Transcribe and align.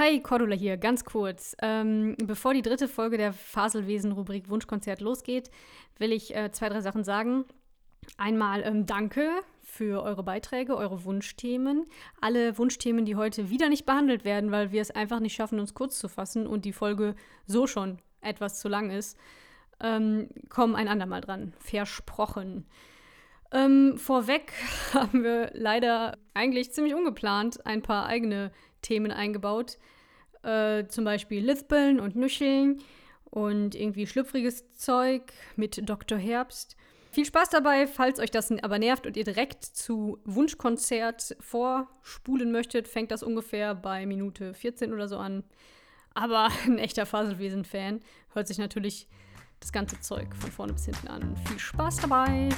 Hi, 0.00 0.18
Cordula 0.18 0.56
hier, 0.56 0.78
ganz 0.78 1.04
kurz. 1.04 1.54
Ähm, 1.60 2.16
bevor 2.24 2.54
die 2.54 2.62
dritte 2.62 2.88
Folge 2.88 3.18
der 3.18 3.34
Faselwesen-Rubrik 3.34 4.48
Wunschkonzert 4.48 5.02
losgeht, 5.02 5.50
will 5.98 6.10
ich 6.10 6.34
äh, 6.34 6.50
zwei, 6.52 6.70
drei 6.70 6.80
Sachen 6.80 7.04
sagen. 7.04 7.44
Einmal 8.16 8.62
ähm, 8.62 8.86
danke 8.86 9.28
für 9.60 10.02
eure 10.02 10.22
Beiträge, 10.22 10.74
eure 10.74 11.04
Wunschthemen. 11.04 11.84
Alle 12.18 12.56
Wunschthemen, 12.56 13.04
die 13.04 13.16
heute 13.16 13.50
wieder 13.50 13.68
nicht 13.68 13.84
behandelt 13.84 14.24
werden, 14.24 14.50
weil 14.50 14.72
wir 14.72 14.80
es 14.80 14.90
einfach 14.90 15.20
nicht 15.20 15.34
schaffen, 15.34 15.60
uns 15.60 15.74
kurz 15.74 15.98
zu 15.98 16.08
fassen 16.08 16.46
und 16.46 16.64
die 16.64 16.72
Folge 16.72 17.14
so 17.44 17.66
schon 17.66 17.98
etwas 18.22 18.58
zu 18.58 18.68
lang 18.68 18.88
ist, 18.88 19.18
ähm, 19.80 20.30
kommen 20.48 20.76
ein 20.76 20.88
andermal 20.88 21.20
dran. 21.20 21.52
Versprochen. 21.58 22.64
Ähm, 23.52 23.98
vorweg 23.98 24.50
haben 24.94 25.22
wir 25.22 25.50
leider 25.52 26.16
eigentlich 26.32 26.72
ziemlich 26.72 26.94
ungeplant 26.94 27.66
ein 27.66 27.82
paar 27.82 28.06
eigene 28.06 28.50
Themen 28.82 29.12
eingebaut. 29.12 29.78
Äh, 30.42 30.86
zum 30.88 31.04
Beispiel 31.04 31.44
Lispeln 31.44 32.00
und 32.00 32.16
Nuscheln 32.16 32.82
und 33.24 33.74
irgendwie 33.74 34.06
schlüpfriges 34.06 34.72
Zeug 34.72 35.32
mit 35.56 35.88
Dr. 35.88 36.18
Herbst. 36.18 36.76
Viel 37.12 37.24
Spaß 37.24 37.50
dabei, 37.50 37.88
falls 37.88 38.20
euch 38.20 38.30
das 38.30 38.52
aber 38.62 38.78
nervt 38.78 39.04
und 39.06 39.16
ihr 39.16 39.24
direkt 39.24 39.64
zu 39.64 40.18
Wunschkonzert 40.24 41.36
vorspulen 41.40 42.52
möchtet, 42.52 42.86
fängt 42.86 43.10
das 43.10 43.22
ungefähr 43.22 43.74
bei 43.74 44.06
Minute 44.06 44.54
14 44.54 44.92
oder 44.92 45.08
so 45.08 45.18
an. 45.18 45.42
Aber 46.14 46.48
ein 46.66 46.78
echter 46.78 47.06
Faselwesen-Fan 47.06 48.00
hört 48.32 48.48
sich 48.48 48.58
natürlich 48.58 49.08
das 49.58 49.72
ganze 49.72 50.00
Zeug 50.00 50.34
von 50.36 50.50
vorne 50.50 50.72
bis 50.72 50.86
hinten 50.86 51.08
an. 51.08 51.36
Viel 51.48 51.58
Spaß 51.58 51.96
dabei! 51.96 52.48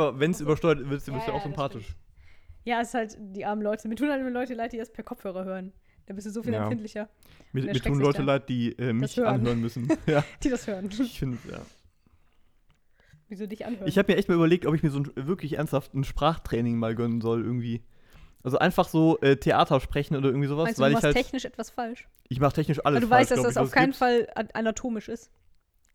Aber 0.00 0.18
wenn 0.20 0.30
es 0.30 0.40
übersteuert 0.40 0.78
wird, 0.78 0.88
bist 0.90 1.08
du 1.08 1.12
Ja, 1.12 1.18
auch 1.32 1.42
sympathisch. 1.42 1.96
Ja, 2.64 2.80
es 2.80 2.88
ist 2.88 2.94
halt 2.94 3.16
die 3.18 3.44
armen 3.44 3.62
Leute. 3.62 3.88
Mir 3.88 3.94
tun 3.94 4.10
halt 4.10 4.20
immer 4.20 4.30
Leute 4.30 4.54
leid, 4.54 4.72
die 4.72 4.78
das 4.78 4.92
per 4.92 5.04
Kopfhörer 5.04 5.44
hören. 5.44 5.72
Da 6.06 6.14
bist 6.14 6.26
du 6.26 6.30
so 6.30 6.42
viel 6.42 6.52
Ja. 6.54 6.62
empfindlicher, 6.62 7.08
Mir, 7.52 7.64
mir 7.64 7.74
tun 7.74 8.00
Leute 8.00 8.22
leid, 8.22 8.48
die 8.48 8.72
äh, 8.78 8.92
mich 8.94 9.16
hören. 9.16 9.34
anhören 9.40 9.60
müssen. 9.60 9.88
ja, 10.06 10.24
die 10.42 10.48
das 10.50 10.66
hören. 10.66 10.88
ich 10.90 11.18
finde, 11.18 11.38
ja. 11.50 11.60
Wieso 13.28 13.46
dich 13.46 13.66
anhören? 13.66 13.86
Ich 13.86 13.98
habe 13.98 14.10
mir 14.12 14.18
echt 14.18 14.28
mal 14.28 14.34
überlegt, 14.36 14.64
ob 14.64 14.74
ich 14.74 14.82
mir 14.82 14.90
so 14.90 15.00
ein, 15.00 15.10
wirklich 15.14 15.58
ernsthaft 15.58 15.94
ein 15.94 16.04
Sprachtraining 16.04 16.76
mal 16.78 16.94
gönnen 16.94 17.20
soll, 17.20 17.42
irgendwie. 17.44 17.82
Also 18.42 18.58
einfach 18.58 18.88
so 18.88 19.20
äh, 19.20 19.36
Theater 19.36 19.80
sprechen 19.80 20.16
oder 20.16 20.28
irgendwie 20.28 20.48
sowas, 20.48 20.64
Meinst 20.64 20.78
du, 20.78 20.82
weil 20.82 20.90
du 20.92 20.98
ich 20.98 21.02
machst 21.02 21.04
halt. 21.04 21.16
technisch 21.16 21.44
etwas 21.44 21.70
falsch? 21.70 22.08
Ich 22.28 22.40
mache 22.40 22.54
technisch 22.54 22.84
alles 22.84 22.96
Weil 22.96 23.00
du 23.02 23.08
falsch, 23.08 23.20
weißt, 23.22 23.30
dass 23.32 23.54
das 23.54 23.56
auf 23.58 23.70
keinen. 23.70 23.92
Fall 23.92 24.28
an- 24.34 24.48
anatomisch 24.54 25.08
ist. 25.08 25.30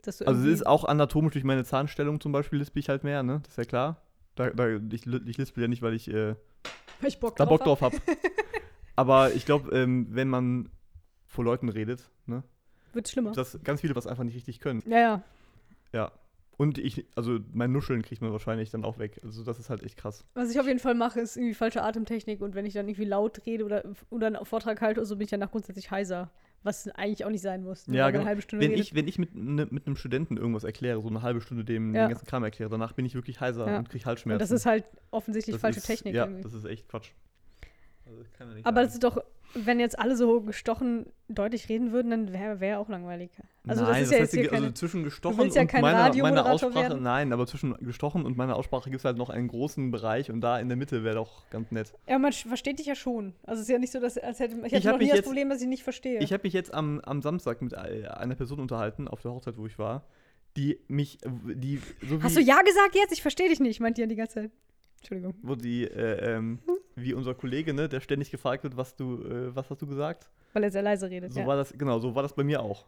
Dass 0.04 0.22
Also 0.22 0.42
es 0.42 0.48
ist 0.48 0.68
auch 0.68 0.84
anatomisch 0.84 1.34
durch 1.34 1.46
meine 1.46 1.64
Zahnstellung 1.64 2.20
zum 2.20 2.32
Beispiel, 2.32 2.60
lispel 2.60 2.80
ich 2.80 2.90
halt 2.90 3.04
mehr, 3.04 3.24
ne? 3.24 3.40
Das 3.44 3.54
ist 3.54 3.58
ja 3.58 3.66
klar. 3.66 4.02
Da, 4.36 4.50
da, 4.50 4.68
ich, 4.92 5.06
ich 5.08 5.38
lispel 5.38 5.64
ja 5.64 5.68
nicht, 5.68 5.82
weil 5.82 5.94
ich 5.94 6.10
äh, 6.10 6.36
weil 7.00 7.10
ich 7.10 7.20
Bock 7.20 7.36
da 7.36 7.46
Bock 7.46 7.62
hab. 7.62 7.66
drauf 7.68 7.82
habe. 7.82 7.98
Aber 8.96 9.32
ich 9.36 9.46
glaube, 9.46 9.76
ähm, 9.76 10.08
wenn 10.10 10.30
man 10.30 10.70
vor 11.26 11.44
Leuten 11.44 11.70
redet, 11.70 12.10
ne? 12.26 12.44
Wird 12.94 13.08
schlimmer. 13.10 13.32
Das 13.32 13.58
ganz 13.64 13.82
viele 13.82 13.96
was 13.96 14.06
einfach 14.06 14.24
nicht 14.24 14.36
richtig 14.36 14.60
können. 14.60 14.84
Ja, 14.86 15.00
ja. 15.00 15.24
Ja. 15.94 16.12
Und 16.58 16.78
ich, 16.78 17.06
also 17.16 17.40
mein 17.52 17.72
Nuscheln 17.72 18.04
kriegt 18.04 18.22
man 18.22 18.32
wahrscheinlich 18.32 18.70
dann 18.70 18.86
auch 18.86 19.00
weg. 19.00 19.20
Also 19.24 19.44
das 19.44 19.58
ist 19.58 19.70
halt 19.70 19.82
echt 19.84 19.98
krass. 19.98 20.24
Was 20.36 20.52
ich 20.52 20.60
auf 20.60 20.68
jeden 20.68 20.80
Fall 20.80 20.94
mache, 20.94 21.20
ist 21.20 21.36
irgendwie 21.36 21.56
falsche 21.56 21.82
Atemtechnik 21.82 22.42
und 22.42 22.54
wenn 22.54 22.66
ich 22.66 22.74
dann 22.74 22.88
irgendwie 22.88 23.06
laut 23.06 23.46
rede 23.46 23.66
oder, 23.66 23.84
oder 24.12 24.28
einen 24.28 24.46
Vortrag 24.46 24.80
halte 24.82 25.04
so, 25.06 25.16
bin 25.16 25.26
ich 25.26 25.32
danach 25.32 25.50
grundsätzlich 25.50 25.90
heiser. 25.90 26.30
Was 26.64 26.88
eigentlich 26.90 27.26
auch 27.26 27.30
nicht 27.30 27.42
sein 27.42 27.64
muss. 27.64 27.86
Ja, 27.88 28.10
genau. 28.10 28.26
Wenn 28.52 28.72
ich, 28.72 28.96
wenn 28.96 29.08
ich 29.08 29.20
mit, 29.20 29.36
ne, 29.36 29.68
mit 29.70 29.86
einem 29.86 29.96
Studenten 29.98 30.38
irgendwas 30.38 30.64
erkläre, 30.64 31.02
so 31.02 31.10
eine 31.10 31.22
halbe 31.22 31.42
Stunde 31.42 31.66
dem 31.66 31.94
Ja. 31.94 32.06
den 32.06 32.12
ganzen 32.12 32.26
Kram 32.26 32.44
erkläre, 32.44 32.70
danach 32.70 32.94
bin 32.94 33.06
ich 33.06 33.16
wirklich 33.16 33.42
heiser 33.42 33.68
Ja. 33.68 33.78
und 33.80 33.90
kriege 33.90 34.04
und 34.04 34.06
Halsschmerzen. 34.08 34.40
das 34.40 34.52
ist 34.52 34.66
halt 34.66 34.86
offensichtlich 35.12 35.56
Das 35.56 35.62
falsche 35.62 35.80
ist, 35.80 35.86
Technik 35.88 36.16
Ja, 36.16 36.24
irgendwie. 36.26 36.44
das 36.44 36.54
ist 36.54 36.66
echt 36.66 36.88
Quatsch. 36.88 37.12
Also, 38.06 38.22
Aber 38.64 38.76
sein. 38.76 38.86
das 38.86 38.94
ist 38.94 39.04
doch, 39.04 39.18
wenn 39.54 39.80
jetzt 39.80 39.98
alle 40.00 40.16
so 40.16 40.42
gestochen 40.42 41.06
deutlich 41.28 41.70
reden 41.70 41.92
würden, 41.92 42.12
dann 42.12 42.34
wäre 42.34 42.60
wär 42.60 42.80
auch 42.80 42.90
langweilig. 42.90 43.32
Also 43.68 43.84
nein, 43.84 43.92
das 43.94 44.02
ist 44.04 44.12
ja 44.12 44.18
jetzt 44.18 44.24
heißt, 44.24 44.34
hier 44.34 44.52
also 44.52 44.64
keine, 44.64 44.74
zwischen 44.74 45.04
gestochen 45.04 45.52
ja 45.52 45.62
und 45.62 45.74
meiner, 45.74 46.16
meiner 46.16 46.46
Aussprache, 46.46 46.76
werden. 46.76 47.04
nein, 47.04 47.32
aber 47.34 47.48
zwischen 47.48 47.76
gestochen 47.78 48.26
und 48.26 48.36
meiner 48.36 48.56
Aussprache 48.56 48.90
gibt 48.90 49.00
es 49.00 49.06
halt 49.06 49.18
noch 49.18 49.30
einen 49.30 49.48
großen 49.48 49.92
Bereich 49.92 50.32
und 50.32 50.42
da 50.42 50.60
in 50.60 50.68
der 50.68 50.78
Mitte 50.78 51.04
wäre 51.04 51.16
doch 51.16 51.50
ganz 51.50 51.72
nett. 51.72 51.94
Ja, 52.08 52.20
man 52.20 52.34
versteht 52.34 52.80
dich 52.80 52.88
ja 52.88 52.96
schon. 52.96 53.34
Also 53.44 53.62
es 53.62 53.68
ist 53.68 53.74
ja 53.74 53.80
nicht 53.80 53.92
so, 53.92 54.00
dass 54.00 54.18
als 54.18 54.40
hätte 54.40 54.56
ich 54.58 54.66
Ich 54.66 54.74
hätte 54.74 54.88
hab 54.90 54.94
noch 54.94 55.00
nie 55.00 55.06
mich 55.06 55.10
das 55.10 55.18
jetzt- 55.18 55.26
Problem, 55.26 55.50
dass 55.50 55.62
ich 55.62 55.68
nicht 55.68 55.84
verstehe. 55.84 56.20
Ich 56.20 56.34
habe 56.34 56.44
mich 56.44 56.54
jetzt 56.54 56.74
am, 56.74 57.00
am 57.02 57.22
Samstag 57.22 57.62
mit 57.62 57.74
äh, 57.74 58.08
einer 58.08 58.36
Person 58.36 58.60
unterhalten, 58.60 59.08
auf 59.08 59.22
der 59.22 59.32
Hochzeit, 59.32 59.58
wo 59.58 59.66
ich 59.66 59.78
war, 59.80 60.06
die 60.58 60.80
mich, 60.88 61.18
die 61.24 61.80
so 62.08 62.22
Hast 62.22 62.36
du 62.36 62.42
ja 62.42 62.62
gesagt 62.62 62.96
jetzt? 62.96 63.14
Ich 63.14 63.22
verstehe 63.22 63.50
dich 63.50 63.60
nicht, 63.60 63.80
meint 63.80 63.98
die 63.98 64.02
ja 64.02 64.08
die 64.08 64.16
ganze 64.16 64.34
Zeit. 64.36 64.52
Entschuldigung. 65.00 65.36
wo 65.42 65.56
die, 65.56 65.84
äh, 65.84 66.36
ähm, 66.38 66.60
wie 66.96 67.14
unser 67.14 67.34
Kollege, 67.34 67.74
ne, 67.74 67.90
der 67.90 68.00
ständig 68.02 68.32
gefragt 68.32 68.64
wird, 68.64 68.78
was 68.78 68.96
du, 68.96 69.24
äh, 69.24 69.56
was 69.56 69.70
hast 69.70 69.82
du 69.82 69.88
gesagt? 69.88 70.30
Weil 70.54 70.64
er 70.64 70.72
sehr 70.72 70.82
leise 70.82 71.10
redet. 71.10 71.34
So 71.34 71.42
ja. 71.42 71.48
war 71.48 71.56
das, 71.56 71.74
genau, 71.74 72.00
so 72.00 72.14
war 72.16 72.24
das 72.24 72.34
bei 72.34 72.44
mir 72.44 72.62
auch. 72.62 72.86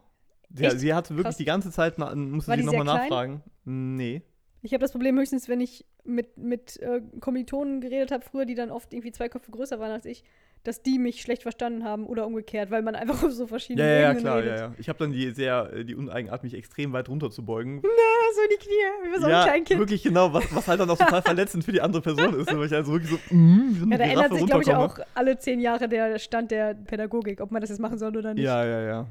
Sie, 0.50 0.64
Echt? 0.64 0.78
sie 0.78 0.94
hatte 0.94 1.10
wirklich 1.10 1.24
Krass. 1.24 1.36
die 1.36 1.44
ganze 1.44 1.70
Zeit, 1.70 1.98
na, 1.98 2.14
musste 2.14 2.50
War 2.50 2.58
sie 2.58 2.64
nochmal 2.64 2.84
nachfragen. 2.84 3.42
Nee. 3.64 4.22
Ich 4.62 4.72
habe 4.72 4.80
das 4.80 4.92
Problem 4.92 5.18
höchstens, 5.18 5.48
wenn 5.48 5.60
ich 5.60 5.84
mit, 6.04 6.38
mit 6.38 6.80
äh, 6.80 7.00
Kommilitonen 7.20 7.80
geredet 7.80 8.12
habe 8.12 8.24
früher, 8.24 8.46
die 8.46 8.54
dann 8.54 8.70
oft 8.70 8.92
irgendwie 8.92 9.12
zwei 9.12 9.28
Köpfe 9.28 9.50
größer 9.50 9.80
waren 9.80 9.90
als 9.90 10.06
ich, 10.06 10.24
dass 10.62 10.82
die 10.82 10.98
mich 10.98 11.20
schlecht 11.20 11.42
verstanden 11.42 11.84
haben 11.84 12.06
oder 12.06 12.26
umgekehrt, 12.26 12.70
weil 12.70 12.82
man 12.82 12.94
einfach 12.94 13.22
auf 13.22 13.32
so 13.32 13.46
verschiedene 13.46 13.86
ja, 13.86 13.94
ja, 13.94 14.08
Ebenen 14.08 14.22
klar, 14.22 14.38
redet. 14.38 14.58
ja, 14.58 14.66
ja. 14.66 14.74
Ich 14.78 14.88
habe 14.88 14.98
dann 14.98 15.12
die 15.12 15.30
sehr, 15.30 15.72
äh, 15.72 15.84
die 15.84 15.94
Uneigenart, 15.94 16.42
mich 16.42 16.54
extrem 16.54 16.92
weit 16.92 17.08
runter 17.08 17.30
zu 17.30 17.44
beugen. 17.44 17.82
Ah, 18.18 18.34
so 18.34 18.42
in 18.42 18.48
die 18.50 18.56
Knie, 18.56 19.14
wie 19.14 19.20
so 19.20 19.28
ja, 19.28 19.42
ein 19.42 19.44
Kleinkind. 19.44 19.78
wirklich 19.78 20.02
genau, 20.02 20.32
was, 20.32 20.52
was 20.52 20.66
halt 20.66 20.80
dann 20.80 20.90
auch 20.90 20.98
total 20.98 21.22
verletzend 21.22 21.64
für 21.64 21.70
die 21.70 21.80
andere 21.80 22.02
Person 22.02 22.34
ist, 22.34 22.52
weil 22.52 22.66
ich 22.66 22.74
also 22.74 22.92
wirklich 22.92 23.10
so, 23.10 23.34
mm, 23.34 23.76
so 23.78 23.86
Ja, 23.86 23.98
da 23.98 24.04
ändert 24.04 24.32
sich, 24.32 24.46
glaube 24.46 24.62
ich, 24.62 24.74
auch 24.74 24.98
alle 25.14 25.38
zehn 25.38 25.60
Jahre 25.60 25.88
der 25.88 26.18
Stand 26.18 26.50
der 26.50 26.74
Pädagogik, 26.74 27.40
ob 27.40 27.52
man 27.52 27.60
das 27.60 27.70
jetzt 27.70 27.78
machen 27.78 27.98
soll 27.98 28.16
oder 28.16 28.34
nicht. 28.34 28.42
Ja, 28.42 28.64
ja, 28.64 28.80
ja. 28.80 29.06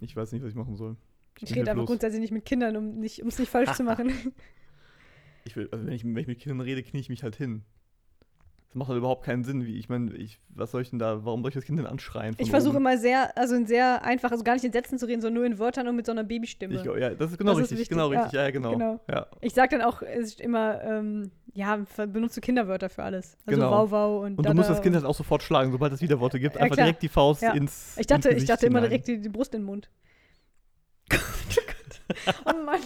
Ich 0.00 0.16
weiß 0.16 0.32
nicht, 0.32 0.42
was 0.42 0.50
ich 0.50 0.56
machen 0.56 0.74
soll. 0.74 0.96
ich 1.40 1.50
bin 1.50 1.58
rede 1.58 1.70
einfach 1.70 1.86
grundsätzlich 1.86 2.20
nicht 2.20 2.32
mit 2.32 2.44
Kindern, 2.44 2.76
um 2.76 2.98
nicht, 2.98 3.20
es 3.20 3.38
nicht 3.38 3.50
falsch 3.50 3.72
zu 3.74 3.84
machen. 3.84 4.12
Ich 5.44 5.56
will, 5.56 5.68
also 5.70 5.86
wenn 5.86 5.92
ich, 5.92 6.04
wenn 6.04 6.16
ich 6.16 6.26
mit 6.26 6.40
Kindern 6.40 6.60
rede, 6.60 6.82
knie 6.82 7.00
ich 7.00 7.08
mich 7.08 7.22
halt 7.22 7.36
hin. 7.36 7.62
Das 8.72 8.78
macht 8.78 8.88
halt 8.88 8.96
überhaupt 8.96 9.22
keinen 9.22 9.44
Sinn. 9.44 9.66
Wie, 9.66 9.76
ich 9.76 9.90
meine, 9.90 10.14
ich, 10.16 10.40
was 10.48 10.70
soll 10.70 10.80
ich 10.80 10.88
denn 10.88 10.98
da, 10.98 11.26
warum 11.26 11.42
soll 11.42 11.50
ich 11.50 11.54
das 11.54 11.66
Kind 11.66 11.78
denn 11.78 11.84
anschreien? 11.84 12.34
Ich 12.38 12.48
versuche 12.48 12.78
immer 12.78 12.96
sehr, 12.96 13.36
also 13.36 13.54
in 13.54 13.66
sehr 13.66 14.02
einfach, 14.02 14.30
also 14.30 14.42
gar 14.44 14.54
nicht 14.54 14.64
in 14.64 14.72
Sätzen 14.72 14.98
zu 14.98 15.04
reden, 15.04 15.20
sondern 15.20 15.42
nur 15.42 15.44
in 15.44 15.58
Wörtern 15.58 15.88
und 15.88 15.96
mit 15.96 16.06
so 16.06 16.12
einer 16.12 16.24
Babystimme. 16.24 16.76
Ich, 16.76 16.82
ja, 16.82 17.10
das 17.10 17.32
ist 17.32 17.36
genau 17.36 17.50
Das 17.50 17.58
ist 17.58 17.62
richtig, 17.64 17.80
wichtig, 17.80 17.88
genau 17.90 18.10
ja, 18.10 18.20
richtig, 18.20 18.32
ja, 18.32 18.44
ja, 18.44 18.50
genau. 18.50 18.70
genau. 18.70 19.00
Ja. 19.10 19.26
Ich 19.42 19.52
sag 19.52 19.68
dann 19.68 19.82
auch 19.82 20.00
es 20.00 20.28
ist 20.28 20.40
immer, 20.40 20.82
ähm, 20.82 21.32
ja, 21.52 21.84
benutze 22.06 22.40
Kinderwörter 22.40 22.88
für 22.88 23.02
alles. 23.02 23.36
Also 23.44 23.60
Genau. 23.60 23.70
Wow 23.70 23.90
Wow 23.90 24.24
und 24.24 24.38
Und 24.38 24.48
du 24.48 24.54
musst 24.54 24.70
das 24.70 24.80
Kind 24.80 24.94
halt 24.94 25.04
auch 25.04 25.14
sofort 25.14 25.42
schlagen, 25.42 25.70
sobald 25.70 25.92
es 25.92 26.00
Widerworte 26.00 26.40
gibt. 26.40 26.54
Ja, 26.54 26.62
Einfach 26.62 26.76
klar. 26.76 26.86
direkt 26.86 27.02
die 27.02 27.10
Faust 27.10 27.42
Ja. 27.42 27.52
ins. 27.52 27.98
Ich 27.98 28.06
dachte, 28.06 28.30
ins 28.30 28.44
ich 28.44 28.48
dachte 28.48 28.64
immer 28.64 28.80
direkt 28.80 29.06
die, 29.06 29.20
die 29.20 29.28
Brust 29.28 29.52
in 29.52 29.60
den 29.60 29.66
Mund. 29.66 29.90
oh 32.46 32.64
Mann. 32.64 32.80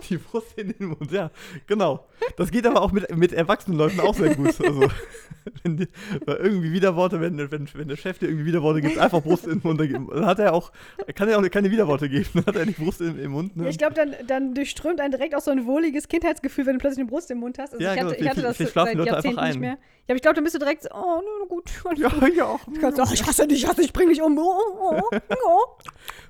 Die 0.08 0.16
Brust 0.16 0.58
in 0.58 0.74
den 0.76 0.88
Mund, 0.88 1.10
ja, 1.12 1.30
genau. 1.66 2.06
Das 2.36 2.50
geht 2.50 2.66
aber 2.66 2.82
auch 2.82 2.92
mit, 2.92 3.14
mit 3.16 3.32
erwachsenen 3.32 3.78
Leuten 3.78 4.00
auch 4.00 4.14
sehr 4.14 4.34
gut. 4.34 4.54
Also, 4.60 4.88
wenn 5.62 5.76
die, 5.76 5.88
irgendwie 6.26 6.72
Widerworte, 6.72 7.20
wenn, 7.20 7.38
wenn, 7.50 7.68
wenn 7.74 7.88
der 7.88 7.96
Chef 7.96 8.18
dir 8.18 8.28
irgendwie 8.28 8.46
Widerworte 8.46 8.80
gibt, 8.80 8.98
einfach 8.98 9.22
Brust 9.22 9.46
in 9.46 9.60
den 9.60 9.62
Mund, 9.62 9.80
dann 9.80 10.24
dann 10.24 10.26
hat 10.26 10.38
er 10.38 10.52
auch, 10.52 10.72
kann 11.14 11.28
er 11.28 11.38
auch 11.38 11.50
keine 11.50 11.70
Widerworte 11.70 12.08
geben, 12.08 12.28
dann 12.34 12.46
hat 12.46 12.56
er 12.56 12.66
nicht 12.66 12.78
Brust 12.78 13.00
in, 13.00 13.18
im 13.18 13.32
Mund. 13.32 13.56
Ne? 13.56 13.68
Ich 13.68 13.78
glaube, 13.78 13.94
dann, 13.94 14.14
dann 14.26 14.54
durchströmt 14.54 15.00
einen 15.00 15.12
direkt 15.12 15.34
auch 15.34 15.40
so 15.40 15.50
ein 15.50 15.66
wohliges 15.66 16.08
Kindheitsgefühl, 16.08 16.66
wenn 16.66 16.74
du 16.74 16.78
plötzlich 16.78 17.00
eine 17.00 17.10
Brust 17.10 17.30
im 17.30 17.38
Mund 17.38 17.58
hast. 17.58 17.72
Also 17.72 17.84
Ja, 17.84 17.94
ich, 17.94 18.00
hatte, 18.00 18.16
genau, 18.16 18.22
ich 18.22 18.30
hatte 18.30 18.42
das 18.42 18.58
seit 18.58 18.68
die 18.68 18.78
Leute 18.78 18.90
einfach 18.90 19.06
Jahrzehnten 19.06 19.44
nicht 19.44 19.54
ein. 19.54 19.60
mehr. 19.60 19.78
Ja, 20.06 20.12
aber 20.12 20.16
ich 20.16 20.22
glaube, 20.22 20.34
dann 20.34 20.44
bist 20.44 20.54
du 20.54 20.58
direkt 20.58 20.82
so, 20.82 20.88
oh, 20.92 21.22
na 21.22 21.46
gut. 21.46 21.70
ja, 21.96 22.10
ja. 22.28 22.60
Ich, 22.72 22.80
kannst, 22.80 23.00
oh, 23.00 23.06
ich 23.12 23.26
hasse 23.26 23.46
dich, 23.48 23.62
ich 23.62 23.66
hasse 23.66 23.76
dich, 23.76 23.86
ich 23.86 23.92
bring 23.92 24.08
dich 24.08 24.22
um. 24.22 24.38
Oh, 24.38 24.60
oh, 24.80 25.00
oh, 25.10 25.18
oh. 25.46 25.60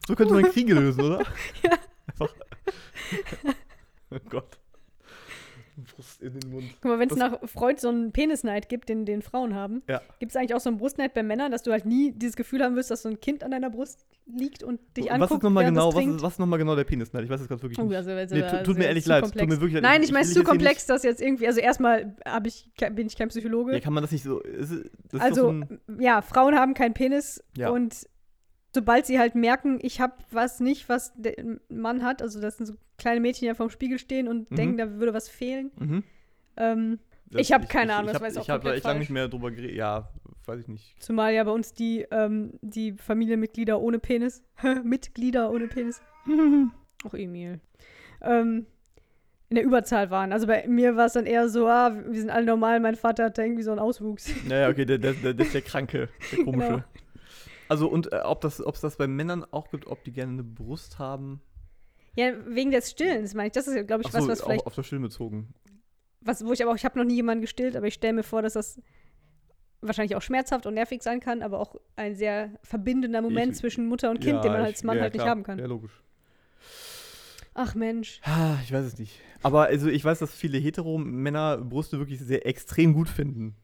So 0.06 0.15
könnte 0.15 0.35
man 0.35 0.44
Kriege 0.44 0.75
lösen, 0.75 1.00
oder? 1.00 1.25
Ja. 1.62 1.71
Oh 4.11 4.19
Gott. 4.29 4.59
Brust 5.97 6.23
in 6.23 6.39
den 6.39 6.53
Mund. 6.53 6.67
Guck 6.81 6.85
mal, 6.93 6.99
wenn 7.01 7.11
es 7.11 7.17
nach 7.17 7.41
Freud 7.49 7.81
so 7.81 7.89
einen 7.89 8.12
Penisneid 8.12 8.69
gibt, 8.69 8.89
den, 8.89 9.05
den 9.06 9.23
Frauen 9.23 9.55
haben, 9.56 9.83
Ja. 9.89 10.01
gibt 10.21 10.31
es 10.31 10.37
eigentlich 10.37 10.55
auch 10.55 10.61
so 10.61 10.69
einen 10.71 10.79
Brustneid 10.79 11.15
bei 11.15 11.25
Männern, 11.25 11.51
dass 11.51 11.65
du 11.65 11.73
halt 11.73 11.85
nie 11.85 12.12
dieses 12.12 12.37
Gefühl 12.37 12.62
haben 12.62 12.77
wirst, 12.77 12.93
dass 12.93 13.03
so 13.03 13.09
ein 13.09 13.19
Kind 13.21 13.43
an 13.43 13.51
deiner 13.51 13.71
Brust 13.71 14.06
liegt 14.27 14.62
und 14.62 14.79
dich 14.97 15.11
anguckt, 15.11 15.31
was 15.33 15.37
ist 15.39 15.43
nochmal 15.43 15.65
genau, 15.65 15.89
es 15.89 15.95
was 15.97 16.05
ist, 16.06 16.23
was 16.23 16.33
ist 16.35 16.39
noch 16.39 16.59
genau 16.59 16.77
der 16.77 16.85
Penisneid? 16.85 17.25
Ich 17.25 17.31
weiß 17.31 17.41
das 17.41 17.49
gerade 17.49 17.61
wirklich 17.62 17.79
Oh, 17.81 17.85
nicht. 17.89 17.97
also, 17.97 18.12
also, 18.12 18.35
Nee, 18.37 18.43
tu- 18.43 18.47
also, 18.47 18.62
tut 18.65 18.79
mir 18.79 18.85
ehrlich 18.87 19.05
leid, 19.06 19.25
tut 19.25 19.35
mir 19.35 19.49
wirklich 19.51 19.73
leid. 19.73 19.83
Nein, 19.83 20.01
ich 20.03 20.09
Ich- 20.09 20.12
meine, 20.12 20.23
es 20.23 20.29
ist 20.29 20.37
zu 20.37 20.45
komplex, 20.45 20.87
dass 20.87 21.03
jetzt 21.03 21.21
irgendwie, 21.21 21.49
also 21.49 21.59
erstmal 21.59 22.15
ich, 22.45 22.71
bin 22.93 23.09
ich 23.09 23.17
kein 23.17 23.29
Psychologe. 23.31 23.73
Ja, 23.73 23.81
kann 23.81 23.93
man 23.95 24.05
das 24.05 24.12
nicht 24.12 24.23
so. 24.23 24.41
Ist, 24.43 24.71
es- 24.71 24.91
das 25.11 25.21
also, 25.21 25.43
so 25.43 25.49
ein, 25.51 25.81
ja, 25.99 26.23
Frauen 26.23 26.55
haben 26.55 26.75
keinen 26.75 26.95
Penis 26.95 27.43
Ja. 27.56 27.71
und 27.71 28.06
sobald 28.75 29.06
sie 29.06 29.19
halt 29.19 29.35
merken, 29.35 29.79
ich 29.81 30.00
habe 30.00 30.15
was 30.31 30.61
nicht, 30.61 30.88
was 30.88 31.12
der 31.17 31.35
Mann 31.69 32.03
hat, 32.03 32.21
also 32.21 32.41
das 32.41 32.56
sind 32.56 32.67
so 32.67 32.75
kleine 32.99 33.21
Mädchen, 33.21 33.41
die 33.43 33.47
ja 33.47 33.55
vorm 33.55 33.71
Spiegel 33.71 33.99
stehen 33.99 34.29
und 34.29 34.50
Mhm. 34.50 34.56
denken, 34.56 34.76
da 34.79 34.91
würde 34.99 35.15
was 35.15 35.29
fehlen. 35.29 35.71
Mhm. 35.79 36.03
Ähm, 36.56 36.99
Das- 37.31 37.41
Ich 37.41 37.53
hab 37.53 37.69
keine 37.69 37.94
Ahnung, 37.94 38.06
ich 38.06 38.12
das 38.12 38.21
hab, 38.21 38.26
weiß 38.29 38.32
ich 38.35 38.38
auch 38.41 38.44
Ich 38.44 38.50
habe 38.50 38.75
echt 38.75 38.85
lange 38.85 38.99
nicht 39.00 39.11
mehr 39.11 39.26
drüber 39.29 39.50
geredet. 39.50 39.75
Ja, 39.75 40.09
weiß 40.47 40.61
ich 40.61 40.69
nicht. 40.69 41.03
zumal 41.03 41.32
ja 41.32 41.43
bei 41.43 41.50
uns 41.50 41.73
die, 41.73 42.06
ähm, 42.11 42.53
die 42.61 42.93
Familienmitglieder 42.93 43.81
ohne 43.81 43.99
Penis, 43.99 44.43
Mitglieder 44.85 45.50
ohne 45.50 45.67
Penis, 45.67 46.00
auch 47.05 47.15
Emil, 47.15 47.61
ähm, 48.20 48.67
in 49.49 49.56
der 49.56 49.65
Überzahl 49.65 50.11
waren. 50.11 50.32
Also 50.32 50.47
bei 50.47 50.67
mir 50.69 50.97
war 50.97 51.06
es 51.06 51.15
dann 51.15 51.27
eher 51.27 51.49
so, 51.49 51.67
ah, 51.67 51.94
wir 52.09 52.20
sind 52.20 52.31
alle 52.31 52.47
normal, 52.47 52.79
mein 52.81 52.94
Vater 52.94 53.25
hat 53.25 53.38
da 53.38 53.43
irgendwie 53.43 53.62
so 53.62 53.70
einen 53.70 53.81
Auswuchs. 53.81 54.32
Naja, 54.49 54.69
okay, 54.69 54.85
der, 54.85 54.99
der, 54.99 55.12
der, 55.15 55.35
der 55.35 55.47
ist 55.47 55.55
der 55.55 55.62
Kranke, 55.62 56.09
der 56.31 56.44
Komische. 56.44 56.69
Genau. 56.69 56.82
Also, 57.75 57.88
und 57.88 58.12
äh, 58.12 58.21
ob 58.25 58.41
das, 58.41 58.65
ob 58.65 58.75
es 58.75 58.81
das 58.81 58.97
bei 58.97 59.06
Männern 59.06 59.44
auch 59.50 59.69
gibt, 59.71 59.87
ob 59.87 60.03
die 60.05 60.12
gerne 60.12 60.32
eine 60.32 60.44
Brust 60.44 60.99
haben. 60.99 61.41
Ja, 62.17 62.32
wegen 62.47 62.71
des 62.71 62.91
Stillens, 62.91 63.35
meine 63.35 63.49
ich. 63.49 63.53
Das 63.53 63.67
ist, 63.67 63.87
glaube 63.87 64.03
ich, 64.03 64.09
Ach 64.09 64.15
was, 64.15 64.23
so, 64.25 64.29
was 64.31 64.43
vielleicht 64.43 64.67
auf 64.67 64.75
das 64.75 64.87
Stillen 64.87 65.03
bezogen. 65.03 65.53
was, 66.21 66.44
wo 66.47 66.53
ich 66.53 66.62
aber 66.62 66.71
auch, 66.73 66.76
ich 66.76 66.85
habe 66.85 66.99
noch 66.99 67.05
nie 67.05 67.17
jemanden 67.17 67.43
gestillt, 67.43 67.75
aber 67.76 67.87
ich 67.88 67.94
stelle 67.94 68.12
mir 68.12 68.23
vor, 68.23 68.41
dass 68.43 68.53
das 68.53 68.81
wahrscheinlich 69.81 70.15
auch 70.17 70.23
schmerzhaft 70.23 70.65
und 70.67 70.75
nervig 70.75 71.03
sein 71.03 71.21
kann, 71.21 71.43
aber 71.43 71.59
auch 71.59 71.75
ein 71.97 72.15
sehr 72.15 72.50
verbindender 72.62 73.21
Moment 73.21 73.53
Ich- 73.53 73.59
zwischen 73.59 73.87
Mutter 73.88 74.11
und 74.11 74.20
Kind, 74.20 74.43
den 74.44 74.53
man 74.53 74.62
als 74.62 74.79
ich- 74.79 74.85
Mann 74.85 74.97
ja, 74.97 75.03
halt 75.03 75.15
nicht 75.15 75.27
haben 75.27 75.43
kann. 75.43 75.59
Ja, 75.59 75.67
logisch. 75.67 76.00
Ach 77.55 77.75
Mensch. 77.75 78.20
Ah, 78.25 78.56
Ich 78.65 78.73
weiß 78.73 78.85
es 78.85 78.99
nicht. 78.99 79.20
Aber 79.43 79.65
also 79.67 79.88
ich 79.88 80.05
weiß, 80.05 80.19
dass 80.20 80.32
viele 80.35 80.59
Hetero-Männer 80.59 81.59
Brüste 81.59 81.99
wirklich 81.99 82.20
sehr 82.20 82.47
extrem 82.47 82.94
gut 82.94 83.09
finden. 83.09 83.55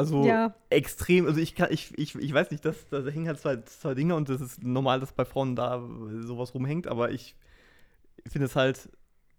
Also 0.00 0.24
Ja. 0.24 0.54
extrem, 0.70 1.26
also 1.26 1.40
ich 1.40 1.54
kann, 1.54 1.68
ich, 1.70 1.96
ich, 1.98 2.14
ich 2.14 2.32
weiß 2.32 2.50
nicht, 2.50 2.64
dass 2.64 2.88
da 2.88 3.04
hängen 3.06 3.28
halt 3.28 3.38
zwei, 3.38 3.56
zwei 3.62 3.94
Dinge 3.94 4.14
und 4.16 4.28
das 4.28 4.40
ist 4.40 4.62
normal, 4.62 5.00
dass 5.00 5.12
bei 5.12 5.24
Frauen 5.24 5.56
da 5.56 5.82
sowas 6.22 6.54
rumhängt, 6.54 6.86
aber 6.86 7.10
ich 7.10 7.34
finde 8.26 8.46
es 8.46 8.56
halt. 8.56 8.88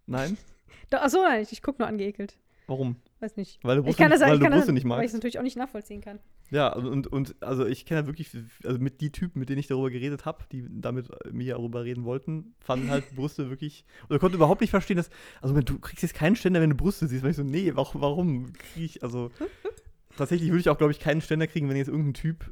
Nein? 0.05 0.37
Achso, 0.91 1.21
nein, 1.23 1.41
ich, 1.41 1.51
ich 1.51 1.61
gucke 1.61 1.81
nur 1.81 1.87
angeekelt. 1.87 2.37
Warum? 2.67 2.95
Weiß 3.19 3.37
nicht. 3.37 3.59
Weil 3.63 3.77
du 3.77 3.81
Ich 3.81 3.85
Brüste 3.87 4.01
kann 4.03 4.11
das 4.11 4.19
nicht, 4.19 4.29
weil 4.29 4.37
ich 4.37 4.41
kann 4.43 4.51
das, 4.51 4.67
nicht 4.67 4.67
weil 4.67 4.77
ich 4.77 4.83
es 4.83 4.85
magst. 4.99 5.13
natürlich 5.13 5.39
auch 5.39 5.43
nicht 5.43 5.57
nachvollziehen 5.57 6.01
kann. 6.01 6.19
Ja, 6.51 6.69
also 6.73 6.89
und, 6.89 7.07
und 7.07 7.35
also 7.41 7.65
ich 7.65 7.85
kenne 7.85 7.99
halt 7.99 8.07
wirklich, 8.07 8.29
also 8.65 8.77
mit 8.77 8.99
die 8.99 9.11
Typen, 9.11 9.39
mit 9.39 9.47
denen 9.49 9.59
ich 9.59 9.67
darüber 9.67 9.89
geredet 9.89 10.25
habe, 10.25 10.43
die 10.51 10.65
damit 10.69 11.07
mir 11.31 11.53
darüber 11.55 11.83
reden 11.85 12.03
wollten, 12.03 12.55
fanden 12.59 12.89
halt 12.89 13.05
Brüste 13.15 13.49
wirklich, 13.49 13.85
oder 14.09 14.19
konnte 14.19 14.35
überhaupt 14.35 14.59
nicht 14.61 14.69
verstehen, 14.69 14.97
dass, 14.97 15.09
also 15.41 15.59
du 15.59 15.79
kriegst 15.79 16.03
jetzt 16.03 16.13
keinen 16.13 16.35
Ständer, 16.35 16.59
wenn 16.61 16.69
du 16.69 16.75
Brüste 16.75 17.07
siehst, 17.07 17.23
weil 17.23 17.31
ich 17.31 17.37
so, 17.37 17.43
nee, 17.43 17.71
warum, 17.75 18.01
warum 18.01 18.53
kriege 18.53 18.85
ich, 18.85 19.03
also 19.03 19.31
tatsächlich 20.21 20.49
würde 20.49 20.59
ich 20.61 20.69
auch, 20.69 20.77
glaube 20.77 20.91
ich, 20.91 20.99
keinen 20.99 21.21
Ständer 21.21 21.47
kriegen, 21.47 21.67
wenn 21.69 21.75
jetzt 21.77 21.87
irgendein 21.89 22.13
Typ, 22.13 22.51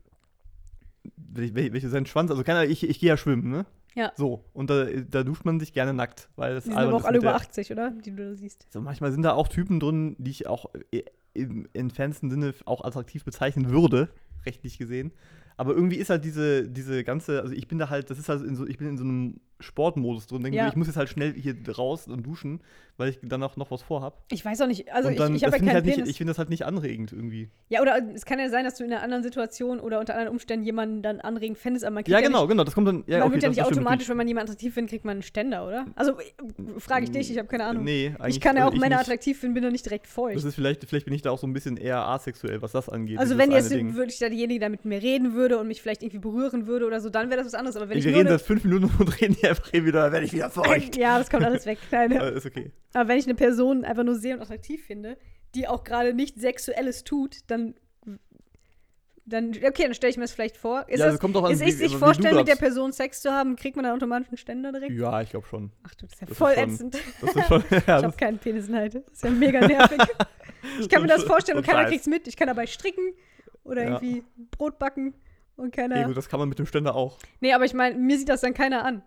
welche, 1.16 1.56
welche 1.74 1.90
seinen 1.90 2.06
Schwanz, 2.06 2.32
also 2.32 2.44
keiner, 2.44 2.66
ich, 2.66 2.88
ich 2.88 3.00
gehe 3.00 3.10
ja 3.10 3.18
schwimmen, 3.18 3.50
ne? 3.50 3.66
Ja. 3.96 4.12
So, 4.16 4.46
und 4.54 4.70
da, 4.70 4.86
da 4.86 5.24
duscht 5.24 5.46
man 5.46 5.60
sich 5.60 5.74
gerne 5.74 5.94
nackt, 5.94 6.30
weil 6.36 6.54
das 6.56 6.64
Die 6.66 6.70
sind 6.70 6.80
aber 6.80 6.94
auch 6.96 7.06
alle 7.06 7.18
über 7.18 7.28
der- 7.30 7.36
80, 7.36 7.72
oder? 7.72 7.92
Die 7.92 8.12
du 8.16 8.18
da 8.30 8.36
siehst. 8.36 8.68
so, 8.72 8.82
manchmal 8.82 9.12
sind 9.12 9.24
da 9.24 9.34
auch 9.34 9.48
Typen 9.48 9.80
drin, 9.80 10.16
die 10.20 10.32
ich 10.32 10.48
auch 10.48 10.68
äh, 10.92 11.04
im 11.34 11.68
entferntesten 11.74 12.30
Sinne 12.30 12.54
auch 12.66 12.84
attraktiv 12.84 13.24
bezeichnen 13.24 13.70
würde, 13.70 14.10
rechtlich 14.46 14.78
gesehen. 14.78 15.12
Aber 15.58 15.74
irgendwie 15.74 15.98
ist 15.98 16.10
halt 16.10 16.24
diese, 16.24 16.70
diese 16.70 17.04
ganze, 17.04 17.42
also 17.42 17.54
ich 17.54 17.68
bin 17.68 17.78
da 17.80 17.90
halt, 17.90 18.10
das 18.10 18.20
ist 18.20 18.30
halt 18.30 18.44
in 18.44 18.56
so, 18.56 18.66
ich 18.68 18.78
bin 18.78 18.88
in 18.88 18.98
so 18.98 19.04
einem 19.04 19.40
Sportmodus 19.60 20.28
drin, 20.28 20.44
denke 20.44 20.58
Ja. 20.58 20.66
ich, 20.66 20.72
ich 20.72 20.76
muss 20.78 20.88
jetzt 20.88 20.96
halt 20.98 21.10
schnell 21.10 21.34
hier 21.34 21.56
raus 21.78 22.08
und 22.08 22.24
duschen, 22.26 22.62
weil 22.98 23.10
ich 23.10 23.20
danach 23.22 23.58
noch 23.58 23.72
was 23.72 23.82
vorhab. 23.82 24.24
Ich 24.32 24.44
weiß 24.44 24.62
auch 24.62 24.68
nicht, 24.68 24.92
also 24.92 25.10
dann, 25.10 25.36
ich, 25.36 25.42
ich 25.42 25.46
habe 25.46 25.58
ja 25.58 25.60
keinen 25.64 25.74
halt 25.74 25.86
nicht, 25.86 26.00
ich 26.00 26.18
finde 26.18 26.32
das 26.32 26.38
halt 26.38 26.50
nicht 26.50 26.66
anregend 26.66 27.12
irgendwie. 27.12 27.50
ja, 27.70 27.82
oder 27.82 28.00
es 28.14 28.26
kann 28.26 28.40
ja 28.40 28.50
sein, 28.50 28.66
dass 28.66 28.76
du 28.76 28.84
in 28.84 28.92
einer 28.92 29.02
anderen 29.04 29.24
Situation 29.24 29.80
oder 29.80 30.00
unter 30.00 30.14
anderen 30.14 30.32
Umständen 30.32 30.66
jemanden 30.66 31.02
dann 31.02 31.20
anregend 31.20 31.58
fändest, 31.58 31.86
aber 31.86 31.96
man 31.96 32.04
kriegt 32.04 32.14
Ja, 32.14 32.20
ja, 32.20 32.28
genau, 32.28 32.42
nicht, 32.42 32.50
genau, 32.52 32.64
das 32.64 32.74
kommt 32.74 32.88
dann, 32.88 33.04
ja, 33.08 33.20
man 33.20 33.28
okay, 33.28 33.34
wird 33.36 33.44
ja 33.44 33.50
nicht 33.50 33.60
stimmt 33.60 33.78
automatisch, 33.78 34.10
wenn 34.10 34.18
man 34.18 34.28
jemanden 34.28 34.50
attraktiv 34.52 34.74
findet, 34.74 34.90
kriegt 34.92 35.06
man 35.06 35.14
einen 35.14 35.24
Ständer, 35.24 35.68
oder? 35.68 35.86
Also 35.96 36.20
äh, 36.20 36.24
frage 36.80 37.06
ich 37.06 37.12
dich, 37.12 37.32
ich 37.32 37.38
habe 37.38 37.48
keine 37.48 37.66
Ahnung. 37.66 37.84
Nee, 37.84 38.14
eigentlich 38.20 38.36
ich 38.38 38.42
kann 38.42 38.58
ja 38.58 38.68
auch 38.68 38.74
ich 38.74 38.80
Männer 38.80 38.98
nicht. 38.98 39.08
attraktiv 39.08 39.40
finden, 39.40 39.56
bin 39.56 39.64
doch 39.64 39.72
nicht 39.72 39.86
direkt 39.86 40.08
feucht. 40.08 40.36
Das 40.38 40.44
ist 40.46 40.56
vielleicht, 40.56 40.86
vielleicht 40.86 41.06
bin 41.06 41.14
ich 41.14 41.22
da 41.22 41.32
auch 41.32 41.40
so 41.40 41.48
ein 41.48 41.54
bisschen 41.54 41.78
eher 41.78 42.00
asexuell, 42.06 42.62
was 42.62 42.72
das 42.72 42.90
angeht. 42.90 43.20
Also 43.20 43.38
wenn 43.38 43.52
jetzt 43.52 43.72
Ding. 43.72 43.96
wirklich 43.96 44.20
da 44.20 44.30
derjenige 44.30 44.60
da 44.60 44.70
mit 44.70 44.86
mir 44.86 45.02
reden 45.02 45.34
würde 45.34 45.58
und 45.58 45.68
mich 45.68 45.82
vielleicht 45.82 46.02
irgendwie 46.02 46.20
berühren 46.20 46.68
würde 46.68 46.86
oder 46.86 47.00
so, 47.02 47.10
dann 47.10 47.30
wäre 47.30 47.38
das 47.38 47.48
was 47.48 47.54
anderes. 47.54 47.76
Aber 47.76 47.90
wenn 47.90 47.98
ich 47.98 48.06
wir 48.06 48.16
eine, 48.16 48.30
seit 48.30 48.42
fünf 48.42 48.64
Minuten 48.64 48.90
und 49.00 49.08
reden 49.22 49.36
hier 49.40 49.49
einfach 49.50 49.72
wieder, 49.74 50.04
dann 50.04 50.12
werde 50.14 50.26
ich 50.26 50.34
wieder 50.34 50.50
feucht. 50.50 50.96
ja, 50.98 51.18
das 51.18 51.30
kommt 51.30 51.44
alles 51.44 51.66
weg. 51.66 51.80
Nein, 51.92 52.12
Äh, 52.12 52.34
ist 52.36 52.46
okay. 52.46 52.72
aber 52.94 53.10
wenn 53.10 53.18
ich 53.18 53.26
eine 53.26 53.36
Person 53.36 53.84
einfach 53.86 54.04
nur 54.04 54.16
sehr 54.16 54.36
und 54.36 54.42
attraktiv 54.42 54.86
finde, 54.86 55.18
die 55.56 55.68
auch 55.68 55.84
gerade 55.84 56.14
nichts 56.14 56.40
Sexuelles 56.42 57.04
tut, 57.04 57.38
dann 57.48 57.76
dann 59.26 59.50
okay, 59.52 59.84
dann 59.84 59.94
stelle 59.94 60.10
ich 60.10 60.18
mir 60.18 60.24
das 60.24 60.32
vielleicht 60.32 60.58
vor. 60.58 60.86
Ist 60.90 61.00
ja, 61.00 61.06
das, 61.12 61.20
kommt 61.20 61.36
doch 61.36 61.44
an, 61.44 61.52
ist 61.52 61.62
ich 61.62 61.78
sich 61.78 61.96
vorstellen, 61.96 62.36
mit 62.36 62.48
der 62.48 62.56
Person 62.56 62.92
Sex 62.92 63.22
zu 63.22 63.32
haben, 63.32 63.56
kriegt 63.56 63.76
man 63.76 63.84
dann 63.86 63.94
automatisch 63.96 64.30
einen 64.30 64.38
Ständer 64.38 64.72
direkt? 64.72 64.92
Ja, 64.94 65.22
ich 65.22 65.30
glaube 65.30 65.46
schon. 65.46 65.72
Ach 65.84 65.94
du, 65.94 66.08
das 66.08 66.14
ist 66.16 66.22
ja 66.22 66.28
Das 66.28 66.38
voll 66.38 66.56
schon- 66.56 66.64
ätzend. 66.64 66.98
Das 67.22 67.36
ist 67.36 67.48
schon. 67.48 67.64
ja, 67.72 67.78
Ich 68.00 68.04
habe 68.06 68.18
keinen 68.18 68.40
Penisneid. 68.40 68.96
Das 68.96 69.04
ist 69.12 69.24
ja 69.24 69.30
mega 69.30 69.66
nervig. 69.66 70.00
Ich 70.82 70.90
kann 70.90 71.02
mir 71.04 71.08
das 71.08 71.24
vorstellen 71.24 71.58
und 71.58 71.64
keiner 71.64 71.80
Total. 71.80 71.92
kriegt's 71.92 72.06
mit. 72.08 72.28
Ich 72.28 72.36
kann 72.36 72.48
dabei 72.48 72.68
stricken 72.68 73.14
oder 73.64 73.84
Ja. 73.84 73.90
irgendwie 73.92 74.24
Brot 74.52 74.78
backen 74.78 75.14
und 75.56 75.74
keiner. 75.74 75.98
Ja, 76.02 76.08
gut, 76.08 76.18
das 76.18 76.28
kann 76.28 76.38
man 76.40 76.50
mit 76.50 76.60
dem 76.60 76.66
Ständer 76.66 76.96
auch. 76.96 77.18
Nee, 77.40 77.54
aber 77.54 77.64
ich 77.64 77.74
meine, 77.74 77.96
mir 77.98 78.18
sieht 78.18 78.28
das 78.28 78.42
dann 78.42 78.54
keiner 78.54 78.84
an. 78.84 79.02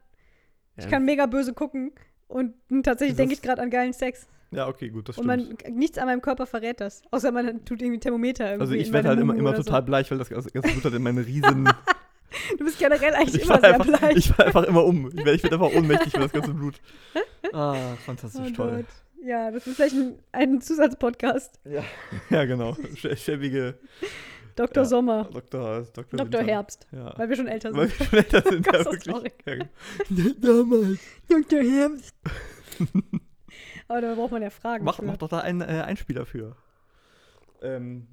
Ich 0.77 0.85
Ja. 0.85 0.91
kann 0.91 1.05
mega 1.05 1.27
böse 1.27 1.53
gucken 1.53 1.93
und 2.29 2.55
tatsächlich 2.83 3.17
denke 3.17 3.35
ich 3.35 3.43
gerade 3.43 3.61
an 3.63 3.71
geilen 3.71 3.93
Sex. 3.93 4.27
Ja, 4.51 4.69
okay, 4.69 4.91
gut, 4.91 5.09
das 5.09 5.17
Und 5.19 5.31
stimmt. 5.31 5.65
man, 5.67 5.79
nichts 5.79 5.97
an 5.99 6.07
meinem 6.07 6.21
Körper 6.21 6.47
verrät 6.47 6.81
das. 6.81 7.01
Außer 7.11 7.33
man 7.33 7.65
tut 7.65 7.81
irgendwie 7.81 8.01
Thermometer 8.01 8.45
irgendwie. 8.47 8.61
also 8.63 8.75
ich 8.75 8.93
werde 8.93 9.09
halt 9.09 9.19
immer, 9.21 9.33
Mumu 9.35 9.49
immer 9.49 9.57
total 9.57 9.83
bleich, 9.83 10.11
weil 10.11 10.19
das 10.19 10.29
ganze 10.29 10.51
Blut 10.51 10.85
hat 10.85 10.93
in 10.93 11.03
meinen 11.03 11.25
riesen. 11.25 11.67
So. 11.67 11.73
Du 12.59 12.65
bist 12.65 12.79
generell 12.79 13.13
eigentlich 13.15 13.35
ich 13.35 13.45
immer 13.45 13.61
sehr 13.61 13.75
einfach, 13.75 13.99
bleich. 13.99 14.17
ich 14.17 14.29
fall 14.31 14.47
einfach 14.47 14.65
immer 14.65 14.85
um. 14.87 15.09
Ich 15.09 15.17
werde 15.17 15.35
ich 15.35 15.43
werd 15.43 15.53
einfach 15.53 15.71
ohnmächtig 15.75 16.13
für 16.15 16.21
das 16.21 16.33
ganze 16.33 16.55
Blut. 16.55 16.81
Ah, 17.53 17.77
fantastisch 18.07 18.49
Oh 18.53 18.55
toll. 18.55 18.77
Gott. 18.77 19.27
Ja, 19.29 19.51
das 19.51 19.67
ist 19.67 19.77
vielleicht 19.77 19.95
ein, 19.95 20.15
ein 20.33 20.61
Zusatzpodcast. 20.63 21.61
Ja, 22.31 22.45
genau. 22.47 22.71
Schä- 22.95 23.15
Schäbige 23.17 23.79
Dr. 24.57 24.83
Ja. 24.83 24.89
Sommer, 24.89 25.25
Dr. 25.33 25.83
Dr. 25.93 26.25
Dr. 26.25 26.43
Herbst, 26.43 26.87
Ja. 26.93 27.17
weil 27.17 27.29
wir 27.29 27.37
schon 27.37 27.49
älter 27.49 27.75
Weil 27.75 27.89
sind. 27.89 27.99
wir 28.01 28.07
schon 28.07 28.19
älter 28.19 28.43
sind, 28.51 28.65
Gott, 28.67 28.75
ja, 28.75 28.83
das 28.85 29.07
wirklich. 29.07 29.65
Damals. 30.41 30.99
Dr. 31.29 31.61
Herbst. 31.61 32.15
Aber 33.89 34.01
da 34.01 34.15
braucht 34.15 34.33
man 34.33 34.43
ja 34.43 34.51
Fragen. 34.51 34.85
Mach, 34.85 34.97
für. 34.97 35.05
mach 35.05 35.17
doch 35.17 35.29
da 35.29 35.39
einen 35.41 35.61
äh, 35.61 35.83
Einspieler 35.87 36.25
für. 36.27 36.57
Ähm, 37.61 38.07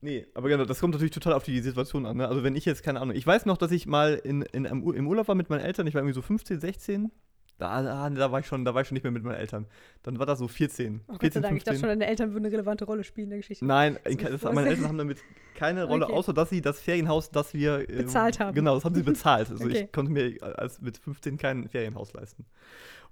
nee, 0.00 0.26
aber 0.34 0.48
genau, 0.48 0.64
das 0.64 0.78
kommt 0.80 0.92
natürlich 0.94 1.12
total 1.12 1.32
auf 1.32 1.42
die 1.44 1.60
Situation 1.60 2.06
an. 2.06 2.18
Ne? 2.18 2.28
Also 2.28 2.44
wenn 2.44 2.54
ich 2.54 2.64
jetzt, 2.64 2.82
keine 2.82 3.00
Ahnung, 3.00 3.16
ich 3.16 3.26
weiß 3.26 3.46
noch, 3.46 3.56
dass 3.56 3.72
ich 3.72 3.86
mal 3.86 4.14
in, 4.14 4.42
in, 4.42 4.64
im 4.64 5.06
Urlaub 5.08 5.28
war 5.28 5.34
mit 5.34 5.50
meinen 5.50 5.60
Eltern, 5.60 5.86
ich 5.86 5.94
war 5.94 6.02
irgendwie 6.02 6.14
so 6.14 6.22
15, 6.22 6.60
16. 6.60 7.10
Da, 7.58 7.82
da, 7.82 8.10
da, 8.10 8.32
war 8.32 8.40
ich 8.40 8.46
schon, 8.46 8.66
da 8.66 8.74
war 8.74 8.82
ich 8.82 8.88
schon 8.88 8.94
nicht 8.96 9.02
mehr 9.04 9.10
mit 9.10 9.22
meinen 9.24 9.36
Eltern. 9.36 9.66
Dann 10.02 10.18
war 10.18 10.26
das 10.26 10.38
so 10.38 10.46
14. 10.46 11.00
Oh 11.08 11.12
Gott 11.12 11.20
14, 11.20 11.42
sei 11.42 11.48
Dank, 11.48 11.56
ich 11.56 11.64
dachte 11.64 11.78
15. 11.78 11.80
schon, 11.90 11.98
deine 11.98 12.10
Eltern 12.10 12.32
würden 12.34 12.44
eine 12.44 12.52
relevante 12.52 12.84
Rolle 12.84 13.02
spielen 13.02 13.24
in 13.26 13.30
der 13.30 13.38
Geschichte. 13.38 13.64
Nein, 13.64 13.98
Das 14.04 14.42
meine 14.52 14.68
Eltern 14.68 14.88
haben 14.88 14.98
damit 14.98 15.18
keine 15.54 15.84
Rolle, 15.84 16.04
Okay. 16.04 16.14
außer 16.14 16.34
dass 16.34 16.50
sie 16.50 16.60
das 16.60 16.80
Ferienhaus, 16.80 17.30
das 17.30 17.54
wir 17.54 17.88
äh, 17.88 17.96
Bezahlt 18.02 18.40
haben. 18.40 18.54
Genau, 18.54 18.74
das 18.74 18.84
haben 18.84 18.94
sie 18.94 19.02
bezahlt. 19.02 19.50
Also 19.50 19.64
Okay. 19.64 19.84
ich 19.84 19.92
konnte 19.92 20.12
mir 20.12 20.36
als 20.58 20.82
mit 20.82 20.98
15 20.98 21.38
kein 21.38 21.68
Ferienhaus 21.68 22.12
leisten. 22.12 22.44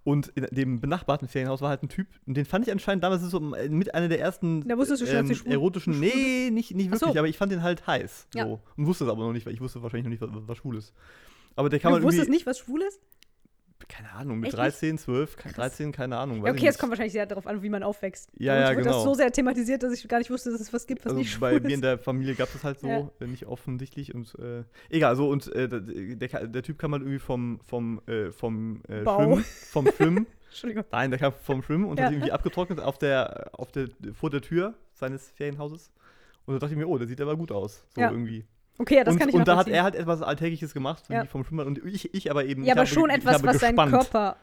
Und 0.03 0.29
in 0.35 0.45
dem 0.51 0.81
benachbarten 0.83 1.27
Ferienhaus 1.29 1.63
war 1.63 1.71
halt 1.71 1.83
ein 1.83 1.89
Typ, 1.89 2.07
und 2.27 2.37
den 2.37 2.45
fand 2.45 2.67
ich 2.67 2.73
anscheinend 2.73 3.03
damals 3.03 3.23
so 3.23 3.41
mit 3.41 3.95
einer 3.95 4.09
der 4.09 4.21
ersten 4.21 4.69
Da 4.69 4.77
wusstest 4.77 5.01
du 5.01 5.07
schon, 5.07 5.17
ähm, 5.17 5.27
schwul- 5.33 5.51
erotischen. 5.51 5.95
schwul 5.95 6.07
Nee, 6.07 6.51
nicht, 6.51 6.75
nicht 6.75 6.91
Ach 6.93 6.97
so. 6.99 7.07
wirklich, 7.07 7.19
aber 7.19 7.29
ich 7.29 7.39
fand 7.39 7.51
den 7.51 7.63
halt 7.63 7.87
heiß. 7.87 8.29
Ja. 8.35 8.45
So. 8.47 8.61
Und 8.77 8.87
wusste 8.87 9.05
es 9.05 9.11
aber 9.11 9.23
noch 9.25 9.33
nicht, 9.33 9.47
weil 9.47 9.55
ich 9.55 9.63
wusste 9.63 9.83
wahrscheinlich 9.83 10.05
noch 10.05 10.11
nicht, 10.11 10.21
was, 10.21 10.47
was 10.47 10.59
schwul 10.59 10.77
ist. 10.77 10.93
Aber 11.57 11.71
der 11.71 11.79
kann 11.81 11.93
Du 11.93 11.97
man 12.01 12.03
wusstest 12.07 12.29
nicht, 12.29 12.45
was 12.45 12.59
schwul 12.59 12.83
ist? 12.83 13.01
Keine 13.89 14.11
Ahnung, 14.13 14.39
mit 14.41 14.49
Echt 14.49 14.59
13, 14.59 14.99
12, 14.99 15.37
13, 15.37 15.93
keine 15.93 16.17
Ahnung. 16.17 16.45
Ja, 16.45 16.53
okay, 16.53 16.67
es 16.69 16.79
kommt 16.79 16.91
wahrscheinlich 16.91 17.13
sehr 17.13 17.27
darauf 17.27 17.47
an, 17.47 17.63
wie 17.63 17.69
man 17.69 17.83
aufwächst. 17.83 18.31
Ja, 18.39 18.55
Bei 18.55 18.61
ja, 18.61 18.69
wird 18.77 18.87
das 18.87 18.93
genau. 18.97 19.05
so 19.05 19.15
sehr 19.15 19.31
thematisiert, 19.31 19.83
dass 19.83 19.93
ich 19.93 20.09
gar 20.09 20.19
nicht 20.19 20.31
wusste, 20.31 20.51
dass 20.51 20.61
es 20.61 20.73
was 20.73 20.87
gibt, 20.87 21.05
was 21.05 21.11
Also 21.13 21.19
nicht 21.21 21.39
bei 21.39 21.51
schwul 21.53 21.61
mir 21.61 21.75
in 21.75 21.81
der 21.83 21.99
Familie 21.99 22.35
gab 22.35 22.49
es 22.49 22.55
das 22.55 22.65
halt 22.65 22.81
so, 22.81 22.89
Ja. 22.89 23.11
äh, 23.21 23.27
nicht 23.27 23.47
offensichtlich 23.47 24.15
und 24.15 24.35
äh, 24.39 24.65
egal, 24.91 25.17
so 25.17 25.29
und 25.29 25.47
äh, 25.55 25.69
der, 25.69 25.81
der, 25.81 26.47
der 26.49 26.63
Typ 26.63 26.79
kam 26.79 26.93
halt 26.93 27.03
irgendwie 27.03 27.19
vom 27.19 27.61
vom 27.67 28.01
äh, 28.07 28.31
vom 28.33 28.83
äh. 28.89 29.05
Schwimmen, 29.05 29.45
vom 29.71 29.87
Schwimmen. 29.89 30.27
Entschuldigung. 30.49 30.85
Nein, 30.93 31.11
der 31.11 31.19
kam 31.19 31.33
vom 31.33 31.63
Schwimmen 31.63 31.85
und 31.85 31.99
Ja. 31.99 32.07
hat 32.07 32.13
irgendwie 32.13 32.33
abgetrocknet 32.33 32.81
auf 32.81 32.97
der 32.99 33.51
auf 33.53 33.71
der 33.73 33.89
vor 34.15 34.31
der 34.31 34.41
Tür 34.41 34.75
seines 34.95 35.31
Ferienhauses. 35.33 35.91
Und 36.47 36.55
da 36.55 36.59
dachte 36.61 36.75
ich 36.75 36.79
mir, 36.79 36.87
oh, 36.87 36.97
der 36.99 37.09
sieht 37.09 37.21
aber 37.21 37.37
gut 37.37 37.51
aus, 37.51 37.85
so 37.95 38.01
Ja. 38.01 38.11
irgendwie. 38.11 38.45
Okay, 38.79 38.97
ja, 38.97 39.05
das 39.05 39.15
und, 39.15 39.21
kann 39.21 39.29
ich 39.29 39.35
und 39.37 39.47
da 39.47 39.57
hat 39.57 39.69
er 39.69 39.85
halt 39.85 39.95
etwas 39.95 40.21
Alltägliches 40.23 40.75
gemacht, 40.75 41.05
Ja. 41.09 41.25
vom 41.27 41.45
Schwimmbad 41.45 41.67
und 41.67 41.85
ich, 41.85 42.13
ich 42.13 42.31
aber 42.31 42.45
eben 42.45 42.65
Ja, 42.65 42.75
aber 42.75 42.87
schon 42.87 43.09
etwas, 43.11 43.43
was 43.45 43.59
seinen 43.61 43.77
gespannt. 43.77 43.93
Körper. 43.93 44.37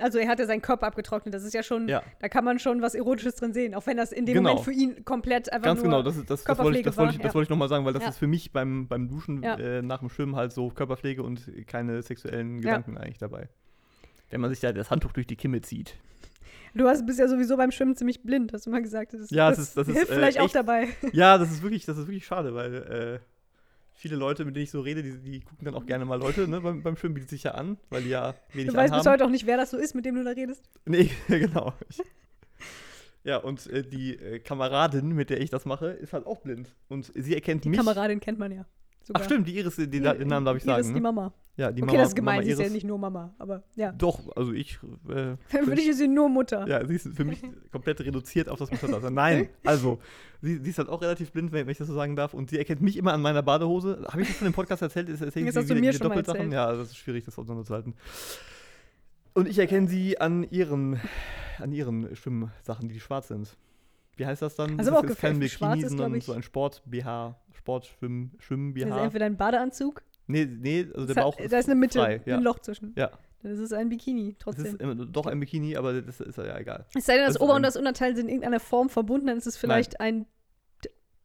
Also 0.00 0.18
er 0.18 0.26
hat 0.28 0.38
ja 0.40 0.46
seinen 0.46 0.62
Körper 0.62 0.86
abgetrocknet. 0.86 1.34
Das 1.34 1.44
ist 1.44 1.52
ja 1.52 1.62
schon, 1.62 1.86
Ja. 1.86 2.02
da 2.18 2.28
kann 2.28 2.44
man 2.44 2.58
schon 2.58 2.80
was 2.82 2.94
Erotisches 2.94 3.36
drin 3.36 3.52
sehen. 3.52 3.74
Auch 3.74 3.86
wenn 3.86 3.96
das 3.98 4.10
in 4.10 4.24
dem 4.26 4.34
Genau. 4.36 4.48
Moment 4.54 4.64
für 4.64 4.72
ihn 4.72 5.04
komplett 5.04 5.52
einfach 5.52 5.66
Ganz 5.66 5.80
nur. 5.82 5.90
genau, 5.90 6.02
das, 6.02 6.16
ist- 6.16 6.28
das, 6.30 6.42
das 6.44 6.58
wollte 6.58 6.78
ich, 6.78 6.84
das 6.84 6.96
wollte 6.96 7.14
ich, 7.14 7.18
ja. 7.22 7.32
wollte 7.34 7.42
ich 7.44 7.50
nochmal 7.50 7.68
sagen, 7.68 7.84
weil 7.84 7.92
das 7.92 8.08
ist 8.08 8.18
für 8.18 8.26
mich 8.26 8.50
beim, 8.52 8.88
beim 8.88 9.06
Duschen 9.08 9.42
äh, 9.42 9.82
nach 9.82 10.00
dem 10.00 10.08
Schwimmen 10.08 10.34
halt 10.34 10.52
so 10.52 10.70
Körperpflege 10.70 11.22
und 11.22 11.48
keine 11.68 12.02
sexuellen 12.02 12.60
Gedanken 12.62 12.96
eigentlich 12.98 13.18
dabei. 13.18 13.48
Wenn 14.30 14.40
man 14.40 14.50
sich 14.50 14.60
da 14.60 14.72
das 14.72 14.90
Handtuch 14.90 15.12
durch 15.12 15.26
die 15.26 15.36
Kimme 15.36 15.60
zieht. 15.60 15.94
Du 16.74 16.88
hast, 16.88 17.06
bist 17.06 17.18
ja 17.20 17.28
sowieso 17.28 17.56
beim 17.56 17.70
Schwimmen 17.70 17.94
ziemlich 17.96 18.22
blind, 18.22 18.52
hast 18.52 18.66
du 18.66 18.70
mal 18.70 18.82
gesagt. 18.82 19.12
Das, 19.14 19.30
Ja, 19.30 19.50
das, 19.50 19.58
ist- 19.60 19.76
das 19.76 19.86
ist, 19.88 19.94
hilft 19.94 20.10
äh, 20.10 20.14
vielleicht 20.14 20.40
auch 20.40 20.46
echt- 20.46 20.54
dabei. 20.56 20.88
Ja, 21.12 21.38
das 21.38 21.50
ist 21.52 21.62
wirklich, 21.62 21.84
das 21.86 21.96
ist 21.98 22.06
wirklich 22.08 22.26
schade, 22.26 22.54
weil 22.54 22.74
äh, 22.74 23.18
viele 23.96 24.16
Leute, 24.16 24.44
mit 24.44 24.54
denen 24.54 24.64
ich 24.64 24.70
so 24.70 24.80
rede, 24.80 25.02
die, 25.02 25.18
die 25.18 25.40
gucken 25.40 25.64
dann 25.64 25.74
auch 25.74 25.86
gerne 25.86 26.04
mal 26.04 26.18
Leute 26.18 26.46
ne, 26.48 26.60
beim, 26.60 26.82
beim 26.82 26.96
Schwimmen, 26.96 27.14
bietet 27.14 27.30
sich 27.30 27.42
ja 27.44 27.52
an, 27.52 27.78
weil 27.90 28.02
die 28.02 28.10
ja 28.10 28.34
wenig 28.52 28.68
Du 28.70 28.74
weißt 28.76 28.92
bis 28.92 29.00
anhaben. 29.00 29.08
heute 29.12 29.24
auch 29.24 29.30
nicht, 29.30 29.46
wer 29.46 29.56
das 29.56 29.70
so 29.70 29.76
ist, 29.78 29.94
mit 29.94 30.04
dem 30.04 30.14
du 30.14 30.24
da 30.24 30.30
redest. 30.30 30.62
Nee, 30.84 31.10
genau. 31.28 31.72
Ich, 31.88 32.02
ja, 33.24 33.38
und 33.38 33.66
äh, 33.66 33.82
die 33.82 34.14
äh, 34.16 34.38
Kameradin, 34.38 35.08
mit 35.08 35.30
der 35.30 35.40
ich 35.40 35.50
das 35.50 35.64
mache, 35.64 35.88
ist 35.88 36.12
halt 36.12 36.26
auch 36.26 36.38
blind. 36.40 36.74
Und 36.88 37.10
sie 37.14 37.34
erkennt 37.34 37.64
Die 37.64 37.70
mich. 37.70 37.78
Kameradin 37.78 38.20
kennt 38.20 38.38
man 38.38 38.52
ja. 38.52 38.66
Sogar. 39.06 39.22
Ach 39.22 39.24
stimmt, 39.24 39.46
die 39.46 39.56
Iris, 39.56 39.76
den, 39.76 39.88
den 39.88 40.02
Namen 40.02 40.44
darf 40.44 40.56
ich 40.56 40.64
Iris, 40.64 40.86
sagen. 40.86 40.88
die 40.88 40.94
Ne? 40.94 41.00
Mama. 41.00 41.32
Ja, 41.56 41.70
die 41.70 41.80
okay, 41.80 41.92
Mama, 41.92 41.98
das 41.98 42.08
ist 42.08 42.16
gemein, 42.16 42.34
Mama 42.38 42.44
sie 42.44 42.50
ist 42.50 42.60
ja 42.60 42.68
nicht 42.68 42.84
nur 42.84 42.98
Mama, 42.98 43.34
aber 43.38 43.62
ja. 43.76 43.92
Doch, 43.92 44.36
also 44.36 44.52
ich. 44.52 44.80
Äh, 45.08 45.36
Für 45.46 45.76
dich 45.76 45.86
ist 45.86 45.98
sie 45.98 46.08
nur 46.08 46.28
Mutter. 46.28 46.66
Ja, 46.66 46.84
sie 46.84 46.96
ist 46.96 47.08
für 47.14 47.24
mich 47.24 47.40
komplett 47.70 48.00
reduziert 48.00 48.48
auf 48.48 48.58
das 48.58 48.68
Mutterdasein. 48.68 49.14
Nein, 49.14 49.48
also, 49.64 50.00
sie, 50.42 50.58
sie 50.58 50.70
ist 50.70 50.78
halt 50.78 50.88
auch 50.88 51.00
relativ 51.00 51.30
blind, 51.30 51.52
wenn, 51.52 51.68
ich 51.68 51.78
das 51.78 51.86
so 51.86 51.94
sagen 51.94 52.16
darf. 52.16 52.34
Und 52.34 52.50
sie 52.50 52.58
erkennt 52.58 52.82
mich 52.82 52.96
immer 52.96 53.12
an 53.12 53.22
meiner 53.22 53.44
Badehose. 53.44 54.04
Habe 54.08 54.22
ich 54.22 54.28
das 54.28 54.38
von 54.38 54.48
dem 54.48 54.54
Podcast 54.54 54.82
erzählt? 54.82 55.08
Ist, 55.08 55.20
erzähl 55.20 55.46
Das 55.46 55.54
hast 55.54 55.70
du 55.70 55.76
mir 55.76 55.92
schon 55.92 56.08
mal 56.08 56.16
erzählt. 56.16 56.52
Ja, 56.52 56.72
das 56.72 56.88
ist 56.88 56.96
schwierig, 56.96 57.24
das 57.24 57.38
auseinanderzuhalten. 57.38 57.94
Und 59.34 59.46
ich 59.46 59.58
erkenne 59.60 59.86
sie 59.86 60.20
an 60.20 60.42
ihren, 60.50 60.98
an 61.60 61.70
ihren 61.70 62.16
Schwimmsachen, 62.16 62.88
die 62.88 62.98
schwarz 62.98 63.28
sind. 63.28 63.56
Wie 64.16 64.26
heißt 64.26 64.42
das 64.42 64.56
dann? 64.56 64.78
Also 64.78 64.90
das 64.90 65.00
auch 65.00 65.04
ist 65.04 65.18
kein 65.18 65.38
Bikini, 65.38 65.88
sondern 65.88 66.20
so 66.20 66.32
ein 66.32 66.42
Sport-BH, 66.42 67.38
Sport-Schwimm- 67.66 68.30
Das 68.78 68.88
ist 68.88 68.96
entweder 68.96 69.26
ein 69.26 69.36
Badeanzug, 69.36 70.02
Nee, 70.28 70.44
nee, 70.44 70.80
also 70.92 71.06
der 71.06 71.14
das 71.14 71.24
Bauch 71.24 71.38
hat, 71.38 71.52
da 71.52 71.58
ist 71.58 71.66
eine 71.68 71.74
Mitte, 71.76 72.00
frei. 72.00 72.20
Ja. 72.26 72.36
ein 72.38 72.42
Loch 72.42 72.58
zwischen. 72.58 72.92
Ja, 72.96 73.10
Dann 73.42 73.52
ist 73.52 73.60
es 73.60 73.72
ein 73.72 73.88
Bikini, 73.88 74.30
es 74.30 74.38
trotzdem. 74.38 74.66
ist 74.66 74.80
immer, 74.80 74.94
doch 74.94 75.26
ein 75.26 75.38
Bikini, 75.38 75.76
aber 75.76 76.00
das 76.02 76.20
ist 76.20 76.36
ja 76.36 76.56
egal. 76.58 76.84
Es 76.96 77.06
sei 77.06 77.14
denn, 77.14 77.22
das, 77.24 77.34
das 77.34 77.36
ist 77.36 77.40
Ober- 77.42 77.54
und 77.54 77.62
das 77.62 77.76
Unterteil 77.76 78.16
sind 78.16 78.24
in 78.26 78.30
irgendeiner 78.34 78.58
Form 78.60 78.88
verbunden, 78.88 79.26
dann 79.28 79.36
ist 79.38 79.46
es 79.46 79.56
vielleicht 79.56 80.00
ein. 80.00 80.26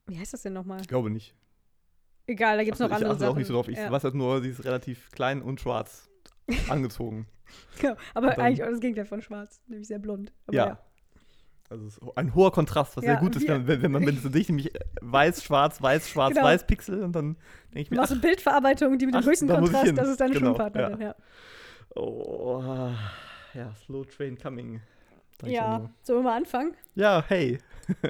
Wie 0.08 0.20
heißt 0.20 0.34
das 0.34 0.42
denn 0.44 0.54
nochmal? 0.54 0.82
Ich 0.82 0.88
glaube 0.88 1.10
nicht. 1.10 1.36
Egal, 2.28 2.58
da 2.58 2.64
gibt 2.64 2.76
es 2.76 2.80
noch 2.80 2.92
Achte- 2.92 2.96
andere 2.96 3.10
ich 3.10 3.14
achte 3.16 3.20
Sachen. 3.26 3.34
auch 3.34 3.38
nicht 3.38 3.48
so 3.48 3.54
drauf. 3.54 3.68
Ich 3.70 3.78
ja. 3.78 3.92
weiß 3.92 4.04
halt 4.04 4.14
nur, 4.16 4.42
sie 4.42 4.50
ist 4.50 4.64
relativ 4.66 5.10
klein 5.12 5.42
und 5.42 5.60
schwarz 5.62 6.10
angezogen. 6.70 7.28
Genau. 7.80 7.96
Aber 8.14 8.28
dann- 8.28 8.40
eigentlich 8.46 8.64
auch 8.64 8.70
das 8.70 8.80
Gegenteil 8.80 9.06
von 9.06 9.22
schwarz, 9.22 9.62
nämlich 9.68 9.88
sehr 9.88 10.00
blond. 10.00 10.32
Aber 10.46 10.56
ja. 10.58 10.80
Also 11.72 11.86
es 11.86 11.98
ist 11.98 12.18
ein 12.18 12.36
hoher 12.36 12.52
Kontrast, 12.52 12.98
was 12.98 13.06
Ja, 13.06 13.12
sehr 13.12 13.22
gut 13.22 13.36
ist, 13.38 13.48
wenn, 13.48 13.66
wenn 13.66 13.92
man 13.92 14.18
so 14.18 14.28
dich 14.28 14.50
nämlich 14.50 14.74
weiß, 15.00 15.42
schwarz, 15.42 15.82
weiß, 15.82 16.10
schwarz, 16.10 16.34
Genau. 16.34 16.46
weiß 16.46 16.68
Pixel 16.68 17.02
und 17.02 17.14
dann 17.14 17.38
denke 17.74 17.80
ich 17.80 17.88
Du 17.88 17.96
mir, 17.96 18.02
machst 18.02 18.12
ach, 18.12 18.16
eine 18.16 18.22
Bildverarbeitung, 18.22 18.98
die 18.98 19.06
mit 19.06 19.16
dem 19.16 19.22
ach, 19.22 19.26
höchsten 19.26 19.46
ich 19.48 19.56
Kontrast, 19.56 19.98
das 19.98 20.10
ist 20.10 20.20
deine 20.20 20.34
Genau, 20.34 20.48
Schwimmpartnerin. 20.48 21.00
Ja, 21.00 21.16
oh, 21.96 22.62
ah, 22.62 22.94
ja, 23.54 23.74
slow 23.86 24.06
train 24.06 24.38
coming. 24.38 24.82
Ich 25.46 25.54
ja. 25.54 25.80
nur. 25.80 25.90
sollen 26.04 26.20
wir 26.20 26.24
mal 26.24 26.38
anfangen? 26.38 26.74
Ja, 26.96 27.24
hey. 27.26 27.60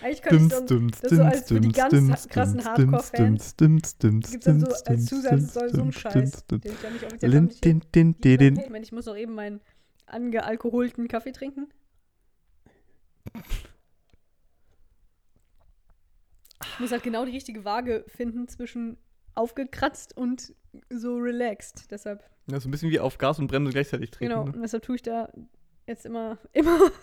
Eigentlich 0.00 0.22
könnte 0.22 0.44
ich 0.44 0.68
so, 0.68 0.78
das 0.78 1.10
so 1.10 1.22
als 1.22 1.48
für 1.48 1.60
die 1.60 1.72
ganz 1.72 2.28
krassen 2.28 2.64
Hardcore-Fans 2.64 3.56
gibt 3.56 4.46
es 4.46 4.60
so 4.60 4.84
als 4.84 5.06
Zusatz 5.06 5.54
so 5.54 5.82
ein 5.82 5.90
Scheiß, 5.92 6.46
den 6.46 6.60
ich 6.64 6.80
dann 6.80 6.92
nicht 6.92 7.04
offiziell 7.04 8.82
ich 8.82 8.92
muss 8.92 9.06
noch 9.06 9.16
eben 9.16 9.34
meinen 9.34 9.60
angealkoholten 10.06 11.08
Kaffee 11.08 11.32
trinken. 11.32 11.66
Ich 16.62 16.80
muss 16.80 16.92
halt 16.92 17.02
genau 17.02 17.24
die 17.24 17.32
richtige 17.32 17.64
Waage 17.64 18.04
finden 18.08 18.48
zwischen 18.48 18.96
aufgekratzt 19.34 20.16
und 20.16 20.54
so 20.90 21.16
relaxed. 21.16 21.90
Deshalb, 21.90 22.22
Ja, 22.50 22.60
so 22.60 22.68
ein 22.68 22.70
bisschen 22.70 22.90
wie 22.90 23.00
auf 23.00 23.18
Gas 23.18 23.38
und 23.38 23.46
Bremse 23.48 23.72
gleichzeitig 23.72 24.10
treten. 24.10 24.30
genau, 24.30 24.44
Ne? 24.44 24.52
und 24.52 24.62
deshalb 24.62 24.82
tue 24.82 24.96
ich 24.96 25.02
da 25.02 25.32
jetzt 25.86 26.04
immer, 26.06 26.38
immer. 26.52 26.78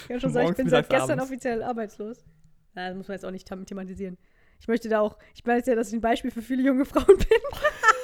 ich 0.00 0.08
kann 0.08 0.20
schon 0.20 0.32
sagen, 0.32 0.50
ich 0.50 0.56
bin 0.56 0.68
seit 0.68 0.88
gestern 0.88 1.12
abends. 1.18 1.24
offiziell 1.30 1.62
arbeitslos. 1.62 2.24
Na, 2.74 2.88
das 2.88 2.96
muss 2.96 3.08
man 3.08 3.14
jetzt 3.16 3.24
auch 3.24 3.30
nicht 3.30 3.46
thematisieren. 3.66 4.18
Ich 4.60 4.68
möchte 4.68 4.88
da 4.88 5.00
auch, 5.00 5.18
ich 5.34 5.46
weiß 5.46 5.66
ja, 5.66 5.74
dass 5.74 5.88
ich 5.88 5.94
ein 5.94 6.00
Beispiel 6.00 6.30
für 6.30 6.42
viele 6.42 6.62
junge 6.62 6.84
Frauen 6.86 7.04
bin. 7.06 7.16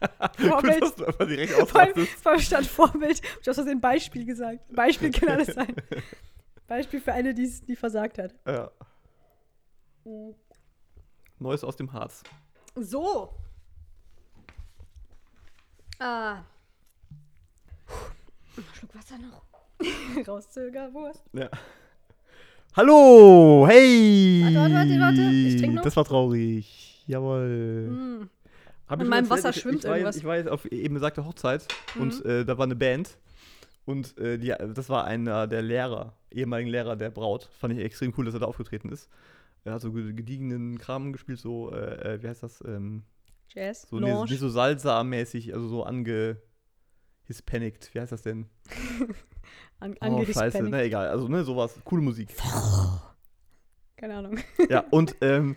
Gut, 0.00 0.46
Vorbild. 0.48 0.82
dass 0.82 0.94
du 0.94 1.26
direkt 1.26 1.54
ausrastest. 1.54 2.10
vor 2.22 2.32
allem 2.32 2.40
statt 2.40 2.66
Vorbild, 2.66 3.20
ich 3.42 3.48
aus 3.48 3.56
Versehen 3.56 3.80
Beispiel 3.80 4.24
gesagt. 4.24 4.60
Beispiel 4.74 5.10
kann 5.10 5.28
alles 5.30 5.48
sein. 5.54 5.74
Beispiel 6.66 7.00
für 7.00 7.12
eine, 7.12 7.34
die's- 7.34 7.64
die 7.64 7.76
versagt 7.76 8.18
hat. 8.18 8.34
Ja. 8.46 8.70
Neues 11.38 11.64
aus 11.64 11.76
dem 11.76 11.92
Harz. 11.92 12.22
So. 12.74 13.34
Ah. 15.98 16.42
Puh. 17.86 18.62
Schluck 18.74 18.94
Wasser 18.94 19.16
noch. 19.18 19.42
Rauszögerwurst. 20.26 21.24
Ja. 21.32 21.48
Hallo, 22.76 23.66
hey! 23.68 24.42
Warte, 24.44 24.56
warte, 24.56 24.74
warte, 24.74 25.00
warte. 25.00 25.20
Ich 25.22 25.56
trink 25.56 25.74
noch. 25.74 25.82
Das 25.82 25.96
war 25.96 26.04
traurig. 26.04 27.02
Jawohl. 27.06 27.88
Mm. 27.88 28.30
Hab 28.88 29.00
In 29.02 29.08
meinem 29.08 29.28
Wasser 29.30 29.50
ich, 29.50 29.56
schwimmt 29.60 29.80
ich 29.80 29.84
war, 29.84 29.96
irgendwas. 29.96 30.16
Ich 30.16 30.24
war 30.24 30.36
jetzt 30.36 30.48
auf 30.48 30.64
eben 30.66 30.94
besagter 30.94 31.24
Hochzeit 31.26 31.66
Mhm. 31.94 32.00
und 32.02 32.24
äh, 32.24 32.44
da 32.44 32.56
war 32.58 32.64
eine 32.64 32.76
Band 32.76 33.18
und 33.84 34.16
äh, 34.18 34.38
die, 34.38 34.48
das 34.74 34.88
war 34.88 35.04
einer 35.04 35.46
der 35.46 35.62
Lehrer, 35.62 36.14
ehemaligen 36.30 36.70
Lehrer 36.70 36.96
der 36.96 37.10
Braut. 37.10 37.48
Fand 37.58 37.74
ich 37.74 37.80
extrem 37.84 38.12
cool, 38.16 38.24
dass 38.24 38.34
er 38.34 38.40
da 38.40 38.46
aufgetreten 38.46 38.90
ist. 38.90 39.08
Er 39.64 39.74
hat 39.74 39.80
so 39.82 39.92
ge- 39.92 40.12
gediegenen 40.14 40.78
Kram 40.78 41.12
gespielt, 41.12 41.38
so, 41.38 41.70
äh, 41.72 42.14
äh, 42.14 42.22
wie 42.22 42.28
heißt 42.28 42.42
das? 42.42 42.62
Ähm, 42.66 43.02
Jazz. 43.48 43.86
so 43.90 43.98
Lounge. 43.98 44.30
nicht 44.30 44.40
so 44.40 44.48
Salsa-mäßig, 44.48 45.52
also 45.54 45.68
so 45.68 45.84
ange 45.84 46.36
hispanicked. 47.24 47.94
Wie 47.94 48.00
heißt 48.00 48.12
das 48.12 48.22
denn? 48.22 48.46
An, 49.80 49.96
Oh, 50.00 50.24
scheiße, 50.24 50.62
na 50.64 50.82
egal. 50.82 51.08
Also, 51.08 51.28
ne, 51.28 51.44
sowas. 51.44 51.78
Coole 51.84 52.02
Musik. 52.02 52.34
Keine 53.96 54.16
Ahnung. 54.16 54.38
Ja, 54.68 54.84
und, 54.90 55.16
ähm, 55.20 55.56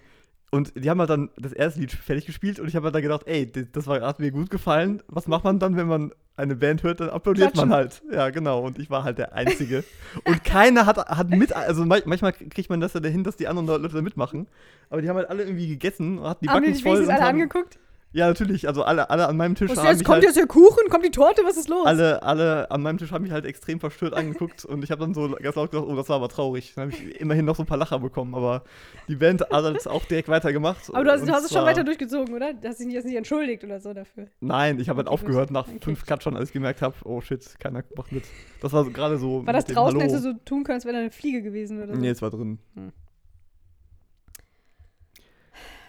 und 0.51 0.74
die 0.75 0.89
haben 0.89 1.00
halt 1.00 1.10
dann 1.10 1.29
das 1.38 1.53
erste 1.53 1.79
Lied 1.79 1.91
fertig 1.91 2.25
gespielt 2.25 2.60
und 2.60 2.67
ich 2.67 2.75
habe 2.75 2.86
halt 2.86 2.96
dann 2.96 3.01
gedacht, 3.01 3.24
ey, 3.25 3.50
das, 3.72 3.88
war, 3.88 4.01
hat 4.01 4.20
mir 4.20 4.31
gut 4.31 4.50
gefallen. 4.50 5.01
Was 5.08 5.27
macht 5.27 5.43
man 5.46 5.60
dann, 5.60 5.77
wenn 5.77 5.88
man 5.88 6.12
eine 6.36 6.55
Band 6.55 6.84
hört? 6.84 7.00
Dann 7.00 7.10
applaudiert 7.10 7.53
Klatschen. 7.53 7.70
man 7.70 7.77
halt. 7.77 8.01
Ja, 8.12 8.29
genau. 8.31 8.60
Und 8.62 8.77
ich 8.77 8.89
war 8.89 9.03
halt 9.03 9.17
der 9.17 9.34
Einzige. 9.34 9.84
und 10.25 10.43
keiner 10.43 10.86
hat, 10.86 10.98
hat 10.98 11.29
mit, 11.29 11.53
also 11.53 11.86
ma- 11.86 12.00
manchmal 12.05 12.34
kriegt 12.34 12.70
man 12.70 12.81
das 12.81 12.93
ja 12.93 13.00
dahin, 13.00 13.24
dass 13.24 13.38
die 13.38 13.48
anderen 13.48 13.65
Leute 13.67 13.88
da 13.96 14.01
mitmachen. 14.01 14.48
Aber 14.89 15.01
die 15.01 15.08
haben 15.10 15.15
halt 15.17 15.29
alle 15.29 15.43
irgendwie 15.43 15.67
gegessen 15.67 16.20
und 16.20 16.27
hatten 16.27 16.43
die 16.46 16.50
haben 16.50 16.62
die 16.63 16.67
Backen 16.70 16.74
dich 16.74 16.84
voll. 16.84 16.91
wenigstens 16.98 17.08
Und 17.10 17.15
alle 17.15 17.27
haben, 17.29 17.41
angeguckt? 17.41 17.79
Ja, 18.13 18.27
natürlich. 18.27 18.68
Also 18.68 18.84
alle, 18.84 19.10
alle 19.10 19.27
an 19.27 19.38
meinem 19.38 19.56
Tisch 19.56 19.70
Was 19.72 19.77
haben 19.77 19.88
jetzt? 19.88 19.98
mich 20.00 20.06
Kommt 20.06 20.15
halt, 20.15 20.24
jetzt 20.25 20.38
der 20.38 20.48
Kuchen? 20.48 20.89
Kommt 20.89 21.06
die 21.06 21.12
Torte? 21.12 21.41
Was 21.46 21.58
ist 21.58 21.70
los? 21.70 21.86
alle, 21.86 22.22
alle 22.24 22.70
an 22.70 22.82
meinem 22.82 22.98
Tisch 22.98 23.12
haben 23.12 23.24
mich 23.24 23.32
halt 23.32 23.46
extrem 23.46 23.80
verstört 23.80 24.13
angeguckt 24.13 24.65
und 24.65 24.84
ich 24.84 24.91
habe 24.91 25.01
dann 25.01 25.13
so 25.13 25.30
ganz 25.30 25.56
laut 25.56 25.72
gesagt, 25.72 25.88
oh, 25.88 25.96
das 25.96 26.10
war 26.10 26.18
aber 26.18 26.30
traurig. 26.30 26.74
Dann 26.75 26.91
habe 26.91 26.94
ich 26.94 27.20
immerhin 27.20 27.46
noch 27.46 27.56
so 27.56 27.63
ein 27.63 27.65
paar 27.65 27.77
Lacher 27.77 28.00
bekommen, 28.00 28.36
aber 28.36 28.63
die 29.08 29.15
Band 29.15 29.41
hat 29.41 29.75
das 29.75 29.88
auch 29.88 30.06
direkt 30.06 30.30
weitergemacht. 30.30 30.94
Aber 30.94 31.03
du 31.03 31.12
hast, 31.12 31.27
du 31.27 31.32
hast 31.32 31.46
es 31.46 31.53
schon 31.53 31.65
weiter 31.65 31.84
durchgezogen, 31.84 32.34
oder? 32.36 32.53
Du 32.53 32.68
hast 32.68 32.80
dich 32.80 32.88
jetzt 32.91 33.06
nicht 33.06 33.15
entschuldigt 33.15 33.63
oder 33.63 33.80
so 33.80 33.94
dafür. 33.94 34.27
Nein, 34.39 34.80
ich 34.80 34.89
habe 34.89 34.98
halt 34.98 35.08
aufgehört 35.08 35.51
nach 35.51 35.68
Okay. 35.68 35.80
fünf 35.82 36.06
Klatschern, 36.06 36.36
als 36.36 36.50
ich 36.50 36.53
gemerkt 36.53 36.82
habe, 36.82 36.96
oh 37.06 37.22
shit, 37.22 37.60
keiner 37.60 37.84
macht 37.96 38.12
mit. 38.12 38.24
Das 38.62 38.74
war 38.74 38.84
so, 38.84 38.91
gerade 38.91 39.18
so. 39.18 39.46
War 39.46 39.53
das 39.53 39.65
draußen, 39.65 40.00
hättest 40.00 40.25
du 40.25 40.32
so 40.32 40.38
tun 40.46 40.63
können, 40.63 40.75
als 40.75 40.86
wäre 40.86 40.94
da 40.96 41.00
eine 41.01 41.12
Fliege 41.12 41.41
gewesen 41.41 41.82
oder 41.82 41.94
so? 41.96 42.00
Nee, 42.00 42.10
es 42.10 42.22
war 42.22 42.30
drin. 42.30 42.60
Hm. 42.75 42.91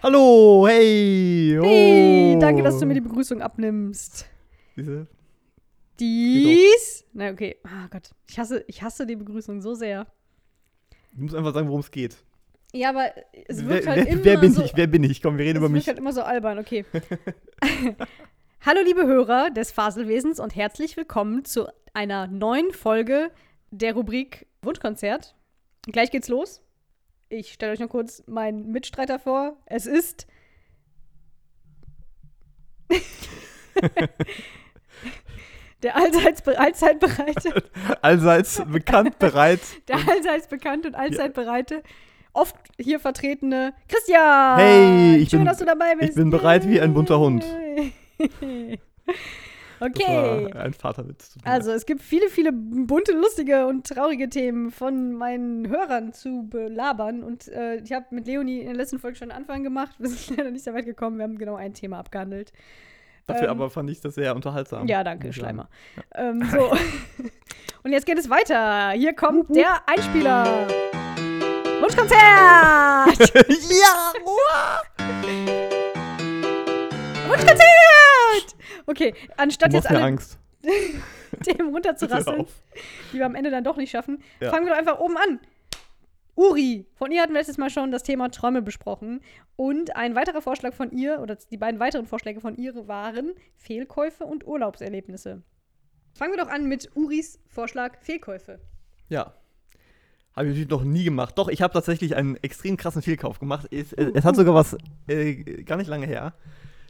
Hallo, 0.03 0.67
hey! 0.67 1.57
Oh. 1.61 1.65
Hey, 1.65 2.37
danke, 2.41 2.65
dass 2.65 2.77
du 2.81 2.87
mir 2.87 2.95
die 2.95 3.01
Begrüßung 3.01 3.41
abnimmst. 3.41 4.27
Diese, 4.77 5.07
Dies. 6.01 7.05
Na, 7.13 7.31
okay. 7.31 7.59
Ah 7.63 7.87
Gott. 7.89 8.11
Ich 8.29 8.37
hasse, 8.37 8.65
ich 8.67 8.83
hasse 8.83 9.07
die 9.07 9.15
Begrüßung 9.15 9.63
so 9.63 9.75
sehr. 9.75 10.09
du 11.13 11.23
musst 11.23 11.37
einfach 11.37 11.55
sagen, 11.55 11.69
worum 11.69 11.83
es 11.83 11.91
geht. 11.93 12.17
Ja, 12.73 12.89
aber 12.89 13.13
es 13.47 13.65
wirkt 13.65 13.87
wer, 13.87 13.93
halt 13.93 14.07
wer, 14.07 14.13
immer 14.13 14.25
wer 14.25 14.39
bin 14.39 14.53
so. 14.53 14.65
ich? 14.65 14.73
Wer 14.75 14.89
bin 14.89 15.05
ich? 15.05 15.23
Komm, 15.23 15.39
wir 15.39 15.45
reden 15.45 15.59
es 15.59 15.61
über 15.61 15.67
wirkt 15.67 15.75
mich. 15.75 15.87
halt 15.87 15.99
immer 15.99 16.13
so 16.13 16.23
albern, 16.23 16.59
okay. 16.59 16.85
Hallo, 18.63 18.81
liebe 18.85 19.07
Hörer 19.07 19.51
des 19.51 19.71
Faselwesens 19.71 20.41
und 20.41 20.57
herzlich 20.57 20.97
willkommen 20.97 21.45
zu 21.45 21.69
einer 21.95 22.27
neuen 22.27 22.73
Folge 22.73 23.31
der 23.71 23.95
Rubrik 23.95 24.49
Wunschkonzert. 24.63 25.37
Gleich 25.83 26.11
geht's 26.11 26.27
los. 26.27 26.61
Ich 27.35 27.55
stelle 27.55 27.73
euch 27.73 27.79
noch 27.79 27.89
kurz 27.89 28.23
meinen 28.27 28.71
Mitstreiter 28.73 29.19
vor. 29.19 29.57
Es 29.65 29.87
ist. 29.87 30.27
der 35.83 35.97
allseits, 35.97 36.43
be- 36.43 36.59
allzeit 36.59 37.01
bereite, 37.01 37.65
Allseits 38.03 38.62
bekannt, 38.67 39.19
bereit. 39.19 39.61
der 39.89 39.97
allseits 40.09 40.47
bekannte 40.49 40.89
und 40.89 40.95
allzeit 40.95 41.33
bereite, 41.33 41.83
oft 42.35 42.55
hier 42.79 43.01
vertretene 43.01 43.73
Christian. 43.89 44.59
Hey, 44.59 45.17
ich 45.17 45.31
Schön, 45.31 45.39
bin- 45.41 45.47
dass 45.47 45.57
du 45.59 45.65
dabei 45.65 45.95
bist. 45.95 46.11
ich 46.11 46.17
bin 46.17 46.29
bereit 46.31 46.69
wie 46.69 46.81
ein 46.83 46.93
bunter 46.93 47.19
Hund. 47.19 47.45
Okay. 49.85 50.53
ein 50.55 50.73
Vaterwitz. 50.73 51.37
Also, 51.45 51.73
es 51.73 51.87
gibt 51.87 52.03
viele, 52.03 52.29
viele 52.29 52.53
bunte, 52.53 53.12
lustige 53.12 53.67
und 53.67 53.87
traurige 53.87 54.29
Themen 54.29 54.71
von 54.71 55.12
meinen 55.15 55.69
Hörern 55.69 56.12
zu 56.12 56.47
belabern. 56.49 57.23
Und 57.23 57.49
äh, 57.49 57.77
ich 57.77 57.93
habe 57.93 58.07
mit 58.11 58.27
Leonie 58.27 58.61
in 58.61 58.67
der 58.67 58.77
letzten 58.77 58.99
Folge 58.99 59.17
schon 59.17 59.31
einen 59.31 59.43
Anfang 59.43 59.62
gemacht. 59.62 59.95
Wir 59.99 60.09
sind 60.09 60.37
leider 60.37 60.51
nicht 60.51 60.65
sehr 60.65 60.75
weit 60.75 60.85
gekommen. 60.85 61.19
Wir 61.19 61.25
haben 61.25 61.39
genau 61.39 61.57
ein 61.57 61.75
Thema 61.75 61.99
abgehandelt. 61.99 62.53
Dafür 63.27 63.45
ähm, 63.45 63.51
aber 63.51 63.71
fand 63.71 63.91
ich 63.91 64.01
das 64.01 64.15
sehr 64.15 64.35
unterhaltsam. 64.35 64.87
Ja, 64.87 65.05
danke. 65.05 65.33
Schleimer. 65.33 65.69
Ähm, 66.15 66.45
so. 66.51 66.71
und 67.83 67.93
jetzt 67.93 68.07
geht 68.07 68.19
es 68.19 68.29
weiter. 68.29 68.91
Hier 68.91 69.15
kommt 69.15 69.55
der 69.55 69.89
Einspieler. 69.89 70.67
Wunschkonzert! 71.81 72.19
ja! 73.49 74.12
Wunschkonzert! 77.29 77.92
Okay, 78.87 79.15
anstatt 79.37 79.73
Du 79.73 79.77
jetzt 79.77 79.89
alle 79.91 80.03
Angst. 80.03 80.39
Themen 81.45 81.67
Hör 81.67 81.73
runterzurasseln, 81.75 82.47
die 83.12 83.19
wir 83.19 83.27
am 83.27 83.35
Ende 83.35 83.51
dann 83.51 83.65
doch 83.65 83.77
nicht 83.77 83.91
schaffen, 83.91 84.23
Ja. 84.41 84.51
fangen 84.51 84.67
wir 84.67 84.73
doch 84.73 84.79
einfach 84.79 84.99
oben 85.01 85.17
an. 85.17 85.41
Uri, 86.35 86.87
von 86.95 87.11
ihr 87.12 87.21
hatten 87.21 87.33
wir 87.33 87.41
letztes 87.41 87.59
Mal 87.59 87.69
schon 87.69 87.91
das 87.91 88.03
Thema 88.05 88.31
Träume 88.31 88.62
besprochen. 88.62 89.21
Und 89.57 89.97
ein 89.97 90.15
weiterer 90.15 90.41
Vorschlag 90.41 90.73
von 90.73 90.91
ihr, 90.91 91.21
oder 91.21 91.37
die 91.37 91.59
beiden 91.59 91.79
weiteren 91.79 92.07
Vorschläge 92.07 92.41
von 92.41 92.57
ihr 92.57 92.89
waren 92.89 93.33
Fehlkäufe 93.57 94.25
und 94.25 94.47
Urlaubserlebnisse. 94.47 95.43
Fangen 96.15 96.33
wir 96.33 96.43
doch 96.43 96.51
an 96.51 96.67
mit 96.69 96.91
Uris 96.95 97.39
Vorschlag 97.49 97.99
Fehlkäufe. 98.01 98.61
Ja. 99.09 99.35
Habe 100.35 100.47
ich 100.47 100.51
natürlich 100.53 100.71
noch 100.71 100.85
nie 100.85 101.05
gemacht. 101.05 101.37
Doch, 101.37 101.49
ich 101.49 101.61
habe 101.61 101.75
tatsächlich 101.75 102.17
einen 102.17 102.37
extrem 102.37 102.79
krassen 102.79 103.03
Fehlkauf 103.03 103.39
gemacht. 103.39 103.67
Es, 103.71 103.93
äh, 103.93 104.12
es 104.15 104.25
hat 104.25 104.37
sogar 104.37 104.55
was 104.55 104.77
äh, 105.09 105.35
gar 105.65 105.77
nicht 105.77 105.89
lange 105.89 106.07
her. 106.07 106.35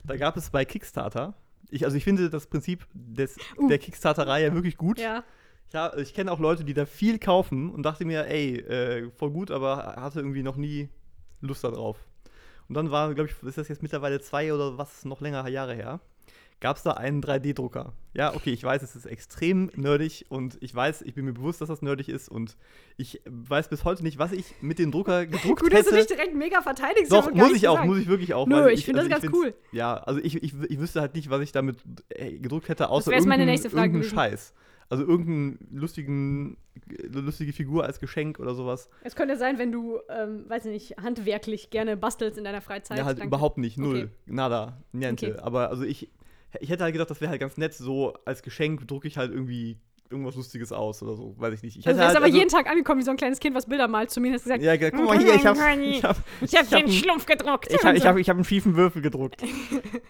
Da 0.04 0.16
gab 0.16 0.36
es 0.36 0.50
bei 0.50 0.64
Kickstarter. 0.64 1.34
Ich, 1.72 1.84
also 1.84 1.96
ich 1.96 2.04
finde 2.04 2.28
das 2.30 2.46
Prinzip 2.46 2.86
des, 2.92 3.36
Uh. 3.56 3.68
der 3.68 3.78
Kickstarter-Reihe 3.78 4.54
wirklich 4.54 4.76
gut. 4.76 4.98
Ja. 4.98 5.24
Ja, 5.72 5.96
ich 5.96 6.12
kenne 6.12 6.30
auch 6.30 6.38
Leute, 6.38 6.64
die 6.64 6.74
da 6.74 6.84
viel 6.84 7.18
kaufen 7.18 7.70
und 7.70 7.82
dachte 7.82 8.04
mir, 8.04 8.26
ey, 8.26 8.58
äh, 8.58 9.10
voll 9.10 9.30
gut, 9.30 9.50
aber 9.50 9.96
hatte 9.96 10.20
irgendwie 10.20 10.42
noch 10.42 10.56
nie 10.56 10.90
Lust 11.40 11.64
darauf. 11.64 11.96
Und 12.68 12.74
dann 12.74 12.90
war, 12.90 13.14
glaube 13.14 13.30
ich, 13.30 13.42
ist 13.48 13.56
das 13.56 13.68
jetzt 13.68 13.82
mittlerweile 13.82 14.20
zwei 14.20 14.52
oder 14.52 14.76
was 14.76 15.06
noch 15.06 15.22
länger 15.22 15.48
Jahre 15.48 15.74
her, 15.74 16.00
gab 16.62 16.76
es 16.76 16.84
da 16.84 16.92
einen 16.92 17.20
3D-Drucker. 17.20 17.92
Ja, 18.14 18.34
okay, 18.34 18.50
ich 18.50 18.62
weiß, 18.62 18.82
es 18.82 18.94
ist 18.94 19.04
extrem 19.04 19.70
nerdig 19.74 20.26
und 20.28 20.56
ich 20.60 20.72
weiß, 20.74 21.02
ich 21.02 21.14
bin 21.14 21.24
mir 21.24 21.32
bewusst, 21.32 21.60
dass 21.60 21.68
das 21.68 21.82
nerdig 21.82 22.08
ist 22.08 22.28
und 22.28 22.56
ich 22.96 23.20
weiß 23.26 23.68
bis 23.68 23.84
heute 23.84 24.02
nicht, 24.04 24.18
was 24.18 24.32
ich 24.32 24.54
mit 24.62 24.78
dem 24.78 24.92
Drucker 24.92 25.26
gedruckt 25.26 25.60
Gut, 25.60 25.72
dass 25.72 25.80
hätte. 25.80 25.90
du 25.90 25.96
dich 25.96 26.06
direkt 26.06 26.34
mega 26.36 26.62
verteidigst. 26.62 27.10
Doch, 27.10 27.30
muss 27.32 27.52
ich 27.52 27.66
auch, 27.68 27.74
gesagt. 27.74 27.86
muss 27.88 27.98
ich 27.98 28.06
wirklich 28.06 28.32
auch. 28.32 28.46
Nö, 28.46 28.56
weil 28.56 28.74
ich 28.74 28.84
finde 28.84 29.00
das 29.00 29.10
ganz 29.10 29.34
cool. 29.34 29.54
Ja, 29.72 29.94
also 29.94 30.20
ich, 30.22 30.42
ich, 30.42 30.54
ich 30.68 30.78
wüsste 30.78 31.00
halt 31.00 31.14
nicht, 31.14 31.30
was 31.30 31.40
ich 31.42 31.50
damit 31.52 31.78
äh, 32.10 32.38
gedruckt 32.38 32.68
hätte, 32.68 32.88
außer 32.88 33.12
jetzt 33.12 33.26
meine 33.26 33.44
nächste 33.44 33.68
Frage 33.68 33.86
irgendeinen 33.86 34.02
gewesen. 34.02 34.14
Scheiß. 34.16 34.54
Also 34.88 35.04
irgendeinen 35.04 35.68
lustigen, 35.72 36.58
eine 36.88 37.22
lustige 37.22 37.52
Figur 37.54 37.84
als 37.84 37.98
Geschenk 37.98 38.38
oder 38.38 38.54
sowas. 38.54 38.90
Es 39.02 39.16
könnte 39.16 39.38
sein, 39.38 39.58
wenn 39.58 39.72
du, 39.72 39.98
ähm, 40.10 40.44
weiß 40.48 40.66
ich 40.66 40.70
nicht, 40.72 40.96
handwerklich 41.02 41.70
gerne 41.70 41.96
bastelst 41.96 42.36
in 42.38 42.44
deiner 42.44 42.60
Freizeit. 42.60 42.98
ja, 42.98 43.06
halt 43.06 43.24
überhaupt 43.24 43.56
nicht, 43.56 43.78
null, 43.78 43.96
Okay. 43.96 44.08
nada, 44.26 44.76
niente. 44.92 45.30
Okay. 45.32 45.40
Aber 45.40 45.70
also 45.70 45.82
ich, 45.84 46.10
ich 46.60 46.70
hätte 46.70 46.84
halt 46.84 46.92
gedacht, 46.92 47.10
das 47.10 47.20
wäre 47.20 47.30
halt 47.30 47.40
ganz 47.40 47.56
nett, 47.56 47.74
so 47.74 48.14
als 48.24 48.42
Geschenk 48.42 48.86
drucke 48.86 49.08
ich 49.08 49.16
halt 49.18 49.32
irgendwie 49.32 49.78
irgendwas 50.10 50.34
Lustiges 50.36 50.72
aus 50.72 51.02
oder 51.02 51.16
so, 51.16 51.34
weiß 51.38 51.54
ich 51.54 51.62
nicht. 51.62 51.78
Ich 51.78 51.86
Also 51.86 51.98
hätte 51.98 52.08
du 52.12 52.12
bist 52.14 52.22
halt, 52.22 52.32
aber 52.32 52.38
jeden 52.38 52.50
Tag 52.50 52.70
angekommen 52.70 53.00
wie 53.00 53.04
so 53.04 53.10
ein 53.10 53.16
kleines 53.16 53.40
Kind, 53.40 53.56
was 53.56 53.64
Bilder 53.66 53.88
malt. 53.88 54.10
Zumindest 54.10 54.44
gesagt, 54.44 54.62
ja, 54.62 54.76
guck 54.90 55.06
mal 55.06 55.18
hier, 55.18 55.34
ich 55.34 55.46
hab, 55.46 55.56
ich 55.56 56.04
hab, 56.04 56.16
ich 56.42 56.54
hab 56.54 56.64
ich 56.66 56.72
hab 56.74 56.80
den 56.80 56.88
Schlumpf 56.92 57.24
gedruckt. 57.24 57.72
Ich 57.72 57.82
habe 57.82 57.96
ich 57.96 58.06
hab, 58.06 58.16
ich 58.18 58.28
hab 58.28 58.36
einen 58.36 58.44
schiefen 58.44 58.76
Würfel 58.76 59.00
gedruckt. 59.00 59.42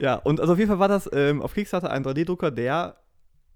ja, 0.01 0.17
und 0.17 0.41
also 0.41 0.55
auf 0.55 0.59
jeden 0.59 0.69
Fall 0.69 0.81
war 0.81 0.89
das 0.89 1.09
ähm, 1.13 1.41
auf 1.41 1.55
Kickstarter 1.55 1.91
ein 1.91 2.05
3D-Drucker, 2.05 2.51
der 2.51 2.97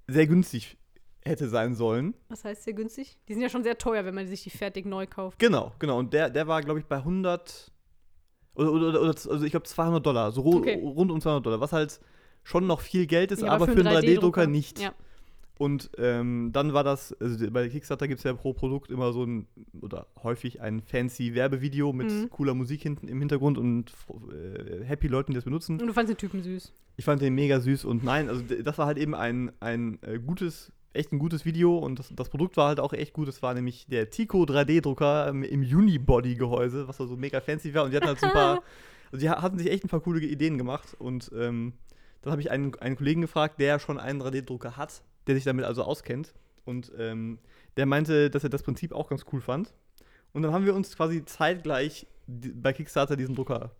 sehr 0.06 0.28
günstig 0.28 0.78
hätte 1.24 1.48
sein 1.48 1.74
sollen. 1.74 2.14
Was 2.28 2.44
heißt 2.44 2.62
sehr 2.62 2.74
günstig? 2.74 3.18
Die 3.26 3.32
sind 3.32 3.42
ja 3.42 3.48
schon 3.48 3.64
sehr 3.64 3.76
teuer, 3.78 4.04
wenn 4.04 4.14
man 4.14 4.28
sich 4.28 4.44
die 4.44 4.50
fertig 4.50 4.86
neu 4.86 5.08
kauft. 5.08 5.40
Genau, 5.40 5.72
genau. 5.80 5.98
Und 5.98 6.12
der, 6.12 6.30
der 6.30 6.46
war, 6.46 6.60
glaube 6.62 6.78
ich, 6.78 6.86
bei 6.86 6.98
100 6.98 7.72
oder, 8.54 8.70
oder, 8.70 8.88
oder 9.00 9.08
also 9.08 9.42
ich 9.42 9.50
glaube 9.50 9.66
200 9.66 10.06
Dollar, 10.06 10.30
so 10.30 10.44
Okay. 10.44 10.80
rund 10.80 11.10
um 11.10 11.20
200 11.20 11.44
Dollar, 11.44 11.60
was 11.60 11.72
halt 11.72 12.00
schon 12.46 12.66
noch 12.68 12.80
viel 12.80 13.06
Geld 13.08 13.32
ist, 13.32 13.42
Ja, 13.42 13.48
aber, 13.50 13.66
für 13.66 13.72
einen 13.72 13.88
3D-Drucker 13.88 14.46
nicht. 14.46 14.78
Ja. 14.78 14.94
Und 15.58 15.90
ähm, 15.98 16.50
dann 16.52 16.74
war 16.74 16.84
das, 16.84 17.12
also 17.18 17.50
bei 17.50 17.66
Kickstarter 17.68 18.06
gibt 18.06 18.18
es 18.18 18.24
ja 18.24 18.34
pro 18.34 18.52
Produkt 18.52 18.90
immer 18.90 19.12
so 19.12 19.24
ein, 19.24 19.46
oder 19.80 20.06
häufig 20.22 20.60
ein 20.60 20.80
fancy 20.82 21.34
Werbevideo 21.34 21.92
mit 21.92 22.10
Mhm. 22.10 22.30
cooler 22.30 22.54
Musik 22.54 22.82
hinten 22.82 23.08
im 23.08 23.18
Hintergrund 23.18 23.56
und 23.58 23.90
äh, 24.32 24.84
happy 24.84 25.08
Leuten, 25.08 25.32
die 25.32 25.36
das 25.36 25.44
benutzen. 25.44 25.80
Und 25.80 25.86
du 25.88 25.92
fandst 25.94 26.10
den 26.12 26.18
Typen 26.18 26.42
süß. 26.42 26.72
Ich 26.98 27.04
fand 27.04 27.20
den 27.22 27.34
mega 27.34 27.58
süß 27.60 27.84
und 27.86 28.04
nein, 28.04 28.28
also 28.28 28.42
das 28.62 28.76
war 28.78 28.86
halt 28.86 28.98
eben 28.98 29.14
ein, 29.14 29.50
ein 29.60 29.98
äh, 30.02 30.18
gutes, 30.18 30.72
echt 30.92 31.12
ein 31.12 31.18
gutes 31.18 31.44
Video 31.46 31.78
und 31.78 31.98
das, 31.98 32.12
das 32.14 32.28
Produkt 32.28 32.56
war 32.58 32.68
halt 32.68 32.78
auch 32.80 32.92
echt 32.92 33.14
gut. 33.14 33.26
Es 33.26 33.42
war 33.42 33.54
nämlich 33.54 33.86
der 33.88 34.10
Tico 34.10 34.42
3D-Drucker 34.44 35.28
ähm, 35.28 35.42
im 35.42 35.62
Unibody-Gehäuse, 35.62 36.86
was 36.86 37.00
also 37.00 37.16
mega 37.16 37.40
fancy 37.40 37.72
war 37.74 37.84
und 37.84 37.90
die 37.92 37.96
hatten 37.96 38.06
halt 38.08 38.20
so 38.20 38.26
ein 38.26 38.32
paar, 38.32 38.62
also 39.10 39.20
die 39.24 39.30
ha- 39.30 39.40
hatten 39.42 39.58
sich 39.58 39.70
echt 39.70 39.84
ein 39.84 39.88
paar 39.88 40.00
coole 40.00 40.20
Ideen 40.20 40.58
gemacht 40.58 40.94
und 40.98 41.30
ähm, 41.34 41.72
dann 42.26 42.32
habe 42.32 42.42
ich 42.42 42.50
einen, 42.50 42.74
einen 42.76 42.96
Kollegen 42.96 43.20
gefragt, 43.20 43.60
der 43.60 43.78
schon 43.78 43.98
einen 43.98 44.20
3D-Drucker 44.20 44.76
hat, 44.76 45.02
der 45.26 45.34
sich 45.36 45.44
damit 45.44 45.64
also 45.64 45.82
auskennt 45.82 46.34
und 46.64 46.92
ähm, 46.98 47.38
der 47.76 47.86
meinte, 47.86 48.30
dass 48.30 48.42
er 48.44 48.50
das 48.50 48.62
Prinzip 48.62 48.92
auch 48.92 49.08
ganz 49.08 49.24
cool 49.32 49.40
fand. 49.40 49.72
Und 50.32 50.42
dann 50.42 50.52
haben 50.52 50.64
wir 50.66 50.74
uns 50.74 50.96
quasi 50.96 51.24
zeitgleich 51.24 52.06
bei 52.26 52.72
Kickstarter 52.72 53.16
diesen 53.16 53.34
Drucker 53.34 53.70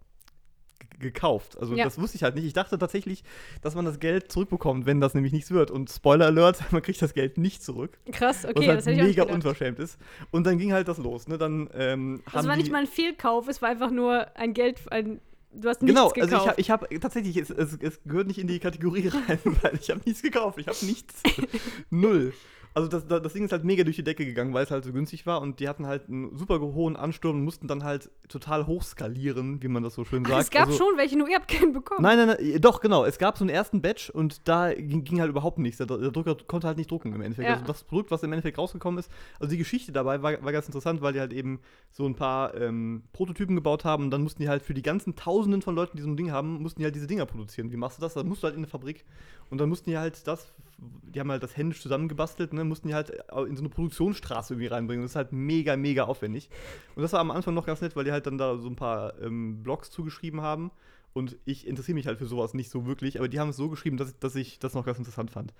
gekauft. 0.99 1.59
Also 1.59 1.75
Ja. 1.75 1.85
das 1.85 1.99
wusste 1.99 2.17
ich 2.17 2.23
halt 2.23 2.35
nicht. 2.35 2.45
Ich 2.45 2.53
dachte 2.53 2.79
tatsächlich, 2.79 3.25
dass 3.63 3.75
man 3.75 3.85
das 3.85 3.99
Geld 3.99 4.31
zurückbekommt, 4.31 4.87
wenn 4.87 5.01
das 5.01 5.15
nämlich 5.15 5.33
nichts 5.33 5.51
wird. 5.51 5.71
Und 5.71 5.91
Spoiler 5.91 6.27
Alert, 6.27 6.61
man 6.73 6.83
kriegt 6.83 7.01
das 7.03 7.15
Geld 7.15 7.39
nicht 7.39 7.63
zurück. 7.63 7.99
Krass, 8.13 8.45
was 8.45 8.51
okay, 8.53 8.69
halt 8.69 8.79
das 8.79 8.87
hätte 8.87 8.97
ich 9.01 9.03
mega 9.03 9.23
gedacht. 9.25 9.35
unverschämt 9.35 9.79
ist. 9.79 9.99
Und 10.31 10.47
dann 10.47 10.59
ging 10.59 10.73
halt 10.73 10.89
das 10.89 10.99
los. 10.99 11.29
Ne? 11.29 11.39
Dann 11.39 11.69
ähm, 11.75 12.23
Das 12.27 12.35
haben 12.35 12.49
war 12.49 12.57
nicht 12.57 12.71
mal 12.73 12.79
ein 12.83 12.87
Fehlkauf, 12.87 13.49
es 13.49 13.61
war 13.61 13.69
einfach 13.69 13.91
nur 13.91 14.35
ein 14.37 14.55
Geld, 14.55 14.81
ein, 14.93 15.21
du 15.61 15.69
hast 15.69 15.81
Genau, 15.81 16.05
nichts 16.05 16.21
also 16.23 16.37
gekauft. 16.39 16.55
ich 16.59 16.71
habe 16.71 16.87
ich 16.91 16.95
hab, 16.97 17.01
tatsächlich, 17.03 17.37
es, 17.37 17.51
es, 17.51 17.77
es 17.81 18.01
gehört 18.05 18.27
nicht 18.29 18.39
in 18.39 18.47
die 18.47 18.59
Kategorie 18.59 19.09
rein, 19.29 19.39
weil 19.63 19.79
ich 19.81 19.91
habe 19.91 20.01
nichts 20.05 20.23
gekauft. 20.23 20.59
Ich 20.59 20.67
habe 20.69 20.79
nichts. 20.85 21.15
Null. 21.91 22.33
Also 22.77 22.89
das, 22.89 23.07
das 23.07 23.33
Ding 23.33 23.47
ist 23.47 23.53
halt 23.53 23.65
mega 23.65 23.85
durch 23.85 23.97
die 23.97 24.05
Decke 24.05 24.27
gegangen, 24.27 24.53
weil 24.53 24.63
es 24.63 24.71
halt 24.71 24.85
so 24.85 24.93
günstig 24.93 25.25
war 25.25 25.41
und 25.41 25.61
die 25.61 25.67
hatten 25.67 25.87
halt 25.87 26.11
einen 26.11 26.37
super 26.37 26.61
hohen 26.61 26.95
Ansturm 26.95 27.37
und 27.37 27.43
mussten 27.43 27.69
dann 27.69 27.85
halt 27.85 28.11
total 28.29 28.67
hochskalieren, 28.67 29.63
wie 29.63 29.69
man 29.69 29.83
das 29.83 29.95
so 29.95 30.05
schön 30.05 30.27
sagt. 30.27 30.43
es 30.43 30.51
gab 30.51 30.67
also, 30.67 30.85
schon 30.85 30.99
welche, 30.99 31.17
nur 31.17 31.27
ihr 31.27 31.37
habt 31.37 31.49
keinen 31.49 31.73
bekommen. 31.73 32.03
Nein, 32.03 32.19
nein, 32.19 32.37
nein, 32.39 32.61
doch, 32.61 32.83
genau. 32.83 33.07
Es 33.07 33.17
gab 33.17 33.39
so 33.39 33.45
einen 33.45 33.49
ersten 33.49 33.81
Batch 33.81 34.11
und 34.11 34.47
da 34.47 34.75
ging, 34.75 35.05
ging 35.05 35.23
halt 35.23 35.31
überhaupt 35.31 35.57
nichts. 35.57 35.79
Der, 35.79 35.87
der 35.87 36.11
Drucker 36.11 36.37
konnte 36.47 36.67
halt 36.67 36.77
nicht 36.77 36.91
drucken 36.91 37.15
im 37.15 37.23
Endeffekt. 37.23 37.49
Ja. 37.49 37.55
Also 37.55 37.65
das 37.65 37.83
Produkt, 37.83 38.11
was 38.11 38.23
im 38.25 38.33
Endeffekt 38.35 38.59
rausgekommen 38.59 38.99
ist, 38.99 39.11
also 39.41 39.51
die 39.51 39.57
Geschichte 39.57 39.91
dabei 39.91 40.23
war, 40.23 40.45
war 40.45 40.53
ganz 40.53 40.67
interessant, 40.67 41.01
weil 41.01 41.15
die 41.15 41.21
halt 41.21 41.33
eben 41.33 41.61
so 41.93 42.05
ein 42.05 42.15
paar 42.15 42.55
ähm, 42.61 43.05
Prototypen 43.15 43.57
gebaut 43.57 43.87
haben 43.87 44.05
und 44.05 44.11
dann 44.11 44.23
mussten 44.23 44.43
die 44.43 44.51
halt 44.51 44.63
für 44.63 44.75
die 44.75 44.83
ganzen 44.83 45.17
Tausenden 45.17 45.63
von 45.63 45.75
Leuten, 45.75 45.97
die 45.97 46.03
so 46.03 46.11
ein 46.11 46.17
Ding 46.19 46.31
haben, 46.31 46.61
mussten 46.61 46.81
die 46.81 46.85
halt 46.85 46.95
diese 46.95 47.07
Dinger 47.07 47.25
produzieren. 47.25 47.73
Wie 47.73 47.79
machst 47.79 47.97
du 47.97 48.03
das? 48.03 48.13
Dann 48.13 48.29
musst 48.29 48.43
du 48.43 48.49
halt 48.49 48.55
in 48.55 48.61
eine 48.61 48.67
Fabrik 48.67 49.07
und 49.49 49.63
dann 49.63 49.71
mussten 49.71 49.89
die 49.89 49.97
halt 49.97 50.27
das, 50.27 50.53
die 50.79 51.21
haben 51.21 51.31
halt 51.31 51.43
das 51.43 51.57
händisch 51.57 51.81
zusammengebastelt, 51.81 52.53
ne, 52.53 52.65
mussten 52.65 52.89
die 52.89 52.95
halt 52.95 53.11
in 53.11 53.57
so 53.57 53.63
eine 53.63 53.69
Produktionsstraße 53.69 54.55
irgendwie 54.55 54.69
reinbringen. 54.69 55.03
Das 55.03 55.13
ist 55.13 55.17
halt 55.17 55.33
mega, 55.33 55.77
mega 55.77 56.05
aufwendig. 56.05 56.51
Und 56.95 57.03
das 57.03 57.13
war 57.13 57.21
am 57.21 57.31
Anfang 57.31 57.55
noch 57.55 57.67
ganz 57.67 57.81
nett, 57.81 57.97
weil 57.97 58.05
die 58.05 58.13
halt 58.13 58.27
dann 58.27 58.39
da 58.39 58.59
so 58.59 58.69
ein 58.69 58.77
paar 58.77 59.21
ähm, 59.23 59.63
Blogs 59.63 59.91
zugeschrieben 59.91 60.43
haben. 60.43 60.71
Und 61.15 61.39
ich 61.47 61.67
interessiere 61.67 61.95
mich 61.95 62.07
halt 62.07 62.19
für 62.19 62.27
sowas 62.27 62.53
nicht 62.53 62.69
so 62.69 62.85
wirklich, 62.85 63.19
aber 63.19 63.29
die 63.29 63.41
haben 63.41 63.49
es 63.49 63.57
so 63.57 63.71
geschrieben, 63.71 63.97
dass, 63.97 64.19
dass 64.19 64.35
ich 64.35 64.59
das 64.59 64.75
noch 64.75 64.85
ganz 64.85 64.99
interessant 64.99 65.31
fand. 65.31 65.55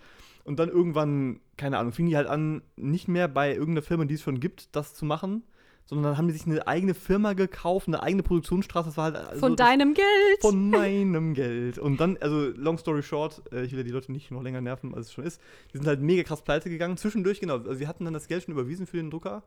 Und 0.45 0.59
dann 0.59 0.69
irgendwann, 0.69 1.41
keine 1.57 1.79
Ahnung, 1.79 1.93
fingen 1.93 2.11
die 2.11 2.17
halt 2.17 2.27
an, 2.27 2.61
nicht 2.77 3.09
mehr 3.09 3.27
bei 3.27 3.55
irgendeiner 3.55 3.81
Firma, 3.81 4.05
die 4.05 4.15
es 4.15 4.23
schon 4.23 4.39
gibt, 4.39 4.77
das 4.77 4.95
zu 4.95 5.07
machen, 5.07 5.45
sondern 5.87 6.05
dann 6.11 6.19
haben 6.19 6.27
die 6.29 6.35
sich 6.35 6.47
eine 6.47 6.67
eigene 6.67 6.95
Firma 6.95 7.33
gekauft, 7.33 7.87
eine 7.89 8.03
eigene 8.03 8.23
Produktionsstraße. 8.23 8.89
Das 8.89 8.97
war 8.97 9.05
halt 9.05 9.17
also 9.17 9.41
Von 9.41 9.57
das- 9.57 9.67
deinem 9.67 9.95
Geld. 9.95 10.41
von 10.41 10.71
meinem 10.71 11.33
Geld. 11.35 11.79
Und 11.79 12.01
dann, 12.01 12.17
also 12.21 12.49
long 12.57 12.77
story 12.79 13.03
short, 13.03 13.41
äh, 13.53 13.63
ich 13.65 13.71
will 13.73 13.79
ja 13.79 13.85
die 13.85 13.91
Leute 13.93 14.11
nicht 14.13 14.31
noch 14.31 14.43
länger 14.43 14.61
nerven, 14.61 14.95
als 14.95 15.07
es 15.07 15.13
schon 15.13 15.25
ist. 15.25 15.41
Die 15.73 15.79
sind 15.79 15.87
halt 15.87 16.01
mega 16.01 16.23
krass 16.25 16.43
pleite 16.43 16.69
gegangen. 16.71 16.97
Zwischendurch, 16.97 17.41
genau. 17.41 17.55
Also, 17.59 17.75
sie 17.75 17.87
hatten 17.87 18.05
dann 18.05 18.15
das 18.15 18.27
Geld 18.29 18.43
schon 18.45 18.53
überwiesen 18.53 18.87
für 18.87 18.97
den 18.97 19.11
Drucker. 19.11 19.43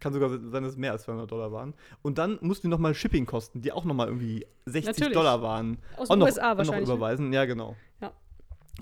Kann 0.00 0.12
sogar 0.14 0.30
sein, 0.30 0.62
dass 0.62 0.72
es 0.72 0.78
mehr 0.78 0.92
als 0.92 1.02
200 1.02 1.30
Dollar 1.30 1.52
waren. 1.52 1.74
Und 2.02 2.16
dann 2.18 2.38
mussten 2.40 2.66
die 2.68 2.70
nochmal 2.70 2.94
Shipping 2.94 3.26
kosten, 3.26 3.60
die 3.60 3.70
auch 3.72 3.84
nochmal 3.84 4.06
irgendwie 4.08 4.46
60 4.66 4.86
Natürlich. 4.86 5.12
Dollar 5.14 5.42
waren. 5.42 5.76
Aus 5.96 6.08
den 6.08 6.18
noch, 6.18 6.26
USA 6.26 6.50
noch 6.52 6.58
wahrscheinlich. 6.58 6.88
ne? 6.88 6.94
überweisen, 6.94 7.32
ja, 7.34 7.44
genau. 7.44 7.76
Ja. 8.00 8.12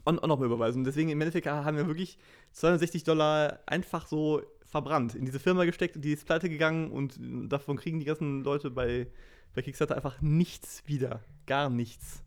Und 0.05 0.23
auch 0.23 0.29
noch 0.29 0.39
mal 0.39 0.47
überweisen. 0.47 0.85
Deswegen 0.85 1.09
im 1.09 1.21
Endeffekt 1.21 1.47
haben 1.49 1.77
wir 1.77 1.89
wirklich 1.89 2.19
260 2.53 3.03
Dollar 3.03 3.59
einfach 3.67 4.07
so 4.07 4.43
verbrannt, 4.69 5.15
in 5.15 5.25
diese 5.25 5.39
Firma 5.41 5.65
gesteckt, 5.65 5.97
die 6.05 6.13
ist 6.13 6.27
pleite 6.27 6.49
gegangen 6.49 6.91
und 6.91 7.19
davon 7.51 7.77
kriegen 7.77 7.99
die 7.99 8.05
ganzen 8.07 8.45
Leute 8.45 8.71
bei, 8.71 9.07
bei 9.55 9.63
Kickstarter 9.63 9.97
einfach 9.97 10.21
nichts 10.21 10.83
wieder. 10.87 11.21
Gar 11.47 11.71
nichts. 11.71 12.23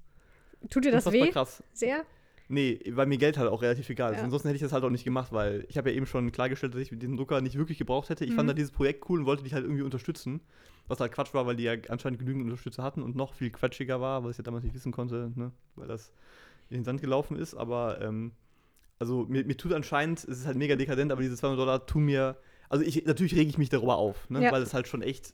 Tut 0.69 0.85
dir 0.85 0.91
das 0.91 1.05
Unfassbar 1.05 1.27
weh? 1.27 1.31
krass. 1.31 1.63
Sehr? 1.73 2.03
Nee, 2.47 2.81
weil 2.89 3.05
mir 3.07 3.17
Geld 3.17 3.37
halt 3.37 3.49
auch 3.49 3.61
relativ 3.61 3.89
egal 3.89 4.11
ist. 4.11 4.17
Ja. 4.17 4.23
Ansonsten 4.25 4.49
hätte 4.49 4.57
ich 4.57 4.61
das 4.61 4.73
halt 4.73 4.83
auch 4.83 4.89
nicht 4.89 5.05
gemacht, 5.05 5.31
weil 5.31 5.65
ich 5.69 5.77
habe 5.77 5.89
ja 5.89 5.95
eben 5.95 6.05
schon 6.05 6.31
klargestellt, 6.33 6.73
dass 6.73 6.81
ich 6.81 6.89
diesen 6.89 7.15
Drucker 7.15 7.39
nicht 7.39 7.57
wirklich 7.57 7.77
gebraucht 7.77 8.09
hätte. 8.09 8.25
Ich 8.25 8.31
Mhm. 8.31 8.35
fand 8.35 8.47
halt 8.49 8.57
dieses 8.57 8.71
Projekt 8.71 9.09
cool 9.09 9.19
und 9.21 9.25
wollte 9.25 9.43
dich 9.43 9.53
halt 9.53 9.63
irgendwie 9.63 9.83
unterstützen. 9.83 10.41
Was 10.87 10.99
halt 10.99 11.13
Quatsch 11.13 11.33
war, 11.33 11.45
weil 11.45 11.55
die 11.55 11.63
ja 11.63 11.75
anscheinend 11.87 12.19
genügend 12.19 12.43
Unterstützer 12.43 12.83
hatten 12.83 13.01
und 13.03 13.15
noch 13.15 13.33
viel 13.35 13.51
quatschiger 13.51 14.01
war, 14.01 14.23
was 14.25 14.31
ich 14.31 14.37
ja 14.39 14.43
damals 14.43 14.63
nicht 14.65 14.73
wissen 14.75 14.91
konnte, 14.91 15.31
ne? 15.35 15.51
weil 15.75 15.87
das 15.87 16.11
in 16.69 16.77
den 16.77 16.83
Sand 16.83 16.99
gelaufen 16.99 17.37
ist. 17.37 17.53
Aber 17.53 18.01
ähm, 18.01 18.33
also 19.01 19.25
mir, 19.27 19.43
mir 19.43 19.57
tut 19.57 19.73
anscheinend, 19.73 20.19
es 20.19 20.37
ist 20.41 20.45
halt 20.45 20.57
mega 20.57 20.75
dekadent, 20.75 21.11
aber 21.11 21.23
diese 21.23 21.35
200 21.35 21.59
Dollar 21.59 21.87
tun 21.87 22.03
mir, 22.03 22.37
also 22.69 22.85
ich, 22.85 23.03
natürlich 23.03 23.35
rege 23.35 23.49
ich 23.49 23.57
mich 23.57 23.69
darüber 23.69 23.95
auf, 23.97 24.29
ne? 24.29 24.43
Ja. 24.43 24.51
weil 24.51 24.61
es 24.61 24.75
halt 24.75 24.87
schon 24.87 25.01
echt 25.01 25.33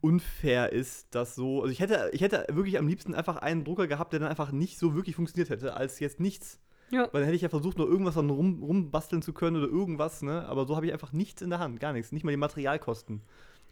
unfair 0.00 0.72
ist, 0.72 1.14
dass 1.14 1.36
so, 1.36 1.60
also 1.60 1.70
ich 1.70 1.78
hätte, 1.78 2.10
ich 2.12 2.22
hätte 2.22 2.46
wirklich 2.50 2.76
am 2.76 2.88
liebsten 2.88 3.14
einfach 3.14 3.36
einen 3.36 3.62
Drucker 3.62 3.86
gehabt, 3.86 4.12
der 4.12 4.18
dann 4.18 4.28
einfach 4.28 4.50
nicht 4.50 4.80
so 4.80 4.96
wirklich 4.96 5.14
funktioniert 5.14 5.48
hätte, 5.48 5.74
als 5.74 6.00
jetzt 6.00 6.18
nichts. 6.18 6.58
Ja. 6.90 7.02
Weil 7.12 7.20
dann 7.20 7.24
hätte 7.24 7.36
ich 7.36 7.42
ja 7.42 7.48
versucht, 7.48 7.78
nur 7.78 7.88
irgendwas 7.88 8.16
dann 8.16 8.30
rum, 8.30 8.64
rumbasteln 8.64 9.22
zu 9.22 9.32
können 9.32 9.56
oder 9.56 9.68
irgendwas, 9.68 10.22
ne? 10.22 10.44
Aber 10.46 10.66
so 10.66 10.74
habe 10.74 10.86
ich 10.86 10.92
einfach 10.92 11.12
nichts 11.12 11.42
in 11.42 11.50
der 11.50 11.60
Hand, 11.60 11.78
gar 11.78 11.92
nichts, 11.92 12.10
nicht 12.10 12.24
mal 12.24 12.32
die 12.32 12.36
Materialkosten. 12.36 13.22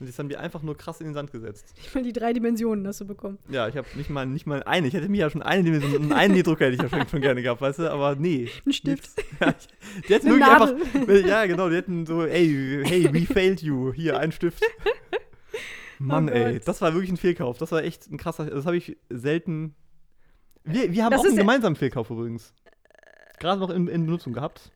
Und 0.01 0.09
das 0.09 0.17
haben 0.19 0.29
die 0.29 0.37
einfach 0.37 0.63
nur 0.63 0.77
krass 0.77 1.01
in 1.01 1.09
den 1.09 1.15
Sand 1.15 1.33
gesetzt. 1.33 1.75
Nicht 1.77 1.95
mal 1.95 2.03
die 2.05 2.13
drei 2.13 2.33
Dimensionen 2.33 2.87
hast 2.87 3.01
du 3.01 3.05
bekommen. 3.05 3.39
Ja, 3.49 3.67
ich 3.69 3.77
habe 3.77 3.87
nicht 3.97 4.11
mal, 4.11 4.27
nicht 4.27 4.47
mal 4.47 4.63
eine. 4.63 4.87
Ich 4.87 4.95
hätte 4.95 5.09
mir 5.09 5.19
ja 5.19 5.31
schon 5.31 5.43
eine 5.43 5.65
Dimension, 5.65 6.13
einen 6.13 6.35
Nähdrucker 6.35 6.67
hätte 6.67 6.77
ich 6.77 6.83
ja 6.83 6.89
schon, 6.89 7.09
schon 7.09 7.21
gerne 7.21 7.43
gehabt, 7.43 7.61
weißt 7.61 7.81
du? 7.81 7.91
Aber 7.91 8.15
nee. 8.15 8.49
Ein 8.67 8.73
Stift. 8.73 9.11
Ja, 9.41 9.49
ich, 9.59 10.05
die 10.07 10.15
hätten 10.15 10.29
Eine 10.29 10.37
wirklich 10.37 10.85
Nadel. 10.95 11.21
einfach. 11.23 11.29
Ja, 11.29 11.47
genau, 11.47 11.69
die 11.69 11.77
hätten 11.77 12.07
so, 12.07 12.25
ey, 12.25 12.83
hey, 12.85 13.13
we 13.13 13.27
failed 13.27 13.61
you. 13.61 13.93
Hier, 13.93 14.19
ein 14.19 14.31
Stift. 14.33 14.63
Mann, 15.99 16.29
Oh 16.29 16.33
ey, 16.33 16.61
das 16.61 16.81
war 16.81 16.93
wirklich 16.95 17.11
ein 17.11 17.17
Fehlkauf. 17.17 17.59
Das 17.59 17.73
war 17.73 17.83
echt 17.83 18.07
ein 18.09 18.19
krasser. 18.19 18.47
Das 18.47 18.67
habe 18.67 18.77
ich 18.77 18.97
selten. 19.11 19.75
Wir, 20.63 20.93
wir 20.93 21.05
haben 21.05 21.11
Das 21.11 21.23
auch 21.23 21.27
einen 21.27 21.37
gemeinsamen 21.37 21.75
Fehlkauf 21.75 22.09
übrigens. 22.11 22.55
Gerade 23.41 23.61
noch 23.61 23.71
in, 23.71 23.89
in 23.89 24.05
Benutzung 24.07 24.33
gehabt. 24.33 24.71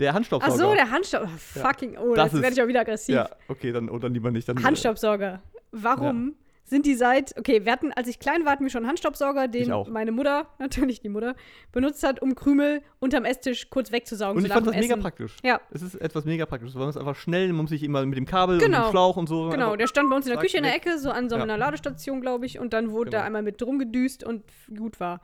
Der 0.00 0.14
Handstaubsauger. 0.14 0.54
Ach 0.54 0.58
so, 0.58 0.74
der 0.74 0.90
Handstaub. 0.90 1.22
Oh, 1.24 1.28
fucking. 1.36 1.96
Oh, 1.98 2.14
Das 2.14 2.32
jetzt 2.32 2.42
werde 2.42 2.54
ich 2.56 2.62
auch 2.62 2.66
wieder 2.68 2.80
aggressiv. 2.80 3.14
Ja, 3.14 3.28
okay, 3.48 3.70
dann 3.72 3.88
oder 3.88 4.08
lieber 4.08 4.30
nicht. 4.30 4.48
Dann, 4.48 4.62
Handstaubsauger. 4.62 5.42
Warum 5.72 6.34
sind 6.64 6.86
die 6.86 6.94
seit. 6.94 7.36
Okay, 7.36 7.64
wir 7.64 7.72
hatten, 7.72 7.92
als 7.92 8.06
ich 8.06 8.20
klein 8.20 8.44
war, 8.44 8.52
hatten 8.52 8.62
wir 8.64 8.70
schon 8.70 8.80
einen 8.82 8.88
Handstaubsauger, 8.90 9.48
den 9.48 9.72
meine 9.90 10.12
Mutter, 10.12 10.46
natürlich 10.60 11.00
die 11.00 11.08
Mutter, 11.08 11.34
benutzt 11.72 12.02
hat, 12.04 12.22
um 12.22 12.34
Krümel 12.36 12.82
unterm 13.00 13.24
Esstisch 13.24 13.70
kurz 13.70 13.90
wegzusaugen. 13.90 14.38
Und 14.38 14.46
ich 14.46 14.52
fand 14.52 14.66
das 14.66 14.74
dem 14.74 14.80
mega 14.80 14.94
Essen. 14.94 15.02
praktisch. 15.02 15.36
Ja, 15.42 15.60
Es 15.72 15.82
ist 15.82 15.96
etwas 15.96 16.24
mega 16.24 16.46
praktisch, 16.46 16.72
weil 16.74 16.80
man 16.82 16.90
es 16.90 16.96
einfach 16.96 17.16
schnell, 17.16 17.48
man 17.48 17.62
muss 17.62 17.70
sich 17.70 17.82
immer 17.82 18.06
mit 18.06 18.16
dem 18.16 18.24
Kabel 18.24 18.54
und 18.56 18.62
Genau. 18.62 18.86
dem 18.86 18.90
Schlauch 18.90 19.16
und 19.16 19.28
so. 19.28 19.48
genau. 19.50 19.74
Der 19.74 19.88
stand 19.88 20.08
bei 20.10 20.16
uns 20.16 20.26
in 20.26 20.32
der 20.32 20.40
Küche 20.40 20.58
in 20.58 20.62
der. 20.62 20.74
Ecke, 20.76 20.98
so 21.00 21.10
an 21.10 21.28
so 21.28 21.36
Ja. 21.36 21.42
einer 21.42 21.56
Ladestation, 21.58 22.20
glaube 22.20 22.46
ich, 22.46 22.60
und 22.60 22.72
dann 22.72 22.92
wurde 22.92 23.10
da 23.10 23.16
Genau. 23.18 23.26
einmal 23.26 23.42
mit 23.42 23.60
drum 23.60 23.80
gedüst 23.80 24.22
und 24.22 24.44
gut 24.76 25.00
war. 25.00 25.20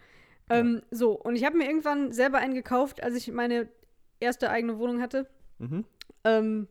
Ähm, 0.51 0.83
so, 0.91 1.13
und 1.13 1.37
ich 1.37 1.45
habe 1.45 1.57
mir 1.57 1.67
irgendwann 1.67 2.11
selber 2.13 2.39
einen 2.39 2.55
gekauft, 2.55 3.03
als 3.05 3.15
ich 3.17 3.31
meine 3.33 3.69
erste 4.21 4.51
eigene 4.51 4.79
Wohnung 4.79 5.01
hatte. 5.01 5.29
Mhm. 5.59 5.85
Ähm, 6.25 6.69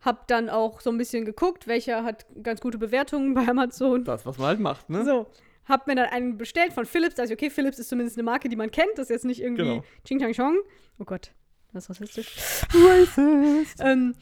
hab 0.00 0.28
dann 0.28 0.48
auch 0.48 0.80
so 0.80 0.90
ein 0.90 0.98
bisschen 0.98 1.24
geguckt, 1.24 1.66
welcher 1.66 2.04
hat 2.04 2.26
ganz 2.42 2.60
gute 2.60 2.78
Bewertungen 2.78 3.34
bei 3.34 3.46
Amazon. 3.46 4.04
Das, 4.04 4.26
was 4.26 4.38
man 4.38 4.46
halt 4.48 4.60
macht, 4.60 4.90
ne? 4.90 5.04
So, 5.04 5.26
hab 5.64 5.86
mir 5.86 5.96
dann 5.96 6.06
einen 6.06 6.38
bestellt 6.38 6.72
von 6.72 6.86
Philips. 6.86 7.18
Ich, 7.18 7.32
okay, 7.32 7.50
Philips 7.50 7.78
ist 7.78 7.88
zumindest 7.88 8.16
eine 8.16 8.24
Marke, 8.24 8.48
die 8.48 8.56
man 8.56 8.70
kennt. 8.70 8.92
Das 8.96 9.04
ist 9.04 9.10
jetzt 9.10 9.24
nicht 9.24 9.42
irgendwie 9.42 9.62
Genau. 9.62 9.84
Ching 10.04 10.18
Chang 10.18 10.32
Chong. 10.32 10.58
Oh 10.98 11.04
Gott, 11.04 11.32
das 11.72 11.84
ist 11.84 11.90
rassistisch. 11.90 12.36
Racist. 12.74 13.80
ähm, 13.80 14.14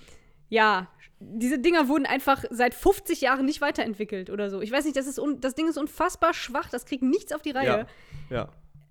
ja, 0.48 0.88
diese 1.18 1.58
Dinger 1.58 1.88
wurden 1.88 2.04
einfach 2.06 2.44
seit 2.50 2.74
50 2.74 3.20
Jahren 3.20 3.46
nicht 3.46 3.60
weiterentwickelt 3.60 4.30
oder 4.30 4.50
so. 4.50 4.60
Ich 4.60 4.70
weiß 4.70 4.84
nicht, 4.84 4.96
das, 4.96 5.06
ist 5.06 5.20
das 5.40 5.54
Ding 5.54 5.68
ist 5.68 5.78
unfassbar 5.78 6.34
schwach. 6.34 6.68
Das 6.68 6.84
kriegt 6.84 7.02
nichts 7.02 7.32
auf 7.32 7.42
die 7.42 7.52
Reihe. 7.52 7.86
Ja. 8.30 8.36
Ja. 8.36 8.48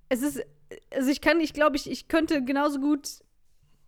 Es 0.10 0.22
ist, 0.22 0.44
also 0.92 1.10
ich 1.10 1.22
kann, 1.22 1.40
ich 1.40 1.54
glaube, 1.54 1.76
ich, 1.76 1.90
ich 1.90 2.08
könnte 2.08 2.44
genauso 2.44 2.80
gut. 2.80 3.10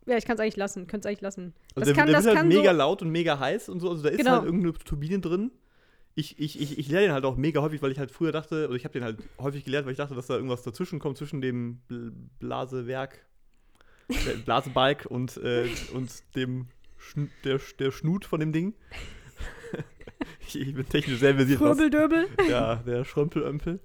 Ja, 0.07 0.17
ich 0.17 0.25
kann 0.25 0.35
es 0.35 0.39
eigentlich 0.41 0.55
lassen. 0.55 0.87
Könnte 0.87 1.07
es 1.07 1.11
eigentlich 1.11 1.21
lassen. 1.21 1.53
Also 1.75 1.79
das 1.81 1.85
der, 1.87 1.93
kann, 1.95 2.07
der 2.07 2.15
das 2.15 2.25
wird 2.25 2.37
halt 2.37 2.47
mega 2.47 2.71
so, 2.71 2.77
laut 2.77 3.01
und 3.01 3.09
mega 3.09 3.37
heiß 3.39 3.69
und 3.69 3.79
so. 3.81 3.89
Also 3.89 4.03
da 4.03 4.09
ist 4.09 4.17
Genau. 4.17 4.31
halt 4.31 4.45
irgendeine 4.45 4.73
Turbine 4.73 5.19
drin. 5.19 5.51
Ich, 6.15 6.39
ich, 6.39 6.59
ich, 6.59 6.79
ich 6.79 6.87
lerne 6.89 7.07
den 7.07 7.13
halt 7.13 7.25
auch 7.25 7.35
mega 7.37 7.61
häufig, 7.61 7.81
weil 7.83 7.91
ich 7.91 7.99
halt 7.99 8.09
früher 8.11 8.31
dachte, 8.31 8.67
oder 8.67 8.75
ich 8.75 8.85
habe 8.85 8.93
den 8.93 9.03
halt 9.03 9.19
häufig 9.37 9.63
gelernt, 9.65 9.85
weil 9.85 9.91
ich 9.91 9.97
dachte, 9.97 10.15
dass 10.15 10.25
da 10.27 10.35
irgendwas 10.35 10.63
dazwischen 10.63 10.97
kommt, 10.99 11.17
zwischen 11.17 11.41
dem 11.41 11.81
Bl 11.87 12.11
Blasewerk, 12.39 13.19
der 14.09 14.33
Blasebalg 14.43 15.05
und, 15.05 15.37
äh, 15.37 15.67
und 15.93 16.09
dem 16.35 16.67
Schn 16.97 17.29
der, 17.43 17.59
der 17.77 17.91
Schnut 17.91 18.25
von 18.25 18.39
dem 18.39 18.51
Ding. 18.51 18.73
ich, 20.47 20.73
bin 20.73 20.87
technisch 20.89 21.19
sehr 21.19 21.35
versiert. 21.35 21.59
Fröbeldöbel. 21.59 22.27
ja, 22.49 22.75
der 22.77 23.03
Schrömpelömpel. 23.05 23.79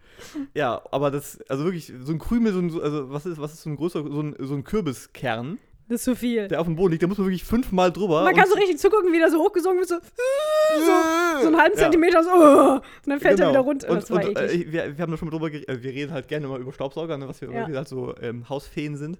Ja, 0.54 0.80
aber 0.90 1.10
das, 1.10 1.40
also 1.50 1.64
wirklich, 1.64 1.92
so 2.02 2.12
ein 2.12 2.18
Krümel, 2.18 2.52
so 2.52 2.60
ein, 2.60 2.70
so- 2.70 2.80
also 2.82 3.10
was 3.10 3.26
ist, 3.26 3.38
was 3.40 3.52
ist 3.52 3.62
so 3.62 3.70
ein 3.70 3.76
größer, 3.76 4.02
so 4.10 4.20
ein, 4.22 4.36
so 4.38 4.54
ein 4.54 4.64
Kürbiskern, 4.64 5.58
Das 5.92 6.00
ist 6.00 6.04
zu 6.04 6.16
viel. 6.16 6.48
der 6.48 6.60
auf 6.60 6.66
dem 6.66 6.76
Boden 6.76 6.92
liegt, 6.92 7.02
da 7.02 7.06
muss 7.06 7.18
man 7.18 7.26
wirklich 7.26 7.44
fünfmal 7.44 7.92
drüber. 7.92 8.22
Man 8.24 8.34
kann 8.34 8.44
und- 8.44 8.50
so 8.50 8.56
richtig 8.56 8.78
zugucken, 8.78 9.12
wie 9.12 9.18
der 9.18 9.30
so 9.30 9.38
hochgesungen 9.38 9.78
wird, 9.78 9.88
so, 9.88 9.96
so, 9.96 11.42
so 11.42 11.46
einen 11.48 11.56
halben 11.58 11.76
Ja. 11.76 11.82
Zentimeter, 11.84 12.22
so, 12.24 12.30
oh, 12.30 12.74
und 12.74 12.82
dann 13.06 13.20
fällt 13.20 13.38
er 13.40 13.46
Genau. 13.46 13.50
wieder 13.50 13.60
runter. 13.60 13.90
Und, 13.90 13.96
das 14.02 14.10
war 14.10 14.24
und, 14.24 14.36
äh, 14.38 14.64
wir, 14.72 14.96
wir 14.96 15.02
haben 15.02 15.10
da 15.10 15.16
schon 15.16 15.28
mal 15.28 15.32
drüber 15.32 15.50
geredet, 15.50 15.68
äh, 15.68 15.82
wir 15.82 15.90
reden 15.92 16.12
halt 16.12 16.28
gerne 16.28 16.46
mal 16.48 16.60
über 16.60 16.72
Staubsauger, 16.72 17.18
ne, 17.18 17.28
was 17.28 17.40
wir, 17.40 17.50
Ja. 17.50 17.66
halt 17.66 17.88
so 17.88 18.14
ähm, 18.20 18.48
Hausfeen 18.48 18.96
sind. 18.96 19.18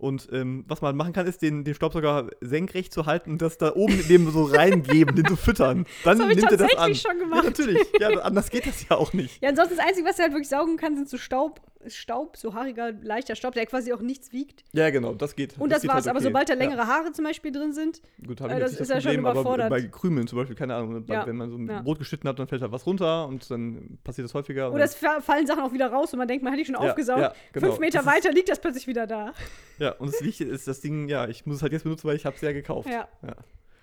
Und 0.00 0.28
ähm, 0.32 0.64
was 0.68 0.80
man 0.80 0.96
machen 0.96 1.12
kann, 1.12 1.26
ist, 1.26 1.42
den, 1.42 1.64
den 1.64 1.74
Staubsauger 1.74 2.28
senkrecht 2.40 2.92
zu 2.92 3.06
halten 3.06 3.32
und 3.32 3.42
das 3.42 3.58
da 3.58 3.74
oben 3.74 3.98
dem 4.08 4.30
so 4.30 4.44
reingeben, 4.44 5.16
den 5.16 5.26
zu 5.26 5.34
füttern. 5.36 5.86
Dann 6.04 6.18
Das 6.18 6.28
nimmt 6.28 6.52
er 6.52 6.56
das 6.56 6.74
an. 6.76 6.94
schon 6.94 7.18
gemacht. 7.18 7.42
Ja, 7.44 7.50
natürlich. 7.50 7.86
Ja, 7.98 8.08
anders 8.22 8.48
geht 8.48 8.64
das 8.66 8.88
ja 8.88 8.96
auch 8.96 9.12
nicht. 9.12 9.42
Ja, 9.42 9.48
ansonsten 9.48 9.76
das 9.76 9.84
Einzige, 9.84 10.06
was 10.08 10.16
er 10.20 10.24
halt 10.26 10.32
wirklich 10.34 10.48
saugen 10.48 10.76
kann, 10.76 10.94
sind 10.94 11.08
so 11.08 11.18
Staub, 11.18 11.60
Staub, 11.96 12.36
so 12.36 12.54
haariger, 12.54 12.92
leichter 12.92 13.34
Staub, 13.36 13.54
der 13.54 13.66
quasi 13.66 13.92
auch 13.92 14.00
nichts 14.00 14.32
wiegt. 14.32 14.64
Ja, 14.72 14.90
genau, 14.90 15.14
das 15.14 15.34
geht. 15.36 15.58
Und 15.58 15.70
das, 15.72 15.82
geht 15.82 15.88
war's. 15.90 15.96
halt 16.04 16.08
Aber 16.08 16.18
okay. 16.18 16.24
sobald 16.28 16.48
da 16.48 16.54
Ja. 16.54 16.58
längere 16.58 16.86
Haare 16.86 17.12
zum 17.12 17.24
Beispiel 17.24 17.52
drin 17.52 17.72
sind, 17.72 18.00
Gut, 18.26 18.40
habe 18.40 18.52
Äh, 18.52 18.56
ich 18.56 18.62
das 18.62 18.72
nicht 18.72 18.80
ist 18.80 18.88
ja 18.90 18.94
schon 19.00 19.10
Problem, 19.10 19.26
aber 19.26 19.40
überfordert. 19.40 19.70
bei 19.70 19.82
Krümeln 19.82 20.26
zum 20.26 20.38
Beispiel, 20.38 20.56
keine 20.56 20.74
Ahnung, 20.74 21.04
Ja. 21.08 21.26
wenn 21.26 21.36
man 21.36 21.50
so 21.50 21.56
ein 21.56 21.68
Ja. 21.68 21.82
Brot 21.82 21.98
geschnitten 21.98 22.28
hat, 22.28 22.38
dann 22.38 22.48
fällt 22.48 22.62
halt 22.62 22.72
was 22.72 22.86
runter 22.86 23.26
und 23.26 23.50
dann 23.50 23.98
passiert 24.04 24.24
das 24.26 24.34
häufiger. 24.34 24.72
oder 24.72 24.84
es 24.84 24.94
fa- 24.94 25.20
fallen 25.20 25.46
Sachen 25.46 25.62
auch 25.62 25.72
wieder 25.72 25.88
raus 25.90 26.12
und 26.12 26.18
man 26.18 26.28
denkt, 26.28 26.42
man 26.44 26.52
hat 26.52 26.58
die 26.60 26.64
schon 26.64 26.74
Ja, 26.74 26.80
aufgesaugt. 26.80 27.20
ja, 27.20 27.32
genau. 27.52 27.66
Fünf 27.68 27.78
Meter 27.80 27.98
Das 27.98 28.06
weiter 28.06 28.32
liegt 28.32 28.48
das 28.48 28.60
plötzlich 28.60 28.86
wieder 28.86 29.06
da. 29.06 29.32
Ja, 29.78 29.92
und 29.92 30.12
das 30.12 30.22
Wichtige 30.22 30.50
ist, 30.50 30.66
das 30.68 30.80
Ding, 30.80 31.08
ja, 31.08 31.28
ich 31.28 31.46
muss 31.46 31.56
es 31.56 31.62
halt 31.62 31.72
jetzt 31.72 31.84
benutzen, 31.84 32.06
weil 32.08 32.16
ich 32.16 32.26
habe 32.26 32.36
es 32.36 32.42
ja 32.42 32.52
gekauft. 32.52 32.88
Ja. 32.88 33.08
Ja. 33.22 33.34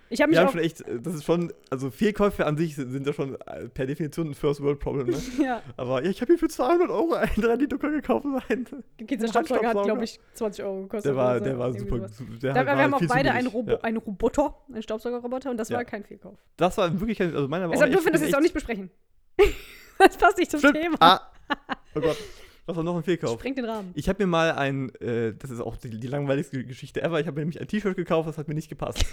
Ich 0.10 0.22
habe 0.22 0.30
mich 0.30 0.38
Wir 0.38 0.42
haben 0.42 0.48
auch. 0.50 0.52
schon 0.52 0.62
echt, 0.62 0.82
äh, 0.82 1.00
das 1.02 1.16
ist 1.16 1.26
schon, 1.26 1.52
also 1.70 1.90
Fehlkäufe 1.90 2.46
an 2.46 2.58
sich 2.58 2.76
sind, 2.76 2.92
sind 2.92 3.08
ja 3.08 3.14
schon 3.14 3.36
äh, 3.48 3.68
per 3.70 3.86
Definition 3.88 4.30
ein 4.30 4.34
First 4.36 4.62
World 4.62 4.80
Problem, 4.80 5.08
ne? 5.08 5.18
Ja, 5.44 5.62
Aber 5.78 6.04
ja, 6.04 6.10
ich 6.12 6.22
habe 6.22 6.32
hier 6.34 6.38
für 6.40 6.48
200 6.48 6.90
Euro 6.90 7.14
einen 7.14 7.32
3D-Drucker 7.32 7.90
gekauft. 7.92 8.26
Nein. 8.26 8.66
dieser 9.00 9.28
Staubsauger 9.28 9.70
hat, 9.70 9.84
glaube 9.84 10.04
ich, 10.04 10.20
20 10.36 10.64
Euro 10.64 10.82
gekostet. 10.84 11.10
Der 11.12 11.16
war, 11.16 11.40
so. 11.40 11.44
der 11.46 11.58
war 11.60 11.74
super. 11.74 11.98
Der 12.42 12.54
Da, 12.54 12.66
war 12.66 12.78
wir 12.78 12.84
haben 12.84 12.94
auch 12.94 13.02
beide 13.08 13.32
einen, 13.32 13.48
Robo 13.48 13.72
Ja. 13.72 13.80
einen 13.82 13.98
Roboter, 13.98 14.56
einen 14.72 14.84
Staubsaugerroboter 14.84 15.50
und 15.52 15.58
das 15.58 15.70
Ja. 15.70 15.78
war 15.78 15.86
kein 15.86 16.04
Fehlkauf. 16.04 16.38
Das 16.58 16.78
war 16.78 17.00
wirklich 17.00 17.18
kein, 17.18 17.34
also 17.36 17.48
meiner 17.48 17.66
war 17.66 17.72
Deshalb 17.72 17.90
echt- 17.90 17.96
dürfen 17.98 18.06
wir 18.06 18.12
das 18.14 18.22
jetzt 18.22 18.36
auch 18.36 18.42
nicht 18.42 18.54
besprechen. 18.54 18.92
das 19.98 20.18
passt 20.18 20.38
nicht 20.38 20.52
zum 20.52 20.60
Stimmt. 20.60 20.76
Thema. 20.78 20.98
Ah. 21.00 21.22
Oh 21.98 22.02
Gott. 22.02 22.18
Was 22.66 22.76
war 22.76 22.84
noch 22.84 22.98
ein 22.98 23.04
Fehlkauf? 23.04 23.34
Sprengt 23.40 23.58
den 23.58 23.66
Rahmen. 23.66 23.92
Ich 23.94 24.10
habe 24.10 24.22
mir 24.24 24.28
mal 24.28 24.52
ein, 24.52 24.90
äh, 24.96 25.34
das 25.34 25.50
ist 25.52 25.62
auch 25.62 25.78
die, 25.78 25.92
die 25.92 26.08
langweiligste 26.08 26.64
Geschichte 26.66 27.02
ever, 27.02 27.20
ich 27.22 27.28
habe 27.28 27.36
mir 27.36 27.42
nämlich 27.42 27.62
ein 27.62 27.68
T-Shirt 27.68 27.96
gekauft, 27.96 28.28
das 28.28 28.38
hat 28.38 28.48
mir 28.48 28.56
nicht 28.56 28.68
gepasst. 28.70 29.06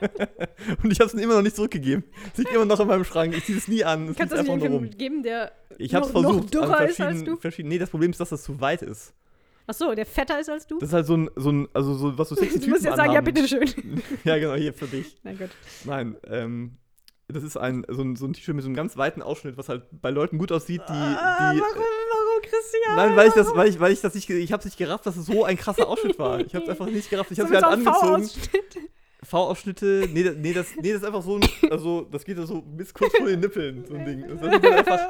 und 0.82 0.90
ich 0.90 1.00
habe 1.00 1.08
es 1.08 1.14
immer 1.14 1.34
noch 1.34 1.42
nicht 1.42 1.56
zurückgegeben. 1.56 2.04
Es 2.32 2.38
liegt 2.38 2.52
immer 2.52 2.64
noch 2.64 2.80
in 2.80 2.88
meinem 2.88 3.04
Schrank. 3.04 3.34
Ich 3.36 3.44
ziehe 3.44 3.58
es 3.58 3.68
nie 3.68 3.84
an. 3.84 4.08
Es 4.08 4.16
Kannst 4.16 4.32
du 4.32 4.36
das 4.36 4.46
nicht 4.46 4.70
rum. 4.70 4.90
geben, 4.90 5.22
der 5.22 5.52
Ich 5.78 5.94
habe 5.94 6.06
es 6.06 6.12
noch, 6.12 6.22
noch 6.22 6.32
versucht. 6.32 6.54
dürrer 6.54 6.78
an 6.78 6.88
ist 6.88 7.00
als 7.00 7.24
du? 7.24 7.38
Nee, 7.58 7.78
das 7.78 7.90
Problem 7.90 8.10
ist, 8.10 8.20
dass 8.20 8.30
das 8.30 8.42
zu 8.42 8.60
weit 8.60 8.82
ist. 8.82 9.14
Achso, 9.66 9.94
der 9.94 10.04
fetter 10.04 10.38
ist 10.40 10.50
als 10.50 10.66
du? 10.66 10.78
Das 10.78 10.90
ist 10.90 10.92
halt 10.94 11.06
so 11.06 11.16
ein, 11.16 11.30
so 11.36 11.50
ein 11.50 11.68
also 11.72 11.94
so, 11.94 12.18
was 12.18 12.28
so 12.28 12.34
sexy 12.36 12.60
du 12.60 12.68
musst 12.68 12.84
jetzt 12.84 12.96
sagen, 12.96 13.12
ja, 13.12 13.20
bitteschön. 13.20 13.68
Ja, 14.24 14.38
genau, 14.38 14.54
hier 14.54 14.74
für 14.74 14.86
dich. 14.86 15.16
Nein, 15.22 15.38
Gott. 15.38 15.50
Nein, 15.84 16.16
ähm, 16.26 16.76
das 17.28 17.42
ist 17.42 17.56
ein, 17.56 17.86
so 17.88 18.02
ein, 18.02 18.16
so 18.16 18.26
ein 18.26 18.34
T-Shirt 18.34 18.54
mit 18.54 18.62
so 18.62 18.68
einem 18.68 18.76
ganz 18.76 18.98
weiten 18.98 19.22
Ausschnitt, 19.22 19.56
was 19.56 19.70
halt 19.70 19.84
bei 19.90 20.10
Leuten 20.10 20.36
gut 20.36 20.52
aussieht, 20.52 20.82
die, 20.86 20.92
ah, 20.92 21.52
die 21.54 21.60
warum, 21.60 21.76
warum, 21.76 22.42
Christian? 22.42 22.96
Nein, 22.96 23.16
weil 23.16 23.28
ich 23.28 23.34
das, 23.34 23.54
weil 23.54 23.68
ich, 23.68 23.80
weil 23.80 23.92
ich 23.92 24.02
das 24.02 24.14
nicht, 24.14 24.28
ich 24.28 24.52
hab's 24.52 24.66
nicht 24.66 24.76
gerafft, 24.76 25.06
dass 25.06 25.16
es 25.16 25.24
so 25.24 25.44
ein 25.44 25.56
krasser 25.56 25.88
Ausschnitt 25.88 26.18
war. 26.18 26.40
Ich 26.40 26.54
hab's 26.54 26.68
einfach 26.68 26.86
nicht 26.86 27.08
gerafft. 27.08 27.30
Ich 27.30 27.40
hab's 27.40 27.48
so 27.48 27.56
mir 27.56 27.62
halt 27.62 27.82
so 27.82 27.90
angezogen. 28.12 28.30
V-Ausschnitt. 29.24 29.80
V-Ausschnitte, 29.80 30.08
nee, 30.12 30.22
das- 30.22 30.34
nee, 30.36 30.52
das, 30.52 30.66
nee, 30.80 30.92
das 30.92 31.02
ist 31.02 31.06
einfach 31.06 31.22
so 31.22 31.36
ein, 31.36 31.48
also, 31.70 32.02
das 32.10 32.24
geht 32.24 32.38
ja 32.38 32.46
so 32.46 32.60
bis 32.62 32.92
kurz 32.94 33.16
vor 33.16 33.26
den 33.26 33.40
Nippeln, 33.40 33.84
so 33.88 33.94
ein 33.94 34.04
Ding. 34.04 34.24
Das 34.28 34.40
sieht 34.40 34.62
halt 34.62 34.78
einfach, 34.78 35.00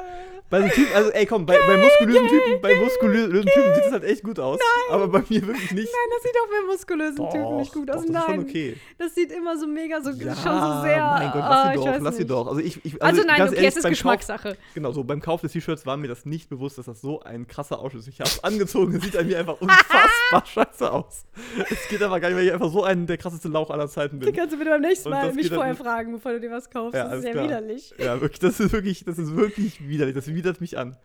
bei 0.49 0.61
so 0.61 0.67
Typen, 0.69 0.93
also, 0.95 1.09
ey, 1.11 1.25
komm, 1.25 1.45
bei, 1.45 1.57
bei 1.65 1.77
muskulösen 1.77 2.27
Typen, 2.27 2.61
bei 2.61 2.75
muskulösen 2.75 3.41
Typen 3.45 3.73
sieht 3.75 3.85
das 3.85 3.91
halt 3.91 4.03
echt 4.03 4.23
gut 4.23 4.39
aus. 4.39 4.59
Aber 4.91 5.07
bei 5.07 5.19
mir 5.29 5.41
wirklich 5.47 5.71
nicht. 5.71 5.91
Nein, 5.91 6.09
das 6.13 6.23
sieht 6.23 6.35
auch 6.41 6.49
bei 6.49 6.71
muskulösen 6.71 7.29
Typen 7.31 7.57
nicht 7.57 7.73
gut 7.73 7.89
doch, 7.89 7.95
aus. 7.95 8.01
das 8.01 8.09
ist 8.09 8.13
Nein. 8.13 8.23
schon 8.35 8.39
okay. 8.49 8.77
Das 8.99 9.15
sieht 9.15 9.31
immer 9.31 9.57
so 9.57 9.65
mega, 9.67 10.01
so, 10.01 10.11
Ja, 10.11 10.35
schon 10.35 10.61
so 10.61 10.81
sehr. 10.83 11.03
mein 11.03 11.31
Gott, 11.31 11.41
lass 11.41 11.63
sie 11.73 11.79
ich 11.79 11.85
doch, 11.85 11.99
lass 12.01 12.17
sie 12.17 12.25
doch. 12.25 12.47
Also, 12.47 12.59
ich, 12.59 12.85
ich, 12.85 13.01
Also, 13.03 13.23
nein, 13.25 13.37
ganz 13.37 13.51
okay, 13.51 13.55
ehrlich, 13.61 13.69
es 13.69 13.77
ist 13.83 13.89
Geschmackssache. 13.89 14.49
Kauf, 14.49 14.57
genau, 14.75 14.91
so 14.91 15.03
beim 15.03 15.19
Kauf 15.21 15.41
des 15.41 15.51
T-Shirts 15.53 15.85
war 15.87 15.97
mir 15.97 16.07
das 16.09 16.25
nicht 16.25 16.47
bewusst, 16.49 16.77
dass 16.77 16.85
das 16.85 17.01
so 17.01 17.21
ein 17.21 17.47
krasser 17.47 17.79
Ausschnitt 17.79 18.03
ist. 18.03 18.07
Ich 18.09 18.19
hab's 18.21 18.43
angezogen, 18.43 18.95
es 18.95 19.03
sieht 19.03 19.17
an 19.17 19.25
mir 19.27 19.39
einfach 19.39 19.57
unfassbar 19.59 20.45
scheiße 20.45 20.91
aus. 20.91 21.25
Es 21.71 21.87
geht 21.89 22.03
aber 22.03 22.19
gar 22.19 22.29
nicht, 22.29 22.37
weil 22.37 22.45
ich 22.45 22.53
einfach 22.53 22.71
so 22.71 22.83
ein 22.83 23.07
der 23.07 23.17
krasseste 23.17 23.47
Lauch 23.47 23.71
aller 23.71 23.87
Zeiten 23.87 24.04
Die 24.09 24.17
bin. 24.17 24.33
kannst 24.33 24.53
du 24.53 24.57
bitte 24.57 24.69
beim 24.71 24.81
nächsten 24.81 25.09
Mal 25.09 25.33
mich 25.33 25.49
dann 25.49 25.57
vorher 25.57 25.75
fragen, 25.75 26.11
bevor 26.11 26.33
du 26.33 26.39
dir 26.39 26.51
was 26.51 26.69
kaufst. 26.69 26.95
Ja, 26.95 27.09
das 27.09 27.19
ist 27.19 27.33
ja 27.33 27.43
widerlich. 27.43 27.93
Ja, 27.97 28.19
wirklich, 28.21 28.39
das 28.39 28.59
ist 28.59 28.71
wirklich, 28.71 29.03
das 29.05 29.17
ist 29.17 29.35
wirklich 29.35 29.87
widerlich. 29.87 30.15
Das 30.15 30.27
widert 30.27 30.61
mich 30.61 30.77
an. 30.77 30.97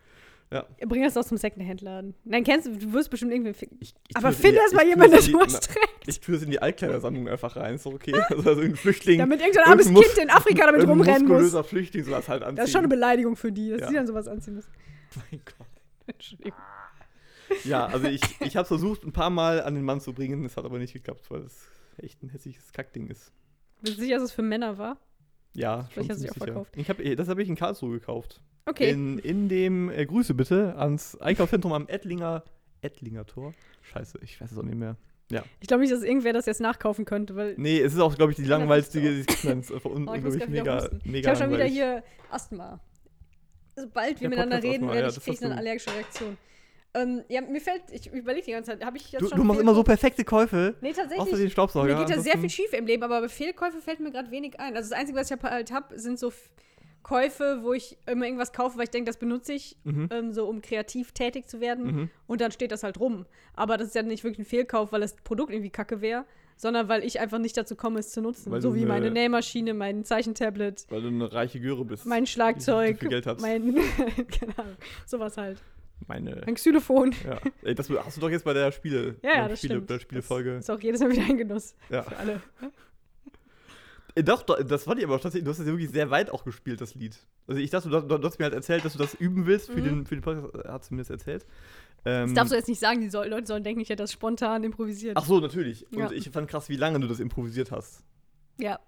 Bring 0.85 1.01
das 1.01 1.13
doch 1.13 1.23
zum 1.23 1.37
Secondhand-Laden. 1.37 2.13
Nein, 2.25 2.43
kennst 2.43 2.67
du, 2.67 2.75
du 2.77 2.91
wirst 2.91 3.09
bestimmt 3.09 3.31
irgendwen 3.31 3.53
finden. 3.53 3.77
Ich, 3.79 3.93
ich 4.09 4.17
Aber 4.17 4.33
finde 4.33 4.57
erst 4.59 4.75
mal 4.75 4.85
jemanden, 4.85 5.13
der 5.13 5.21
sowas 5.21 5.61
trägt. 5.61 6.07
Ich 6.07 6.19
tue 6.19 6.35
es 6.35 6.43
in 6.43 6.51
die 6.51 6.61
Altkleidersammlung 6.61 7.29
einfach 7.29 7.55
rein, 7.55 7.75
ist 7.75 7.85
doch 7.85 7.93
okay. 7.93 8.11
Also, 8.29 8.35
also 8.49 8.61
irgendein 8.61 8.75
Flüchtling. 8.75 9.19
Damit 9.19 9.39
irgendein 9.39 9.65
armes 9.65 9.85
Kind 9.85 10.17
in 10.21 10.29
Afrika 10.29 10.65
damit 10.65 10.85
rumrennen 10.85 11.25
muss. 11.27 11.55
Flüchtling 11.67 12.03
sowas 12.03 12.27
halt 12.27 12.43
anziehen. 12.43 12.57
Das 12.57 12.65
ist 12.65 12.71
schon 12.73 12.79
eine 12.79 12.89
Beleidigung 12.89 13.37
für 13.37 13.51
die, 13.51 13.69
dass 13.69 13.81
Ja. 13.81 13.87
die 13.87 13.93
dann 13.95 14.07
sowas 14.07 14.27
anziehen 14.27 14.55
müssen. 14.55 14.71
Mein 15.31 15.41
Gott. 15.45 15.67
Entschuldigung. 16.07 16.59
Ja, 17.63 17.85
also 17.85 18.07
ich, 18.07 18.21
ich 18.41 18.57
habe 18.57 18.67
versucht, 18.67 19.03
ein 19.05 19.13
paar 19.13 19.29
Mal 19.29 19.61
an 19.61 19.75
den 19.75 19.83
Mann 19.85 20.01
zu 20.01 20.13
bringen, 20.13 20.43
es 20.45 20.57
hat 20.57 20.65
aber 20.65 20.79
nicht 20.79 20.93
geklappt, 20.93 21.29
weil 21.29 21.41
es 21.41 21.67
echt 22.03 22.21
ein 22.23 22.29
hässliches 22.29 22.71
Kackding 22.71 23.07
ist. 23.07 23.31
Bist 23.81 23.97
du 23.97 24.01
sicher, 24.01 24.15
dass 24.15 24.23
es 24.25 24.31
für 24.31 24.41
Männer 24.41 24.77
war? 24.77 24.97
Ja, 25.53 25.83
Vielleicht 25.91 26.09
hast 26.11 26.23
du 26.23 26.27
auch 26.29 26.33
sicher. 26.33 26.45
verkauft. 26.45 26.73
Ich 26.77 26.89
hab, 26.89 26.99
eh, 26.99 27.15
das 27.15 27.27
habe 27.27 27.41
ich 27.43 27.49
in 27.49 27.55
Karlsruhe 27.55 27.91
gekauft. 27.99 28.41
Okay. 28.65 28.91
In, 28.91 29.17
in 29.19 29.49
dem, 29.49 29.89
äh, 29.89 30.05
Grüße 30.05 30.33
bitte, 30.33 30.75
ans 30.77 31.15
Einkaufszentrum 31.19 31.73
am 31.73 31.87
Ettlinger, 31.87 32.43
Ettlinger 32.81 33.25
Tor. 33.25 33.53
Scheiße, 33.81 34.19
ich 34.23 34.39
weiß 34.39 34.51
es 34.51 34.57
auch 34.57 34.63
nicht 34.63 34.77
mehr. 34.77 34.95
Ja. 35.31 35.43
Ich 35.59 35.67
glaube 35.67 35.81
nicht, 35.81 35.93
dass 35.93 36.03
irgendwer 36.03 36.33
das 36.33 36.45
jetzt 36.45 36.61
nachkaufen 36.61 37.05
könnte, 37.05 37.35
weil. 37.35 37.55
Nee, 37.57 37.79
es 37.79 37.93
ist 37.93 37.99
auch, 37.99 38.15
glaube 38.15 38.31
ich, 38.33 38.35
die 38.37 38.43
langweiligste 38.45 39.01
das 39.01 39.25
Existenz. 39.27 39.71
Un 39.71 40.07
Oh, 40.07 40.13
ich 40.13 40.47
mega, 40.47 40.75
husten. 40.83 40.99
mega 41.05 41.19
Ich 41.19 41.27
habe 41.27 41.37
schon 41.37 41.53
wieder 41.53 41.65
hier 41.65 42.03
Asthma. 42.29 42.79
Sobald 43.75 44.19
wir 44.19 44.25
Ja, 44.25 44.29
miteinander 44.29 44.61
reden, 44.61 44.87
ja, 44.87 44.93
werde 44.93 45.07
ich 45.09 45.15
kriege 45.15 45.37
hast 45.37 45.43
eine 45.43 45.57
allergische 45.57 45.91
Reaktion. 45.95 46.37
Ähm, 46.93 47.23
ja, 47.29 47.39
mir 47.41 47.61
fällt, 47.61 47.83
ich 47.91 48.11
überlege 48.11 48.45
die 48.45 48.51
ganze 48.51 48.71
Zeit, 48.71 48.83
habe 48.85 48.97
ich 48.97 49.11
jetzt 49.11 49.21
Du, 49.21 49.27
schon. 49.29 49.37
du 49.37 49.43
machst 49.45 49.61
immer 49.61 49.73
so 49.73 49.81
perfekte 49.83 50.25
Käufe. 50.25 50.75
Nee, 50.81 50.91
Außer 50.91 51.03
tatsächlich. 51.07 51.39
den 51.39 51.49
Staubsauger. 51.49 51.93
Mir 51.97 52.05
geht 52.05 52.15
ja 52.15 52.21
sehr 52.21 52.37
viel 52.37 52.49
schief 52.49 52.73
im 52.73 52.85
Leben, 52.85 53.03
aber 53.03 53.29
Fehlkäufe 53.29 53.79
fällt 53.79 53.99
mir 54.01 54.11
gerade 54.11 54.29
wenig 54.31 54.59
ein. 54.59 54.75
Also 54.75 54.89
das 54.89 54.99
Einzige, 54.99 55.17
was 55.17 55.31
ich 55.31 55.37
halt 55.41 55.71
habe, 55.71 55.97
sind 55.97 56.19
so 56.19 56.33
Käufe, 57.03 57.59
wo 57.63 57.73
ich 57.73 57.97
immer 58.05 58.25
irgendwas 58.25 58.51
kaufe, 58.53 58.77
weil 58.77 58.83
ich 58.83 58.89
denke, 58.91 59.09
das 59.09 59.17
benutze 59.17 59.53
ich, 59.53 59.77
Mhm. 59.85 60.09
ähm, 60.11 60.33
so 60.33 60.47
um 60.47 60.61
kreativ 60.61 61.13
tätig 61.13 61.47
zu 61.47 61.59
werden. 61.61 61.85
Mhm. 61.85 62.09
Und 62.27 62.41
dann 62.41 62.51
steht 62.51 62.71
das 62.71 62.83
halt 62.83 62.99
rum. 62.99 63.25
Aber 63.55 63.77
das 63.77 63.87
ist 63.87 63.95
ja 63.95 64.03
nicht 64.03 64.23
wirklich 64.23 64.39
ein 64.39 64.49
Fehlkauf, 64.49 64.91
weil 64.91 65.01
das 65.01 65.15
Produkt 65.15 65.51
irgendwie 65.51 65.71
kacke 65.71 66.01
wäre, 66.01 66.25
sondern 66.57 66.89
weil 66.89 67.03
ich 67.03 67.19
einfach 67.19 67.39
nicht 67.39 67.57
dazu 67.57 67.75
komme, 67.75 67.99
es 67.99 68.11
zu 68.11 68.21
nutzen. 68.21 68.51
Weil 68.51 68.61
so 68.61 68.75
wie 68.75 68.79
eine- 68.81 68.87
meine 68.89 69.11
Nähmaschine, 69.11 69.73
mein 69.73 70.03
Zeichentablet, 70.03 70.85
Weil 70.89 71.01
du 71.01 71.07
eine 71.07 71.31
reiche 71.33 71.59
Göre 71.59 71.85
bist. 71.85 72.05
mein 72.05 72.27
Schlagzeug, 72.27 72.99
viel 72.99 73.09
Geld 73.09 73.25
hat. 73.25 73.41
mein, 73.41 73.73
keine 74.27 74.57
Ahnung, 74.59 74.75
sowas 75.07 75.37
halt. 75.37 75.57
Meine. 76.07 76.41
Mein 76.45 76.55
Xylophon. 76.55 77.13
Ja. 77.25 77.37
Ey, 77.63 77.75
das 77.75 77.89
hast 77.89 78.17
du 78.17 78.21
doch 78.21 78.29
jetzt 78.29 78.43
bei 78.45 78.53
der 78.53 78.71
Spiele. 78.71 79.15
Ja, 79.21 79.33
ja, 79.35 79.47
das 79.47 79.59
Spiele, 79.59 79.75
stimmt. 79.75 79.87
Bei 79.87 79.93
der 79.95 79.99
Spielefolge. 80.01 80.55
Das 80.55 80.65
ist 80.65 80.69
auch 80.69 80.79
jedes 80.79 81.01
Mal 81.01 81.11
wieder 81.11 81.23
ein 81.23 81.37
Genuss 81.37 81.75
Ja. 81.89 82.03
für 82.03 82.17
alle. 82.17 82.41
Doch, 84.25 84.43
doch, 84.43 84.61
das 84.61 84.83
fand 84.83 84.99
ich 84.99 85.05
aber 85.05 85.15
tatsächlich, 85.21 85.45
du 85.45 85.51
hast 85.51 85.59
das 85.59 85.67
ja 85.67 85.71
wirklich 85.71 85.89
sehr 85.89 86.09
weit 86.09 86.31
auch 86.31 86.43
gespielt, 86.43 86.81
das 86.81 86.95
Lied. 86.95 87.15
Also 87.47 87.61
ich 87.61 87.69
dachte, 87.69 87.87
du, 87.89 88.01
du, 88.01 88.17
du 88.17 88.27
hast 88.27 88.39
mir 88.39 88.43
halt 88.45 88.53
erzählt, 88.53 88.83
dass 88.83 88.91
du 88.91 88.99
das 88.99 89.13
üben 89.13 89.45
willst 89.45 89.69
für, 89.71 89.79
Mhm. 89.79 89.83
den, 89.85 90.05
für 90.05 90.15
den 90.17 90.21
Podcast, 90.21 90.53
äh, 90.53 90.67
hast 90.67 90.91
du 90.91 90.95
mir 90.95 91.01
das 91.01 91.09
erzählt. 91.11 91.45
Ähm, 92.03 92.25
Das 92.27 92.33
darfst 92.33 92.51
du 92.51 92.57
jetzt 92.57 92.67
nicht 92.67 92.79
sagen, 92.81 92.99
die 92.99 93.09
soll, 93.09 93.27
Leute 93.27 93.47
sollen 93.47 93.63
denken, 93.63 93.79
ich 93.79 93.87
hätte 93.87 94.03
das 94.03 94.11
spontan 94.11 94.65
improvisiert. 94.65 95.15
Ach 95.15 95.23
so, 95.25 95.39
natürlich. 95.39 95.89
Und 95.93 95.99
Ja. 95.99 96.11
ich 96.11 96.29
fand 96.29 96.49
krass, 96.49 96.67
wie 96.67 96.75
lange 96.75 96.99
du 96.99 97.07
das 97.07 97.21
improvisiert 97.21 97.71
hast. 97.71 98.03
Ja. 98.59 98.79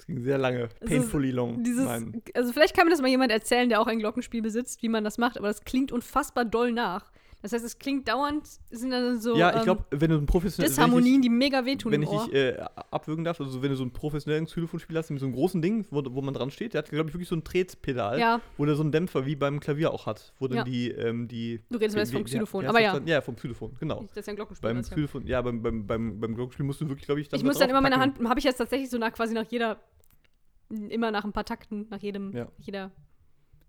Das 0.00 0.06
ging 0.06 0.22
sehr 0.22 0.38
lange. 0.38 0.70
Painfully 0.86 1.30
long. 1.30 1.62
Dieses, 1.62 1.86
also 2.34 2.52
vielleicht 2.54 2.74
kann 2.74 2.86
mir 2.86 2.90
das 2.90 3.02
mal 3.02 3.08
jemand 3.08 3.30
erzählen, 3.30 3.68
der 3.68 3.82
auch 3.82 3.86
ein 3.86 3.98
Glockenspiel 3.98 4.40
besitzt, 4.40 4.82
wie 4.82 4.88
man 4.88 5.04
das 5.04 5.18
macht, 5.18 5.36
aber 5.36 5.48
das 5.48 5.62
klingt 5.64 5.92
unfassbar 5.92 6.46
doll 6.46 6.72
nach. 6.72 7.10
Das 7.42 7.52
heißt, 7.52 7.64
es 7.64 7.78
klingt 7.78 8.06
dauernd, 8.06 8.46
sind 8.70 8.90
dann 8.90 9.18
so 9.18 9.34
ja, 9.34 9.50
ich 9.50 9.56
ähm, 9.58 9.62
glaube, 9.64 9.84
wenn 9.90 10.10
du 10.10 10.16
ein 10.18 10.26
professionelles. 10.26 10.74
Disharmonien, 10.76 11.22
die 11.22 11.30
mega 11.30 11.64
wehtun 11.64 11.90
Wenn 11.92 12.02
ich, 12.02 12.08
dich 12.10 12.34
äh, 12.34 12.56
abwürgen 12.90 13.24
darf, 13.24 13.40
also 13.40 13.62
wenn 13.62 13.70
du 13.70 13.76
so 13.76 13.82
einen 13.82 13.92
professionellen 13.92 14.44
Xylophonspieler 14.44 14.98
hast 15.00 15.10
mit 15.10 15.20
so 15.20 15.26
einem 15.26 15.34
großen 15.34 15.62
Ding, 15.62 15.86
wo, 15.90 16.02
wo 16.06 16.20
man 16.20 16.34
dran 16.34 16.50
steht, 16.50 16.74
der 16.74 16.80
hat, 16.82 16.90
glaube 16.90 17.08
ich, 17.08 17.14
wirklich 17.14 17.28
so 17.28 17.36
ein 17.36 17.42
Tretpedal, 17.42 18.18
ja, 18.20 18.40
wo 18.58 18.66
der 18.66 18.74
so 18.74 18.82
einen 18.82 18.92
Dämpfer 18.92 19.24
wie 19.24 19.36
beim 19.36 19.58
Klavier 19.58 19.90
auch 19.92 20.04
hat, 20.06 20.34
wo 20.38 20.48
dann 20.48 20.58
Ja. 20.58 20.64
die, 20.64 20.90
ähm, 20.90 21.28
die. 21.28 21.60
du 21.70 21.78
redest 21.78 21.96
jetzt 21.96 22.12
vom 22.12 22.24
Xylophon, 22.24 22.66
aber 22.66 22.80
ja. 22.80 22.92
dann? 22.92 23.06
Ja, 23.06 23.22
vom 23.22 23.36
Xylophon, 23.36 23.74
genau. 23.80 24.02
Das 24.02 24.18
ist 24.18 24.26
ja 24.26 24.32
ein 24.32 24.36
Glockenspiel. 24.36 24.74
Beim. 24.74 24.82
Xylophon, 24.82 25.26
ja, 25.26 25.40
beim, 25.40 25.62
beim, 25.62 25.86
beim, 25.86 26.20
beim 26.20 26.34
Glockenspiel 26.34 26.66
musst 26.66 26.82
du 26.82 26.88
wirklich, 26.88 27.06
glaube 27.06 27.20
ich, 27.20 27.32
Ich 27.32 27.40
da 27.40 27.46
muss 27.46 27.58
dann 27.58 27.70
immer 27.70 27.80
meine. 27.80 27.96
Hand, 27.96 28.18
habe 28.28 28.38
ich 28.38 28.44
jetzt 28.44 28.58
tatsächlich 28.58 28.90
so 28.90 28.98
nach 28.98 29.12
quasi 29.12 29.32
nach 29.32 29.46
jeder, 29.50 29.78
immer 30.68 31.10
nach 31.10 31.24
ein 31.24 31.32
paar 31.32 31.44
Takten, 31.44 31.86
nach 31.90 32.00
jedem, 32.00 32.36
Ja. 32.36 32.48
jeder, 32.58 32.90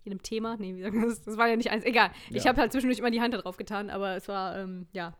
jedem 0.03 0.21
Thema. 0.23 0.57
Nee, 0.57 0.75
wie 0.75 0.81
sagen 0.81 0.99
wir 1.01 1.07
das? 1.09 1.23
Das 1.23 1.37
war 1.37 1.47
ja 1.47 1.55
nicht 1.55 1.71
eins. 1.71 1.83
Egal. 1.85 2.11
Ich 2.29 2.43
Ja. 2.43 2.49
habe 2.49 2.61
halt 2.61 2.71
zwischendurch 2.71 2.99
immer 2.99 3.11
die 3.11 3.21
Hand 3.21 3.33
da 3.33 3.37
drauf 3.39 3.57
getan, 3.57 3.89
aber 3.89 4.15
es 4.15 4.27
war, 4.27 4.57
ähm, 4.57 4.87
ja, 4.91 5.13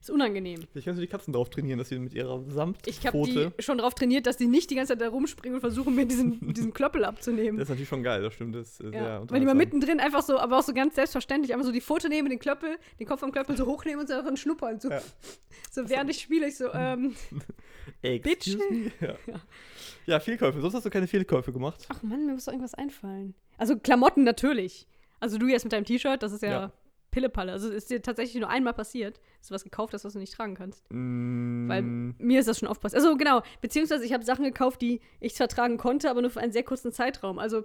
ist 0.00 0.10
unangenehm. 0.10 0.62
Vielleicht 0.72 0.86
kannst 0.86 0.98
du 0.98 1.02
die 1.02 1.06
Katzen 1.10 1.32
drauf 1.34 1.50
trainieren, 1.50 1.78
dass 1.78 1.90
sie 1.90 1.98
mit 1.98 2.14
ihrer 2.14 2.40
Ich 2.46 2.56
habe 2.56 3.18
Samtpfote. 3.18 3.52
die 3.58 3.62
schon 3.62 3.78
darauf 3.78 3.94
trainiert, 3.94 4.26
dass 4.26 4.36
die 4.38 4.46
nicht 4.46 4.70
die 4.70 4.74
ganze 4.74 4.92
Zeit 4.94 5.00
da 5.02 5.08
rumspringen 5.10 5.56
und 5.56 5.60
versuchen, 5.60 5.94
mir 5.94 6.06
diesen, 6.06 6.38
diesen 6.54 6.72
Klöppel 6.72 7.04
abzunehmen. 7.04 7.58
Das 7.58 7.64
ist 7.66 7.68
natürlich 7.70 7.88
schon 7.90 8.02
geil, 8.02 8.22
das 8.22 8.32
stimmt. 8.34 8.54
Das 8.54 8.80
ist 8.80 8.94
Ja. 8.94 9.22
Wenn 9.30 9.40
die 9.40 9.46
mal 9.46 9.54
mittendrin 9.54 10.00
einfach 10.00 10.22
so, 10.22 10.38
aber 10.38 10.58
auch 10.58 10.62
so 10.62 10.72
ganz 10.72 10.94
selbstverständlich, 10.94 11.52
einfach 11.52 11.66
so 11.66 11.72
die 11.72 11.82
Pfote 11.82 12.08
nehmen, 12.08 12.30
den 12.30 12.38
Klöppel, 12.38 12.78
den 12.98 13.06
Kopf 13.06 13.20
vom 13.20 13.30
Klöppel 13.30 13.56
so 13.56 13.66
hochnehmen 13.66 14.00
und 14.00 14.08
so 14.08 14.14
einfach 14.14 14.36
schnuppern. 14.36 14.80
So, 14.80 14.88
Ja. 14.90 15.02
so 15.70 15.88
während 15.88 16.10
ich 16.10 16.20
spiele, 16.20 16.48
ich 16.48 16.56
so, 16.56 16.72
ähm, 16.72 17.14
Excuse 18.02 18.56
Bitch. 18.58 18.70
me? 18.70 18.90
Ja. 19.00 19.14
ja, 20.06 20.20
Fehlkäufe. 20.20 20.60
Sonst 20.60 20.74
hast 20.74 20.86
du 20.86 20.90
keine 20.90 21.06
Fehlkäufe 21.06 21.52
gemacht. 21.52 21.86
ach 21.88 22.02
Mann, 22.02 22.24
mir 22.26 22.32
muss 22.32 22.46
doch 22.46 22.52
irgendwas 22.52 22.74
einfallen. 22.74 23.34
Also 23.58 23.76
Klamotten 23.78 24.24
natürlich. 24.24 24.86
Also 25.18 25.36
du 25.36 25.48
jetzt 25.48 25.64
mit 25.64 25.72
deinem 25.74 25.84
T-Shirt, 25.84 26.22
das 26.22 26.32
ist 26.32 26.42
ja, 26.42 26.50
Ja. 26.50 26.72
Pillepalle. 27.10 27.52
Also 27.52 27.70
ist 27.70 27.90
dir 27.90 28.00
tatsächlich 28.02 28.40
nur 28.40 28.48
einmal 28.50 28.72
passiert, 28.72 29.20
dass 29.38 29.48
du 29.48 29.54
was 29.54 29.64
gekauft 29.64 29.94
hast, 29.94 30.04
was 30.04 30.12
du 30.12 30.18
nicht 30.18 30.32
tragen 30.34 30.54
kannst. 30.54 30.84
Mm, 30.90 31.68
Weil 31.68 31.82
mir 31.82 32.40
ist 32.40 32.48
das 32.48 32.58
schon 32.58 32.68
oft 32.68 32.80
passiert. 32.80 33.02
Also 33.02 33.16
genau, 33.16 33.42
beziehungsweise 33.60 34.04
ich 34.04 34.12
habe 34.12 34.24
Sachen 34.24 34.44
gekauft, 34.44 34.80
die 34.82 35.00
ich 35.20 35.34
zwar 35.34 35.48
tragen 35.48 35.76
konnte, 35.76 36.10
aber 36.10 36.20
nur 36.20 36.30
für 36.30 36.40
einen 36.40 36.52
sehr 36.52 36.62
kurzen 36.62 36.92
Zeitraum. 36.92 37.38
Also 37.38 37.64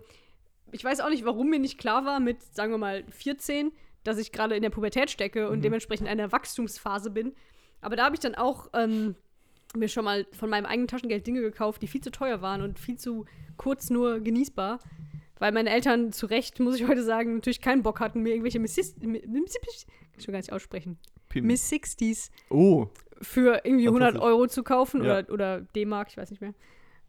ich 0.71 0.83
weiß 0.83 0.99
auch 1.01 1.09
nicht, 1.09 1.25
warum 1.25 1.49
mir 1.49 1.59
nicht 1.59 1.77
klar 1.77 2.05
war 2.05 2.19
mit, 2.19 2.41
sagen 2.55 2.71
wir 2.71 2.77
mal, 2.77 3.03
14, 3.09 3.71
dass 4.03 4.17
ich 4.17 4.31
gerade 4.31 4.55
in 4.55 4.61
der 4.61 4.69
Pubertät 4.71 5.09
stecke 5.09 5.49
und 5.49 5.59
Mhm. 5.59 5.63
dementsprechend 5.63 6.07
in 6.07 6.11
einer 6.11 6.31
Wachstumsphase 6.31 7.09
bin. 7.11 7.33
Aber 7.81 7.95
da 7.95 8.05
habe 8.05 8.15
ich 8.15 8.19
dann 8.19 8.35
auch 8.35 8.69
ähm, 8.73 9.15
mir 9.75 9.89
schon 9.89 10.05
mal 10.05 10.25
von 10.31 10.49
meinem 10.49 10.65
eigenen 10.65 10.87
Taschengeld 10.87 11.25
Dinge 11.27 11.41
gekauft, 11.41 11.81
die 11.81 11.87
viel 11.87 12.01
zu 12.01 12.11
teuer 12.11 12.41
waren 12.41 12.61
und 12.61 12.79
viel 12.79 12.97
zu 12.97 13.25
kurz 13.57 13.89
nur 13.89 14.19
genießbar. 14.19 14.79
Weil 15.39 15.51
meine 15.51 15.69
Eltern 15.69 16.11
zu 16.13 16.27
Recht, 16.27 16.59
muss 16.59 16.75
ich 16.79 16.87
heute 16.87 17.03
sagen, 17.03 17.35
natürlich 17.35 17.59
keinen 17.61 17.83
Bock 17.83 17.99
hatten, 17.99 18.21
mir 18.21 18.29
irgendwelche 18.29 18.59
Miss, 18.59 18.77
Miss, 18.77 18.95
Miss 19.01 19.53
kann 19.61 19.85
ich 20.17 20.23
schon 20.23 20.31
gar 20.31 20.39
nicht 20.39 20.53
aussprechen. 20.53 20.97
Miss 21.33 21.69
60s 21.69 22.29
Oh, 22.49 22.87
für 23.21 23.61
irgendwie 23.65 23.87
100 23.87 24.13
Fantastisch. 24.13 24.21
Euro 24.31 24.47
zu 24.47 24.63
kaufen 24.63 25.03
Ja. 25.03 25.19
oder, 25.19 25.33
oder 25.33 25.61
D-Mark, 25.61 26.07
ich 26.11 26.17
weiß 26.17 26.29
nicht 26.31 26.39
mehr. 26.41 26.53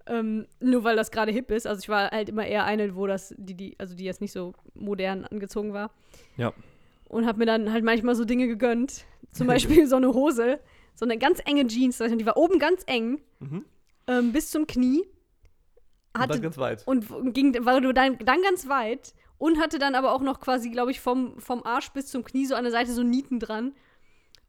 Ähm, 0.09 0.47
nur 0.61 0.83
weil 0.85 0.97
das 0.97 1.11
gerade 1.13 1.31
hip 1.33 1.51
ist. 1.51 1.67
Also 1.67 1.81
ich 1.81 1.89
war 1.89 2.11
halt 2.11 2.29
immer 2.29 2.47
eher 2.47 2.65
eine, 2.65 2.97
wo 2.97 3.07
das, 3.07 3.35
die, 3.39 3.55
die, 3.55 3.75
also 3.79 3.95
die 3.95 4.05
jetzt 4.05 4.21
nicht 4.21 4.33
so 4.33 4.55
modern 4.75 5.25
angezogen 5.25 5.73
war. 5.73 5.91
Ja. 6.37 6.53
Und 7.09 7.27
habe 7.27 7.39
mir 7.39 7.47
dann 7.47 7.73
halt 7.73 7.85
manchmal 7.85 8.15
so 8.17 8.25
Dinge 8.25 8.47
gegönnt. 8.49 9.05
Zum 9.33 9.47
Beispiel 9.49 9.87
so 9.87 9.97
eine 9.97 10.13
Hose, 10.13 10.59
so 10.95 11.05
eine 11.05 11.19
ganz 11.19 11.41
enge 11.45 11.67
Jeans, 11.69 11.99
die 11.99 12.27
war 12.27 12.37
oben 12.37 12.59
ganz 12.59 12.83
eng, 12.87 13.21
Mhm. 13.41 13.65
ähm, 14.09 14.33
bis 14.33 14.51
zum 14.51 14.67
Knie. 14.67 15.05
Und 16.17 16.23
Hatte, 16.23 16.33
dann 16.35 16.43
ganz 16.43 16.59
weit. 16.59 16.83
und 16.87 17.35
ging, 17.35 17.65
war 17.65 17.81
dann, 17.81 18.19
dann 18.19 18.43
ganz 18.43 18.69
weit 18.69 19.15
und 19.39 19.61
hatte 19.61 19.79
dann 19.79 19.95
aber 19.95 20.13
auch 20.13 20.23
noch 20.23 20.41
quasi, 20.41 20.71
glaube 20.71 20.91
ich, 20.91 21.01
vom, 21.01 21.39
vom 21.39 21.65
Arsch 21.65 21.91
bis 21.91 22.07
zum 22.07 22.25
Knie 22.25 22.47
so 22.47 22.55
an 22.55 22.65
der 22.65 22.73
Seite 22.73 22.93
so 22.93 23.03
Nieten 23.03 23.39
dran. 23.39 23.75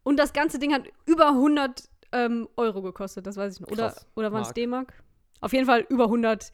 Und 0.03 0.17
das 0.17 0.33
ganze 0.33 0.59
Ding 0.59 0.73
hat 0.73 0.83
über 1.05 1.29
100 1.29 1.89
ähm, 2.13 2.47
Euro 2.55 2.81
gekostet, 2.81 3.27
das 3.27 3.35
weiß 3.35 3.55
ich 3.55 3.59
noch. 3.61 3.69
Oder, 3.69 3.89
Krass. 3.89 4.07
oder 4.15 4.31
waren 4.31 4.41
es 4.41 4.47
Mark. 4.47 4.55
D-Mark? 4.55 4.93
Auf 5.41 5.53
jeden 5.53 5.65
Fall 5.65 5.85
über 5.89 6.05
100 6.05 6.51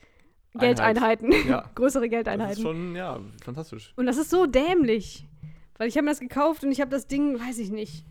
Einheit. 0.55 0.77
Geldeinheiten. 0.77 1.31
Ja. 1.47 1.69
Größere 1.75 2.01
Das 2.01 2.07
ist 2.07 2.11
Geldeinheiten. 2.11 2.61
schon, 2.61 2.95
ja, 2.95 3.19
fantastisch. 3.43 3.93
Und 3.95 4.05
das 4.05 4.17
ist 4.17 4.29
so 4.29 4.45
dämlich. 4.45 5.27
Weil 5.77 5.87
ich 5.87 5.97
habe 5.97 6.05
mir 6.05 6.11
das 6.11 6.19
gekauft 6.19 6.63
und 6.63 6.71
ich 6.71 6.81
habe 6.81 6.91
das 6.91 7.07
Ding, 7.07 7.39
weiß 7.39 7.57
ich 7.57 7.71
nicht, 7.71 8.05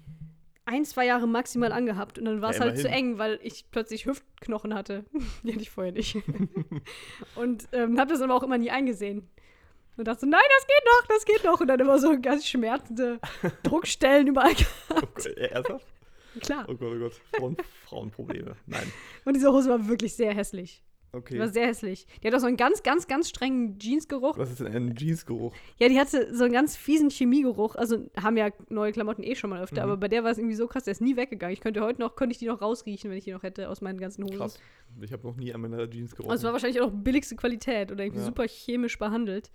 ein, 0.65 0.85
zwei 0.85 1.07
Jahre 1.07 1.27
maximal 1.27 1.73
angehabt. 1.73 2.19
Und 2.19 2.25
dann 2.25 2.41
war 2.41 2.51
es 2.51 2.59
Ja, 2.59 2.63
halt 2.65 2.79
zu 2.79 2.89
eng, 2.89 3.19
weil 3.19 3.39
ich 3.43 3.67
plötzlich 3.71 4.07
Hüftknochen 4.07 4.75
hatte. 4.75 5.05
Die 5.43 5.53
hatte 5.53 5.63
ich 5.63 5.71
vorher 5.71 5.93
nicht. 5.93 6.17
und 7.37 7.69
ähm, 7.73 7.99
habe 7.99 8.13
das 8.13 8.21
aber 8.21 8.35
auch 8.35 8.43
immer 8.43 8.59
nie 8.59 8.71
eingesehen. 8.71 9.29
Und 9.97 10.09
dachte 10.09 10.21
so, 10.21 10.27
nein, 10.27 10.41
das 10.59 10.67
geht 10.67 10.85
noch, 10.85 11.07
das 11.09 11.25
geht 11.25 11.45
noch. 11.45 11.61
Und 11.61 11.67
dann 11.67 11.81
immer 11.81 11.99
so 11.99 12.19
ganz 12.21 12.47
schmerzende 12.47 13.21
Druckstellen 13.63 14.27
überall. 14.29 14.55
Gott, 14.89 15.27
äh, 15.27 15.49
ernsthaft? 15.49 15.87
Klar. 16.41 16.65
Oh 16.69 16.75
Gott, 16.75 16.93
oh 16.95 16.99
Gott. 16.99 17.21
Frauen, 17.37 17.57
Frauenprobleme. 17.87 18.57
Nein. 18.67 18.93
Und 19.25 19.35
diese 19.35 19.53
Hose 19.53 19.69
war 19.69 19.87
wirklich 19.87 20.15
sehr 20.15 20.33
hässlich. 20.33 20.83
Die 21.15 21.19
Okay. 21.19 21.39
war 21.39 21.49
sehr 21.49 21.67
hässlich. 21.67 22.07
Die 22.23 22.27
hat 22.27 22.35
auch 22.35 22.39
so 22.41 22.47
einen 22.47 22.57
ganz, 22.57 22.83
ganz, 22.83 23.07
ganz 23.07 23.29
strengen 23.29 23.79
Jeansgeruch. 23.79 24.39
Was 24.39 24.51
ist 24.51 24.61
denn 24.61 24.69
ein 24.75 24.95
Jeansgeruch? 24.97 25.53
Ja, 25.79 25.89
die 25.89 26.01
hatte 26.01 26.35
so 26.35 26.45
einen 26.45 26.55
ganz 26.55 26.75
fiesen 26.75 27.11
Chemiegeruch. 27.11 27.75
Also 27.77 28.09
haben 28.19 28.39
ja 28.39 28.49
neue 28.71 28.93
Klamotten 28.93 29.23
eh 29.23 29.35
schon 29.35 29.51
mal 29.51 29.63
öfter, 29.63 29.83
Mhm. 29.85 29.91
aber 29.91 29.97
bei 29.99 30.09
der 30.09 30.25
war 30.25 30.31
es 30.31 30.39
irgendwie 30.39 30.55
so 30.57 30.67
krass, 30.67 30.85
der 30.85 30.93
ist 30.93 31.03
nie 31.03 31.17
weggegangen. 31.17 31.53
Ich 31.53 31.61
könnte 31.61 31.83
heute 31.83 32.01
noch, 32.01 32.17
könnte 32.17 32.33
ich 32.33 32.39
die 32.39 32.47
noch 32.47 32.63
rausriechen, 32.63 33.11
wenn 33.11 33.19
ich 33.19 33.25
die 33.25 33.33
noch 33.33 33.43
hätte 33.43 33.69
aus 33.69 33.83
meinen 33.83 33.99
ganzen 34.01 34.25
Hosen. 34.25 34.39
Krass. 34.39 34.59
Ich 35.03 35.13
habe 35.13 35.27
noch 35.27 35.37
nie 35.37 35.53
an 35.53 35.61
meiner 35.61 35.89
Jeans 35.91 36.17
gerochen. 36.17 36.31
Also 36.31 36.41
es 36.43 36.45
war 36.47 36.53
wahrscheinlich 36.55 36.81
auch 36.81 36.91
billigste 36.91 37.37
Qualität 37.37 37.93
oder 37.93 38.05
irgendwie 38.05 38.21
Ja. 38.21 38.27
super 38.27 38.45
chemisch 38.49 38.99
behandelt. 38.99 39.51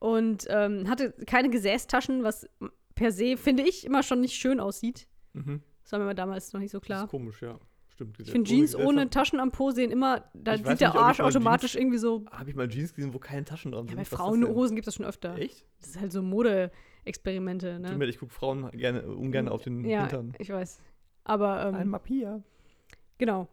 Und 0.00 0.46
ähm, 0.50 0.88
hatte 0.88 1.12
keine 1.26 1.50
Gesäßtaschen, 1.50 2.24
was 2.24 2.48
per 2.96 3.12
se, 3.12 3.36
finde 3.36 3.62
ich, 3.62 3.84
immer 3.86 4.02
schon 4.02 4.20
nicht 4.20 4.34
schön 4.34 4.58
aussieht. 4.60 5.06
mhm. 5.34 5.62
Das 5.82 5.92
war 5.92 5.98
mir 6.00 6.14
damals 6.14 6.52
noch 6.54 6.60
nicht 6.60 6.70
so 6.72 6.78
Das 6.78 6.86
klar. 6.86 7.04
ist 7.04 7.10
komisch, 7.10 7.42
ja. 7.42 7.58
Stimmt. 7.94 8.18
Ich 8.20 8.30
finde 8.30 8.48
Jeans 8.50 8.74
ohne 8.74 9.08
Taschen 9.08 9.38
am 9.38 9.52
Po 9.52 9.70
sehen 9.70 9.90
immer, 9.92 10.24
da 10.34 10.56
sieht 10.56 10.66
der 10.66 10.88
nicht, 10.90 10.98
Arsch 10.98 11.20
automatisch 11.20 11.76
irgendwie 11.76 11.98
so. 11.98 12.24
Habe 12.30 12.50
ich 12.50 12.56
mal 12.56 12.68
Jeans 12.68 12.92
gesehen, 12.94 13.14
wo 13.14 13.18
keine 13.18 13.44
Taschen 13.44 13.70
dran 13.72 13.84
Ja, 13.84 13.90
sind? 13.90 13.96
bei 13.96 14.02
ist 14.02 14.12
das 14.12 14.18
Frauenhosen 14.18 14.74
gibt 14.76 14.86
es 14.88 14.94
das 14.94 14.96
schon 14.96 15.06
öfter. 15.06 15.36
Echt? 15.38 15.64
Das 15.80 15.90
ist 15.90 16.00
halt 16.00 16.10
so 16.12 16.20
Mode-Experimente, 16.22 17.80
Tut 17.86 17.98
ne? 17.98 18.06
Ich 18.06 18.18
gucke 18.18 18.32
Frauen 18.32 18.70
gerne, 18.72 19.02
ungern 19.06 19.48
auf 19.48 19.62
den 19.62 19.84
Ja, 19.84 20.00
Hintern. 20.00 20.32
ich 20.38 20.50
weiß. 20.50 20.80
Aber 21.24 21.66
ähm, 21.68 21.74
Einmal 21.76 22.00
Pia. 22.00 22.42
Genau. 23.18 23.48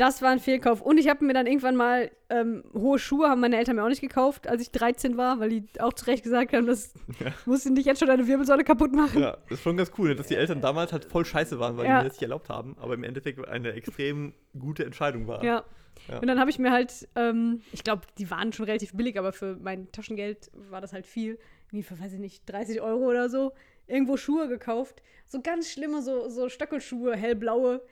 Das 0.00 0.22
war 0.22 0.30
ein 0.30 0.38
Fehlkauf. 0.38 0.80
Und 0.80 0.98
ich 0.98 1.08
habe 1.08 1.24
mir 1.24 1.34
dann 1.34 1.46
irgendwann 1.46 1.76
mal 1.76 2.10
ähm, 2.30 2.64
hohe 2.72 2.98
Schuhe, 2.98 3.28
haben 3.28 3.40
meine 3.40 3.56
Eltern 3.58 3.76
mir 3.76 3.84
auch 3.84 3.88
nicht 3.88 4.00
gekauft, 4.00 4.48
als 4.48 4.62
ich 4.62 4.70
13 4.70 5.16
war, 5.16 5.40
weil 5.40 5.50
die 5.50 5.64
auch 5.78 5.92
zu 5.92 6.06
Recht 6.06 6.22
gesagt 6.24 6.52
haben, 6.54 6.66
das 6.66 6.94
Ja. 7.18 7.32
muss 7.44 7.64
nicht 7.66 7.84
jetzt 7.86 7.98
schon 7.98 8.08
deine 8.08 8.26
Wirbelsäule 8.26 8.64
kaputt 8.64 8.92
machen. 8.92 9.20
Ja, 9.20 9.32
das 9.48 9.58
ist 9.58 9.62
schon 9.62 9.76
ganz 9.76 9.92
cool, 9.98 10.14
dass 10.14 10.28
die 10.28 10.36
Eltern 10.36 10.60
damals 10.60 10.92
halt 10.92 11.04
voll 11.04 11.24
scheiße 11.24 11.58
waren, 11.60 11.76
weil 11.76 11.86
Ja. 11.86 11.98
die 11.98 12.04
mir 12.04 12.08
das 12.08 12.14
nicht 12.14 12.22
erlaubt 12.22 12.48
haben, 12.48 12.76
aber 12.80 12.94
im 12.94 13.04
Endeffekt 13.04 13.46
eine 13.46 13.72
extrem 13.72 14.32
gute 14.58 14.84
Entscheidung 14.84 15.26
war. 15.26 15.44
Ja. 15.44 15.64
Ja. 16.08 16.18
Und 16.18 16.26
dann 16.28 16.38
habe 16.40 16.48
ich 16.48 16.58
mir 16.58 16.70
halt, 16.72 17.06
ähm, 17.14 17.60
ich 17.72 17.84
glaube, 17.84 18.02
die 18.16 18.30
waren 18.30 18.52
schon 18.54 18.64
relativ 18.64 18.94
billig, 18.94 19.18
aber 19.18 19.32
für 19.32 19.58
mein 19.60 19.92
Taschengeld 19.92 20.50
war 20.70 20.80
das 20.80 20.92
halt 20.94 21.06
viel. 21.06 21.38
Wie 21.72 21.82
für, 21.82 22.00
weiß 22.00 22.14
ich 22.14 22.20
nicht, 22.20 22.48
30 22.50 22.80
Euro 22.80 23.04
oder 23.10 23.28
so. 23.28 23.52
irgendwo 23.86 24.16
Schuhe 24.16 24.46
gekauft. 24.48 25.02
So 25.26 25.40
ganz 25.42 25.68
schlimme, 25.68 26.00
so, 26.00 26.28
so 26.28 26.48
Stöckelschuhe, 26.48 27.16
hellblaue, 27.16 27.82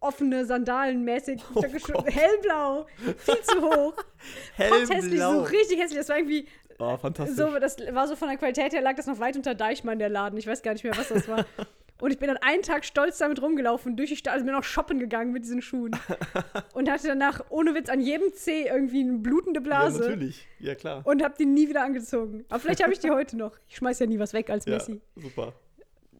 offene 0.00 0.44
Sandalen 0.46 1.04
mäßig. 1.04 1.40
Oh 1.54 1.62
hellblau, 2.06 2.86
viel 3.18 3.40
zu 3.42 3.60
hoch. 3.60 3.94
Hässlich, 4.56 4.88
so 4.88 5.26
Hellblau. 5.26 5.40
richtig 5.42 5.78
hässlich. 5.80 5.98
Das 5.98 6.08
war 6.08 6.16
irgendwie 6.18 6.46
Oh, 6.78 6.96
fantastisch. 6.96 7.36
so, 7.36 7.58
das 7.58 7.76
war 7.94 8.08
so 8.08 8.16
von 8.16 8.28
der 8.28 8.36
Qualität 8.36 8.72
her, 8.72 8.80
lag 8.80 8.96
das 8.96 9.06
noch 9.06 9.20
weit 9.20 9.36
unter 9.36 9.54
Deichmann, 9.54 9.98
der 9.98 10.08
Laden. 10.08 10.38
Ich 10.38 10.46
weiß 10.46 10.62
gar 10.62 10.72
nicht 10.72 10.82
mehr, 10.84 10.96
was 10.96 11.08
das 11.08 11.28
war. 11.28 11.44
Und 12.00 12.10
ich 12.10 12.18
bin 12.18 12.26
dann 12.26 12.38
einen 12.38 12.62
Tag 12.62 12.84
stolz 12.84 13.18
damit 13.18 13.40
rumgelaufen, 13.40 13.96
durch 13.96 14.08
die 14.10 14.16
Stadt, 14.16 14.32
also 14.32 14.44
bin 14.44 14.52
noch 14.52 14.64
shoppen 14.64 14.98
gegangen 14.98 15.30
mit 15.30 15.44
diesen 15.44 15.62
Schuhen. 15.62 15.92
Und 16.74 16.90
hatte 16.90 17.06
danach, 17.06 17.42
ohne 17.50 17.76
Witz, 17.76 17.88
an 17.88 18.00
jedem 18.00 18.32
Zeh 18.32 18.66
irgendwie 18.66 19.02
eine 19.02 19.18
blutende 19.18 19.60
ja, 19.60 19.64
Blase. 19.64 20.00
natürlich. 20.00 20.48
Ja, 20.58 20.74
klar. 20.74 21.02
und 21.06 21.22
hab 21.22 21.38
die 21.38 21.46
nie 21.46 21.68
wieder 21.68 21.84
angezogen. 21.84 22.44
Aber 22.48 22.58
vielleicht 22.58 22.82
habe 22.82 22.92
ich 22.92 22.98
die 22.98 23.10
heute 23.10 23.36
noch. 23.36 23.56
Ich 23.68 23.76
schmeiß 23.76 24.00
ja 24.00 24.06
nie 24.06 24.18
was 24.18 24.32
weg 24.32 24.50
als 24.50 24.64
ja, 24.64 24.74
Messi. 24.74 25.00
super. 25.14 25.52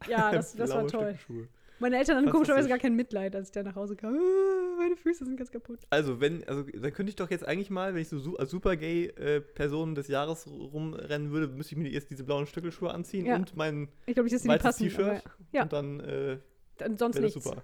Ja, 0.08 0.30
das, 0.30 0.54
das 0.54 0.70
war 0.70 0.86
toll. 0.86 1.16
Stöckelschuhe. 1.18 1.48
Meine 1.82 1.98
Eltern 1.98 2.16
hatten 2.16 2.30
komischerweise 2.30 2.68
gar 2.68 2.78
kein 2.78 2.94
Mitleid, 2.96 3.36
als 3.36 3.48
ich 3.48 3.52
da 3.52 3.62
nach 3.62 3.74
Hause 3.76 3.96
kam. 3.96 4.14
Ah, 4.16 4.76
meine 4.78 4.96
Füße 4.96 5.24
sind 5.24 5.36
ganz 5.36 5.50
kaputt. 5.50 5.80
Also, 5.90 6.20
wenn, 6.20 6.42
also 6.48 6.62
da 6.62 6.90
könnte 6.90 7.10
ich 7.10 7.16
doch 7.16 7.30
jetzt 7.30 7.46
eigentlich 7.46 7.68
mal, 7.70 7.92
wenn 7.94 8.00
ich 8.02 8.08
so 8.08 8.36
als 8.36 8.50
super 8.50 8.76
gay 8.76 9.06
äh, 9.08 9.40
Person 9.40 9.94
des 9.94 10.08
Jahres 10.08 10.46
rumrennen 10.46 11.30
würde, 11.32 11.48
müsste 11.48 11.74
ich 11.74 11.78
mir 11.78 11.90
erst 11.90 12.08
diese 12.10 12.24
blauen 12.24 12.46
Stöckelschuhe 12.46 12.90
anziehen 12.90 13.26
Ja. 13.26 13.36
und 13.36 13.54
mein 13.56 13.88
Ich 14.06 14.14
dass 14.14 14.24
die 14.26 14.48
weißes. 14.48 14.76
T-Shirt. 14.78 15.22
ja. 15.52 15.64
Und 15.64 15.72
dann 15.72 16.00
äh, 16.00 16.38
Dann 16.78 16.96
sonst 16.96 17.18
nichts. 17.20 17.42
super. 17.42 17.62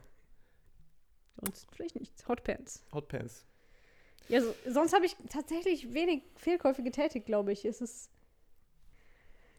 Sonst 1.41 1.69
vielleicht 1.75 1.99
nichts. 1.99 2.27
Hotpants. 2.29 2.85
Hotpants. 2.93 3.47
Ja, 4.29 4.43
so, 4.43 4.53
sonst 4.69 4.93
habe 4.95 5.07
ich 5.07 5.17
tatsächlich 5.31 5.95
wenig 5.95 6.23
Fehlkäufe 6.37 6.83
getätigt, 6.83 7.27
glaube 7.27 7.53
ich. 7.53 7.65
Es 7.65 7.81
ist, 7.81 8.11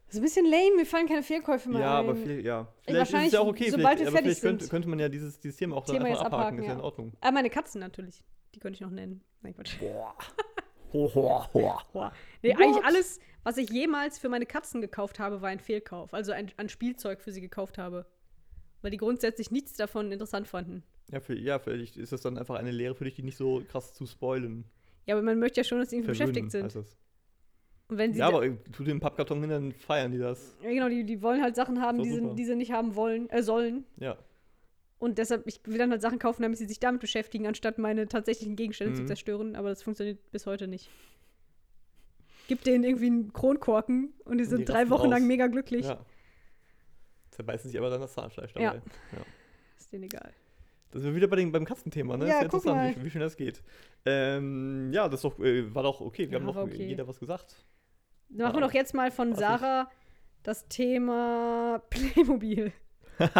es 0.10 0.16
ist 0.16 0.20
ein 0.20 0.24
bisschen 0.24 0.46
lame, 0.46 0.76
mir 0.78 0.86
fallen 0.86 1.08
keine 1.08 1.24
Fehlkäufe 1.24 1.70
mehr 1.70 1.82
Ja, 1.82 2.00
ein. 2.00 2.06
aber 2.06 2.16
viel, 2.16 2.44
ja. 2.44 2.68
Vielleicht 2.82 2.88
ist 2.88 2.94
es 2.94 2.98
wahrscheinlich, 3.14 3.34
ja 3.34 3.40
auch 3.40 3.48
okay, 3.48 3.70
sobald 3.70 3.80
vielleicht, 3.80 4.00
wir 4.00 4.08
aber 4.08 4.12
fertig 4.18 4.24
vielleicht 4.30 4.42
könnte, 4.42 4.64
sind. 4.66 4.70
könnte 4.72 4.90
man 4.90 5.00
ja 5.00 5.10
dieses, 5.10 5.40
dieses 5.40 5.58
Thema 5.58 5.76
auch 5.78 5.86
Thema 5.86 6.06
einfach 6.06 6.10
jetzt 6.10 6.20
abhaken, 6.26 6.34
abhaken, 6.40 6.60
ist 6.60 6.68
ja 6.68 6.74
in 6.74 6.82
Ordnung. 6.82 7.14
Ah, 7.22 7.32
meine 7.32 7.50
Katzen 7.50 7.80
natürlich. 7.80 8.24
Die 8.56 8.60
könnte 8.60 8.76
ich 8.76 8.82
noch 8.82 8.90
nennen. 8.90 9.24
Nein, 9.42 9.54
Quatsch. 9.54 9.80
Boah. 9.80 10.16
Ho, 10.94 11.08
ho, 11.14 11.46
ho. 11.54 11.80
Boah. 11.94 12.12
Nee, 12.42 12.56
What? 12.56 12.62
eigentlich 12.64 12.84
alles, 12.84 13.20
was 13.44 13.58
ich 13.58 13.70
jemals 13.70 14.18
für 14.18 14.28
meine 14.28 14.48
Katzen 14.48 14.82
gekauft 14.82 15.20
habe, 15.20 15.40
war 15.44 15.50
ein 15.50 15.60
Fehlkauf. 15.60 16.16
Also 16.16 16.32
ein, 16.32 16.52
an 16.58 16.68
Spielzeug 16.68 17.22
für 17.22 17.32
sie 17.32 17.42
gekauft 17.42 17.78
habe. 17.78 18.08
Weil 18.82 18.90
die 18.90 18.98
grundsätzlich 18.98 19.52
nichts 19.52 19.74
davon 19.74 20.12
interessant 20.12 20.48
fanden. 20.48 20.82
Ja, 21.12 21.20
für, 21.20 21.36
ja, 21.38 21.60
vielleicht 21.60 21.96
ist 21.98 22.12
das 22.12 22.22
dann 22.22 22.40
einfach 22.40 22.56
eine 22.56 22.72
Lehre 22.72 22.96
für 22.96 23.04
dich, 23.04 23.14
die 23.14 23.22
nicht 23.24 23.38
so 23.38 23.62
krass 23.70 23.94
zu 23.94 24.08
spoilen. 24.08 24.66
Ja, 25.06 25.14
aber 25.14 25.22
man 25.22 25.38
möchte 25.38 25.60
ja 25.60 25.64
schon, 25.64 25.78
dass 25.80 25.92
sie 25.92 25.98
irgendwie 25.98 26.12
beschäftigt 26.12 26.50
sind. 26.50 26.64
heißt 26.64 26.76
das. 26.78 26.98
Ja, 27.92 28.28
aber 28.28 28.44
tu 28.72 28.84
den 28.84 29.00
Pappkarton 29.00 29.42
hin, 29.42 29.50
dann 29.50 29.72
feiern 29.72 30.12
die 30.12 30.20
das. 30.20 30.56
ja, 30.62 30.70
genau, 30.70 30.90
die, 30.90 31.04
die 31.06 31.22
wollen 31.22 31.42
halt 31.42 31.56
Sachen 31.56 31.82
haben, 31.82 31.98
So 31.98 32.04
die 32.04 32.12
sie, 32.12 32.36
die 32.36 32.46
sie 32.46 32.56
nicht 32.56 32.72
haben 32.72 32.96
wollen, 32.96 33.30
äh, 33.32 33.42
sollen. 33.42 33.84
Ja. 33.98 34.18
Und 35.00 35.18
deshalb, 35.18 35.48
ich 35.48 35.62
will 35.66 35.78
dann 35.78 35.90
halt 35.92 36.02
Sachen 36.02 36.20
kaufen, 36.20 36.42
damit 36.44 36.58
sie 36.60 36.66
sich 36.66 36.80
damit 36.80 37.02
beschäftigen, 37.02 37.48
anstatt 37.48 37.78
meine 37.78 38.08
tatsächlichen 38.08 38.56
Gegenstände 38.56 38.94
zu 38.96 39.04
Mhm. 39.04 39.08
zerstören. 39.08 39.56
Aber 39.56 39.70
das 39.70 39.82
funktioniert 39.82 40.20
bis 40.32 40.46
heute 40.46 40.68
nicht. 40.68 40.90
Gib 42.48 42.64
denen 42.64 42.84
irgendwie 42.84 43.06
einen 43.08 43.32
Kronkorken 43.34 44.14
und 44.26 44.40
die 44.40 44.46
sind 44.46 44.60
die 44.60 44.66
drei 44.66 44.90
Wochen 44.90 45.10
lang 45.10 45.22
aus. 45.22 45.28
mega 45.28 45.48
glücklich. 45.48 45.86
ja. 45.86 46.04
Zerbeißen 47.32 47.70
sich 47.70 47.80
aber 47.80 47.90
dann 47.90 48.02
das 48.02 48.14
Zahnfleisch 48.14 48.52
Ja. 48.56 48.74
dabei. 48.74 48.82
Ja. 49.16 49.26
Ist 49.78 49.92
denen 49.94 50.04
egal. 50.04 50.34
Das 50.92 51.02
sind 51.04 51.12
wir 51.12 51.16
wieder 51.16 51.28
bei 51.28 51.36
dem, 51.38 51.52
beim 51.52 51.64
Katzenthema, 51.66 52.18
ne? 52.18 52.26
Ja, 52.28 52.34
ist 52.38 52.42
ja 52.42 52.48
guck 52.48 52.66
interessant, 52.66 52.96
mal. 52.98 53.02
wie, 53.02 53.06
wie 53.06 53.10
schön 53.12 53.22
das 53.22 53.38
geht. 53.38 53.62
Ähm, 54.06 54.90
ja, 54.92 55.08
das 55.08 55.22
doch, 55.22 55.40
äh, 55.40 55.74
war 55.74 55.84
doch 55.84 56.02
okay. 56.02 56.30
Wir 56.30 56.40
Ja, 56.40 56.46
haben 56.46 56.56
war 56.56 56.64
okay. 56.64 56.88
jeder 56.88 57.08
was 57.08 57.20
gesagt. 57.20 57.56
Dann 58.30 58.48
machen 58.48 58.58
wir 58.58 58.62
doch 58.68 58.74
jetzt 58.74 58.94
mal 58.94 59.12
von 59.12 59.34
Sarah 59.36 59.90
das 60.44 60.68
Thema 60.68 61.82
Playmobil. 61.90 62.72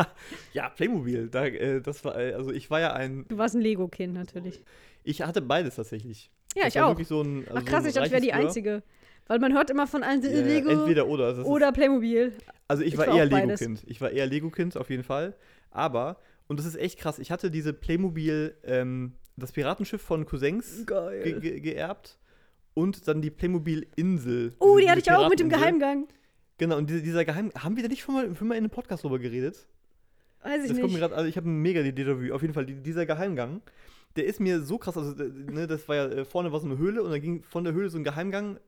Ja, 0.54 0.68
Playmobil. 0.70 1.30
Da, 1.30 1.46
äh, 1.46 1.82
das 1.82 2.04
war, 2.04 2.20
äh, 2.20 2.34
also 2.34 2.52
ich 2.52 2.70
war 2.70 2.82
ja 2.82 2.92
ein, 2.94 3.26
Du 3.30 3.38
warst 3.38 3.56
ein 3.56 3.62
Lego-Kind 3.62 4.14
natürlich. 4.14 4.62
ich 5.06 5.22
hatte 5.22 5.42
beides 5.42 5.76
tatsächlich. 5.76 6.30
Ja, 6.56 6.66
das 6.66 6.76
ich 6.76 6.82
auch. 6.82 7.02
So 7.04 7.22
ein, 7.22 7.48
also 7.48 7.60
Ach 7.60 7.66
krass, 7.66 7.84
so 7.84 7.90
ich 7.90 7.96
dachte, 7.96 8.08
ich 8.08 8.12
wäre 8.12 8.22
die 8.22 8.34
Einzige. 8.34 8.84
Weil 9.28 9.40
man 9.40 9.54
hört 9.54 9.70
immer 9.70 9.88
von 9.88 10.04
allen 10.04 10.22
Ja, 10.22 10.30
Lego 10.32 10.70
entweder 10.70 11.08
oder. 11.08 11.28
Also 11.28 11.44
oder 11.44 11.72
Playmobil. 11.72 12.34
Also 12.68 12.84
ich, 12.84 12.94
Ich 12.94 12.98
war, 12.98 13.08
war 13.08 13.16
eher. 13.16 13.26
Lego-Kind. 13.26 13.84
Ich 13.88 14.02
war 14.02 14.10
eher 14.10 14.26
Lego-Kind 14.26 14.76
auf 14.76 14.90
jeden 14.90 15.04
Fall. 15.04 15.36
Aber, 15.72 16.20
und 16.48 16.60
das 16.60 16.66
ist 16.66 16.76
echt 16.76 17.00
krass, 17.00 17.18
ich 17.20 17.32
hatte 17.32 17.50
diese 17.50 17.72
Playmobil, 17.72 18.58
ähm, 18.66 19.14
das 19.38 19.54
Piratenschiff 19.54 20.02
von 20.02 20.26
Cousins 20.26 20.86
ge 20.86 21.40
ge 21.40 21.60
geerbt 21.62 22.19
und 22.80 23.08
dann 23.08 23.22
die 23.22 23.30
Playmobil-Insel. 23.30 24.56
Oh, 24.60 24.78
die 24.78 24.90
hatte 24.90 25.00
ich 25.00 25.12
auch 25.12 25.30
mit 25.30 25.40
dem. 25.40 25.50
Geheimgang. 25.50 26.08
Genau, 26.58 26.78
und 26.78 26.90
diese, 26.90 27.02
dieser 27.02 27.26
Geheim... 27.26 27.52
Haben 27.58 27.76
wir 27.76 27.84
da 27.84 27.90
nicht 27.90 28.02
schon 28.02 28.16
mal, 28.16 28.36
schon 28.36 28.48
mal 28.48 28.56
in 28.56 28.64
einem 28.66 28.70
Podcast 28.70 29.04
drüber 29.04 29.20
geredet? 29.20 29.68
Weiß 30.44 30.64
ich 30.64 30.70
Das 30.70 30.78
nicht. 30.78 30.96
gerade, 30.98 31.16
also 31.16 31.28
ich 31.28 31.38
habe 31.38 31.48
mega 31.48 31.84
die 31.84 31.94
Déjà-vu. 31.94 32.34
Auf 32.34 32.42
jeden 32.42 32.54
Fall, 32.54 32.66
die, 32.66 32.76
dieser 32.76 33.06
Geheimgang, 33.06 33.62
der 34.16 34.26
ist 34.26 34.40
mir 34.40 34.62
so 34.62 34.78
krass, 34.78 34.98
also 34.98 35.14
ne, 35.24 35.68
das 35.68 35.88
war 35.88 35.96
ja, 35.96 36.06
äh, 36.06 36.26
vorne 36.26 36.52
war 36.52 36.60
so 36.60 36.68
eine 36.68 36.78
Höhle 36.78 37.04
und 37.04 37.12
dann 37.12 37.22
ging 37.22 37.44
von 37.44 37.64
der 37.64 37.74
Höhle 37.74 37.90
so 37.90 37.98
ein 37.98 38.04
Geheimgang 38.04 38.60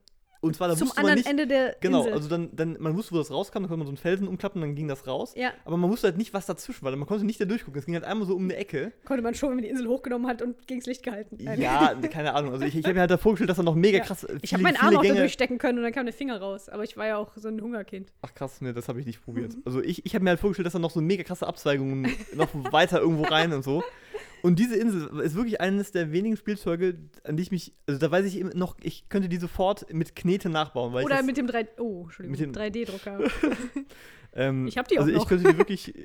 und 0.42 0.54
zwar, 0.56 0.68
da 0.68 0.76
Zum 0.76 0.88
wusste 0.88 1.00
man 1.02 1.10
anderen 1.12 1.18
nicht, 1.20 1.30
Ende 1.30 1.46
der 1.46 1.76
genau, 1.80 2.00
Insel. 2.00 2.12
also 2.12 2.28
dann, 2.28 2.50
dann, 2.54 2.76
man 2.80 2.96
wusste, 2.96 3.12
wo 3.12 3.18
das 3.18 3.30
rauskam, 3.30 3.60
dann 3.60 3.68
konnte 3.68 3.78
man 3.78 3.86
so 3.86 3.90
einen 3.92 3.96
Felsen 3.96 4.28
umklappen 4.28 4.60
und 4.62 4.68
dann 4.68 4.74
ging 4.76 4.88
das 4.88 5.06
raus. 5.06 5.32
ja, 5.36 5.52
Aber 5.64 5.76
man 5.78 5.88
wusste 5.90 6.08
halt 6.08 6.18
nicht, 6.18 6.34
was 6.34 6.46
dazwischen 6.46 6.84
war. 6.84 6.94
Man 6.94 7.06
konnte 7.06 7.24
nicht 7.24 7.40
da 7.40 7.44
durchgucken. 7.46 7.78
Es 7.78 7.86
ging 7.86 7.94
halt 7.94 8.04
einmal 8.04 8.26
so 8.26 8.34
um 8.36 8.44
eine 8.44 8.56
Ecke. 8.56 8.92
konnte 9.04 9.22
man 9.22 9.34
schon, 9.34 9.48
wenn 9.50 9.56
man 9.56 9.62
die 9.64 9.70
Insel 9.70 9.88
hochgenommen 9.88 10.26
hat 10.28 10.42
und 10.42 10.66
gegens 10.66 10.86
Licht 10.86 11.02
gehalten. 11.02 11.38
Ja, 11.40 11.94
keine 12.10 12.34
Ahnung. 12.34 12.52
Also 12.52 12.64
ich, 12.66 12.76
ich 12.76 12.84
habe 12.84 12.94
mir 12.94 13.00
halt 13.00 13.10
da 13.10 13.16
vorgestellt, 13.16 13.48
dass 13.50 13.56
da 13.56 13.62
noch 13.62 13.74
mega 13.76 13.98
Ja. 13.98 14.04
krass 14.04 14.24
äh, 14.24 14.34
Ich 14.42 14.50
viele, 14.50 14.52
habe 14.54 14.62
meinen 14.64 14.76
Arm 14.76 14.88
viele 14.88 14.98
auch 14.98 15.02
da 15.02 15.08
Gänge. 15.08 15.20
durchstecken 15.20 15.58
können 15.58 15.78
und 15.78 15.84
dann 15.84 15.92
kam 15.92 16.04
der 16.06 16.12
Finger 16.14 16.38
raus. 16.40 16.68
Aber 16.68 16.82
ich 16.84 16.96
war 16.96 17.06
ja 17.06 17.16
auch 17.16 17.30
so 17.36 17.48
ein 17.48 17.60
Hungerkind. 17.62 18.12
Ach 18.22 18.34
krass, 18.34 18.60
ne, 18.60 18.72
das 18.72 18.88
habe 18.88 18.98
ich 19.00 19.06
nicht 19.06 19.20
Mhm. 19.20 19.24
probiert. 19.24 19.52
Also 19.64 19.80
ich, 19.80 20.04
ich 20.04 20.14
habe 20.14 20.24
mir 20.24 20.30
halt 20.30 20.40
vorgestellt, 20.40 20.66
dass 20.66 20.72
da 20.72 20.78
noch 20.80 20.90
so 20.90 21.00
mega 21.00 21.22
krasse 21.22 21.46
Abzweigungen 21.46 22.10
noch 22.34 22.48
weiter 22.72 23.00
irgendwo 23.00 23.22
rein 23.24 23.52
und 23.52 23.62
so. 23.62 23.82
Und 24.42 24.58
diese 24.58 24.76
Insel 24.76 25.20
ist 25.20 25.34
wirklich 25.34 25.60
eines 25.60 25.92
der 25.92 26.12
wenigen 26.12 26.36
Spielzeuge, 26.36 26.98
an 27.24 27.36
die 27.36 27.42
ich 27.42 27.50
mich, 27.50 27.74
also 27.86 28.00
da 28.00 28.10
weiß 28.10 28.26
ich 28.26 28.38
eben 28.38 28.50
noch, 28.58 28.76
ich 28.82 29.08
könnte 29.08 29.28
die 29.28 29.36
sofort 29.36 29.92
mit 29.92 30.16
Knete 30.16 30.48
nachbauen, 30.48 30.94
Oder 30.94 31.22
mit 31.22 31.36
dem 31.36 31.46
3 31.46 31.68
oh, 31.78 32.04
Entschuldigung, 32.04 32.48
mit 32.48 32.56
dem- 32.56 32.84
3D-Drucker. 32.84 33.20
ähm, 34.34 34.66
ich 34.66 34.78
hab 34.78 34.88
die 34.88 34.98
auch 34.98 35.02
also 35.02 35.14
noch. 35.14 35.22
ich 35.22 35.28
könnte 35.28 35.52
die 35.52 35.58
wirklich, 35.58 35.94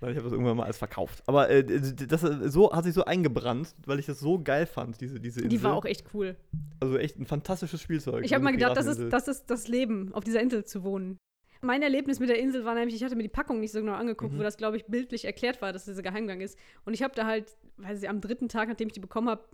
Gott, 0.00 0.10
ich 0.10 0.16
habe 0.16 0.24
das 0.24 0.32
irgendwann 0.32 0.56
mal 0.56 0.64
alles 0.64 0.78
verkauft. 0.78 1.22
Aber 1.26 1.48
äh, 1.50 1.64
das, 1.64 2.20
so 2.20 2.72
hat 2.72 2.84
sich 2.84 2.94
so 2.94 3.04
eingebrannt, 3.04 3.74
weil 3.86 3.98
ich 3.98 4.06
das 4.06 4.20
so 4.20 4.42
geil 4.42 4.66
fand, 4.66 5.00
diese, 5.00 5.20
diese 5.20 5.40
Insel. 5.40 5.48
Die 5.48 5.62
war 5.62 5.74
auch 5.74 5.84
echt 5.84 6.06
cool. 6.14 6.36
Also 6.80 6.98
echt 6.98 7.18
ein 7.18 7.26
fantastisches 7.26 7.80
Spielzeug. 7.80 8.24
Ich 8.24 8.32
habe 8.32 8.40
diese 8.40 8.44
mal 8.44 8.52
gedacht, 8.52 8.76
das 8.76 8.86
ist, 8.86 9.12
das 9.12 9.28
ist 9.28 9.46
das 9.46 9.68
Leben, 9.68 10.12
auf 10.12 10.24
dieser 10.24 10.40
Insel 10.40 10.64
zu 10.64 10.82
wohnen. 10.82 11.18
Mein 11.64 11.80
Erlebnis 11.82 12.18
mit 12.18 12.28
der 12.28 12.38
Insel 12.40 12.64
war 12.64 12.74
nämlich, 12.74 12.96
ich 12.96 13.04
hatte 13.04 13.14
mir 13.14 13.22
die 13.22 13.28
Packung 13.28 13.60
nicht 13.60 13.70
so 13.70 13.78
genau 13.80 13.92
angeguckt, 13.94 14.32
Mhm. 14.34 14.38
wo 14.38 14.42
das, 14.42 14.56
glaube 14.56 14.76
ich, 14.76 14.84
bildlich 14.86 15.24
erklärt 15.24 15.62
war, 15.62 15.72
dass 15.72 15.84
dieser 15.84 16.02
Geheimgang 16.02 16.40
ist. 16.40 16.58
Und 16.84 16.92
ich 16.92 17.02
habe 17.04 17.14
da 17.14 17.24
halt, 17.24 17.56
weiß 17.76 18.02
ich, 18.02 18.08
am 18.08 18.20
dritten 18.20 18.48
Tag, 18.48 18.68
nachdem 18.68 18.88
ich 18.88 18.94
die 18.94 19.00
bekommen 19.00 19.28
habe, 19.30 19.44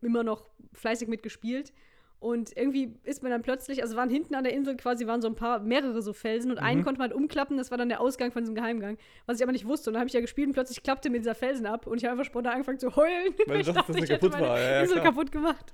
immer 0.00 0.22
noch 0.24 0.46
fleißig 0.72 1.08
mitgespielt. 1.08 1.72
Und 2.20 2.56
irgendwie 2.56 2.96
ist 3.04 3.22
mir 3.22 3.28
dann 3.28 3.42
plötzlich, 3.42 3.82
also 3.82 3.96
waren 3.96 4.08
hinten 4.10 4.34
an 4.34 4.42
der 4.44 4.52
Insel 4.54 4.76
quasi 4.76 5.06
waren 5.06 5.20
so 5.22 5.28
ein 5.28 5.36
paar, 5.36 5.60
mehrere 5.60 6.00
so 6.02 6.12
Felsen 6.12 6.50
und 6.50 6.58
einen 6.58 6.80
Mhm. 6.80 6.84
konnte 6.84 6.98
man 7.00 7.12
umklappen, 7.12 7.56
das 7.58 7.70
war 7.70 7.78
dann 7.78 7.88
der 7.90 8.00
Ausgang 8.00 8.32
von 8.32 8.42
diesem 8.42 8.54
Geheimgang. 8.56 8.96
Was 9.26 9.36
ich 9.36 9.42
aber 9.42 9.52
nicht 9.52 9.66
wusste. 9.66 9.90
Und 9.90 9.94
dann 9.94 10.00
habe 10.00 10.08
ich 10.08 10.14
ja 10.14 10.20
gespielt 10.20 10.48
und 10.48 10.54
plötzlich 10.54 10.82
klappte 10.82 11.10
mir 11.10 11.18
dieser 11.18 11.34
Felsen 11.36 11.66
ab 11.66 11.86
und 11.86 11.98
ich 11.98 12.04
habe 12.04 12.12
einfach 12.12 12.24
spontan 12.24 12.54
angefangen 12.54 12.78
zu 12.80 12.96
heulen. 12.96 13.34
Weil 13.46 13.60
ich 13.60 13.66
dachtest, 13.68 13.90
dass 13.98 14.04
ich 14.04 14.10
hätte 14.10 14.30
meine 14.30 14.46
war. 14.48 14.58
Ja, 14.58 14.80
Insel 14.80 14.94
klar. 15.00 15.04
kaputt 15.12 15.30
gemacht. 15.30 15.72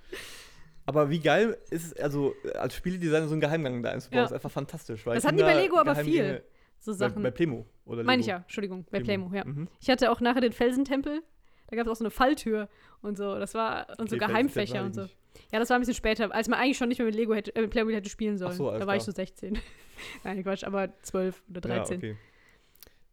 Aber 0.86 1.08
wie 1.10 1.20
geil 1.20 1.56
ist 1.70 1.86
es, 1.86 1.96
also 2.00 2.34
äh, 2.44 2.52
als 2.58 2.74
Spieledesigner 2.74 3.26
so 3.26 3.32
einen 3.32 3.40
Geheimgang 3.40 3.82
da 3.82 3.90
einzubauen, 3.90 4.18
Ja. 4.20 4.24
ist 4.26 4.32
einfach 4.32 4.50
fantastisch. 4.50 5.06
Weil 5.06 5.14
Das 5.14 5.24
hatten 5.24 5.36
die 5.38 5.42
bei 5.42 5.54
Lego 5.54 5.78
aber 5.78 5.94
viel. 5.96 6.42
So 6.78 6.92
Bei, 6.92 6.96
Sachen. 6.98 7.22
bei 7.22 7.30
Playmo 7.30 7.64
oder 7.86 7.98
Lego. 7.98 8.06
Meine 8.06 8.20
ich 8.20 8.26
ja, 8.26 8.36
Entschuldigung, 8.38 8.84
bei 8.90 9.00
Playmo, 9.00 9.30
ja. 9.34 9.44
Mhm. 9.44 9.68
Ich 9.80 9.88
hatte 9.88 10.10
auch 10.10 10.20
nachher 10.20 10.42
den 10.42 10.52
Felsentempel. 10.52 11.22
Da 11.68 11.76
gab 11.76 11.86
es 11.86 11.92
auch 11.92 11.96
so 11.96 12.04
eine 12.04 12.10
Falltür 12.10 12.68
und 13.00 13.16
so. 13.16 13.38
Das 13.38 13.54
war 13.54 13.86
und 13.98 14.10
so 14.10 14.16
Okay, 14.16 14.26
Geheimfächer 14.26 14.82
und 14.84 14.94
so. 14.94 15.04
ich 15.04 15.16
Ja, 15.50 15.58
das 15.58 15.70
war 15.70 15.78
ein 15.78 15.80
bisschen 15.80 15.94
später, 15.94 16.32
als 16.34 16.46
man 16.48 16.58
eigentlich 16.60 16.76
schon 16.76 16.88
nicht 16.88 16.98
mehr 16.98 17.06
mit 17.06 17.14
Lego 17.14 17.34
hätte, 17.34 17.56
äh, 17.56 17.62
mit 17.62 17.70
Playmobil 17.70 17.96
hätte 17.96 18.10
spielen 18.10 18.36
sollen. 18.36 18.52
so, 18.52 18.70
da 18.70 18.86
war 18.86 18.94
ich 18.96 19.02
klar. 19.02 19.12
so 19.12 19.12
16. 19.12 19.58
Nein, 20.24 20.42
Quatsch, 20.42 20.62
aber 20.64 20.90
12 21.00 21.42
oder 21.48 21.60
13. 21.62 22.00
Ja, 22.02 22.08
okay. 22.10 22.16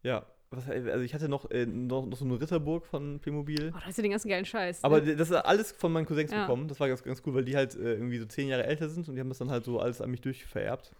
Ja, 0.02 0.26
was, 0.52 0.68
also 0.68 1.00
ich 1.02 1.14
hatte 1.14 1.28
noch, 1.28 1.50
äh, 1.50 1.66
noch, 1.66 2.06
noch 2.06 2.16
so 2.16 2.24
eine 2.24 2.40
Ritterburg 2.40 2.86
von 2.86 3.18
Playmobil. 3.20 3.72
Oh, 3.74 3.78
da 3.78 3.86
hast 3.86 3.98
du 3.98 4.02
den 4.02 4.10
ganzen 4.10 4.28
geilen 4.28 4.44
Scheiß. 4.44 4.84
Aber 4.84 5.00
ne? 5.00 5.16
das 5.16 5.30
ist 5.30 5.36
alles 5.36 5.72
von 5.72 5.92
meinen 5.92 6.06
Cousins 6.06 6.30
Ja. 6.30 6.42
bekommen. 6.42 6.68
Das 6.68 6.78
war 6.78 6.88
ganz, 6.88 7.02
ganz 7.02 7.22
cool, 7.26 7.34
weil 7.34 7.44
die 7.44 7.56
halt 7.56 7.74
äh, 7.74 7.94
irgendwie 7.94 8.18
so 8.18 8.26
zehn 8.26 8.48
Jahre 8.48 8.64
älter 8.64 8.88
sind 8.88 9.08
und 9.08 9.14
die 9.14 9.20
haben 9.20 9.28
das 9.28 9.38
dann 9.38 9.50
halt 9.50 9.64
so 9.64 9.80
alles 9.80 10.00
an 10.00 10.10
mich 10.10 10.20
durchvererbt. 10.20 10.92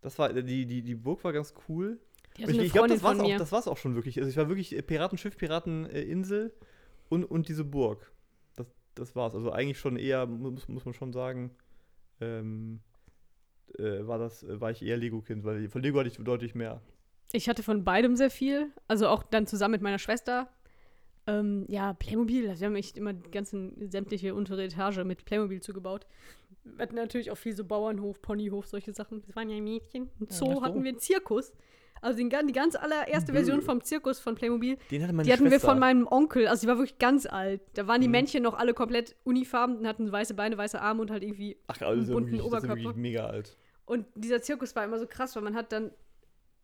Das 0.00 0.18
war, 0.18 0.32
die, 0.32 0.66
die, 0.66 0.82
die 0.82 0.94
Burg 0.94 1.24
war 1.24 1.32
ganz 1.32 1.54
cool. 1.68 1.98
Ich, 2.36 2.48
ich 2.48 2.72
glaube, 2.72 2.88
das 2.88 3.02
war's 3.02 3.16
von 3.16 3.24
auch, 3.26 3.28
mir. 3.28 3.38
das 3.38 3.50
war's 3.50 3.66
auch 3.66 3.76
schon 3.76 3.94
wirklich. 3.94 4.18
Also 4.18 4.30
ich 4.30 4.36
war 4.36 4.48
wirklich 4.48 4.74
äh, 4.76 4.82
Piratenschiff, 4.82 5.36
Pirateninsel 5.36 6.52
und, 7.08 7.24
und 7.24 7.48
diese 7.48 7.64
Burg. 7.64 8.12
Das, 8.54 8.66
das 8.94 9.16
war's. 9.16 9.34
Also 9.34 9.50
eigentlich 9.50 9.78
schon 9.78 9.96
eher, 9.96 10.26
muss, 10.26 10.68
muss 10.68 10.84
man 10.84 10.94
schon 10.94 11.12
sagen, 11.12 11.50
ähm, 12.20 12.80
äh, 13.76 14.06
war 14.06 14.18
das, 14.18 14.42
äh, 14.44 14.60
war 14.60 14.70
ich 14.70 14.82
eher 14.82 14.96
Lego-Kind, 14.96 15.44
weil 15.44 15.68
von 15.68 15.82
Lego 15.82 15.98
hatte 15.98 16.08
ich 16.08 16.16
deutlich 16.16 16.54
mehr. 16.54 16.80
Ich 17.32 17.48
hatte 17.48 17.62
von 17.62 17.84
beidem 17.84 18.16
sehr 18.16 18.30
viel. 18.30 18.72
Also 18.86 19.08
auch 19.08 19.22
dann 19.22 19.46
zusammen 19.46 19.72
mit 19.72 19.82
meiner 19.82 19.98
Schwester. 19.98 20.48
Ähm, 21.26 21.66
ja, 21.68 21.92
Playmobil. 21.92 22.48
Also 22.48 22.60
wir 22.62 22.66
haben 22.68 22.76
echt 22.76 22.96
immer 22.96 23.12
die 23.12 23.30
ganzen 23.30 23.90
sämtliche 23.90 24.34
untere 24.34 24.64
Etage 24.64 25.04
mit 25.04 25.24
Playmobil 25.26 25.60
zugebaut. 25.60 26.06
wir 26.64 26.82
hatten 26.82 26.94
natürlich 26.96 27.30
auch 27.30 27.36
viel 27.36 27.54
so 27.54 27.64
Bauernhof, 27.64 28.22
Ponyhof, 28.22 28.66
solche 28.66 28.92
Sachen. 28.94 29.22
Wir 29.26 29.36
waren 29.36 29.50
ja 29.50 29.60
Mädchen. 29.60 30.08
Ein 30.20 30.28
Zoo 30.30 30.46
ach 30.50 30.54
so. 30.56 30.62
hatten 30.62 30.82
wir 30.84 30.88
einen 30.90 30.98
Zirkus. 31.00 31.52
Also 32.00 32.16
den, 32.16 32.30
die 32.46 32.52
ganz 32.52 32.76
allererste 32.76 33.32
Version 33.32 33.60
vom 33.60 33.82
Zirkus 33.82 34.20
von 34.20 34.36
Playmobil, 34.36 34.78
Den 34.90 35.02
hatte 35.02 35.12
meine 35.12 35.26
die 35.26 35.32
hatten 35.32 35.50
wir 35.50 35.58
von 35.58 35.80
meinem 35.80 36.06
Onkel. 36.06 36.46
Also 36.46 36.60
die 36.62 36.68
war 36.68 36.78
wirklich 36.78 36.98
ganz 36.98 37.26
alt. 37.26 37.60
Da 37.74 37.88
waren 37.88 38.00
die 38.00 38.06
Mhm. 38.06 38.12
Männchen 38.12 38.42
noch 38.44 38.54
alle 38.54 38.72
komplett 38.72 39.16
unifarben 39.24 39.78
und 39.78 39.86
hatten 39.86 40.10
weiße 40.12 40.34
Beine, 40.34 40.56
weiße 40.56 40.80
Arme 40.80 41.02
und 41.02 41.10
halt 41.10 41.24
irgendwie 41.24 41.56
Ach, 41.66 41.78
also 41.82 42.00
das 42.00 42.08
ja 42.08 42.14
bunten 42.14 42.30
wirklich, 42.32 42.40
das 42.40 42.46
ist 42.46 42.52
ja 42.52 42.58
Oberkörper. 42.70 42.82
wirklich 42.84 42.96
mega 43.02 43.26
alt. 43.26 43.58
Und 43.84 44.06
dieser 44.14 44.40
Zirkus 44.40 44.76
war 44.76 44.84
immer 44.84 44.98
so 45.00 45.06
krass, 45.08 45.34
weil 45.34 45.42
man 45.42 45.56
hat 45.56 45.72
dann 45.72 45.90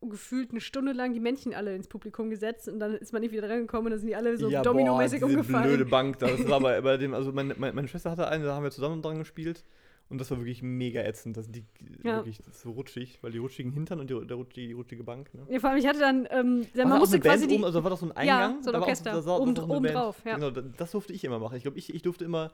gefühlt 0.09 0.51
eine 0.51 0.61
Stunde 0.61 0.93
lang 0.93 1.13
die 1.15 1.21
Männchen 1.21 1.55
alle 1.55 1.75
ins 1.75 1.89
Publikum 1.89 2.31
gesetzt 2.31 2.69
und 2.69 2.79
dann 2.81 2.95
ist 2.95 3.13
man 3.13 3.23
nicht 3.23 3.33
wieder 3.33 3.47
drangekommen 3.49 3.87
und 3.87 3.91
dann 3.93 3.99
sind 4.01 4.09
die 4.09 4.17
alle 4.17 4.37
so 4.37 4.49
ja, 4.49 4.63
dominomäßig 4.63 5.23
umgefallen. 5.23 5.65
blöde 5.69 5.85
Bank 5.87 6.19
da. 6.19 6.27
Das 6.29 6.49
war 6.49 6.61
bei, 6.61 6.81
bei 6.83 6.97
dem, 6.97 7.15
also 7.15 7.33
meine, 7.33 7.55
meine, 7.59 7.89
Schwester 7.89 8.11
hatte 8.11 8.29
eine, 8.29 8.45
da 8.45 8.55
haben 8.55 8.63
wir 8.65 8.71
zusammen 8.71 9.03
dran 9.03 9.19
gespielt. 9.19 9.65
Und 10.11 10.21
das 10.21 10.31
war 10.31 10.37
wirklich 10.39 10.63
mega 10.63 11.01
ätzend. 11.01 11.39
Das, 11.39 11.51
die, 11.51 11.65
Ja. 12.03 12.17
wirklich, 12.17 12.37
das 12.37 12.49
ist 12.57 12.61
so 12.61 12.73
rutschig, 12.73 13.19
weil 13.23 13.33
die 13.33 13.39
rutschigen 13.39 13.73
Hintern 13.73 14.01
und 14.01 14.11
die, 14.11 14.27
der 14.27 14.37
rutschige, 14.37 14.67
die 14.69 14.73
rutschige 14.75 15.03
Bank. 15.03 15.33
Ne? 15.33 15.47
Ja, 15.49 15.59
vor 15.61 15.71
allem, 15.71 15.79
ich 15.79 15.87
hatte 15.87 15.99
dann, 15.99 16.29
ähm, 16.31 16.67
War 16.75 16.83
man 16.85 16.89
da 16.91 16.95
auch 16.97 16.99
musste 17.01 17.21
quasi 17.21 17.47
die, 17.49 17.55
oben, 17.55 17.65
also 17.65 17.83
war 17.83 17.89
das 17.91 18.01
so 18.01 18.07
ein 18.11 18.27
Ja, 18.27 18.45
Eingang? 18.47 18.63
so 18.63 18.69
ein 18.69 18.73
Da 18.73 18.73
war 18.75 18.81
auch- 18.81 18.83
Orchester. 18.83 19.13
da 19.13 19.25
war- 19.25 19.41
Oben- 19.41 19.55
da 19.55 19.63
eine 19.63 19.73
oben 19.73 19.83
Band. 19.85 19.95
drauf, 19.97 20.17
ja. 20.27 20.35
Genau, 20.35 20.51
da- 20.51 20.61
das 20.77 20.91
durfte 20.91 21.15
ich 21.15 21.25
immer 21.25 21.39
machen. 21.39 21.57
Ich 21.57 21.63
glaube, 21.63 21.79
ich, 21.79 21.93
ich 21.95 22.03
durfte 22.03 22.27
immer, 22.27 22.53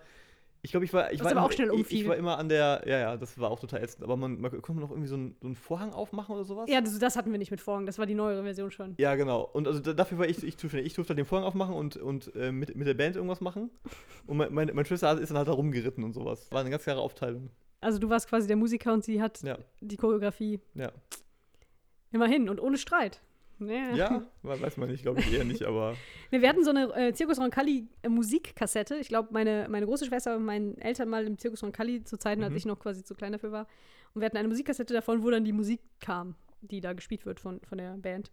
ich 0.62 0.70
glaube, 0.72 0.84
ich 0.84 0.92
war, 0.92 1.12
ich 1.12 1.22
war, 1.24 1.32
immer, 1.32 1.44
auch 1.44 1.52
schnell 1.52 1.70
ich, 1.74 1.90
ich 1.90 2.06
war 2.08 2.16
immer 2.16 2.36
an 2.38 2.48
der, 2.48 2.82
ja, 2.86 2.98
ja, 2.98 3.16
das 3.16 3.38
war 3.38 3.50
auch 3.50 3.60
total 3.60 3.82
ätzend. 3.82 4.04
Aber 4.04 4.16
man, 4.16 4.40
man 4.40 4.50
konnte 4.62 4.80
noch 4.80 4.90
irgendwie 4.90 5.08
so 5.08 5.14
einen, 5.14 5.36
so 5.40 5.46
einen 5.46 5.56
Vorhang 5.56 5.92
aufmachen 5.92 6.34
oder 6.34 6.44
sowas? 6.44 6.68
ja, 6.68 6.80
das, 6.80 6.98
das 6.98 7.16
hatten 7.16 7.32
wir 7.32 7.38
nicht 7.38 7.50
mit 7.50 7.60
Vorhang, 7.60 7.86
das 7.86 7.98
war 7.98 8.06
die 8.06 8.14
neuere 8.14 8.42
Version 8.42 8.70
schon. 8.70 8.94
Ja, 8.98 9.14
genau. 9.14 9.42
Und 9.52 9.66
also 9.66 9.80
da, 9.80 9.92
dafür 9.94 10.18
war 10.18 10.26
ich, 10.28 10.42
ich 10.42 10.56
zuständig. 10.58 10.86
Ich 10.88 10.94
durfte 10.94 11.10
halt 11.12 11.18
den 11.18 11.26
Vorhang 11.26 11.46
aufmachen 11.46 11.74
und, 11.74 11.96
und 11.96 12.34
äh, 12.36 12.52
mit, 12.52 12.76
mit 12.76 12.86
der 12.86 12.94
Band 12.94 13.16
irgendwas 13.16 13.40
machen. 13.40 13.70
Und 14.26 14.36
mein, 14.36 14.52
meine, 14.52 14.72
meine 14.74 14.84
Schwester 14.86 15.18
ist 15.18 15.30
dann 15.30 15.38
halt 15.38 15.48
da 15.48 15.52
rumgeritten 15.52 16.04
und 16.04 16.12
sowas. 16.12 16.50
War 16.50 16.60
eine 16.60 16.70
ganz 16.70 16.82
klare 16.84 17.00
Aufteilung. 17.00 17.50
Also 17.80 17.98
du 17.98 18.10
warst 18.10 18.28
quasi 18.28 18.46
der 18.46 18.56
Musiker 18.56 18.92
und 18.92 19.02
sie 19.04 19.22
hat 19.22 19.42
Ja, 19.42 19.56
die 19.80 19.96
Choreografie. 19.96 20.60
ja. 20.74 20.92
Immerhin 22.12 22.48
und 22.48 22.60
ohne 22.60 22.76
Streit. 22.76 23.20
Ja. 23.60 23.94
Ja, 23.94 24.26
we- 24.42 24.60
weiß 24.60 24.76
man 24.78 24.88
nicht, 24.90 25.02
glaube 25.02 25.20
ich 25.20 25.32
eher 25.32 25.44
nicht, 25.44 25.62
aber 25.64 25.94
Wir 26.30 26.48
hatten 26.48 26.64
so 26.64 26.70
eine 26.70 26.92
äh, 26.94 27.12
Zirkus 27.12 27.38
Roncalli 27.38 27.86
äh, 28.02 28.08
Musikkassette. 28.08 28.96
Ich 28.96 29.08
glaube, 29.08 29.28
meine, 29.32 29.66
meine 29.68 29.86
große 29.86 30.06
Schwester 30.06 30.36
und 30.36 30.44
meine 30.44 30.76
Eltern 30.80 31.08
mal 31.08 31.26
im 31.26 31.38
Zirkus 31.38 31.62
Roncalli 31.62 32.02
zu 32.04 32.16
Zeiten, 32.18 32.42
als 32.42 32.50
Mhm. 32.52 32.56
ich 32.56 32.64
noch 32.66 32.78
quasi 32.78 33.04
zu 33.04 33.14
klein 33.14 33.32
dafür 33.32 33.52
war. 33.52 33.66
Und 34.14 34.22
wir 34.22 34.26
hatten 34.26 34.36
eine 34.38 34.48
Musikkassette 34.48 34.92
davon, 34.94 35.22
wo 35.22 35.30
dann 35.30 35.44
die 35.44 35.52
Musik 35.52 35.80
kam, 36.00 36.34
die 36.62 36.80
da 36.80 36.92
gespielt 36.94 37.26
wird 37.26 37.38
von, 37.40 37.60
von 37.68 37.78
der 37.78 37.96
Band. 37.98 38.30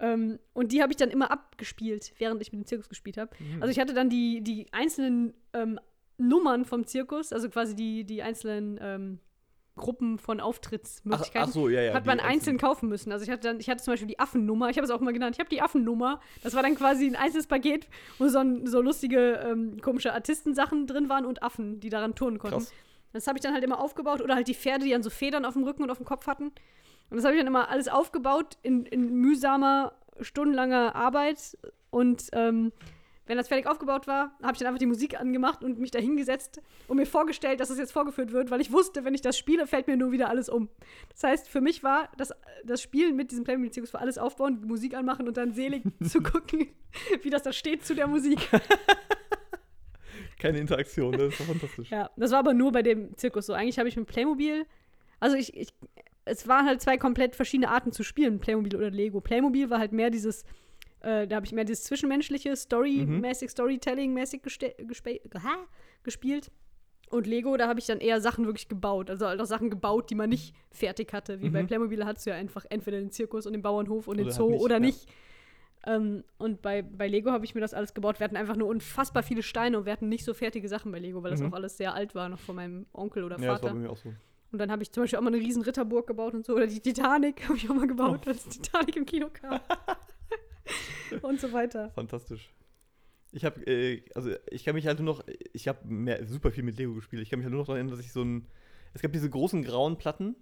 Ähm, 0.00 0.38
und 0.52 0.72
die 0.72 0.80
habe 0.82 0.92
ich 0.92 0.96
dann 0.96 1.10
immer 1.10 1.30
abgespielt, 1.30 2.12
während 2.18 2.40
ich 2.42 2.52
mit 2.52 2.60
dem 2.62 2.66
Zirkus 2.66 2.88
gespielt 2.88 3.16
habe. 3.18 3.30
Mhm. 3.38 3.62
Also 3.62 3.70
ich 3.72 3.78
hatte 3.80 3.94
dann 3.94 4.08
die, 4.10 4.42
die 4.42 4.66
einzelnen 4.72 5.34
ähm, 5.54 5.80
Nummern 6.18 6.64
vom 6.64 6.86
Zirkus, 6.86 7.32
also 7.32 7.48
quasi 7.48 7.74
die, 7.74 8.04
die 8.04 8.22
einzelnen 8.22 8.78
ähm, 8.82 9.18
Gruppen 9.78 10.18
von 10.18 10.40
ach, 10.40 10.44
Auftrittsmöglichkeiten 10.44 11.48
ach 11.48 11.52
so, 11.52 11.68
ja, 11.68 11.80
ja. 11.80 11.94
hat 11.94 12.04
man 12.04 12.20
einzeln 12.20 12.58
kaufen 12.58 12.88
müssen. 12.88 13.10
Also 13.10 13.24
ich 13.24 13.30
hatte 13.30 13.48
dann, 13.48 13.60
ich 13.60 13.70
hatte 13.70 13.82
zum 13.82 13.92
Beispiel 13.92 14.08
die 14.08 14.18
Affennummer, 14.18 14.68
ich 14.68 14.76
habe 14.76 14.84
es 14.84 14.90
auch 14.90 15.00
mal 15.00 15.12
genannt, 15.12 15.36
ich 15.36 15.40
habe 15.40 15.48
die 15.48 15.62
Affennummer. 15.62 16.20
Das 16.42 16.54
war 16.54 16.62
dann 16.62 16.74
quasi 16.74 17.06
ein 17.06 17.16
einzelnes 17.16 17.46
Paket, 17.46 17.88
wo 18.18 18.28
so, 18.28 18.42
so 18.64 18.82
lustige, 18.82 19.40
ähm, 19.48 19.80
komische 19.80 20.12
Artistensachen 20.12 20.86
drin 20.86 21.08
waren 21.08 21.24
und 21.24 21.42
Affen, 21.42 21.80
die 21.80 21.88
daran 21.88 22.14
turnen 22.14 22.38
konnten. 22.38 22.58
Krass. 22.58 22.72
Das 23.12 23.26
habe 23.26 23.38
ich 23.38 23.42
dann 23.42 23.54
halt 23.54 23.64
immer 23.64 23.80
aufgebaut 23.80 24.20
oder 24.20 24.34
halt 24.34 24.48
die 24.48 24.54
Pferde, 24.54 24.84
die 24.84 24.90
dann 24.90 25.02
so 25.02 25.10
Federn 25.10 25.44
auf 25.44 25.54
dem 25.54 25.64
Rücken 25.64 25.82
und 25.82 25.90
auf 25.90 25.96
dem 25.96 26.06
Kopf 26.06 26.26
hatten. 26.26 26.48
Und 27.10 27.16
das 27.16 27.24
habe 27.24 27.34
ich 27.34 27.40
dann 27.40 27.46
immer 27.46 27.70
alles 27.70 27.88
aufgebaut 27.88 28.58
in, 28.62 28.84
in 28.84 29.14
mühsamer, 29.14 29.94
stundenlanger 30.20 30.94
Arbeit. 30.94 31.56
Und 31.90 32.28
ähm, 32.32 32.72
wenn 33.28 33.36
das 33.36 33.48
fertig 33.48 33.66
aufgebaut 33.66 34.06
war, 34.06 34.32
habe 34.42 34.54
ich 34.54 34.58
dann 34.58 34.68
einfach 34.68 34.78
die 34.78 34.86
Musik 34.86 35.20
angemacht 35.20 35.62
und 35.62 35.78
mich 35.78 35.90
da 35.90 35.98
hingesetzt 35.98 36.62
und 36.88 36.96
mir 36.96 37.06
vorgestellt, 37.06 37.60
dass 37.60 37.68
es 37.68 37.78
jetzt 37.78 37.92
vorgeführt 37.92 38.32
wird, 38.32 38.50
weil 38.50 38.60
ich 38.60 38.72
wusste, 38.72 39.04
wenn 39.04 39.14
ich 39.14 39.20
das 39.20 39.36
spiele, 39.36 39.66
fällt 39.66 39.86
mir 39.86 39.98
nur 39.98 40.12
wieder 40.12 40.30
alles 40.30 40.48
um. 40.48 40.70
Das 41.10 41.22
heißt, 41.22 41.48
für 41.48 41.60
mich 41.60 41.84
war 41.84 42.08
das, 42.16 42.32
das 42.64 42.80
Spielen 42.80 43.16
mit 43.16 43.30
diesem 43.30 43.44
Playmobil-Zirkus 43.44 43.92
war 43.92 44.00
alles 44.00 44.16
aufbauen, 44.16 44.62
die 44.62 44.66
Musik 44.66 44.94
anmachen 44.94 45.28
und 45.28 45.36
dann 45.36 45.52
selig 45.52 45.82
zu 46.02 46.22
gucken, 46.22 46.68
wie 47.22 47.30
das 47.30 47.42
da 47.42 47.52
steht 47.52 47.84
zu 47.84 47.94
der 47.94 48.06
Musik. 48.06 48.38
Keine 50.38 50.58
Interaktion, 50.58 51.12
das 51.12 51.38
ist 51.38 51.46
fantastisch. 51.46 51.90
Ja, 51.90 52.10
das 52.16 52.30
war 52.30 52.38
aber 52.38 52.54
nur 52.54 52.72
bei 52.72 52.82
dem 52.82 53.14
Zirkus 53.16 53.46
so. 53.46 53.52
Eigentlich 53.52 53.78
habe 53.78 53.88
ich 53.88 53.96
mit 53.96 54.06
Playmobil, 54.06 54.64
also 55.20 55.36
ich, 55.36 55.54
ich, 55.54 55.68
es 56.24 56.48
waren 56.48 56.64
halt 56.64 56.80
zwei 56.80 56.96
komplett 56.96 57.36
verschiedene 57.36 57.68
Arten 57.68 57.92
zu 57.92 58.04
spielen, 58.04 58.38
Playmobil 58.38 58.74
oder 58.74 58.90
Lego. 58.90 59.20
Playmobil 59.20 59.68
war 59.68 59.80
halt 59.80 59.92
mehr 59.92 60.10
dieses, 60.10 60.44
äh, 61.00 61.26
da 61.26 61.36
habe 61.36 61.46
ich 61.46 61.52
mehr 61.52 61.64
dieses 61.64 61.84
zwischenmenschliche, 61.84 62.54
Story-mäßig, 62.56 63.50
Storytelling-mäßig 63.50 64.42
gespe- 64.42 64.74
geha- 65.28 65.66
gespielt. 66.02 66.50
Und 67.10 67.26
Lego, 67.26 67.56
da 67.56 67.68
habe 67.68 67.80
ich 67.80 67.86
dann 67.86 68.00
eher 68.00 68.20
Sachen 68.20 68.44
wirklich 68.44 68.68
gebaut. 68.68 69.08
Also 69.08 69.26
halt 69.26 69.40
auch 69.40 69.46
Sachen 69.46 69.70
gebaut, 69.70 70.10
die 70.10 70.14
man 70.14 70.28
nicht 70.28 70.54
fertig 70.70 71.12
hatte. 71.14 71.40
Wie 71.40 71.48
bei 71.48 71.62
Mhm. 71.62 71.66
Playmobil 71.68 72.04
hattest 72.04 72.26
du 72.26 72.30
ja 72.30 72.36
einfach 72.36 72.66
entweder 72.68 72.98
den 72.98 73.10
Zirkus 73.10 73.46
und 73.46 73.54
den 73.54 73.62
Bauernhof 73.62 74.08
und 74.08 74.18
den 74.18 74.26
Oder 74.26 74.34
halt 74.34 74.42
Zoo 74.42 74.50
nicht, 74.50 74.60
oder 74.62 74.74
ja. 74.74 74.80
nicht. 74.80 75.08
Ähm, 75.86 76.24
und 76.36 76.60
bei, 76.60 76.82
bei 76.82 77.08
Lego 77.08 77.30
habe 77.30 77.46
ich 77.46 77.54
mir 77.54 77.60
das 77.62 77.72
alles 77.72 77.94
gebaut. 77.94 78.18
Wir 78.20 78.24
hatten 78.24 78.36
einfach 78.36 78.56
nur 78.56 78.68
unfassbar 78.68 79.22
viele 79.22 79.42
Steine 79.42 79.78
und 79.78 79.86
wir 79.86 79.92
hatten 79.92 80.08
nicht 80.10 80.24
so 80.24 80.34
fertige 80.34 80.68
Sachen 80.68 80.92
bei 80.92 80.98
Lego, 80.98 81.22
weil 81.22 81.30
das 81.30 81.40
Mhm. 81.40 81.46
auch 81.48 81.52
alles 81.54 81.78
sehr 81.78 81.94
alt 81.94 82.14
war, 82.14 82.28
noch 82.28 82.40
von 82.40 82.56
meinem 82.56 82.84
Onkel 82.92 83.24
oder 83.24 83.36
Ja, 83.36 83.40
das 83.40 83.48
war 83.48 83.58
Vater. 83.60 83.72
bei 83.74 83.78
mir 83.80 83.90
auch 83.90 83.96
so. 83.96 84.12
und 84.50 84.58
dann 84.58 84.70
habe 84.70 84.82
ich 84.82 84.90
zum 84.92 85.02
Beispiel 85.04 85.18
auch 85.18 85.22
mal 85.22 85.32
eine 85.32 85.38
riesen 85.42 85.62
Ritterburg 85.62 86.06
gebaut 86.06 86.34
und 86.34 86.44
so. 86.44 86.54
Oder 86.54 86.66
die 86.66 86.80
Titanic 86.80 87.42
habe 87.48 87.56
ich 87.56 87.70
auch 87.70 87.74
mal 87.74 87.86
gebaut, 87.86 88.20
Oh. 88.26 88.28
als 88.28 88.44
die 88.48 88.58
Titanic 88.60 88.96
im 88.96 89.06
Kino 89.06 89.28
kam. 89.32 89.60
und 91.22 91.40
so 91.40 91.52
weiter. 91.52 91.90
Fantastisch. 91.90 92.50
Ich 93.32 93.44
habe, 93.44 93.60
äh, 93.66 94.02
also 94.14 94.30
ich 94.50 94.64
kann 94.64 94.74
mich 94.74 94.86
halt 94.86 95.00
nur 95.00 95.14
noch, 95.14 95.24
ich 95.52 95.68
habe 95.68 95.80
super 96.26 96.50
viel 96.50 96.64
mit 96.64 96.78
Lego 96.78 96.94
gespielt. 96.94 97.22
Ich 97.22 97.30
kann 97.30 97.38
mich 97.38 97.44
halt 97.44 97.52
nur 97.52 97.60
noch 97.60 97.66
daran 97.66 97.78
erinnern, 97.78 97.96
dass 97.96 98.04
ich 98.04 98.12
so 98.12 98.22
ein, 98.22 98.46
es 98.94 99.02
gab 99.02 99.12
diese 99.12 99.28
großen 99.28 99.62
grauen 99.62 99.98
Platten, 99.98 100.34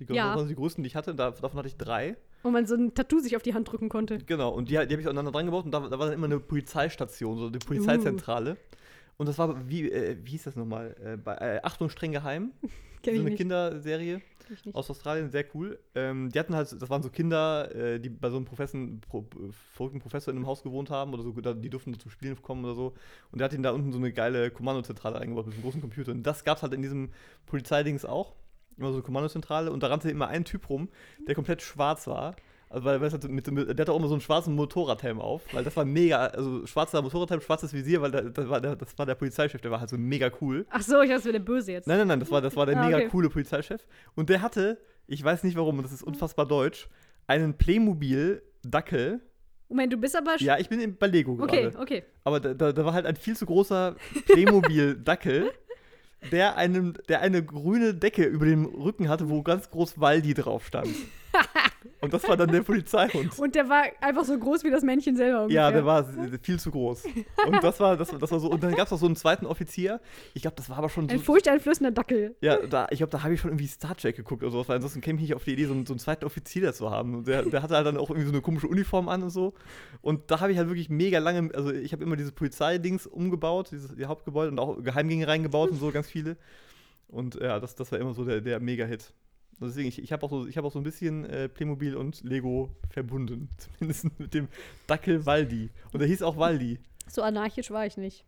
die, 0.00 0.12
Ja. 0.12 0.42
die 0.42 0.54
größten, 0.54 0.82
die 0.82 0.88
ich 0.88 0.96
hatte, 0.96 1.14
da, 1.14 1.30
davon 1.30 1.58
hatte 1.58 1.68
ich 1.68 1.76
drei. 1.76 2.16
Wo 2.42 2.50
man 2.50 2.66
so 2.66 2.74
ein 2.74 2.92
Tattoo 2.94 3.20
sich 3.20 3.36
auf 3.36 3.42
die 3.42 3.54
Hand 3.54 3.70
drücken 3.70 3.88
konnte. 3.88 4.18
Genau, 4.18 4.50
und 4.50 4.68
die, 4.68 4.72
die 4.72 4.78
habe 4.78 5.00
ich 5.00 5.06
aneinander 5.06 5.30
dran 5.30 5.46
gebaut 5.46 5.64
und 5.64 5.70
da, 5.70 5.80
da 5.80 5.98
war 5.98 6.06
dann 6.06 6.14
immer 6.14 6.26
eine 6.26 6.40
Polizeistation, 6.40 7.38
so 7.38 7.46
eine 7.46 7.58
Polizeizentrale. 7.58 8.56
Und 9.16 9.28
das 9.28 9.38
war, 9.38 9.68
wie, 9.68 9.90
äh, 9.90 10.16
wie 10.24 10.32
hieß 10.32 10.42
das 10.44 10.56
nochmal? 10.56 10.96
Äh, 11.02 11.16
bei, 11.16 11.34
äh, 11.36 11.60
Achtung, 11.62 11.88
streng 11.88 12.12
geheim. 12.12 12.50
Kenn 13.02 13.16
so 13.16 13.20
eine. 13.20 13.34
Kinderserie. 13.36 14.20
Aus 14.72 14.90
Australien, 14.90 15.30
sehr 15.30 15.44
cool. 15.54 15.78
Ähm, 15.94 16.30
die 16.30 16.38
hatten 16.38 16.54
halt, 16.54 16.70
das 16.80 16.90
waren 16.90 17.02
so 17.02 17.10
Kinder, 17.10 17.74
äh, 17.74 18.00
die 18.00 18.08
bei 18.08 18.30
so 18.30 18.36
einem 18.36 18.44
Professen, 18.44 19.00
Pro, 19.00 19.20
äh, 19.20 19.52
verrückten 19.74 20.00
Professor 20.00 20.32
in 20.32 20.38
einem 20.38 20.46
Haus 20.46 20.62
gewohnt 20.62 20.90
haben 20.90 21.12
oder 21.14 21.22
so, 21.22 21.32
die 21.32 21.70
durften 21.70 21.98
zum 21.98 22.10
Spielen 22.10 22.40
kommen 22.40 22.64
oder 22.64 22.74
so. 22.74 22.94
Und 23.30 23.38
der 23.38 23.46
hat 23.46 23.52
ihnen 23.52 23.62
da 23.62 23.72
unten 23.72 23.92
so 23.92 23.98
eine 23.98 24.12
geile 24.12 24.50
Kommandozentrale 24.50 25.18
eingebaut 25.18 25.46
mit 25.46 25.54
einem 25.54 25.62
großen 25.62 25.80
Computer. 25.80 26.12
Und 26.12 26.22
das 26.22 26.44
gab 26.44 26.58
es 26.58 26.62
halt 26.62 26.74
in 26.74 26.82
diesem 26.82 27.10
Polizeidings 27.46 28.04
auch. 28.04 28.34
Immer 28.76 28.88
so 28.88 28.94
eine 28.94 29.02
Kommandozentrale. 29.02 29.70
Und 29.70 29.82
da 29.82 29.88
rannte 29.88 30.10
immer 30.10 30.28
ein 30.28 30.44
Typ 30.44 30.68
rum, 30.68 30.88
der 31.26 31.34
komplett 31.34 31.62
schwarz 31.62 32.06
war. 32.06 32.36
Also 32.74 32.84
weil, 32.86 33.02
es 33.02 33.12
halt 33.12 33.28
mit, 33.28 33.48
mit, 33.50 33.68
der 33.68 33.82
hatte 33.84 33.92
auch 33.92 33.98
immer 33.98 34.08
so 34.08 34.14
einen 34.14 34.20
schwarzen 34.20 34.54
Motorradhelm 34.54 35.20
auf, 35.20 35.42
weil 35.52 35.62
das 35.62 35.76
war 35.76 35.84
mega, 35.84 36.26
also 36.26 36.66
schwarzer 36.66 37.00
Motorradhelm, 37.02 37.40
schwarzes 37.40 37.72
Visier, 37.72 38.02
weil 38.02 38.10
da, 38.10 38.20
das, 38.22 38.48
war 38.48 38.60
der, 38.60 38.74
das 38.74 38.98
war 38.98 39.06
der 39.06 39.14
Polizeichef, 39.14 39.60
der 39.60 39.70
war 39.70 39.78
halt 39.80 39.90
so 39.90 39.96
mega 39.96 40.30
cool. 40.40 40.66
Ach 40.70 40.82
so, 40.82 41.00
ich 41.00 41.08
dachte, 41.08 41.14
das 41.14 41.24
wäre 41.24 41.32
der 41.34 41.44
Böse 41.44 41.70
jetzt. 41.72 41.86
Nein, 41.86 41.98
nein, 41.98 42.08
nein, 42.08 42.20
das 42.20 42.30
war, 42.32 42.40
das 42.40 42.56
war 42.56 42.66
der 42.66 42.76
Ah, 42.76 42.84
mega 42.86 42.96
okay. 42.98 43.08
coole 43.10 43.30
Polizeichef. 43.30 43.86
Und 44.16 44.28
der 44.28 44.42
hatte, 44.42 44.78
ich 45.06 45.22
weiß 45.22 45.44
nicht 45.44 45.56
warum, 45.56 45.78
und 45.78 45.84
das 45.84 45.92
ist 45.92 46.02
unfassbar 46.02 46.46
deutsch, 46.46 46.88
einen 47.28 47.54
Playmobil-Dackel. 47.56 49.20
Moment, 49.68 49.92
du 49.92 49.96
bist 49.96 50.16
aber. 50.16 50.32
sch- 50.32 50.42
Ja, 50.44 50.58
ich 50.58 50.68
bin 50.68 50.80
in- 50.80 50.96
bei 50.96 51.06
Lego 51.06 51.38
okay, 51.40 51.62
gerade. 51.70 51.78
okay. 51.78 52.02
Aber 52.24 52.40
da, 52.40 52.54
da, 52.54 52.72
da 52.72 52.84
war 52.84 52.92
halt 52.92 53.06
ein 53.06 53.16
viel 53.16 53.36
zu 53.36 53.46
großer 53.46 53.96
Playmobil-Dackel, 54.26 55.50
der, 56.32 56.56
einem, 56.56 56.94
der 57.08 57.20
eine 57.20 57.44
grüne 57.44 57.94
Decke 57.94 58.24
über 58.24 58.46
dem 58.46 58.64
Rücken 58.66 59.08
hatte, 59.08 59.28
wo 59.30 59.42
ganz 59.42 59.70
groß 59.70 60.00
Waldi 60.00 60.34
drauf 60.34 60.66
stand. 60.66 60.88
Und 62.00 62.12
das 62.12 62.26
war 62.28 62.36
dann 62.36 62.50
der 62.50 62.62
Polizeihund. 62.62 63.38
Und 63.38 63.54
der 63.54 63.68
war 63.68 63.84
einfach 64.00 64.24
so 64.24 64.38
groß 64.38 64.62
wie 64.64 64.70
das 64.70 64.82
Männchen 64.82 65.16
selber 65.16 65.42
ungefähr. 65.42 65.62
Ja, 65.62 65.70
der 65.70 65.84
war 65.86 66.04
viel 66.42 66.58
zu 66.58 66.70
groß. 66.70 67.04
Und 67.46 67.62
das 67.62 67.80
war, 67.80 67.96
das, 67.96 68.12
war- 68.12 68.18
das 68.18 68.30
war 68.30 68.40
so. 68.40 68.50
Und 68.50 68.62
dann 68.62 68.74
gab 68.74 68.86
es 68.86 68.90
noch 68.90 68.98
so 68.98 69.06
einen 69.06 69.16
zweiten 69.16 69.46
Offizier. 69.46 70.00
Ich 70.34 70.42
glaube, 70.42 70.56
das 70.56 70.68
war 70.68 70.78
aber 70.78 70.88
schon 70.90 71.08
so. 71.08 71.14
Ein 71.14 71.20
furchteinflößender 71.20 71.92
Dackel. 71.92 72.36
Ja, 72.40 72.58
da, 72.66 72.86
ich 72.90 72.98
glaube, 72.98 73.10
da 73.10 73.22
habe 73.22 73.32
ich 73.34 73.40
schon 73.40 73.50
irgendwie 73.50 73.66
Star 73.66 73.96
Trek 73.96 74.16
geguckt 74.16 74.42
oder 74.42 74.52
sowas, 74.52 74.68
weil 74.68 74.76
ansonsten 74.76 75.00
käme 75.00 75.18
ich 75.18 75.22
nicht 75.22 75.34
auf 75.34 75.44
die 75.44 75.52
Idee, 75.52 75.64
so 75.66 75.72
einen, 75.72 75.86
so 75.86 75.92
einen 75.94 76.00
zweiten 76.00 76.24
Offizier 76.26 76.72
zu 76.74 76.90
haben. 76.90 77.14
Und 77.14 77.26
der, 77.28 77.42
der 77.42 77.62
hatte 77.62 77.74
halt 77.74 77.86
dann 77.86 77.96
auch 77.96 78.10
irgendwie 78.10 78.26
so 78.26 78.32
eine 78.32 78.42
komische 78.42 78.66
Uniform 78.68 79.08
an 79.08 79.22
und 79.22 79.30
so. 79.30 79.54
Und 80.02 80.30
da 80.30 80.40
habe 80.40 80.52
ich 80.52 80.58
halt 80.58 80.68
wirklich 80.68 80.90
mega 80.90 81.18
lange, 81.18 81.54
also 81.54 81.70
ich 81.72 81.92
habe 81.92 82.02
immer 82.02 82.16
dieses 82.16 82.32
Polizeidings 82.32 83.06
umgebaut, 83.06 83.68
dieses 83.72 83.94
die 83.94 84.04
Hauptgebäude 84.06 84.50
und 84.50 84.58
auch 84.58 84.82
Geheimgänge 84.82 85.26
reingebaut 85.26 85.70
und 85.70 85.78
so, 85.78 85.90
ganz 85.90 86.06
viele. 86.08 86.36
Und 87.08 87.36
ja, 87.36 87.60
das, 87.60 87.74
das 87.76 87.92
war 87.92 87.98
immer 87.98 88.12
so 88.14 88.24
der, 88.24 88.40
der 88.40 88.60
Mega-Hit. 88.60 89.12
Deswegen, 89.60 89.88
ich, 89.88 90.02
ich 90.02 90.12
habe 90.12 90.24
auch, 90.26 90.30
so, 90.30 90.46
ich 90.46 90.56
hab 90.56 90.64
auch 90.64 90.72
so 90.72 90.78
ein 90.78 90.84
bisschen 90.84 91.24
äh, 91.24 91.48
Playmobil 91.48 91.96
und 91.96 92.22
Lego 92.22 92.74
verbunden. 92.90 93.48
Zumindest 93.58 94.18
mit 94.18 94.34
dem 94.34 94.48
Dackel 94.86 95.24
Waldi. 95.26 95.70
Und 95.92 96.00
der 96.00 96.08
hieß 96.08 96.22
auch 96.22 96.36
Waldi. 96.36 96.78
So 97.08 97.22
anarchisch 97.22 97.70
war 97.70 97.86
ich 97.86 97.96
nicht. 97.96 98.24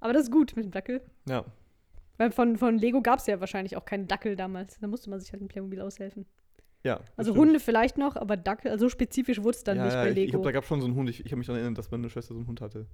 Aber 0.00 0.12
das 0.12 0.24
ist 0.24 0.32
gut 0.32 0.56
mit 0.56 0.64
dem 0.64 0.70
Dackel. 0.70 1.02
Ja. 1.28 1.44
Weil 2.18 2.32
von, 2.32 2.56
von 2.56 2.78
Lego 2.78 3.02
gab 3.02 3.18
es 3.18 3.26
ja 3.26 3.40
wahrscheinlich 3.40 3.76
auch 3.76 3.84
keinen 3.84 4.06
Dackel 4.06 4.36
damals. 4.36 4.78
Da 4.80 4.86
musste 4.86 5.10
man 5.10 5.20
sich 5.20 5.32
halt 5.32 5.42
ein 5.42 5.48
Playmobil 5.48 5.80
aushelfen. 5.80 6.26
ja 6.82 7.00
Also 7.16 7.32
stimmt. 7.32 7.46
Hunde 7.46 7.60
vielleicht 7.60 7.98
noch, 7.98 8.16
aber 8.16 8.36
Dackel, 8.36 8.70
also 8.70 8.86
so 8.86 8.88
spezifisch 8.90 9.42
wurde 9.42 9.56
es 9.56 9.64
dann 9.64 9.78
ja, 9.78 9.84
nicht 9.84 9.94
ja, 9.94 10.02
bei 10.02 10.10
ich, 10.10 10.10
ich 10.12 10.16
Lego. 10.16 10.30
glaube, 10.32 10.44
da 10.44 10.52
gab 10.52 10.62
es 10.64 10.68
schon 10.68 10.80
so 10.80 10.86
einen 10.86 10.96
Hund. 10.96 11.08
Ich, 11.08 11.24
ich 11.24 11.30
kann 11.30 11.38
mich 11.38 11.46
daran 11.46 11.60
erinnern, 11.60 11.74
dass 11.74 11.90
meine 11.90 12.08
Schwester 12.10 12.34
so 12.34 12.40
einen 12.40 12.46
Hund 12.48 12.60
hatte. 12.60 12.86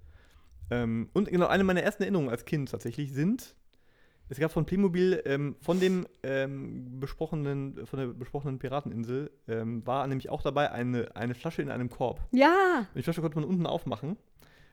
Ähm, 0.70 1.08
und 1.12 1.28
genau, 1.28 1.46
eine 1.46 1.64
meiner 1.64 1.82
ersten 1.82 2.02
Erinnerungen 2.02 2.30
als 2.30 2.44
Kind 2.44 2.70
tatsächlich 2.70 3.12
sind 3.12 3.54
Es 4.28 4.38
gab 4.40 4.50
von 4.50 4.66
Playmobil, 4.66 5.22
ähm, 5.24 5.54
von 5.60 5.78
dem 5.78 6.06
ähm, 6.24 6.98
besprochenen, 6.98 7.86
von 7.86 7.98
der 7.98 8.06
besprochenen 8.08 8.58
Pirateninsel, 8.58 9.30
ähm, 9.46 9.86
war 9.86 10.04
nämlich 10.06 10.30
auch 10.30 10.42
dabei 10.42 10.72
eine, 10.72 11.14
eine 11.14 11.34
Flasche 11.34 11.62
in 11.62 11.70
einem 11.70 11.88
Korb. 11.90 12.20
Ja, 12.32 12.78
Und 12.92 12.96
die 12.96 13.02
Flasche 13.02 13.20
konnte 13.20 13.38
man 13.38 13.48
unten 13.48 13.66
aufmachen. 13.66 14.16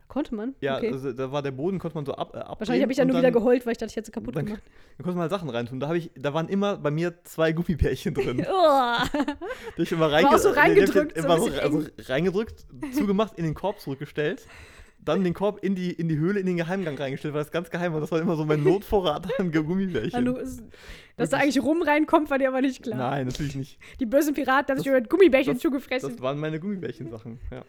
konnte 0.08 0.34
man. 0.34 0.56
Ja, 0.60 0.78
okay. 0.78 0.91
also 0.91 1.12
da 1.14 1.32
war 1.32 1.43
der 1.43 1.51
Boden, 1.51 1.78
konnte 1.78 1.95
man 1.95 2.06
so 2.06 2.14
ab, 2.16 2.32
äh, 2.34 2.39
Wahrscheinlich 2.39 2.82
habe 2.82 2.91
ich 2.91 2.97
ja 2.97 3.06
nur 3.06 3.14
wieder 3.18 3.32
dann- 3.32 3.34
geheult, 3.34 3.66
weil 3.68 3.74
ich 3.74 3.78
dachte, 3.78 3.91
ich 3.91 3.95
hätte 3.95 4.08
sie 4.08 4.12
kaputt 4.12 4.36
dann- 4.36 4.45
gemacht. 4.47 4.64
Da 4.97 5.04
konnte 5.04 5.18
man 5.18 5.22
halt 5.24 5.32
Sachen 5.32 5.49
reintun. 5.49 5.80
Da, 5.80 5.91
ich, 5.93 6.10
da 6.16 6.34
waren 6.36 6.49
immer 6.49 6.78
bei 6.78 6.89
mir 6.91 7.24
zwei 7.24 7.51
Gummibärchen 7.51 8.14
drin. 8.16 8.45
Oh. 8.49 8.54
Hab 8.56 9.10
ich 9.78 9.91
immer 9.91 10.06
auch 10.08 10.38
so 10.38 10.49
reinge- 10.49 10.56
äh, 10.56 10.60
reingedrückt, 10.60 11.16
so 11.18 11.24
immer 11.26 11.34
ein 11.36 11.39
so, 11.41 11.45
bisschen 11.47 11.62
also 11.62 11.88
reingedrückt, 12.12 12.66
zugemacht, 12.93 13.38
in 13.38 13.43
den 13.43 13.54
Korb 13.54 13.80
zurückgestellt. 13.80 14.45
Dann 15.06 15.24
den 15.24 15.34
Korb 15.34 15.64
in 15.64 15.76
die, 15.76 15.91
in 15.91 16.08
die 16.08 16.18
Höhle, 16.18 16.39
in 16.39 16.45
den 16.45 16.58
Geheimgang 16.58 16.97
reingestellt, 16.97 17.34
weil 17.34 17.41
das 17.43 17.51
ganz 17.51 17.70
geheim 17.70 17.93
war. 17.93 17.99
Das 17.99 18.12
war 18.12 18.22
immer 18.22 18.36
so 18.36 18.45
mein 18.45 18.64
Notvorrat 18.64 19.28
an 19.39 19.51
Ja, 19.51 19.62
Gummibärchen. 19.62 20.24
du, 20.26 20.38
es- 20.38 20.64
dass 21.18 21.30
da 21.30 21.38
eigentlich 21.38 21.62
rum 21.62 21.82
reinkommt, 21.82 22.30
war 22.30 22.39
dir 22.39 22.47
aber 22.47 22.62
nicht 22.62 22.82
klar. 22.84 22.97
Nein, 22.97 23.28
natürlich 23.28 23.56
nicht. 23.56 23.80
Die 23.99 24.06
bösen 24.06 24.34
Piraten 24.34 24.70
haben 24.72 24.78
sich 24.78 24.88
über 24.88 25.01
Gummibärchen 25.01 25.54
das- 25.54 25.62
zugefressen. 25.62 26.10
Das 26.12 26.22
waren 26.22 26.39
meine 26.39 26.60
Gummibärchen-Sachen, 26.60 27.39
ja. 27.51 27.64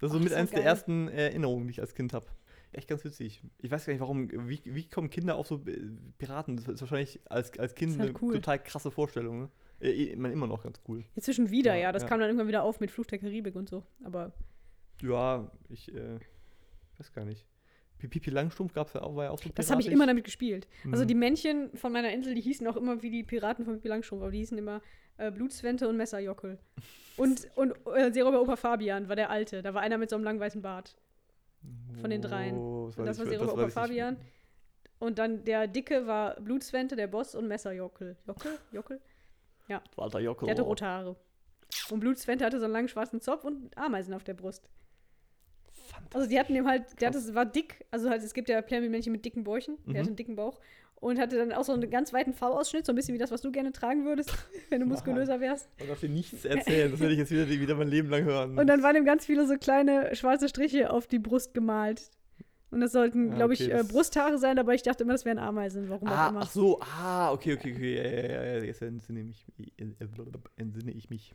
Das 0.00 0.10
ist 0.10 0.12
so 0.12 0.18
mit 0.22 0.32
eins 0.32 0.50
der 0.50 0.64
ersten 0.64 1.08
Erinnerungen, 1.08 1.66
die 1.66 1.72
ich 1.72 1.80
als 1.80 1.94
Kind 1.94 2.12
habe. 2.12 2.26
Echt 2.72 2.86
ganz 2.88 3.02
witzig. 3.04 3.42
Ich 3.58 3.70
weiß 3.70 3.86
gar 3.86 3.92
nicht, 3.94 4.00
warum, 4.00 4.28
wie, 4.48 4.60
wie 4.64 4.86
kommen 4.88 5.08
Kinder 5.10 5.36
auf 5.36 5.46
so 5.46 5.62
äh, 5.66 5.78
Piraten? 6.18 6.56
Das 6.56 6.68
ist 6.68 6.80
wahrscheinlich 6.82 7.18
als, 7.30 7.58
als 7.58 7.74
Kind 7.74 7.92
ist 7.92 7.98
halt 7.98 8.10
eine 8.10 8.18
cool. 8.20 8.34
total 8.34 8.58
krasse 8.62 8.90
Vorstellung. 8.90 9.40
Ne? 9.40 9.48
Äh, 9.80 9.88
Ich 9.90 10.16
meine, 10.16 10.34
immer 10.34 10.46
noch 10.46 10.62
ganz 10.62 10.78
cool. 10.86 11.02
Inzwischen 11.14 11.50
wieder, 11.50 11.74
Ja, 11.74 11.80
ja. 11.84 11.92
Das 11.92 12.02
ja. 12.02 12.08
kam 12.08 12.20
dann 12.20 12.28
irgendwann 12.28 12.46
wieder 12.48 12.62
auf 12.62 12.78
mit 12.80 12.90
Fluch 12.90 13.06
der 13.06 13.18
Karibik 13.18 13.56
und 13.56 13.68
so. 13.70 13.84
Aber 14.04 14.32
Ja, 15.02 15.50
ich 15.70 15.92
äh, 15.94 16.18
weiß 16.98 17.12
gar 17.12 17.24
nicht. 17.24 17.46
Pi- 17.98 18.08
Pipi 18.08 18.30
Langstrumpf 18.30 18.72
gab 18.74 18.86
es 18.88 18.92
ja 18.94 19.02
auch, 19.02 19.16
war 19.16 19.24
ja 19.24 19.30
auch 19.30 19.38
so 19.42 19.50
das 19.54 19.70
habe 19.70 19.80
ich 19.80 19.88
immer 19.88 20.06
damit 20.06 20.24
gespielt. 20.24 20.68
Also 20.92 21.02
Mhm. 21.04 21.08
die 21.08 21.14
Männchen 21.14 21.76
von 21.76 21.92
meiner 21.92 22.12
Insel, 22.12 22.34
die 22.34 22.40
hießen 22.40 22.66
auch 22.68 22.76
immer 22.76 23.02
wie 23.02 23.10
die 23.10 23.24
Piraten 23.24 23.64
von 23.64 23.74
Pippi 23.74 23.88
Langstrumpf, 23.88 24.22
aber 24.22 24.30
die 24.30 24.38
hießen 24.38 24.56
immer 24.56 24.80
äh, 25.16 25.32
Blutswente 25.32 25.88
und 25.88 25.96
Messerjockel. 25.96 26.58
Und, 27.16 27.48
und 27.56 27.74
äh, 27.94 28.12
Seeräuber 28.12 28.40
Opa 28.40 28.54
Fabian 28.56 29.08
war 29.08 29.16
der 29.16 29.30
Alte. 29.30 29.62
Da 29.62 29.74
war 29.74 29.82
einer 29.82 29.98
mit 29.98 30.10
so 30.10 30.16
einem 30.16 30.24
langen 30.24 30.38
weißen 30.38 30.62
Bart. 30.62 30.96
von 32.00 32.10
den 32.10 32.22
dreien. 32.22 32.56
Oh, 32.56 32.92
Und 32.96 33.04
das 33.04 33.18
war 33.18 33.26
Seeräuber 33.26 33.54
Opa 33.54 33.68
Fabian. 33.68 34.16
Und 35.00 35.18
dann 35.18 35.44
der 35.44 35.66
Dicke 35.66 36.06
war 36.06 36.40
Blutswente, 36.40 36.94
der 36.94 37.08
Boss 37.08 37.34
und 37.34 37.48
Messerjockel. 37.48 38.16
Jockel? 38.26 38.58
Jockel? 38.72 39.00
Walter 39.96 40.20
Jockel. 40.20 40.46
Der 40.46 40.54
hatte 40.54 40.62
rote 40.62 40.86
Haare. 40.86 41.16
Und 41.90 42.00
Blutswente 42.00 42.44
hatte 42.44 42.58
so 42.58 42.64
einen 42.64 42.72
langen 42.72 42.88
schwarzen 42.88 43.20
Zopf 43.20 43.44
und 43.44 43.76
Ameisen 43.76 44.14
auf 44.14 44.24
der 44.24 44.34
Brust. 44.34 44.68
Also 46.14 46.28
die 46.28 46.38
hatten 46.38 46.54
dem 46.54 46.66
halt, 46.66 47.00
der 47.00 47.08
hatte, 47.08 47.34
war 47.34 47.44
dick, 47.46 47.84
also 47.90 48.08
halt, 48.10 48.22
es 48.22 48.34
gibt 48.34 48.48
ja 48.48 48.60
Playmobil-Männchen 48.62 49.12
mit 49.12 49.24
dicken 49.24 49.44
Bäuchen, 49.44 49.76
der 49.86 49.94
Mhm. 49.94 49.98
hatte 49.98 50.06
einen 50.08 50.16
dicken 50.16 50.36
Bauch 50.36 50.58
und 50.96 51.18
hatte 51.20 51.36
dann 51.36 51.52
auch 51.52 51.64
so 51.64 51.72
einen 51.72 51.88
ganz 51.90 52.12
weiten 52.12 52.32
V-Ausschnitt, 52.32 52.84
so 52.86 52.92
ein 52.92 52.96
bisschen 52.96 53.14
wie 53.14 53.18
das, 53.18 53.30
was 53.30 53.40
du 53.40 53.52
gerne 53.52 53.72
tragen 53.72 54.04
würdest, 54.04 54.30
wenn 54.70 54.80
du 54.80 54.86
muskulöser 54.86 55.40
wärst. 55.40 55.68
Man 55.78 55.88
darf 55.88 56.00
dir 56.00 56.08
nichts 56.08 56.44
erzählen, 56.44 56.90
das 56.90 57.00
werde 57.00 57.12
ich 57.12 57.18
jetzt 57.20 57.30
wieder, 57.30 57.48
wieder 57.48 57.74
mein 57.76 57.88
Leben 57.88 58.08
lang 58.10 58.24
hören. 58.24 58.58
Und 58.58 58.66
dann 58.66 58.82
waren 58.82 58.96
ihm 58.96 59.04
ganz 59.04 59.24
viele 59.26 59.46
so 59.46 59.56
kleine 59.56 60.14
schwarze 60.16 60.48
Striche 60.48 60.90
auf 60.90 61.06
die 61.06 61.18
Brust 61.18 61.54
gemalt. 61.54 62.10
Und 62.70 62.80
das 62.80 62.92
sollten, 62.92 63.32
Ah, 63.32 63.36
glaube 63.36 63.54
ich, 63.54 63.62
okay, 63.62 63.70
äh, 63.70 63.76
das- 63.78 63.88
Brusthaare 63.88 64.36
sein, 64.38 64.58
aber 64.58 64.74
ich 64.74 64.82
dachte 64.82 65.04
immer, 65.04 65.12
das 65.14 65.24
wären 65.24 65.38
Ameisen, 65.38 65.88
warum 65.88 66.08
auch 66.08 66.12
ah, 66.12 66.28
immer. 66.28 66.40
ach 66.42 66.50
so, 66.50 66.78
ah, 66.82 67.32
okay, 67.32 67.54
okay, 67.54 67.72
okay, 67.74 67.96
ja, 67.96 68.02
ja, 68.02 68.42
ja, 68.44 68.56
ja, 68.58 68.64
jetzt 68.64 68.82
entsinne 68.82 69.20
ich 69.20 69.46
mich. 69.56 69.72
Entsinne 70.56 70.92
ich 70.92 71.08
mich. 71.08 71.34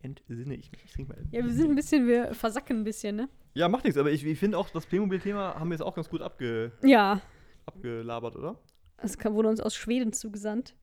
Entsinne 0.00 0.54
ich 0.54 0.70
mich. 0.70 0.84
Ich 0.84 0.92
trinke 0.92 1.12
mal. 1.12 1.24
Ja, 1.30 1.44
wir 1.44 1.52
sind 1.52 1.70
ein 1.70 1.74
bisschen, 1.76 2.06
wir 2.06 2.34
versacken 2.34 2.78
ein 2.80 2.84
bisschen, 2.84 3.16
ne? 3.16 3.28
Ja, 3.54 3.68
macht 3.68 3.84
nichts, 3.84 3.98
aber 3.98 4.10
ich, 4.12 4.24
ich 4.24 4.38
finde 4.38 4.56
auch, 4.58 4.70
das 4.70 4.86
Playmobil-Thema 4.86 5.56
haben 5.58 5.68
wir 5.70 5.74
jetzt 5.74 5.82
auch 5.82 5.94
ganz 5.94 6.08
gut 6.08 6.22
abge, 6.22 6.70
Ja, 6.82 7.20
abgelabert, 7.66 8.36
oder? 8.36 8.58
das 9.00 9.18
kam, 9.18 9.34
wurde 9.34 9.48
uns 9.48 9.60
aus 9.60 9.74
Schweden 9.74 10.12
zugesandt. 10.12 10.74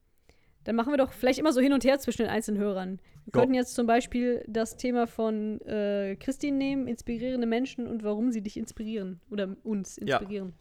Dann 0.64 0.76
machen 0.76 0.92
wir 0.92 0.98
doch 0.98 1.12
vielleicht 1.12 1.38
immer 1.40 1.54
so 1.54 1.62
hin 1.62 1.74
und 1.74 1.84
her 1.84 2.00
zwischen 2.00 2.24
den 2.24 2.30
einzelnen 2.32 2.60
Hörern. 2.60 3.00
Wir 3.26 3.32
Ja. 3.34 3.40
könnten 3.42 3.54
jetzt 3.54 3.76
zum 3.76 3.88
Beispiel 3.88 4.44
das 4.48 4.78
Thema 4.78 5.06
von 5.08 5.62
äh, 5.62 6.16
Christine 6.20 6.58
nehmen, 6.58 6.88
inspirierende 6.88 7.46
Menschen 7.48 7.88
und 7.88 8.04
warum 8.04 8.32
sie 8.32 8.42
dich 8.42 8.58
inspirieren 8.58 9.22
oder 9.30 9.56
uns 9.64 9.98
Ja. 9.98 10.18
inspirieren. 10.18 10.54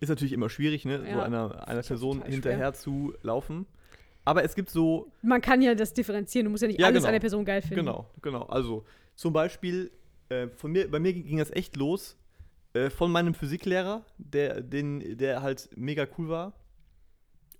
Ist 0.00 0.08
natürlich 0.08 0.32
immer 0.32 0.48
schwierig, 0.50 0.84
ne, 0.84 0.98
so 1.00 1.04
Ja, 1.06 1.22
einer, 1.22 1.68
einer 1.68 1.80
auch 1.80 1.86
Person 1.86 2.22
hinterher 2.22 2.72
zu 2.72 3.14
laufen. 3.22 3.66
Aber 4.24 4.44
es 4.44 4.54
gibt 4.54 4.70
so, 4.70 5.10
Man 5.22 5.40
kann 5.40 5.62
ja 5.62 5.74
das 5.74 5.92
differenzieren, 5.94 6.44
du 6.44 6.50
musst 6.50 6.62
ja 6.62 6.68
nicht 6.68 6.80
Ja, 6.80 6.86
alles 6.86 6.98
genau. 6.98 7.08
an 7.08 7.12
der 7.14 7.20
Person 7.20 7.44
geil 7.44 7.60
finden. 7.62 7.76
genau, 7.76 8.10
genau. 8.22 8.42
Also 8.44 8.84
zum 9.14 9.32
Beispiel, 9.32 9.90
äh, 10.28 10.48
von 10.48 10.70
mir, 10.72 10.90
bei 10.90 10.98
mir 11.00 11.12
ging 11.12 11.38
das 11.38 11.50
echt 11.50 11.76
los 11.76 12.16
äh, 12.74 12.88
von 12.88 13.10
meinem 13.10 13.34
Physiklehrer, 13.34 14.04
der, 14.18 14.60
den, 14.62 15.18
der 15.18 15.42
halt 15.42 15.70
mega 15.76 16.06
cool 16.18 16.28
war, 16.28 16.52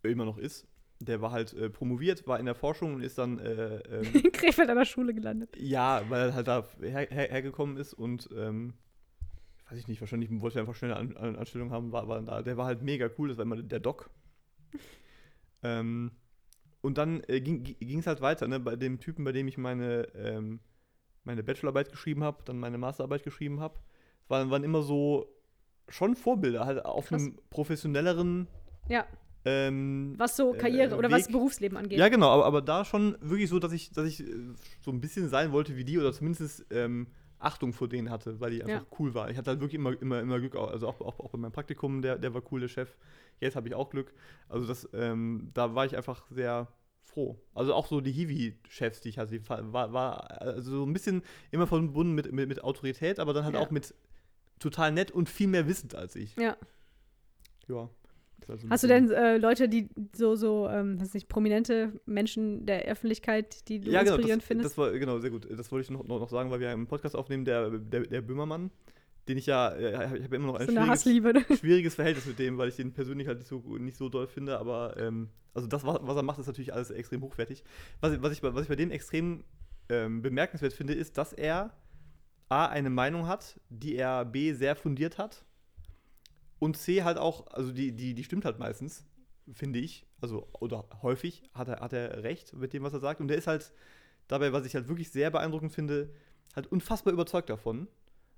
immer 0.02 0.24
noch 0.24 0.38
ist. 0.38 0.66
Der 1.00 1.20
war 1.20 1.32
halt 1.32 1.52
äh, 1.54 1.68
promoviert, 1.68 2.28
war 2.28 2.38
in 2.38 2.46
der 2.46 2.54
Forschung 2.54 2.94
und 2.94 3.02
ist 3.02 3.18
dann 3.18 3.40
äh, 3.40 3.78
ähm, 3.78 4.06
In 4.24 4.30
Krefeld 4.32 4.70
an 4.70 4.76
der 4.76 4.84
Schule 4.84 5.12
gelandet. 5.12 5.56
Ja, 5.58 6.02
weil 6.08 6.28
er 6.28 6.34
halt 6.34 6.46
da 6.46 6.64
her, 6.80 7.08
her, 7.10 7.28
hergekommen 7.28 7.76
ist 7.76 7.92
und 7.92 8.28
ähm, 8.36 8.74
weiß 9.68 9.78
ich 9.80 9.88
nicht, 9.88 10.00
wahrscheinlich 10.00 10.30
wollte 10.40 10.58
er 10.58 10.62
einfach 10.62 10.76
schnell 10.76 10.92
eine 10.94 11.00
An 11.10 11.16
An 11.16 11.36
Anstellung 11.36 11.72
haben, 11.72 11.90
war, 11.90 12.06
dann 12.06 12.26
da. 12.26 12.42
Der 12.42 12.56
war 12.56 12.66
halt 12.66 12.82
mega 12.82 13.10
cool, 13.18 13.28
das 13.28 13.36
war 13.36 13.42
immer 13.44 13.60
der 13.60 13.80
Doc. 13.80 14.10
ähm, 15.64 16.12
und 16.82 16.98
dann 16.98 17.22
äh, 17.28 17.40
ging 17.40 17.98
es 17.98 18.06
halt 18.06 18.20
weiter, 18.20 18.46
ne, 18.48 18.60
bei 18.60 18.76
dem 18.76 18.98
Typen, 19.00 19.24
bei 19.24 19.32
dem 19.32 19.48
ich 19.48 19.56
meine, 19.56 20.08
ähm, 20.14 20.60
meine 21.24 21.42
Bachelorarbeit 21.42 21.90
geschrieben 21.90 22.22
habe, 22.24 22.42
dann 22.44 22.58
meine 22.58 22.76
Masterarbeit 22.76 23.22
geschrieben 23.22 23.60
habe. 23.60 23.78
Waren, 24.28 24.50
waren 24.50 24.64
immer 24.64 24.82
so 24.82 25.26
schon 25.88 26.14
Vorbilder, 26.16 26.66
halt 26.66 26.84
auf 26.84 27.06
Krass. 27.08 27.22
einem 27.22 27.38
professionelleren 27.50 28.48
Ja, 28.88 29.06
ähm, 29.44 30.14
was 30.18 30.36
so 30.36 30.52
Karriere 30.52 30.94
äh, 30.94 30.98
oder 30.98 31.10
was. 31.10 31.28
Berufsleben 31.28 31.76
angeht. 31.76 31.98
ja, 31.98 32.08
genau, 32.08 32.28
aber, 32.28 32.46
aber 32.46 32.62
da 32.62 32.84
schon 32.84 33.16
wirklich 33.20 33.48
so, 33.48 33.58
dass 33.58 33.72
ich, 33.72 33.90
dass 33.92 34.06
ich 34.06 34.20
äh, 34.20 34.54
so 34.80 34.90
ein 34.90 35.00
bisschen 35.00 35.28
sein 35.28 35.52
wollte 35.52 35.76
wie 35.76 35.84
die 35.84 35.98
oder 35.98 36.12
zumindest 36.12 36.66
ähm, 36.70 37.08
Achtung 37.42 37.72
vor 37.72 37.88
denen 37.88 38.10
hatte, 38.10 38.40
weil 38.40 38.50
die 38.52 38.62
einfach 38.62 38.82
Ja. 38.90 38.96
cool 38.98 39.14
war. 39.14 39.30
Ich 39.30 39.36
hatte 39.36 39.50
halt 39.50 39.60
wirklich 39.60 39.74
immer, 39.78 40.00
immer, 40.00 40.20
immer 40.20 40.38
Glück, 40.38 40.56
auch- 40.56 40.70
also 40.70 40.88
auch, 40.88 41.00
auch, 41.00 41.18
auch 41.20 41.30
bei 41.30 41.38
meinem 41.38 41.52
Praktikum, 41.52 42.02
der, 42.02 42.18
der 42.18 42.32
war 42.34 42.42
cool, 42.50 42.60
der 42.60 42.68
Chef. 42.68 42.96
Jetzt 43.40 43.56
habe 43.56 43.68
ich 43.68 43.74
auch 43.74 43.90
Glück. 43.90 44.12
Also 44.48 44.66
das, 44.66 44.88
ähm, 44.92 45.50
da 45.54 45.74
war 45.74 45.84
ich 45.86 45.96
einfach 45.96 46.24
sehr 46.30 46.68
froh. 47.02 47.36
Also 47.54 47.74
auch 47.74 47.86
so 47.88 48.00
die 48.00 48.12
Hiwi-Chefs, 48.12 49.00
die 49.00 49.08
ich 49.08 49.18
hatte, 49.18 49.32
die 49.38 49.48
war, 49.48 49.92
war 49.92 50.40
also 50.40 50.70
so 50.78 50.86
ein 50.86 50.92
bisschen 50.92 51.22
immer 51.50 51.66
verbunden 51.66 52.14
mit, 52.14 52.30
mit, 52.32 52.48
mit 52.48 52.62
Autorität, 52.62 53.18
aber 53.18 53.32
dann 53.34 53.44
halt 53.44 53.54
Ja. 53.54 53.60
auch 53.60 53.70
mit 53.70 53.94
total 54.60 54.92
nett 54.92 55.10
und 55.10 55.28
viel 55.28 55.48
mehr 55.48 55.66
wissend 55.66 55.94
als 55.96 56.14
ich. 56.16 56.36
Ja. 56.36 56.56
Ja. 57.68 57.90
Das 58.42 58.48
war 58.48 58.58
so 58.58 58.66
ein 58.66 58.70
Hast 58.70 58.82
du 58.84 58.88
denn 58.88 59.10
äh, 59.10 59.38
Leute, 59.38 59.68
die 59.68 59.88
so, 60.14 60.34
so, 60.34 60.68
ähm, 60.68 61.00
weiß 61.00 61.14
nicht, 61.14 61.28
prominente 61.28 62.00
Menschen 62.06 62.66
der 62.66 62.82
Öffentlichkeit, 62.84 63.68
die 63.68 63.80
du 63.80 63.90
ja, 63.90 64.02
genau, 64.02 64.14
inspirierend 64.16 64.42
das, 64.42 64.46
findest? 64.48 64.70
das 64.70 64.78
war 64.78 64.90
genau 64.92 65.18
sehr 65.18 65.30
gut. 65.30 65.48
Das 65.50 65.70
wollte 65.70 65.84
ich 65.84 65.90
noch, 65.90 66.04
noch, 66.04 66.28
sagen, 66.28 66.50
weil 66.50 66.60
wir 66.60 66.70
einen 66.70 66.86
Podcast 66.86 67.16
aufnehmen, 67.16 67.44
der, 67.44 67.70
der, 67.70 68.00
der 68.02 68.20
Böhmermann, 68.20 68.70
den 69.28 69.38
ich 69.38 69.46
ja, 69.46 69.68
äh, 69.70 70.16
ich 70.18 70.24
habe 70.24 70.36
immer 70.36 70.48
noch 70.48 70.56
ein 70.56 70.66
so 70.66 70.72
schwieriges, 70.72 71.48
ne? 71.48 71.56
schwieriges 71.56 71.94
Verhältnis 71.94 72.26
mit 72.26 72.38
dem, 72.38 72.58
weil 72.58 72.68
ich 72.68 72.76
den 72.76 72.92
persönlich 72.92 73.28
halt 73.28 73.38
nicht 73.38 73.48
so, 73.48 73.58
nicht 73.78 73.96
so 73.96 74.08
doll 74.08 74.26
finde, 74.26 74.58
aber 74.58 74.96
ähm, 74.98 75.28
also 75.54 75.68
das, 75.68 75.84
was, 75.86 75.98
was 76.02 76.16
er 76.16 76.22
macht, 76.22 76.38
ist 76.40 76.46
natürlich 76.48 76.74
alles 76.74 76.90
extrem 76.90 77.22
hochwertig. 77.22 77.62
Was, 78.00 78.12
ich- 78.12 78.22
was, 78.22 78.32
ich, 78.32 78.40
bei- 78.40 78.54
was 78.54 78.62
ich 78.62 78.68
bei 78.68 78.76
dem 78.76 78.90
extrem 78.90 79.44
ähm, 79.88 80.22
bemerkenswert 80.22 80.72
finde, 80.72 80.94
ist, 80.94 81.18
dass 81.18 81.32
er 81.32 81.72
A, 82.48 82.66
eine 82.66 82.90
Meinung 82.90 83.26
hat, 83.28 83.60
die 83.68 83.94
er 83.96 84.24
B, 84.24 84.52
sehr 84.52 84.74
fundiert 84.76 85.18
hat 85.18 85.44
und 86.62 86.76
C, 86.76 87.02
halt 87.02 87.18
auch, 87.18 87.48
also 87.48 87.72
die, 87.72 87.90
die, 87.90 88.14
die 88.14 88.22
stimmt 88.22 88.44
halt 88.44 88.60
meistens, 88.60 89.04
finde 89.52 89.80
ich, 89.80 90.06
also 90.20 90.46
oder 90.60 90.84
häufig 91.02 91.42
hat 91.54 91.66
er, 91.66 91.80
hat 91.80 91.92
er 91.92 92.22
recht 92.22 92.54
mit 92.54 92.72
dem, 92.72 92.84
was 92.84 92.92
er 92.92 93.00
sagt 93.00 93.20
und 93.20 93.26
der 93.26 93.36
ist 93.36 93.48
halt 93.48 93.72
dabei, 94.28 94.52
was 94.52 94.64
ich 94.64 94.76
halt 94.76 94.86
wirklich 94.86 95.10
sehr 95.10 95.32
beeindruckend 95.32 95.72
finde, 95.72 96.10
halt 96.54 96.68
unfassbar 96.70 97.12
überzeugt 97.12 97.50
davon 97.50 97.88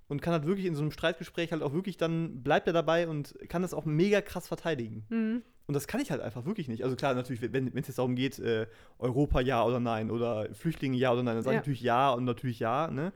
und 0.09 0.23
kann 0.23 0.33
halt 0.33 0.47
wirklich 0.47 0.65
in 0.65 0.75
so 0.75 0.81
einem 0.81 0.91
Streitgespräch 0.91 1.53
halt 1.53 1.63
auch 1.63 1.75
wirklich 1.75 1.99
dann 1.99 2.43
bleibt 2.43 2.67
er 2.67 2.73
dabei 2.73 3.09
und 3.09 3.35
kann 3.51 3.61
das 3.61 3.75
auch 3.75 3.85
mega 3.85 4.23
krass 4.23 4.49
verteidigen. 4.49 5.05
Mhm. 5.11 5.43
Und 5.67 5.75
das 5.75 5.87
kann 5.87 6.01
ich 6.01 6.11
halt 6.11 6.23
einfach 6.23 6.47
wirklich 6.47 6.69
nicht. 6.69 6.83
Also 6.83 6.97
klar, 6.97 7.13
natürlich, 7.15 7.43
wenn 7.43 7.53
wenn 7.75 7.83
es 7.83 7.89
jetzt 7.89 7.99
darum 7.99 8.15
geht, 8.17 8.39
äh, 8.39 8.67
Europa 8.99 9.41
ja 9.41 9.63
oder 9.65 9.81
nein 9.81 10.11
oder 10.11 10.49
Flüchtlinge 10.55 10.97
ja 10.97 11.13
oder 11.13 11.23
nein, 11.23 11.35
dann 11.37 11.45
sage 11.45 11.57
ich 11.57 11.59
Ja. 11.59 11.61
natürlich 11.61 11.83
ja 11.83 12.11
und 12.13 12.25
natürlich 12.25 12.59
ja, 12.59 12.91
ne? 12.91 13.13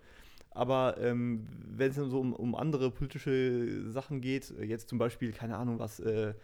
Aber 0.58 0.96
ähm, 1.00 1.46
wenn 1.68 1.90
es 1.90 1.96
dann 1.96 2.10
so 2.10 2.18
um, 2.18 2.32
um 2.32 2.54
andere 2.56 2.90
politische 2.90 3.90
Sachen 3.90 4.20
geht, 4.20 4.50
äh, 4.58 4.64
jetzt 4.64 4.88
zum 4.88 4.98
Beispiel, 4.98 5.32
keine 5.32 5.56
Ahnung 5.56 5.78
was, 5.78 6.00
äh, 6.00 6.34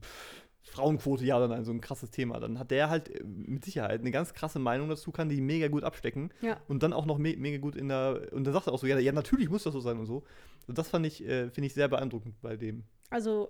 pff, 0.00 0.42
Frauenquote 0.62 1.24
ja 1.24 1.36
oder 1.36 1.48
nein, 1.48 1.64
so 1.64 1.72
ein 1.72 1.80
krasses 1.80 2.10
Thema, 2.10 2.40
dann 2.40 2.58
hat 2.58 2.70
der 2.72 2.90
halt 2.90 3.08
äh, 3.08 3.22
mit 3.24 3.64
Sicherheit 3.64 4.00
eine 4.00 4.10
ganz 4.10 4.34
krasse 4.34 4.58
Meinung 4.58 4.88
dazu, 4.88 5.12
kann 5.12 5.28
die 5.28 5.40
mega 5.40 5.68
gut 5.68 5.84
abstecken 5.84 6.30
Ja. 6.42 6.58
und 6.66 6.82
dann 6.82 6.92
auch 6.92 7.06
noch 7.06 7.16
me 7.18 7.36
mega 7.38 7.58
gut 7.58 7.76
in 7.76 7.88
der, 7.88 8.28
und 8.32 8.44
dann 8.44 8.52
sagt 8.52 8.66
er 8.66 8.72
auch 8.72 8.78
so, 8.80 8.86
ja, 8.86 8.98
ja 8.98 9.12
natürlich 9.12 9.48
muss 9.48 9.62
das 9.62 9.72
so 9.72 9.80
sein 9.80 9.98
und 9.98 10.06
so. 10.06 10.24
Und 10.66 10.76
das 10.76 10.88
fand 10.88 11.06
ich, 11.06 11.24
äh, 11.24 11.48
finde 11.50 11.68
ich 11.68 11.74
sehr 11.74 11.88
beeindruckend 11.88 12.40
bei 12.42 12.56
dem. 12.56 12.82
Also, 13.08 13.48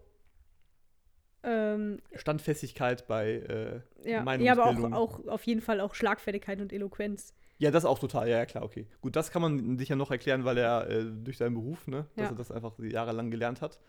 ähm, 1.43 1.99
Standfestigkeit 2.15 3.07
bei 3.09 3.31
äh, 3.31 3.81
ja, 4.05 4.11
ja, 4.11 4.17
aber 4.19 4.25
Meinungsbildung. 4.25 4.93
auch, 4.93 5.21
auch 5.25 5.29
auf 5.29 5.45
jeden 5.45 5.61
Fall 5.61 5.81
auch 5.81 5.95
Schlagfertigkeit 5.95 6.61
und 6.61 6.73
Eloquenz. 6.73 7.33
Ja, 7.59 7.71
das 7.73 7.85
auch 7.85 7.99
total, 7.99 8.29
ja, 8.29 8.39
ja, 8.39 8.47
klar, 8.47 8.65
okay. 8.65 8.87
Gut, 9.01 9.17
das 9.17 9.31
kann 9.31 9.43
man 9.43 9.79
sicher 9.79 9.97
noch 9.97 10.11
erklären, 10.11 10.45
weil 10.45 10.59
er 10.59 10.89
äh, 10.89 11.05
durch 11.05 11.39
seinen 11.39 11.55
Beruf, 11.55 11.87
ne, 11.89 12.07
dass 12.17 12.27
Ja. 12.29 12.33
er 12.33 12.37
das 12.37 12.51
einfach 12.53 12.79
jahrelang 12.79 13.31
gelernt 13.31 13.61
hat. 13.61 13.81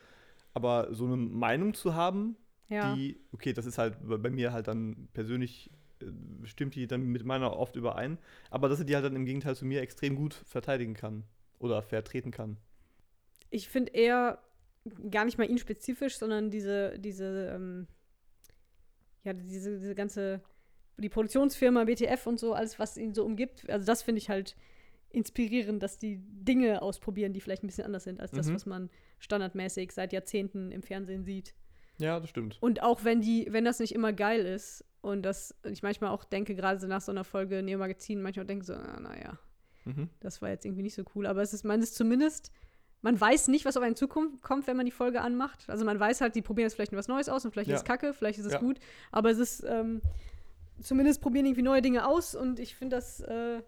Aber 0.53 0.87
so 0.93 1.05
eine 1.05 1.15
Meinung 1.17 1.73
zu 1.75 1.93
haben, 1.93 2.35
Ja. 2.67 2.95
die, 2.95 3.19
okay, 3.31 3.53
das 3.53 3.65
ist 3.67 3.77
halt 3.77 3.97
bei 4.01 4.29
mir 4.31 4.51
halt 4.53 4.67
dann 4.67 5.07
persönlich, 5.13 5.69
äh, 6.01 6.05
stimmt 6.45 6.73
die 6.75 6.87
dann 6.87 7.03
mit 7.03 7.23
meiner 7.25 7.55
oft 7.57 7.75
überein, 7.75 8.17
aber 8.49 8.69
dass 8.69 8.79
sie 8.79 8.85
die 8.85 8.95
halt 8.95 9.05
dann 9.05 9.15
im 9.15 9.25
Gegenteil 9.25 9.55
zu 9.55 9.65
mir 9.65 9.81
extrem 9.81 10.15
gut 10.15 10.33
verteidigen 10.33 10.95
kann 10.95 11.23
oder 11.59 11.83
vertreten 11.83 12.31
kann. 12.31 12.57
Ich 13.51 13.69
finde 13.69 13.91
eher 13.91 14.39
gar 15.11 15.25
nicht 15.25 15.37
mal 15.37 15.47
ihn 15.49 15.57
spezifisch, 15.59 16.17
sondern 16.17 16.49
diese, 16.49 16.97
diese, 16.97 17.51
ähm, 17.53 17.87
ja, 19.23 19.33
diese, 19.33 19.77
diese 19.79 19.93
ganze, 19.93 20.41
die 20.99 21.09
Produktionsfirma, 21.09 21.83
BTF 21.85 22.27
und 22.27 22.39
so, 22.39 22.53
alles, 22.53 22.79
was 22.79 22.97
ihn 22.97 23.13
so 23.13 23.25
umgibt. 23.25 23.69
Also 23.69 23.85
das 23.85 24.01
finde 24.03 24.19
ich 24.19 24.29
halt 24.29 24.55
inspirierend, 25.11 25.81
dass 25.81 25.97
die 25.97 26.17
Dinge 26.19 26.81
ausprobieren, 26.81 27.33
die 27.33 27.41
vielleicht 27.41 27.63
ein 27.63 27.67
bisschen 27.67 27.85
anders 27.85 28.03
sind 28.03 28.19
als 28.19 28.31
das, 28.31 28.47
Mhm. 28.47 28.53
was 28.53 28.65
man 28.65 28.89
standardmäßig 29.17 29.91
seit 29.91 30.13
Jahrzehnten 30.13 30.71
im 30.71 30.83
Fernsehen 30.83 31.23
sieht. 31.23 31.55
Ja, 31.97 32.19
das 32.19 32.29
stimmt. 32.29 32.57
Und 32.61 32.81
auch 32.83 33.03
wenn 33.03 33.21
die, 33.21 33.47
wenn 33.49 33.65
das 33.65 33.79
nicht 33.79 33.93
immer 33.93 34.13
geil 34.13 34.45
ist 34.45 34.85
und 35.01 35.23
das 35.23 35.55
ich 35.65 35.81
manchmal 35.83 36.11
auch 36.11 36.23
denke, 36.23 36.55
gerade 36.55 36.79
so 36.79 36.87
nach 36.87 37.01
so 37.01 37.11
einer 37.11 37.23
Folge 37.23 37.61
Neo 37.63 37.79
Magazin, 37.79 38.21
manchmal 38.21 38.45
denke 38.45 38.65
so, 38.65 38.73
ah, 38.73 38.99
naja, 38.99 39.39
Mhm. 39.85 40.09
das 40.19 40.41
war 40.41 40.49
jetzt 40.49 40.65
irgendwie 40.65 40.83
nicht 40.83 40.93
so 40.95 41.03
cool. 41.15 41.25
Aber 41.25 41.41
es 41.41 41.53
ist, 41.53 41.63
man 41.63 41.81
ist 41.81 41.95
zumindest, 41.95 42.51
man 43.01 43.19
weiß 43.19 43.47
nicht, 43.47 43.65
was 43.65 43.75
auf 43.77 43.83
einen 43.83 43.95
zukommt, 43.95 44.41
kommt, 44.43 44.67
wenn 44.67 44.77
man 44.77 44.85
die 44.85 44.91
Folge 44.91 45.21
anmacht. 45.21 45.69
Also 45.69 45.85
man 45.85 45.99
weiß 45.99 46.21
halt, 46.21 46.35
die 46.35 46.41
probieren 46.41 46.67
jetzt 46.67 46.75
vielleicht 46.75 46.93
was 46.93 47.07
Neues 47.07 47.29
aus 47.29 47.43
und 47.45 47.51
vielleicht 47.51 47.69
Ja. 47.69 47.75
ist 47.75 47.81
es 47.81 47.85
kacke, 47.85 48.13
vielleicht 48.13 48.39
ist 48.39 48.45
es 48.45 48.53
Ja. 48.53 48.59
gut. 48.59 48.79
Aber 49.11 49.31
es 49.31 49.39
ist, 49.39 49.63
ähm, 49.67 50.01
zumindest 50.81 51.21
probieren 51.21 51.45
irgendwie 51.45 51.61
neue 51.61 51.81
Dinge 51.81 52.07
aus 52.07 52.35
und 52.35 52.59
ich 52.59 52.75
finde 52.75 52.95
das, 52.97 53.21
äh, 53.21 53.61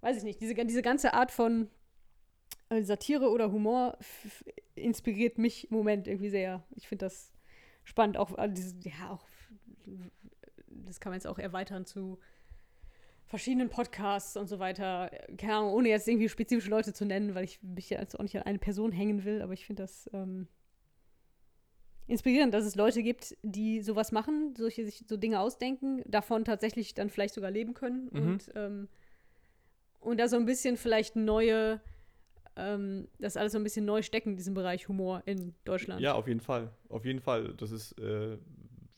weiß 0.00 0.18
ich 0.18 0.24
nicht, 0.24 0.40
diese, 0.40 0.54
diese 0.54 0.82
ganze 0.82 1.14
Art 1.14 1.30
von 1.30 1.68
äh, 2.68 2.82
Satire 2.82 3.30
oder 3.30 3.52
Humor 3.52 3.98
inspiriert 4.74 5.38
mich 5.38 5.70
im 5.70 5.76
Moment 5.76 6.08
irgendwie 6.08 6.30
sehr. 6.30 6.64
Ich 6.74 6.88
finde 6.88 7.06
das 7.06 7.32
spannend, 7.84 8.16
auch, 8.16 8.36
äh, 8.38 8.52
ja, 8.80 9.10
auch, 9.10 9.24
das 10.68 11.00
kann 11.00 11.10
man 11.10 11.18
jetzt 11.18 11.26
auch 11.26 11.38
erweitern 11.38 11.86
zu 11.86 12.18
verschiedenen 13.26 13.68
Podcasts 13.68 14.36
und 14.36 14.46
so 14.46 14.58
weiter. 14.58 15.10
Keine 15.36 15.56
Ahnung, 15.56 15.72
ohne 15.72 15.88
jetzt 15.88 16.06
irgendwie 16.06 16.28
spezifische 16.28 16.70
Leute 16.70 16.92
zu 16.92 17.04
nennen, 17.04 17.34
weil 17.34 17.44
ich 17.44 17.62
mich 17.62 17.90
jetzt 17.90 18.18
auch 18.18 18.22
nicht 18.22 18.36
an 18.36 18.44
eine 18.44 18.58
Person 18.58 18.92
hängen 18.92 19.24
will, 19.24 19.42
aber 19.42 19.52
ich 19.52 19.66
finde 19.66 19.82
das 19.82 20.08
ähm, 20.12 20.46
inspirierend, 22.08 22.54
dass 22.54 22.64
es 22.64 22.76
Leute 22.76 23.02
gibt, 23.02 23.36
die 23.42 23.80
sowas 23.80 24.12
machen, 24.12 24.54
solche 24.56 24.84
sich 24.84 25.04
so 25.08 25.16
Dinge 25.16 25.40
ausdenken, 25.40 26.02
davon 26.06 26.44
tatsächlich 26.44 26.94
dann 26.94 27.10
vielleicht 27.10 27.34
sogar 27.34 27.50
leben 27.50 27.74
können 27.74 28.08
Mhm. 28.12 28.20
und, 28.22 28.52
ähm, 28.54 28.88
und 30.00 30.18
da 30.18 30.28
so 30.28 30.36
ein 30.36 30.46
bisschen 30.46 30.76
vielleicht 30.76 31.16
neue, 31.16 31.80
ähm, 32.56 33.08
das 33.18 33.36
alles 33.36 33.52
so 33.52 33.58
ein 33.58 33.64
bisschen 33.64 33.84
neu 33.84 34.02
stecken, 34.02 34.30
in 34.30 34.36
diesem 34.36 34.54
Bereich 34.54 34.88
Humor 34.88 35.22
in 35.26 35.54
Deutschland. 35.64 36.00
Ja, 36.00 36.14
auf 36.14 36.28
jeden 36.28 36.40
Fall. 36.40 36.70
Auf 36.88 37.04
jeden 37.04 37.20
Fall. 37.20 37.54
Das 37.56 37.72
ist, 37.72 37.98
äh, 37.98 38.38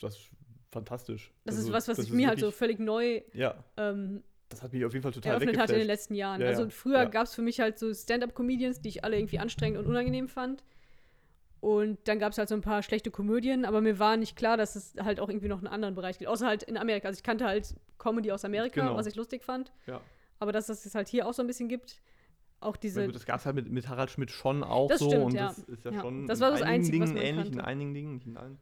das 0.01 0.17
ist 0.17 0.31
fantastisch. 0.71 1.33
Das 1.45 1.57
Also, 1.57 1.69
ist 1.69 1.73
was, 1.73 1.89
was 1.89 1.99
ich 2.01 2.13
mir 2.13 2.29
halt 2.29 2.41
so 2.41 2.51
völlig 2.51 2.79
neu 2.79 3.23
Ja, 3.33 3.65
ähm, 3.79 4.23
das 4.51 4.63
hat 4.63 4.73
mich 4.73 4.85
auf 4.85 4.93
jeden 4.93 5.03
Fall 5.03 5.13
total 5.13 5.33
eröffnet 5.33 5.59
hatte 5.59 5.73
in 5.75 5.79
den 5.81 5.87
letzten 5.87 6.15
Jahren. 6.15 6.41
Ja, 6.41 6.47
also 6.49 6.69
früher 6.69 6.99
Ja. 6.99 7.05
gab 7.07 7.25
es 7.25 7.35
für 7.35 7.43
mich 7.43 7.61
halt 7.61 7.79
so 7.79 7.93
Stand-up-Comedians, 7.93 8.81
die 8.81 8.89
ich 8.89 9.05
alle 9.05 9.17
irgendwie 9.19 9.39
anstrengend 9.39 9.79
und 9.79 9.87
unangenehm 9.87 10.29
fand. 10.29 10.63
Und 11.61 11.99
dann 12.05 12.19
gab 12.21 12.33
es 12.33 12.39
halt 12.39 12.49
so 12.49 12.55
ein 12.55 12.61
paar 12.61 12.83
schlechte 12.83 13.11
Komödien, 13.11 13.65
aber 13.65 13.81
mir 13.81 13.99
war 13.99 14.17
nicht 14.17 14.37
klar, 14.37 14.57
dass 14.57 14.77
es 14.77 14.95
halt 14.99 15.19
auch 15.19 15.29
irgendwie 15.29 15.49
noch 15.49 15.59
einen 15.59 15.67
anderen 15.67 15.95
Bereich 15.97 16.19
gibt. 16.19 16.31
Außer 16.31 16.47
halt 16.47 16.63
in 16.63 16.77
Amerika. 16.77 17.09
Also 17.09 17.19
ich 17.19 17.25
kannte 17.25 17.47
halt 17.47 17.75
Comedy 17.99 18.31
aus 18.31 18.45
Amerika, 18.45 18.81
Genau. 18.83 18.97
was 18.97 19.07
ich 19.07 19.17
lustig 19.17 19.43
fand. 19.43 19.73
Ja. 19.87 20.01
Aber 20.39 20.53
dass 20.53 20.69
es 20.69 20.85
das 20.85 20.95
halt 20.95 21.09
hier 21.09 21.27
auch 21.27 21.35
so 21.35 21.43
ein 21.43 21.49
bisschen 21.49 21.69
gibt. 21.69 22.01
Auch 22.61 22.77
diese. 22.77 23.07
gut, 23.07 23.15
das 23.15 23.27
gab 23.27 23.39
es 23.41 23.47
halt 23.47 23.55
mit, 23.57 23.71
mit 23.71 23.89
Harald 23.89 24.11
Schmidt 24.11 24.31
schon 24.31 24.63
auch 24.65 24.89
Das 24.89 24.99
so 25.01 25.09
stimmt, 25.09 25.25
und 25.27 25.35
ja. 25.35 25.49
das 25.49 25.59
ist 25.61 25.85
ja, 25.85 25.93
Ja. 25.93 26.01
schon 26.01 26.27
Das 26.27 26.41
war 26.41 26.51
das 26.51 26.61
in 26.61 26.67
einigen 26.67 26.85
Einzige, 26.85 27.01
was 27.03 27.09
Dingen 27.11 27.19
man 27.19 27.27
ähnlich, 27.27 27.47
in 27.47 27.53
kannte. 27.55 27.67
einigen 27.69 27.95
Dingen, 27.95 28.15
nicht 28.15 28.27
in 28.27 28.37
allen. 28.37 28.59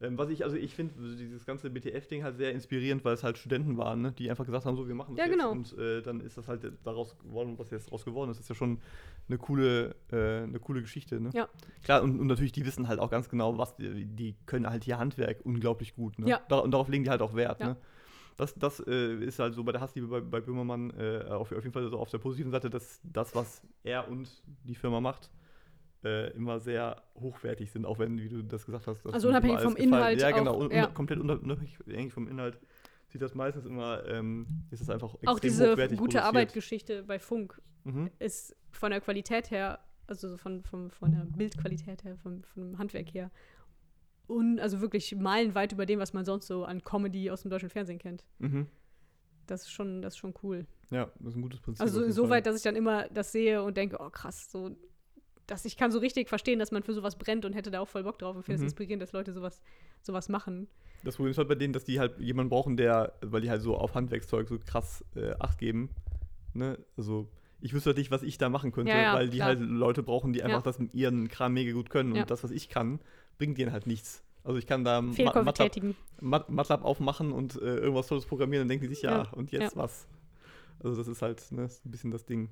Ähm, 0.00 0.16
was 0.16 0.30
ich, 0.30 0.44
also 0.44 0.56
ich 0.56 0.74
finde 0.74 0.94
dieses 1.16 1.44
ganze 1.44 1.68
BTF-Ding 1.70 2.22
halt 2.22 2.36
sehr 2.36 2.52
inspirierend, 2.52 3.04
weil 3.04 3.14
es 3.14 3.24
halt 3.24 3.36
Studenten 3.36 3.76
waren, 3.78 4.00
ne, 4.00 4.12
die 4.12 4.30
einfach 4.30 4.46
gesagt 4.46 4.64
haben, 4.64 4.76
so, 4.76 4.86
wir 4.86 4.94
machen 4.94 5.16
das 5.16 5.26
Ja, 5.26 5.30
jetzt. 5.30 5.38
genau. 5.40 5.50
Und 5.50 5.76
äh, 5.76 6.02
dann 6.02 6.20
ist 6.20 6.38
das 6.38 6.46
halt 6.46 6.72
daraus 6.84 7.18
geworden, 7.18 7.58
was 7.58 7.70
jetzt 7.70 7.86
daraus 7.88 8.04
geworden 8.04 8.30
ist. 8.30 8.36
Das 8.38 8.44
ist 8.44 8.48
ja 8.50 8.54
schon 8.54 8.80
eine 9.28 9.38
coole, 9.38 9.94
äh, 10.10 10.42
eine 10.44 10.58
coole 10.58 10.80
Geschichte, 10.80 11.20
ne? 11.20 11.30
Ja. 11.34 11.48
Klar, 11.82 12.02
und, 12.02 12.18
und 12.18 12.26
natürlich, 12.26 12.52
die 12.52 12.64
wissen 12.66 12.88
halt 12.88 12.98
auch 13.00 13.10
ganz 13.10 13.28
genau, 13.28 13.58
was, 13.58 13.76
die, 13.76 14.06
die 14.06 14.36
können 14.46 14.68
halt 14.68 14.86
ihr 14.86 14.98
Handwerk 14.98 15.44
unglaublich 15.44 15.94
gut, 15.94 16.18
ne? 16.18 16.28
Ja. 16.28 16.40
Dar 16.48 16.62
und 16.62 16.70
darauf 16.70 16.88
legen 16.88 17.04
die 17.04 17.10
halt 17.10 17.20
auch 17.22 17.34
Wert, 17.34 17.60
Ja. 17.60 17.66
ne? 17.68 17.76
Das, 18.36 18.54
das 18.54 18.78
äh, 18.86 19.14
ist 19.24 19.40
halt 19.40 19.54
so 19.54 19.64
bei 19.64 19.72
der 19.72 19.80
Hassliebe 19.80 20.06
bei, 20.06 20.20
bei 20.20 20.40
Böhmermann 20.40 20.90
äh, 20.96 21.24
auf, 21.28 21.50
auf 21.50 21.64
jeden 21.64 21.72
Fall 21.72 21.88
so 21.90 21.98
auf 21.98 22.08
der 22.10 22.18
positiven 22.18 22.52
Seite, 22.52 22.70
dass 22.70 23.00
das, 23.02 23.34
was 23.34 23.62
er 23.82 24.08
und 24.08 24.30
die 24.62 24.76
Firma 24.76 25.00
macht, 25.00 25.28
äh, 26.04 26.30
immer 26.36 26.60
sehr 26.60 27.02
hochwertig 27.16 27.72
sind, 27.72 27.84
auch 27.84 27.98
wenn, 27.98 28.16
wie 28.20 28.28
du 28.28 28.44
das 28.44 28.64
gesagt 28.64 28.86
hast. 28.86 29.04
dass 29.04 29.12
Also 29.12 29.28
unabhängig 29.28 29.60
vom 29.60 29.74
gefallen- 29.74 29.88
Inhalt 29.92 30.20
Ja, 30.20 30.30
genau, 30.30 30.52
auch, 30.52 30.60
un, 30.60 30.70
ja. 30.70 30.86
komplett 30.86 31.18
unab- 31.18 31.40
unabhängig 31.42 32.12
vom 32.14 32.28
Inhalt 32.28 32.60
sieht 33.08 33.22
das 33.22 33.34
meistens 33.34 33.64
immer, 33.66 34.04
ähm, 34.06 34.46
ist 34.70 34.80
es 34.80 34.90
einfach 34.90 35.14
extrem 35.14 35.28
auch 35.34 35.38
diese 35.40 35.68
gute 35.70 35.96
produziert. 35.96 36.24
Arbeitgeschichte 36.24 37.02
bei 37.02 37.18
Funk 37.18 37.60
Mhm. 37.84 38.10
ist 38.18 38.54
von 38.70 38.90
der 38.90 39.00
Qualität 39.00 39.50
her, 39.50 39.78
also 40.06 40.28
so 40.28 40.36
von, 40.36 40.62
von, 40.62 40.90
von 40.90 41.12
der 41.12 41.24
Bildqualität 41.24 42.04
her, 42.04 42.16
vom, 42.18 42.42
vom 42.44 42.76
Handwerk 42.78 43.14
her, 43.14 43.30
un, 44.28 44.60
also 44.60 44.80
wirklich 44.80 45.14
meilenweit 45.16 45.72
über 45.72 45.86
dem, 45.86 45.98
was 45.98 46.12
man 46.12 46.24
sonst 46.26 46.46
so 46.48 46.64
an 46.64 46.84
Comedy 46.84 47.30
aus 47.30 47.42
dem 47.42 47.50
deutschen 47.50 47.70
Fernsehen 47.70 47.98
kennt. 47.98 48.24
Mhm. 48.38 48.66
Das 49.46 49.62
ist 49.62 49.70
schon, 49.72 50.02
das 50.02 50.14
ist 50.14 50.18
schon 50.18 50.34
cool. 50.42 50.66
Ja, 50.90 51.06
das 51.20 51.28
ist 51.32 51.36
ein 51.36 51.42
gutes 51.42 51.60
Prinzip. 51.60 51.80
Also 51.80 52.02
insoweit, 52.04 52.44
dass 52.44 52.56
ich 52.56 52.62
dann 52.62 52.76
immer 52.76 53.08
das 53.08 53.32
sehe 53.32 53.62
und 53.62 53.76
denke, 53.78 53.96
oh 54.00 54.10
krass, 54.10 54.50
so, 54.50 54.76
dass 55.46 55.64
ich 55.64 55.78
kann 55.78 55.90
so 55.90 55.98
richtig 55.98 56.28
verstehen, 56.28 56.58
dass 56.58 56.70
man 56.72 56.82
für 56.82 56.92
sowas 56.92 57.16
brennt 57.16 57.46
und 57.46 57.54
hätte 57.54 57.70
da 57.70 57.80
auch 57.80 57.88
voll 57.88 58.02
Bock 58.02 58.18
drauf 58.18 58.36
und 58.36 58.42
finde 58.42 58.56
es 58.56 58.60
Mhm. 58.60 58.66
inspirierend, 58.66 59.02
dass 59.02 59.12
Leute 59.12 59.32
sowas, 59.32 59.62
sowas 60.02 60.28
machen. 60.28 60.68
Das 61.04 61.16
Problem 61.16 61.30
ist 61.30 61.38
halt 61.38 61.48
bei 61.48 61.54
denen, 61.54 61.72
dass 61.72 61.84
die 61.84 62.00
halt 62.00 62.18
jemanden 62.18 62.50
brauchen, 62.50 62.76
der, 62.76 63.12
weil 63.20 63.40
die 63.40 63.50
halt 63.50 63.62
so 63.62 63.76
auf 63.76 63.94
Handwerkszeug 63.94 64.48
so 64.48 64.58
krass 64.58 65.04
äh, 65.14 65.34
Acht 65.38 65.58
geben. 65.58 65.90
Ne? 66.54 66.78
Also, 66.96 67.28
ich 67.60 67.72
wüsste 67.72 67.90
halt 67.90 67.98
nicht, 67.98 68.10
was 68.10 68.22
ich 68.22 68.38
da 68.38 68.48
machen 68.48 68.72
könnte, 68.72 68.92
Ja, 68.92 69.02
ja, 69.02 69.14
weil 69.14 69.28
die 69.30 69.38
klar. 69.38 69.48
halt 69.48 69.60
Leute 69.60 70.02
brauchen, 70.02 70.32
die 70.32 70.42
einfach 70.42 70.62
das 70.62 70.78
mit 70.78 70.94
ihren 70.94 71.28
Kram 71.28 71.54
mega 71.54 71.72
gut 71.72 71.90
können. 71.90 72.12
Und 72.12 72.30
das, 72.30 72.42
was 72.44 72.50
ich 72.50 72.68
kann, 72.68 73.00
bringt 73.38 73.58
denen 73.58 73.72
halt 73.72 73.86
nichts. 73.86 74.22
Also, 74.44 74.58
ich 74.58 74.66
kann 74.66 74.84
da 74.84 75.00
Ma- 75.02 75.42
MATLAB. 75.42 75.94
Mat- 76.20 76.50
MATLAB 76.50 76.84
aufmachen 76.84 77.32
und 77.32 77.56
äh, 77.56 77.76
irgendwas 77.76 78.08
Tolles 78.08 78.26
programmieren, 78.26 78.62
dann 78.62 78.68
denken 78.68 78.88
die 78.88 78.94
sich, 78.94 79.02
ja, 79.02 79.22
Ja, 79.24 79.30
und 79.32 79.52
jetzt 79.52 79.74
ja. 79.74 79.82
was? 79.82 80.06
Also, 80.82 80.96
das 80.96 81.06
ist 81.08 81.22
halt 81.22 81.50
ne, 81.52 81.62
ein 81.64 81.90
bisschen 81.90 82.10
das 82.10 82.24
Ding. 82.24 82.50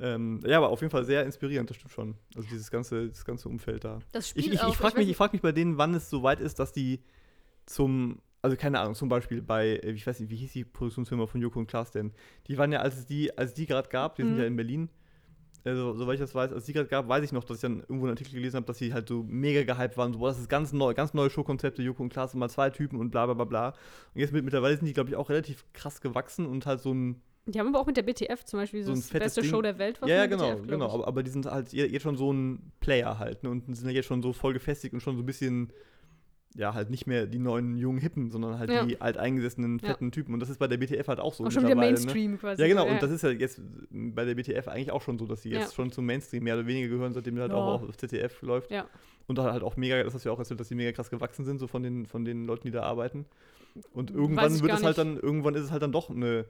Ähm, 0.00 0.40
ja, 0.46 0.56
aber 0.58 0.70
auf 0.70 0.80
jeden 0.80 0.90
Fall 0.90 1.04
sehr 1.04 1.24
inspirierend, 1.24 1.68
das 1.68 1.76
stimmt 1.76 1.92
schon. 1.92 2.14
Also, 2.36 2.48
dieses 2.48 2.70
ganze, 2.70 3.08
das 3.08 3.24
ganze 3.24 3.48
Umfeld 3.48 3.84
da. 3.84 3.98
Das 4.12 4.24
Ich, 4.26 4.30
Spiel 4.44 4.54
ich, 4.54 4.60
auch, 4.60 4.68
ich 4.68 4.76
frage 4.76 4.98
mich, 4.98 5.08
ich 5.08 5.16
frag 5.16 5.32
mich 5.32 5.42
bei 5.42 5.52
denen, 5.52 5.78
wann 5.78 5.94
es 5.94 6.08
so 6.10 6.22
weit 6.22 6.40
ist, 6.40 6.58
dass 6.58 6.72
die 6.72 7.00
zum, 7.66 8.20
also 8.42 8.56
keine 8.56 8.80
Ahnung, 8.80 8.94
zum 8.94 9.08
Beispiel 9.08 9.42
bei, 9.42 9.68
äh, 9.76 9.92
ich 9.92 10.06
weiß 10.06 10.20
nicht, 10.20 10.30
wie 10.30 10.36
hieß 10.36 10.52
die 10.52 10.64
Produktionsfirma 10.64 11.26
von 11.26 11.40
Joko 11.40 11.58
und 11.60 11.66
Klaas 11.66 11.90
denn? 11.90 12.12
Die 12.48 12.58
waren 12.58 12.72
ja, 12.72 12.80
als 12.80 12.96
es 12.98 13.06
die, 13.06 13.36
als 13.36 13.54
die 13.54 13.66
gerade 13.66 13.88
gab, 13.88 14.16
die 14.16 14.22
sind 14.22 14.32
Mhm. 14.32 14.38
ja 14.38 14.46
in 14.46 14.56
Berlin, 14.56 14.88
also, 15.64 15.94
soweit 15.94 16.14
ich 16.14 16.20
das 16.20 16.34
weiß, 16.34 16.50
als 16.50 16.62
es 16.62 16.66
die 16.66 16.72
gerade 16.72 16.88
gab, 16.88 17.06
weiß 17.08 17.22
ich 17.22 17.30
noch, 17.30 17.44
dass 17.44 17.58
ich 17.58 17.60
dann 17.62 17.80
irgendwo 17.80 18.06
einen 18.06 18.10
Artikel 18.16 18.34
gelesen 18.34 18.56
habe, 18.56 18.66
dass 18.66 18.78
sie 18.78 18.92
halt 18.92 19.08
so 19.08 19.22
mega 19.22 19.62
gehypt 19.62 19.96
waren, 19.96 20.12
so, 20.12 20.18
boah, 20.18 20.28
das 20.28 20.40
ist 20.40 20.48
ganz 20.48 20.72
neu, 20.72 20.92
ganz 20.92 21.14
neue 21.14 21.30
Showkonzepte, 21.30 21.82
Joko 21.82 22.02
und 22.02 22.08
Klaas 22.12 22.32
sind 22.32 22.40
mal 22.40 22.48
zwei 22.48 22.70
Typen 22.70 22.98
und 22.98 23.10
bla 23.10 23.26
bla 23.26 23.34
bla 23.34 23.44
bla. 23.44 23.68
Und 23.68 24.20
jetzt 24.20 24.32
mit, 24.32 24.42
mittlerweile 24.44 24.76
sind 24.76 24.86
die, 24.86 24.92
glaube 24.92 25.10
ich, 25.10 25.16
auch 25.16 25.30
relativ 25.30 25.64
krass 25.72 26.00
gewachsen 26.00 26.46
und 26.46 26.66
halt 26.66 26.80
so 26.80 26.92
ein, 26.92 27.22
Die 27.46 27.60
haben 27.60 27.68
aber 27.68 27.78
auch 27.78 27.86
mit 27.86 27.96
der 27.96 28.02
BTF 28.02 28.44
zum 28.44 28.58
Beispiel 28.58 28.82
So 28.82 28.90
ein 28.90 28.96
das 28.96 29.08
beste 29.10 29.40
Ding. 29.42 29.50
Show 29.50 29.62
der 29.62 29.78
Welt. 29.78 30.00
ja, 30.02 30.08
ja, 30.08 30.20
von 30.22 30.30
genau, 30.30 30.56
BTF, 30.56 30.66
genau, 30.68 30.90
aber, 30.92 31.06
aber 31.06 31.22
die 31.22 31.30
sind 31.30 31.46
halt 31.46 31.72
je- 31.72 31.86
jetzt 31.86 32.02
schon 32.02 32.16
so 32.16 32.32
ein 32.32 32.72
Player 32.80 33.20
halt, 33.20 33.44
ne, 33.44 33.50
und 33.50 33.64
sind 33.76 33.86
ja 33.86 33.92
jetzt 33.94 34.06
schon 34.06 34.20
so 34.20 34.32
voll 34.32 34.54
gefestigt 34.54 34.94
und 34.94 35.00
schon 35.00 35.14
so 35.16 35.22
ein 35.22 35.26
bisschen, 35.26 35.72
ja, 36.54 36.74
halt 36.74 36.90
nicht 36.90 37.06
mehr 37.06 37.26
die 37.26 37.38
neuen 37.38 37.76
jungen 37.78 37.98
Hippen, 37.98 38.30
sondern 38.30 38.58
halt 38.58 38.70
Ja. 38.70 38.84
die 38.84 39.00
alteingesessenen 39.00 39.78
Ja. 39.78 39.88
fetten 39.88 40.12
Typen. 40.12 40.34
Und 40.34 40.40
das 40.40 40.50
ist 40.50 40.58
bei 40.58 40.66
der 40.68 40.76
BTF 40.76 41.08
halt 41.08 41.18
auch 41.20 41.32
so. 41.34 41.44
auch 41.46 41.50
schon 41.50 41.62
wieder 41.62 41.74
ne? 41.74 41.80
Mainstream 41.80 42.38
quasi. 42.38 42.60
Ja, 42.60 42.68
genau, 42.68 42.86
und 42.86 43.02
das 43.02 43.10
ist 43.10 43.22
ja 43.22 43.30
jetzt 43.30 43.60
bei 43.90 44.24
der 44.24 44.34
BTF 44.34 44.68
eigentlich 44.68 44.90
auch 44.90 45.00
schon 45.02 45.18
so, 45.18 45.26
dass 45.26 45.42
sie 45.42 45.50
jetzt 45.50 45.70
Ja. 45.70 45.74
schon 45.74 45.90
zum 45.92 46.04
Mainstream 46.04 46.44
mehr 46.44 46.54
oder 46.56 46.66
weniger 46.66 46.88
gehören, 46.88 47.12
seitdem 47.14 47.38
halt 47.38 47.52
Ja. 47.52 47.56
auch 47.56 47.82
auf 47.82 47.96
ZDF 47.96 48.42
läuft. 48.42 48.70
Ja. 48.70 48.86
Und 49.28 49.38
da 49.38 49.50
halt 49.52 49.62
auch 49.62 49.76
mega, 49.76 50.02
das 50.02 50.12
hast 50.14 50.24
du 50.24 50.28
ja 50.28 50.34
auch 50.34 50.38
erzählt, 50.38 50.60
dass 50.60 50.68
die 50.68 50.74
mega 50.74 50.92
krass 50.92 51.08
gewachsen 51.08 51.44
sind, 51.44 51.58
so 51.58 51.66
von 51.68 51.82
den, 51.82 52.06
von 52.06 52.24
den 52.24 52.44
Leuten, 52.44 52.64
die 52.66 52.70
da 52.72 52.82
arbeiten. 52.82 53.24
Und 53.94 54.10
irgendwann 54.10 54.60
wird 54.60 54.72
es 54.72 54.82
halt 54.84 54.98
dann, 54.98 55.16
irgendwann 55.16 55.54
ist 55.54 55.62
es 55.62 55.70
halt 55.70 55.82
dann 55.82 55.92
doch 55.92 56.10
eine, 56.10 56.44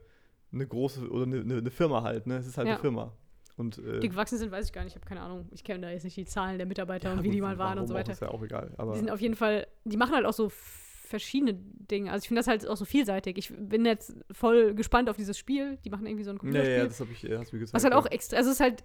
eine 0.51 0.67
große 0.67 1.07
oder 1.09 1.23
eine, 1.23 1.39
eine, 1.41 1.71
Firma 1.71 2.01
halt, 2.03 2.27
ne? 2.27 2.35
Es 2.37 2.47
ist 2.47 2.57
halt 2.57 2.67
Ja. 2.67 2.73
eine 2.73 2.81
Firma. 2.81 3.13
Und, 3.55 3.77
äh, 3.77 3.99
Die 3.99 4.09
gewachsen 4.09 4.37
sind, 4.37 4.51
weiß 4.51 4.65
ich 4.65 4.73
gar 4.73 4.83
nicht. 4.83 4.93
Ich 4.93 4.95
habe 4.95 5.05
keine 5.05 5.21
Ahnung. 5.21 5.47
Ich 5.51 5.63
kenne 5.63 5.81
da 5.81 5.91
jetzt 5.91 6.03
nicht 6.03 6.17
die 6.17 6.25
Zahlen 6.25 6.57
der 6.57 6.65
Mitarbeiter 6.65 7.09
ja, 7.09 7.15
und 7.15 7.23
wie 7.23 7.29
die 7.29 7.41
mal 7.41 7.57
waren 7.59 7.77
und 7.77 7.87
so 7.87 7.93
warum 7.93 8.03
auch, 8.05 8.09
weiter. 8.09 8.11
Ist 8.13 8.21
ja 8.21 8.29
auch 8.29 8.43
egal. 8.43 8.75
Die 8.93 8.97
sind 8.97 9.11
auf 9.11 9.21
jeden 9.21 9.35
Fall, 9.35 9.67
die 9.85 9.97
machen 9.97 10.15
halt 10.15 10.25
auch 10.25 10.33
so 10.33 10.49
verschiedene 10.49 11.53
Dinge. 11.53 12.11
Also 12.11 12.23
ich 12.23 12.27
finde 12.29 12.39
das 12.39 12.47
halt 12.47 12.67
auch 12.67 12.77
so 12.77 12.85
vielseitig. 12.85 13.37
Ich 13.37 13.53
bin 13.55 13.85
jetzt 13.85 14.15
voll 14.31 14.73
gespannt 14.73 15.09
auf 15.09 15.17
dieses 15.17 15.37
Spiel. 15.37 15.77
Die 15.85 15.91
machen 15.91 16.07
irgendwie 16.07 16.23
so 16.23 16.31
ein 16.31 16.37
ja, 16.37 16.39
Computerspiel. 16.39 16.77
ja, 16.77 16.83
das 16.85 16.99
hab 16.99 17.11
ich, 17.11 17.23
äh, 17.29 17.37
hast 17.37 17.51
du 17.51 17.55
mir 17.57 17.59
gezeigt. 17.59 17.75
was 17.75 17.83
halt 17.83 17.93
ja. 17.93 17.99
auch 17.99 18.05
extra, 18.07 18.37
also 18.37 18.49
es 18.49 18.55
ist 18.55 18.59
halt, 18.61 18.83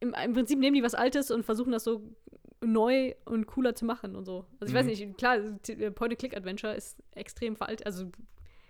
im, 0.00 0.14
im 0.22 0.32
Prinzip 0.34 0.58
nehmen 0.58 0.74
die 0.74 0.82
was 0.82 0.94
Altes 0.94 1.30
und 1.30 1.44
versuchen 1.44 1.72
das 1.72 1.84
so 1.84 2.02
neu 2.60 3.14
und 3.24 3.46
cooler 3.46 3.74
zu 3.74 3.84
machen 3.86 4.14
und 4.16 4.24
so. 4.26 4.44
Also 4.60 4.72
ich 4.72 4.74
weiß 4.78 4.84
Mhm. 4.84 4.90
nicht, 4.90 5.16
klar, 5.18 5.38
äh, 5.38 5.90
Point-and-Click-Adventure 5.90 6.74
ist 6.74 7.02
extrem 7.14 7.56
veraltet, 7.56 7.86
also 7.86 8.10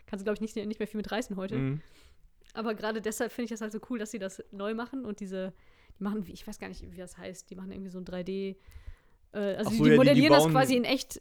kannst 0.07 0.23
du, 0.23 0.25
glaube 0.25 0.35
ich, 0.37 0.41
nicht, 0.41 0.55
nicht 0.57 0.79
mehr 0.79 0.87
viel 0.87 0.99
mit 0.99 1.11
reißen 1.11 1.37
heute. 1.37 1.57
Mhm. 1.57 1.81
Aber 2.55 2.75
gerade 2.75 3.01
deshalb 3.01 3.31
finde 3.33 3.45
ich 3.47 3.51
das 3.51 3.61
halt 3.61 3.73
so 3.73 3.79
cool, 3.91 3.99
dass 3.99 4.11
sie 4.11 4.19
das 4.19 4.43
neu 4.53 4.75
machen 4.75 5.05
und 5.05 5.21
diese, 5.21 5.53
die 5.99 6.03
machen, 6.05 6.27
wie- 6.27 6.33
ich 6.33 6.47
weiß 6.47 6.59
gar 6.59 6.69
nicht, 6.69 6.83
wie 6.91 6.97
das 6.97 7.17
heißt, 7.19 7.51
die 7.51 7.55
machen 7.57 7.71
irgendwie 7.73 7.91
so 7.91 7.99
ein 7.99 8.05
3D, 8.05 8.57
Äh, 9.31 9.57
also 9.57 9.65
Ach 9.67 9.71
die, 9.73 9.77
so, 9.77 9.85
die 9.85 9.91
ja, 9.91 9.91
die- 9.91 9.91
die 9.91 9.97
modellieren 9.99 10.33
das 10.33 10.49
quasi 10.49 10.75
in 10.75 10.85
echt, 10.85 11.21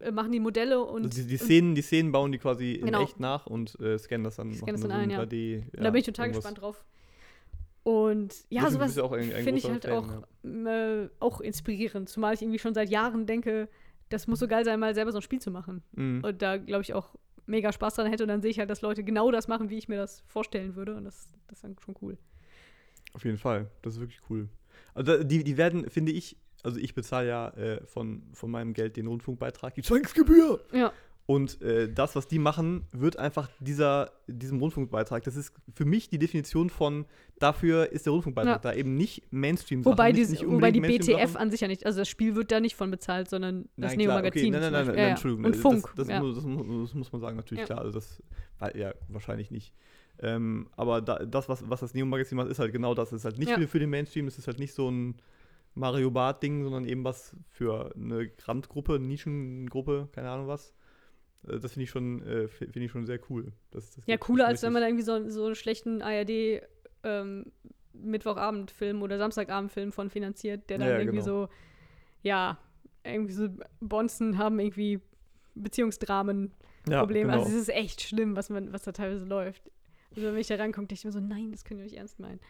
äh, 0.00 0.10
machen 0.10 0.32
die 0.32 0.40
Modelle 0.40 0.82
und, 0.82 1.04
Also 1.04 1.20
die, 1.20 1.26
die, 1.28 1.34
und 1.34 1.42
Szenen, 1.44 1.74
die 1.74 1.82
Szenen 1.82 2.10
bauen 2.10 2.32
die 2.32 2.38
quasi 2.38 2.72
in 2.76 2.86
Genau. 2.86 3.02
echt 3.02 3.20
nach 3.20 3.44
und 3.46 3.78
äh, 3.78 3.98
scannen 3.98 4.24
das 4.24 4.36
dann. 4.36 4.54
Scannen 4.54 4.72
das 4.80 4.80
dann 4.80 4.90
so 4.90 4.96
ein, 4.96 5.10
ja. 5.10 5.20
3D, 5.20 5.62
da 5.72 5.90
bin 5.90 6.00
ich 6.00 6.06
total 6.06 6.28
irgendwas. 6.28 6.44
gespannt 6.44 6.62
drauf. 6.62 6.82
Und 7.82 8.34
ja, 8.48 8.62
bist 8.62 8.74
sowas 8.74 8.96
ja 8.96 9.08
finde 9.08 9.58
ich 9.58 9.68
halt 9.68 9.84
Fan, 9.84 9.92
auch, 9.92 10.46
äh, 10.66 11.08
auch 11.18 11.40
inspirierend. 11.40 12.08
Zumal 12.08 12.34
ich 12.34 12.42
irgendwie 12.42 12.58
schon 12.60 12.74
seit 12.74 12.88
Jahren 12.90 13.26
denke, 13.26 13.68
das 14.08 14.26
muss 14.28 14.38
so 14.38 14.46
geil 14.46 14.64
sein, 14.64 14.78
mal 14.78 14.94
selber 14.94 15.10
so 15.12 15.18
ein 15.18 15.22
Spiel 15.22 15.40
zu 15.40 15.50
machen. 15.50 15.82
Mhm. 15.92 16.22
Und 16.24 16.40
da, 16.42 16.56
glaube 16.58 16.82
ich, 16.82 16.94
auch 16.94 17.14
mega 17.46 17.72
Spaß 17.72 17.94
dran 17.94 18.06
hätte. 18.06 18.24
Und 18.24 18.28
dann 18.28 18.42
sehe 18.42 18.50
ich 18.50 18.58
halt, 18.58 18.70
dass 18.70 18.82
Leute 18.82 19.04
genau 19.04 19.30
das 19.30 19.48
machen, 19.48 19.70
wie 19.70 19.78
ich 19.78 19.88
mir 19.88 19.96
das 19.96 20.22
vorstellen 20.26 20.76
würde. 20.76 20.94
Und 20.94 21.04
das, 21.04 21.28
das 21.48 21.58
ist 21.58 21.64
dann 21.64 21.76
schon 21.78 21.94
cool. 22.02 22.18
Auf 23.12 23.24
jeden 23.24 23.38
Fall. 23.38 23.70
Das 23.82 23.94
ist 23.94 24.00
wirklich 24.00 24.20
cool. 24.30 24.48
Also 24.94 25.22
die, 25.22 25.44
die 25.44 25.56
werden, 25.56 25.88
finde 25.90 26.12
ich, 26.12 26.36
also 26.62 26.78
ich 26.78 26.94
bezahle 26.94 27.28
ja 27.28 27.48
äh, 27.50 27.86
von, 27.86 28.22
von 28.32 28.50
meinem 28.50 28.72
Geld 28.72 28.96
den 28.96 29.06
Rundfunkbeitrag, 29.06 29.74
die 29.74 29.82
Zwangsgebühr. 29.82 30.64
Ja. 30.72 30.92
Und 31.32 31.60
äh, 31.62 31.92
das, 31.92 32.14
was 32.16 32.26
die 32.28 32.38
machen, 32.38 32.84
wird 32.92 33.18
einfach 33.18 33.48
dieser, 33.60 34.10
diesem 34.26 34.58
Rundfunkbeitrag, 34.58 35.22
das 35.22 35.36
ist 35.36 35.52
für 35.74 35.84
mich 35.84 36.08
die 36.08 36.18
Definition 36.18 36.68
von, 36.68 37.06
dafür 37.38 37.90
ist 37.92 38.06
der 38.06 38.12
Rundfunkbeitrag 38.12 38.62
Ja. 38.64 38.70
da 38.72 38.76
eben 38.76 38.96
nicht 38.96 39.22
Mainstream 39.32 39.84
Wobei, 39.84 40.12
nicht, 40.12 40.28
die, 40.28 40.32
nicht 40.32 40.46
wobei 40.46 40.70
die 40.70 40.80
BTF 40.80 41.36
an 41.36 41.50
sich 41.50 41.60
ja 41.60 41.68
nicht, 41.68 41.86
also 41.86 42.00
das 42.00 42.08
Spiel 42.08 42.34
wird 42.34 42.52
da 42.52 42.60
nicht 42.60 42.76
von 42.76 42.90
bezahlt, 42.90 43.30
sondern 43.30 43.68
das 43.76 43.92
Nein, 43.92 43.98
Neo-Magazin. 43.98 44.42
okay, 44.42 44.50
nein, 44.50 44.60
nein, 44.60 44.72
nein, 44.72 44.86
nein, 44.86 44.96
Ja, 44.96 45.02
ja. 45.04 45.08
Entschuldigung. 45.10 45.44
Und 45.46 45.54
das- 45.54 45.62
Funk. 45.62 45.92
Das, 45.96 46.08
ja. 46.08 46.20
muss, 46.20 46.34
das, 46.34 46.44
muss, 46.44 46.88
das 46.90 46.94
muss 46.94 47.12
man 47.12 47.20
sagen, 47.20 47.36
natürlich, 47.36 47.60
Ja. 47.60 47.66
klar. 47.66 47.78
Also 47.80 47.92
das, 47.92 48.22
ja, 48.74 48.92
wahrscheinlich 49.08 49.50
nicht. 49.50 49.72
Ähm, 50.20 50.68
aber 50.76 51.00
da, 51.00 51.18
das, 51.24 51.48
was, 51.48 51.68
was 51.68 51.80
das 51.80 51.94
Neo-Magazin 51.94 52.36
macht, 52.36 52.48
ist 52.48 52.58
halt 52.58 52.72
genau 52.72 52.94
das. 52.94 53.08
Es 53.12 53.20
ist 53.20 53.24
halt 53.24 53.38
nicht 53.38 53.48
Ja. 53.50 53.56
für, 53.58 53.66
für 53.68 53.78
den 53.78 53.90
Mainstream, 53.90 54.26
es 54.26 54.38
ist 54.38 54.46
halt 54.46 54.58
nicht 54.58 54.74
so 54.74 54.90
ein 54.90 55.16
Mario 55.74 56.10
Bart-Ding, 56.10 56.62
sondern 56.64 56.84
eben 56.84 57.02
was 57.04 57.34
für 57.48 57.92
eine 57.96 58.30
Randgruppe, 58.44 58.98
Nischengruppe, 58.98 60.08
keine 60.12 60.30
Ahnung 60.30 60.46
was. 60.48 60.74
Äh, 61.46 61.58
Das 61.60 61.72
finde 61.72 61.84
ich 61.84 61.90
schon, 61.90 62.22
äh, 62.22 62.48
fi- 62.48 62.66
finde 62.66 62.84
ich 62.84 62.90
schon 62.90 63.06
sehr 63.06 63.20
cool. 63.30 63.52
Das, 63.70 63.90
das 63.94 64.06
Ja, 64.06 64.16
cooler, 64.16 64.46
als 64.46 64.62
wenn 64.62 64.72
man 64.72 64.82
irgendwie 64.82 65.02
so, 65.04 65.28
so 65.28 65.46
einen 65.46 65.54
schlechten 65.54 66.02
ARD 66.02 66.62
ähm, 67.04 67.46
Mittwochabendfilm 67.94 69.02
oder 69.02 69.18
Samstagabendfilm 69.18 69.92
von 69.92 70.10
finanziert, 70.10 70.68
der 70.70 70.78
dann 70.78 70.88
Ja, 70.88 70.92
ja, 70.94 70.98
irgendwie 71.00 71.18
genau. 71.18 71.46
so, 71.46 71.48
ja, 72.22 72.58
irgendwie 73.04 73.32
so 73.32 73.48
Bonzen 73.80 74.38
haben 74.38 74.58
irgendwie 74.60 75.00
Beziehungsdramen 75.54 76.52
ja, 76.88 77.00
Probleme. 77.00 77.32
genau. 77.32 77.42
Also 77.44 77.56
es 77.56 77.62
ist 77.62 77.68
echt 77.74 78.00
schlimm, 78.02 78.36
was 78.36 78.48
man, 78.50 78.72
was 78.72 78.82
da 78.82 78.92
teilweise 78.92 79.24
läuft. 79.24 79.70
Also 80.14 80.28
wenn 80.28 80.36
ich 80.36 80.46
da 80.46 80.56
rankomme, 80.56 80.86
denke 80.86 80.98
ich 81.00 81.04
mir 81.04 81.12
so, 81.12 81.20
nein, 81.20 81.52
das 81.52 81.64
können 81.64 81.80
wir 81.80 81.84
nicht 81.84 81.96
ernst 81.96 82.18
meinen. 82.20 82.40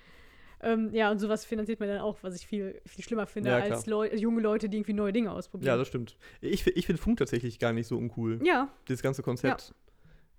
Ähm, 0.62 0.90
ja, 0.92 1.10
und 1.10 1.18
sowas 1.18 1.44
finanziert 1.44 1.80
man 1.80 1.88
dann 1.88 1.98
auch, 1.98 2.18
was 2.22 2.36
ich 2.36 2.46
viel, 2.46 2.80
viel 2.86 3.04
schlimmer 3.04 3.26
finde, 3.26 3.50
Ja, 3.50 3.56
als. 3.58 3.86
Leu 3.86 4.08
junge 4.14 4.40
Leute, 4.40 4.68
die 4.68 4.76
irgendwie 4.78 4.92
neue 4.92 5.12
Dinge 5.12 5.28
ja, 5.28 5.32
ausprobieren. 5.34 5.78
das 5.78 5.88
stimmt. 5.88 6.16
Ich, 6.40 6.66
ich 6.66 6.86
finde 6.86 7.02
Funk 7.02 7.18
tatsächlich 7.18 7.58
gar 7.58 7.72
nicht 7.72 7.86
so 7.88 7.96
uncool. 7.98 8.38
ja, 8.44 8.68
Das 8.86 9.02
ganze 9.02 9.22
Konzept. 9.22 9.74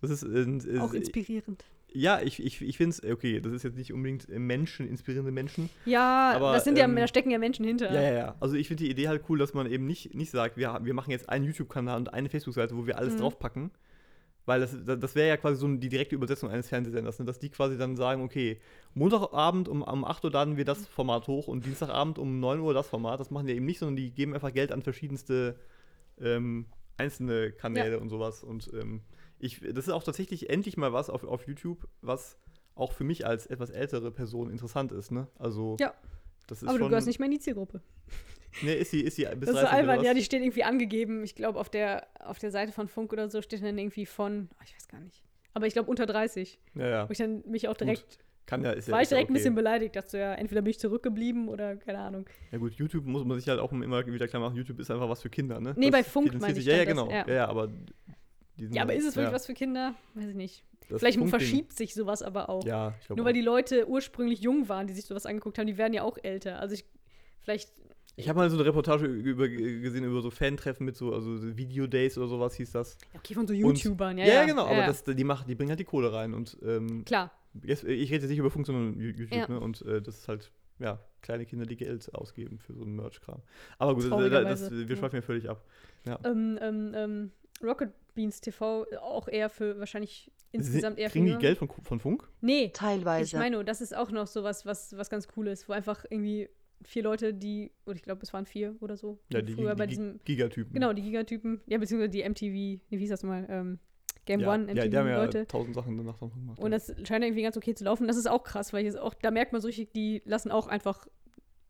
Das 0.01 0.09
ist, 0.09 0.24
äh, 0.24 0.41
äh, 0.76 0.80
auch 0.80 0.93
inspirierend. 0.93 1.63
Ja, 1.95 2.19
ich, 2.21 2.43
ich, 2.43 2.61
ich 2.61 2.78
finde 2.78 2.89
es, 2.89 3.03
okay, 3.11 3.39
das 3.39 3.53
ist 3.53 3.63
jetzt 3.63 3.78
nicht 3.78 3.93
unbedingt 3.93 4.28
äh, 4.30 4.39
Menschen, 4.39 4.88
inspirierende 4.88 5.32
Menschen. 5.32 5.69
Ja, 5.86 6.32
Aber, 6.36 6.53
das 6.53 6.63
sind 6.63 6.78
ja, 6.78 6.86
ähm, 6.86 6.95
da 6.95 7.07
stecken 7.07 7.30
ja 7.30 7.38
Menschen 7.38 7.65
hinter. 7.65 7.93
Ja, 7.93 8.01
ja, 8.01 8.13
ja. 8.13 8.36
Also 8.39 8.55
ich 8.55 8.67
finde 8.67 8.84
die 8.84 8.89
Idee 8.89 9.07
halt 9.09 9.24
cool, 9.30 9.38
dass 9.38 9.53
man 9.53 9.69
eben 9.69 9.86
nicht, 9.86 10.15
nicht 10.15 10.32
sagt, 10.32 10.57
wir, 10.57 10.80
wir 10.84 10.93
machen 10.93 11.11
jetzt 11.11 11.30
einen 11.30 11.45
YouTube-Kanal 11.45 11.97
und 11.97 12.13
eine 12.13 12.30
Facebook-Seite, 12.30 12.76
wo 12.76 12.88
wir 12.88 12.97
alles 12.97 13.13
Mhm. 13.13 13.19
draufpacken. 13.19 13.71
Weil 14.45 14.59
das, 14.59 14.75
das 14.83 15.15
wäre 15.15 15.29
ja 15.29 15.37
quasi 15.37 15.57
so 15.57 15.67
die 15.67 15.89
direkte 15.89 16.15
Übersetzung 16.15 16.49
eines 16.49 16.67
Fernsehsenders, 16.67 17.19
ne? 17.19 17.25
dass 17.25 17.39
die 17.39 17.49
quasi 17.49 17.77
dann 17.77 17.95
sagen, 17.95 18.21
okay, 18.21 18.59
Montagabend 18.93 19.69
um, 19.69 19.81
um 19.81 20.03
8 20.03 20.25
Uhr 20.25 20.31
laden 20.31 20.57
wir 20.57 20.65
das 20.65 20.85
Format 20.87 21.27
hoch 21.27 21.47
und 21.47 21.65
Dienstagabend 21.65 22.19
um 22.19 22.39
9 22.39 22.59
Uhr 22.59 22.73
das 22.73 22.87
Format. 22.87 23.19
Das 23.19 23.31
machen 23.31 23.47
die 23.47 23.53
eben 23.53 23.65
nicht, 23.65 23.79
sondern 23.79 23.95
die 23.95 24.11
geben 24.11 24.33
einfach 24.33 24.53
Geld 24.53 24.71
an 24.71 24.81
verschiedenste 24.81 25.55
ähm, 26.19 26.65
einzelne 26.97 27.51
Kanäle 27.51 27.99
und 27.99 28.09
sowas. 28.09 28.43
Und 28.43 28.69
ähm, 28.73 29.01
ich, 29.39 29.61
das 29.61 29.87
ist 29.87 29.93
auch 29.93 30.03
tatsächlich 30.03 30.49
endlich 30.49 30.77
mal 30.77 30.93
was 30.93 31.09
auf, 31.09 31.23
auf 31.23 31.47
YouTube, 31.47 31.87
was 32.01 32.37
auch 32.75 32.91
für 32.91 33.03
mich 33.03 33.25
als 33.25 33.45
etwas 33.45 33.69
ältere 33.69 34.11
Person 34.11 34.49
interessant 34.49 34.91
ist. 34.91 35.11
Ne? 35.11 35.27
Also, 35.37 35.77
Ja. 35.79 35.93
Aber 36.65 36.77
du 36.77 36.89
gehörst 36.89 37.07
nicht 37.07 37.19
mehr 37.19 37.27
in 37.27 37.31
die 37.31 37.39
Zielgruppe. 37.39 37.81
Nee, 38.61 38.73
ist 38.75 38.91
sie, 38.91 39.01
ist 39.01 39.15
sie 39.15 39.23
bis 39.35 39.49
Das 39.49 39.55
ist 39.55 39.61
so 39.61 39.67
30 39.67 39.67
oder 39.67 39.73
albern, 39.91 40.05
ja, 40.05 40.13
die 40.13 40.23
steht 40.23 40.41
irgendwie 40.41 40.63
angegeben. 40.63 41.23
Ich 41.23 41.35
glaube, 41.35 41.59
auf 41.59 41.69
der, 41.69 42.07
auf 42.19 42.39
der 42.39 42.51
Seite 42.51 42.71
von 42.71 42.87
Funk 42.87 43.11
oder 43.13 43.29
so 43.29 43.41
steht 43.41 43.63
dann 43.63 43.77
irgendwie 43.77 44.05
von, 44.05 44.49
oh, 44.53 44.61
ich 44.63 44.75
weiß 44.75 44.87
gar 44.87 44.99
nicht. 44.99 45.23
Aber 45.53 45.67
ich 45.67 45.73
glaube 45.73 45.89
unter 45.89 46.05
30. 46.05 46.59
Ja, 46.75 46.87
ja. 46.87 47.09
Wo 47.09 47.11
ich 47.11 47.17
dann 47.17 47.43
mich 47.47 47.67
auch 47.67 47.75
direkt, 47.77 48.19
Kann 48.45 48.63
ja, 48.63 48.71
ist 48.71 48.87
ja, 48.87 48.93
war 48.93 49.01
ich 49.01 49.09
ja 49.09 49.15
direkt 49.15 49.29
ein 49.29 49.33
okay. 49.33 49.39
bisschen 49.39 49.55
beleidigt, 49.55 49.95
dachte 49.95 50.17
ja, 50.17 50.33
entweder 50.33 50.61
bin 50.61 50.71
ich 50.71 50.79
zurückgeblieben 50.79 51.47
oder 51.47 51.75
keine 51.77 51.99
Ahnung. 51.99 52.25
Ja 52.51 52.57
gut, 52.57 52.73
YouTube 52.73 53.05
muss 53.05 53.23
man 53.23 53.39
sich 53.39 53.47
halt 53.47 53.59
auch 53.59 53.71
immer 53.71 54.05
wieder 54.05 54.27
klar 54.27 54.41
machen, 54.41 54.55
YouTube 54.55 54.79
ist 54.79 54.89
einfach 54.91 55.09
was 55.09 55.21
für 55.21 55.29
Kinder, 55.29 55.59
ne? 55.59 55.73
Nee, 55.77 55.89
Das 55.91 55.99
bei 55.99 56.03
Funk 56.03 56.39
meine 56.41 56.57
ich 56.57 56.65
Ja, 56.65 56.77
ja, 56.77 56.83
genau. 56.85 57.05
das, 57.07 57.27
Ja, 57.27 57.33
ja. 57.33 57.47
aber 57.47 57.69
Ja, 58.57 58.81
aber 58.83 58.91
halt- 58.91 58.99
ist 58.99 59.07
es 59.07 59.15
wirklich 59.15 59.33
was 59.33 59.45
für 59.45 59.53
Kinder? 59.53 59.95
Weiß 60.15 60.27
ich 60.29 60.35
nicht. 60.35 60.63
das 60.89 60.99
Vielleicht 60.99 61.17
Funkding- 61.17 61.29
verschiebt 61.29 61.73
sich 61.73 61.93
sowas 61.93 62.21
aber 62.21 62.49
auch. 62.49 62.63
Ja, 62.65 62.93
ich 62.99 63.07
glaube 63.07 63.19
Nur 63.19 63.25
weil 63.27 63.33
die 63.33 63.41
Leute 63.41 63.87
ursprünglich 63.87 64.41
jung 64.41 64.67
waren, 64.69 64.87
die 64.87 64.93
sich 64.93 65.05
sowas 65.05 65.25
angeguckt 65.25 65.57
haben, 65.57 65.67
die 65.67 65.77
werden 65.77 65.93
ja 65.93 66.03
auch 66.03 66.17
älter. 66.21 66.59
Also 66.59 66.73
ich, 66.75 66.83
vielleicht, 67.41 67.71
Ich 68.16 68.30
habe 68.30 68.38
mal 68.39 68.49
so 68.49 68.57
eine 68.57 68.66
Reportage 68.66 69.05
über, 69.05 69.47
gesehen 69.49 70.03
über 70.03 70.22
so 70.22 70.30
Fan-Treffen 70.30 70.86
mit 70.86 70.95
so, 70.95 71.14
also 71.14 71.36
so 71.38 71.57
Video-Days 71.57 72.18
oder 72.18 72.28
sowas 72.28 72.53
hieß 72.55 72.72
das. 72.72 72.97
okay, 73.16 73.34
von 73.34 73.47
so 73.47 73.53
Und- 73.53 73.59
YouTubern, 73.59 74.18
ja. 74.20 74.26
Ja, 74.26 74.34
Ja, 74.36 74.45
genau, 74.45 74.66
aber 74.66 74.78
ja. 74.78 74.88
Das, 74.88 75.03
die, 75.03 75.24
machen, 75.24 75.45
die 75.47 75.55
bringen 75.55 75.70
halt 75.70 75.80
die 75.80 75.84
Kohle 75.86 76.14
rein 76.14 76.34
und 76.34 76.57
ähm, 76.64 77.03
Klar, 77.05 77.32
jetzt, 77.64 77.84
ich 77.84 78.11
rede 78.11 78.22
jetzt 78.22 78.30
nicht 78.30 78.38
über 78.39 78.51
Funk, 78.51 78.68
sondern 78.68 78.99
YouTube, 78.99 79.32
Ja. 79.34 79.47
ne? 79.47 79.59
Und 79.59 79.82
äh, 79.84 80.01
das 80.01 80.20
ist 80.20 80.28
halt, 80.28 80.51
ja, 80.80 80.99
kleine 81.22 81.45
Kinder, 81.45 81.66
die 81.66 81.76
Geld 81.76 82.14
ausgeben 82.14 82.59
für 82.59 82.74
so 82.74 82.84
einen 82.84 82.95
Merch-Kram. 82.95 83.41
Aber 83.80 83.93
gut, 83.95 84.03
das, 84.03 84.09
das, 84.09 84.18
Traurigerweise, 84.20 84.72
wir 84.72 84.86
ja. 84.88 84.95
schweifen 84.95 85.16
ja 85.16 85.22
völlig 85.22 85.49
ab. 85.49 85.66
ähm, 86.24 86.59
ähm, 86.61 86.91
ähm, 86.95 87.32
Rocket 87.64 87.91
Beans 88.14 88.41
TV 88.41 88.86
auch 89.01 89.28
eher 89.28 89.49
für 89.49 89.80
wahrscheinlich 89.80 90.32
insgesamt 90.51 90.99
eher 90.99 91.09
für 91.09 91.14
Kriegen 91.14 91.26
die. 91.28 91.38
Geld 91.38 91.57
von, 91.57 91.68
von 91.68 91.99
Funk? 91.99 92.28
Nee, 92.41 92.66
ich 92.66 92.74
Teilweise. 92.74 93.38
meine, 93.38 93.55
nur, 93.55 93.64
das 93.64 93.82
ist 93.82 93.95
auch 93.95 94.11
noch 94.11 94.28
sowas, 94.28 94.66
was, 94.68 94.95
was 94.95 95.09
ganz 95.09 95.28
cool 95.36 95.47
ist, 95.47 95.68
wo 95.68 95.74
einfach 95.74 96.05
irgendwie 96.09 96.47
vier 96.84 97.03
Leute, 97.03 97.34
die, 97.34 97.71
oder 97.86 97.95
ich 97.95 98.01
glaube, 98.03 98.21
es 98.24 98.34
waren 98.34 98.45
vier 98.45 98.76
oder 98.82 98.97
so, 98.97 99.19
Ja, 99.32 99.41
die, 99.41 99.53
früher 99.53 99.71
die, 99.71 99.78
bei 99.78 99.86
die 99.86 99.91
diesem, 99.91 100.19
Gigatypen. 100.26 100.74
genau, 100.74 100.93
die 100.93 101.01
Gigatypen, 101.01 101.61
ja, 101.67 101.78
beziehungsweise 101.78 102.09
die 102.09 102.24
MTV, 102.28 102.41
nee, 102.53 102.80
wie 102.89 102.97
hieß 102.97 103.09
das 103.09 103.24
mal, 103.24 103.45
ähm, 103.49 103.80
Game 104.26 104.39
ja, 104.41 104.53
One, 104.53 104.67
ja, 104.74 104.88
die 104.88 104.97
haben 104.97 105.07
ja 105.07 105.15
MTV-Leute. 105.26 105.47
tausend 105.47 105.76
Sachen 105.76 105.97
danach 105.97 106.19
gemacht. 106.19 106.59
Und 106.59 106.71
das 106.71 106.88
scheint 107.05 107.24
irgendwie 107.26 107.41
ganz 107.43 107.57
okay 107.57 107.74
zu 107.74 107.84
laufen. 107.84 108.07
Das 108.07 108.15
ist 108.15 108.28
auch 108.30 108.43
krass, 108.43 108.71
weil 108.71 108.97
auch, 108.97 109.13
da 109.13 109.32
merkt 109.32 109.51
man 109.51 109.61
so 109.61 109.67
richtig, 109.67 109.91
die 109.91 110.21
lassen 110.26 110.49
auch 110.49 110.67
einfach 110.67 111.07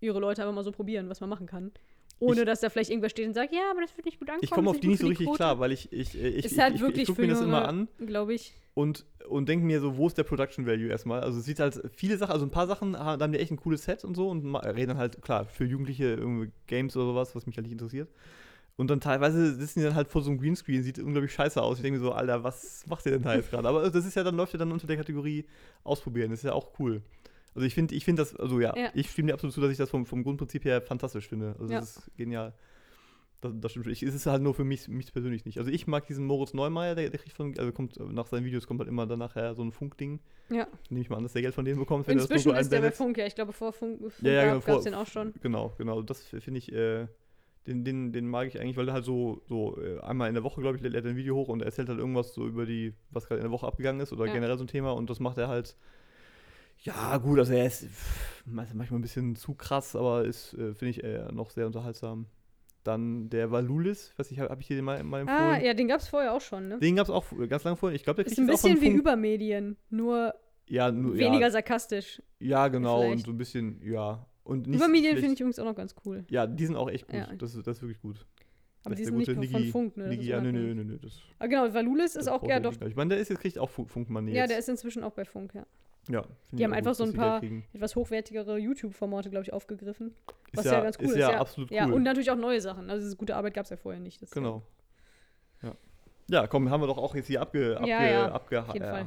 ihre 0.01 0.19
Leute 0.19 0.43
einfach 0.43 0.53
mal 0.53 0.63
so 0.63 0.71
probieren, 0.71 1.09
was 1.09 1.19
man 1.19 1.29
machen 1.29 1.47
kann. 1.47 1.71
Ohne 2.19 2.41
Ich- 2.41 2.45
dass 2.45 2.61
da 2.61 2.69
vielleicht 2.69 2.89
irgendwer 2.89 3.09
steht 3.09 3.27
und 3.27 3.33
sagt, 3.33 3.53
ja, 3.53 3.69
aber 3.71 3.81
das 3.81 3.95
wird 3.97 4.05
nicht 4.05 4.19
gut 4.19 4.29
ankommen. 4.29 4.43
ich 4.43 4.51
komme 4.51 4.69
auf 4.69 4.79
die 4.79 4.87
nicht 4.87 5.01
so 5.01 5.07
richtig 5.07 5.25
Quote. 5.27 5.37
klar, 5.37 5.59
weil 5.59 5.71
ich, 5.73 5.91
ich, 5.91 6.15
ich, 6.15 6.45
Ist 6.45 6.53
ich, 6.53 6.59
halt 6.59 6.75
ich, 6.75 6.81
wirklich 6.81 7.03
ich 7.03 7.07
gucke 7.09 7.21
mir 7.21 7.27
das 7.29 7.41
immer 7.41 7.67
an 7.67 7.87
Glaube 8.05 8.33
ich. 8.33 8.53
und, 8.75 9.05
und 9.27 9.49
denke 9.49 9.65
mir 9.65 9.81
so, 9.81 9.97
wo 9.97 10.07
ist 10.07 10.17
der 10.17 10.23
Production 10.23 10.65
Value 10.65 10.87
erstmal? 10.87 11.21
Also 11.21 11.39
es 11.39 11.45
sieht 11.45 11.59
halt 11.59 11.81
viele 11.95 12.17
Sachen, 12.17 12.31
also 12.31 12.45
ein 12.45 12.51
paar 12.51 12.67
Sachen 12.67 12.97
ha- 12.97 13.17
da 13.17 13.23
haben 13.25 13.33
die 13.33 13.39
echt 13.39 13.51
ein 13.51 13.57
cooles 13.57 13.83
Set 13.83 14.05
und 14.05 14.15
so 14.15 14.29
und 14.29 14.55
reden 14.55 14.89
dann 14.89 14.97
halt, 14.97 15.21
klar, 15.21 15.45
für 15.45 15.65
Jugendliche 15.65 16.05
irgendwie 16.13 16.51
Games 16.67 16.95
oder 16.95 17.07
sowas, 17.07 17.35
was 17.35 17.45
mich 17.45 17.57
halt 17.57 17.63
nicht 17.65 17.73
interessiert. 17.73 18.09
Und 18.75 18.89
dann 18.89 18.99
teilweise 19.01 19.53
sitzen 19.53 19.79
die 19.81 19.85
dann 19.85 19.93
halt 19.95 20.07
vor 20.07 20.21
so 20.23 20.31
einem 20.31 20.39
Greenscreen, 20.39 20.81
sieht 20.81 20.97
unglaublich 20.97 21.31
scheiße 21.33 21.61
aus. 21.61 21.77
Ich 21.77 21.83
denke 21.83 21.99
mir 21.99 22.05
so, 22.05 22.11
Alter, 22.13 22.43
was 22.43 22.85
macht 22.87 23.05
ihr 23.05 23.11
denn 23.11 23.21
da 23.21 23.35
jetzt 23.35 23.51
gerade? 23.51 23.67
Aber 23.67 23.87
das 23.89 24.05
ist 24.05 24.15
ja 24.15 24.23
dann, 24.23 24.35
läuft 24.35 24.53
ja 24.53 24.59
dann 24.59 24.71
unter 24.71 24.87
der 24.87 24.97
Kategorie 24.97 25.45
ausprobieren. 25.83 26.31
Das 26.31 26.39
ist 26.39 26.45
ja 26.45 26.53
auch 26.53 26.69
cool. 26.79 27.01
Also 27.55 27.65
ich 27.67 27.73
finde, 27.75 27.93
ich 27.95 28.03
finde 28.05 28.21
das, 28.21 28.35
also 28.35 28.59
ja, 28.59 28.75
Ja. 28.77 28.89
ich 28.93 29.09
stimme 29.11 29.27
dir 29.27 29.33
absolut 29.33 29.53
zu, 29.53 29.61
dass 29.61 29.71
ich 29.71 29.77
das 29.77 29.89
vom, 29.89 30.05
vom 30.05 30.23
Grundprinzip 30.23 30.65
her 30.65 30.81
fantastisch 30.81 31.27
finde. 31.27 31.55
Also 31.59 31.73
Ja. 31.73 31.79
das 31.79 31.97
ist 31.97 32.17
genial. 32.17 32.53
Das, 33.41 33.51
das 33.55 33.71
stimmt. 33.71 33.85
schon. 33.85 33.91
Ich, 33.93 34.03
es 34.03 34.15
ist 34.15 34.25
halt 34.25 34.41
nur 34.41 34.53
für 34.53 34.63
mich, 34.63 34.87
mich 34.87 35.11
persönlich 35.11 35.43
nicht. 35.45 35.57
Also 35.57 35.69
ich 35.69 35.85
mag 35.85 36.07
diesen 36.07 36.25
Moritz 36.25 36.53
Neumeier, 36.53 36.95
der, 36.95 37.09
der 37.09 37.19
kriegt 37.19 37.35
von, 37.35 37.53
also 37.59 37.71
kommt 37.73 37.99
nach 37.99 38.25
seinen 38.27 38.45
Videos 38.45 38.65
kommt 38.67 38.79
halt 38.79 38.87
immer 38.89 39.05
dann 39.05 39.19
nachher 39.19 39.53
so 39.53 39.63
ein 39.63 39.71
Funkding. 39.73 40.19
Ja. 40.49 40.65
Nehme 40.89 41.01
ich 41.01 41.09
mal 41.09 41.17
an, 41.17 41.23
dass 41.23 41.33
der 41.33 41.41
Geld 41.41 41.53
von 41.53 41.65
denen 41.65 41.77
bekommt, 41.77 42.07
wenn 42.07 42.17
er 42.17 42.21
das 42.21 42.29
Inzwischen 42.29 42.49
Logo 42.49 42.59
ist 42.61 42.71
der 42.71 42.79
bei. 42.81 42.91
Funk, 42.91 43.17
ja. 43.17 43.25
Ich 43.27 43.35
glaube, 43.35 43.51
vor 43.51 43.73
Funk, 43.73 43.99
Funk 43.99 44.13
Ja, 44.21 44.31
ja, 44.31 44.53
gab 44.53 44.65
genau, 44.65 44.77
es 44.77 44.83
den 44.85 44.93
auch 44.93 45.07
schon. 45.07 45.33
Genau, 45.41 45.73
genau. 45.77 46.01
Das 46.01 46.21
finde 46.23 46.57
ich, 46.57 46.71
äh, 46.71 47.07
den, 47.67 47.83
den, 47.83 48.11
den 48.13 48.27
mag 48.27 48.47
ich 48.47 48.59
eigentlich, 48.61 48.77
weil 48.77 48.85
der 48.85 48.93
halt 48.93 49.05
so, 49.05 49.41
so 49.45 49.77
äh, 49.81 49.99
einmal 49.99 50.29
in 50.29 50.33
der 50.35 50.43
Woche, 50.43 50.61
glaube 50.61 50.77
ich, 50.77 50.81
lädt 50.83 50.95
er 50.95 51.03
ein 51.05 51.15
Video 51.17 51.35
hoch 51.35 51.49
und 51.49 51.61
er 51.61 51.65
erzählt 51.65 51.89
halt 51.89 51.99
irgendwas 51.99 52.33
so 52.33 52.47
über 52.47 52.65
die, 52.65 52.93
was 53.11 53.25
gerade 53.27 53.39
in 53.39 53.43
der 53.43 53.51
Woche 53.51 53.67
abgegangen 53.67 53.99
ist 54.01 54.11
oder 54.13 54.25
Ja. 54.25 54.33
generell 54.33 54.57
so 54.57 54.63
ein 54.63 54.67
Thema 54.67 54.91
und 54.91 55.09
das 55.09 55.19
macht 55.19 55.37
er 55.37 55.49
halt. 55.49 55.75
Ja, 56.83 57.17
gut, 57.17 57.39
also 57.39 57.53
er 57.53 57.65
ist 57.65 57.85
pff, 57.85 58.43
manchmal 58.45 58.85
ein 58.91 59.01
bisschen 59.01 59.35
zu 59.35 59.53
krass, 59.53 59.95
aber 59.95 60.25
ist, 60.25 60.53
äh, 60.53 60.73
finde 60.73 60.89
ich, 60.89 61.03
äh, 61.03 61.31
noch 61.31 61.49
sehr 61.49 61.65
unterhaltsam. 61.65 62.25
Dann 62.83 63.29
der 63.29 63.49
Valulis, 63.51 64.13
weiß 64.17 64.29
ich, 64.31 64.39
habe 64.39 64.49
hab 64.49 64.59
ich 64.59 64.67
dir 64.67 64.75
den 64.75 64.83
mal, 64.83 65.01
mal 65.03 65.21
empfohlen? 65.21 65.41
Ah, 65.41 65.57
ja, 65.61 65.73
den 65.73 65.87
gab 65.87 66.01
es 66.01 66.09
vorher 66.09 66.33
auch 66.33 66.41
schon, 66.41 66.67
ne? 66.67 66.79
Den 66.79 66.97
gab 66.97 67.05
es 67.05 67.09
auch 67.09 67.25
ganz 67.47 67.63
lange 67.63 67.77
vorher. 67.77 67.95
Ich 67.95 68.03
glaube, 68.03 68.17
der 68.17 68.25
Ist 68.25 68.35
kriegt 68.35 68.49
ein 68.49 68.53
auch 68.53 68.59
von 68.59 68.69
bisschen 68.71 68.81
wie 68.81 68.87
Funk. 68.87 68.99
Übermedien, 68.99 69.77
nur 69.89 70.33
ja, 70.67 70.91
nur, 70.91 71.13
weniger 71.15 71.45
ja, 71.47 71.51
sarkastisch. 71.51 72.21
ja, 72.39 72.67
genau, 72.67 72.99
und 73.01 73.07
vielleicht. 73.07 73.25
so 73.25 73.31
ein 73.31 73.37
bisschen, 73.37 73.81
ja. 73.85 74.25
Und 74.43 74.67
nicht 74.67 74.75
Übermedien 74.77 75.15
finde 75.15 75.33
ich 75.35 75.39
übrigens 75.39 75.59
auch 75.59 75.65
noch 75.65 75.75
ganz 75.75 75.95
cool. 76.05 76.25
Ja, 76.29 76.45
die 76.45 76.65
sind 76.65 76.75
auch 76.75 76.89
echt 76.89 77.07
gut. 77.07 77.15
Ja. 77.15 77.33
Das, 77.37 77.55
ist, 77.55 77.65
das 77.65 77.77
ist 77.77 77.81
wirklich 77.83 78.01
gut. 78.01 78.25
Aber 78.83 78.89
Das 78.89 78.97
die 78.97 79.03
ist 79.03 79.07
sind 79.25 79.39
nicht 79.39 79.51
nur 79.53 79.61
von 79.61 79.71
Funk, 79.71 79.95
ne? 79.95 80.13
Ist 80.13 80.23
ja, 80.25 80.41
nö, 80.41 80.51
nö, 80.51 80.73
nö, 80.75 80.83
nö. 80.83 80.97
Das, 81.01 81.13
Aber 81.39 81.47
genau, 81.47 81.73
Valulis 81.73 82.17
ist 82.17 82.27
auch, 82.27 82.45
ja 82.45 82.59
doch. 82.59 82.73
Ich 82.81 82.95
meine, 82.97 83.11
der 83.11 83.19
ist 83.19 83.29
jetzt 83.29 83.39
kriegt 83.39 83.57
auch 83.57 83.69
Funk- 83.69 83.89
Funkmoney 83.89 84.33
Ja, 84.33 84.45
der 84.45 84.59
ist 84.59 84.67
inzwischen 84.67 85.03
auch 85.03 85.13
bei 85.13 85.23
Funk, 85.23 85.53
ja. 85.53 85.65
Ja. 86.09 86.23
Die 86.51 86.63
haben 86.63 86.73
einfach 86.73 86.93
so 86.93 87.03
ein 87.03 87.13
paar 87.13 87.41
etwas 87.73 87.95
hochwertigere 87.95 88.57
YouTube-Formate, 88.57 89.29
glaube 89.29 89.45
ich, 89.45 89.53
aufgegriffen. 89.53 90.13
Was 90.53 90.65
ja, 90.65 90.73
ja, 90.73 90.81
ganz 90.81 90.97
cool 90.99 91.05
ist. 91.05 91.15
Ja, 91.15 91.27
ist 91.27 91.33
ja 91.33 91.39
absolut 91.39 91.71
cool. 91.71 91.77
Ja, 91.77 91.85
und 91.85 92.03
natürlich 92.03 92.29
auch 92.29 92.35
neue 92.35 92.59
Sachen. 92.61 92.89
Also 92.89 93.03
diese 93.03 93.15
gute 93.15 93.35
Arbeit 93.35 93.53
gab 93.53 93.63
es 93.63 93.69
ja 93.69 93.77
vorher 93.77 94.01
nicht. 94.01 94.19
genau. 94.31 94.63
Ja. 95.61 95.71
Ja, 96.29 96.47
komm, 96.47 96.69
haben 96.69 96.81
wir 96.81 96.87
doch 96.87 96.97
auch 96.97 97.15
jetzt 97.15 97.27
hier 97.27 97.41
abge... 97.41 97.77
abge 97.77 97.89
ja, 97.89 98.03
ja, 98.03 98.31
abge, 98.31 98.61
auf 98.61 98.73
jeden 98.73 98.85
Fall. 98.85 99.05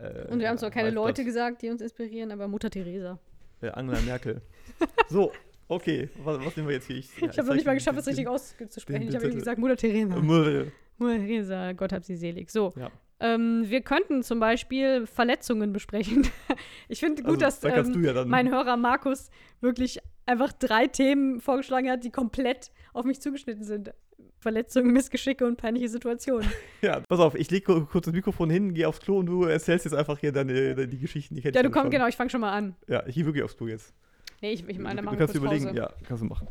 Äh, 0.00 0.32
und 0.32 0.40
wir 0.40 0.48
haben 0.48 0.58
zwar 0.58 0.70
keine 0.70 0.90
Leute 0.90 1.24
gesagt, 1.24 1.62
die 1.62 1.68
uns 1.68 1.82
inspirieren, 1.82 2.32
aber 2.32 2.48
Mutter 2.48 2.70
Teresa. 2.70 3.18
Äh, 3.60 3.68
Angela 3.70 4.00
Merkel. 4.00 4.40
so, 5.08 5.32
okay, 5.68 6.08
was, 6.24 6.44
was 6.44 6.56
nehmen 6.56 6.68
wir 6.68 6.76
jetzt 6.76 6.86
hier? 6.86 6.96
Ich, 6.96 7.10
ja, 7.18 7.28
ich 7.30 7.38
habe 7.38 7.48
noch 7.48 7.54
nicht 7.54 7.66
mal 7.66 7.74
geschafft, 7.74 7.98
es 7.98 8.06
richtig 8.06 8.28
auszusprechen. 8.28 9.02
Ich 9.02 9.14
habe 9.14 9.24
irgendwie 9.24 9.38
gesagt, 9.38 9.58
Mutter 9.58 9.76
Teresa. 9.76 10.16
Mutter. 10.16 10.66
Mutter 10.98 11.18
Teresa, 11.18 11.72
Gott 11.72 11.92
hab 11.92 12.04
sie 12.04 12.16
selig. 12.16 12.50
So, 12.50 12.72
ja. 12.76 12.90
Ähm, 13.18 13.64
wir 13.66 13.80
könnten 13.80 14.22
zum 14.22 14.40
Beispiel 14.40 15.06
Verletzungen 15.06 15.72
besprechen. 15.72 16.28
ich 16.88 17.00
finde 17.00 17.22
gut, 17.22 17.42
also, 17.42 17.68
dass 17.68 17.88
ähm, 17.88 18.04
ja 18.04 18.24
mein 18.26 18.50
Hörer 18.50 18.76
Markus 18.76 19.30
wirklich 19.60 19.98
einfach 20.26 20.52
drei 20.52 20.86
Themen 20.86 21.40
vorgeschlagen 21.40 21.90
hat, 21.90 22.04
die 22.04 22.10
komplett 22.10 22.70
auf 22.92 23.04
mich 23.04 23.20
zugeschnitten 23.20 23.64
sind. 23.64 23.92
Verletzungen, 24.38 24.92
Missgeschicke 24.92 25.46
und 25.46 25.56
peinliche 25.56 25.88
Situationen. 25.88 26.48
Ja, 26.82 27.00
pass 27.08 27.18
auf, 27.18 27.34
ich 27.34 27.50
lege 27.50 27.86
kurz 27.90 28.04
das 28.04 28.14
Mikrofon 28.14 28.48
hin, 28.48 28.74
gehe 28.74 28.86
aufs 28.86 29.00
Klo 29.00 29.18
und 29.18 29.26
du 29.26 29.44
erzählst 29.44 29.86
jetzt 29.86 29.94
einfach 29.94 30.18
hier 30.18 30.30
deine, 30.30 30.74
deine 30.74 30.86
die 30.86 30.98
Geschichten. 30.98 31.34
Die 31.34 31.40
ja, 31.40 31.62
du 31.62 31.70
kommst, 31.70 31.90
genau, 31.90 32.06
ich 32.06 32.14
fange 32.14 32.30
schon 32.30 32.42
mal 32.42 32.52
an. 32.52 32.76
Ja, 32.86 33.04
ich 33.06 33.14
gehe 33.14 33.24
wirklich 33.24 33.42
aufs 33.42 33.56
Klo 33.56 33.66
jetzt. 33.66 33.92
Nee, 34.40 34.52
ich, 34.52 34.68
ich 34.68 34.78
meine, 34.78 35.02
du, 35.02 35.10
du 35.10 35.16
kannst 35.16 35.34
du 35.34 35.38
überlegen, 35.38 35.64
Pause. 35.64 35.78
ja, 35.78 35.90
kannst 36.04 36.22
du 36.22 36.26
machen. 36.26 36.46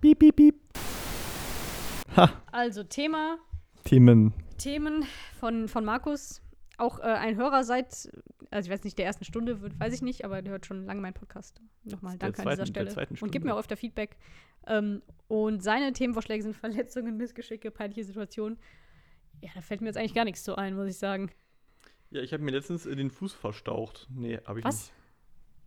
Piep, 0.00 0.18
piep, 0.18 0.36
piep. 0.36 0.54
Ha. 2.16 2.30
Also, 2.50 2.82
Thema. 2.82 3.38
Themen. 3.84 4.34
Themen 4.60 5.04
von, 5.38 5.68
von 5.68 5.84
Markus. 5.84 6.42
Auch 6.78 6.98
äh, 7.00 7.02
ein 7.02 7.36
Hörer 7.36 7.64
seit, 7.64 8.10
also 8.50 8.66
ich 8.66 8.72
weiß 8.72 8.84
nicht, 8.84 8.98
der 8.98 9.06
ersten 9.06 9.24
Stunde, 9.24 9.60
wird, 9.60 9.78
weiß 9.78 9.92
ich 9.92 10.02
nicht, 10.02 10.24
aber 10.24 10.40
der 10.42 10.52
hört 10.52 10.66
schon 10.66 10.86
lange 10.86 11.00
meinen 11.00 11.14
Podcast. 11.14 11.60
Nochmal 11.84 12.16
danke 12.16 12.36
zweiten, 12.36 12.48
an 12.48 12.66
dieser 12.66 12.66
Stelle. 12.94 13.08
Und 13.20 13.32
gibt 13.32 13.44
mir 13.44 13.54
auch 13.54 13.58
öfter 13.58 13.76
Feedback. 13.76 14.16
Ähm, 14.66 15.02
und 15.28 15.62
seine 15.62 15.92
Themenvorschläge 15.92 16.42
sind 16.42 16.56
Verletzungen, 16.56 17.16
Missgeschicke, 17.16 17.70
peinliche 17.70 18.04
Situationen. 18.04 18.58
Ja, 19.42 19.50
da 19.54 19.60
fällt 19.62 19.80
mir 19.80 19.88
jetzt 19.88 19.96
eigentlich 19.96 20.14
gar 20.14 20.24
nichts 20.24 20.44
so 20.44 20.54
ein, 20.54 20.74
muss 20.74 20.88
ich 20.88 20.98
sagen. 20.98 21.30
Ja, 22.10 22.22
ich 22.22 22.32
habe 22.32 22.42
mir 22.42 22.50
letztens 22.50 22.86
äh, 22.86 22.96
den 22.96 23.10
Fuß 23.10 23.32
verstaucht. 23.32 24.08
Nee, 24.10 24.38
habe 24.46 24.58
ich 24.60 24.64
was? 24.64 24.92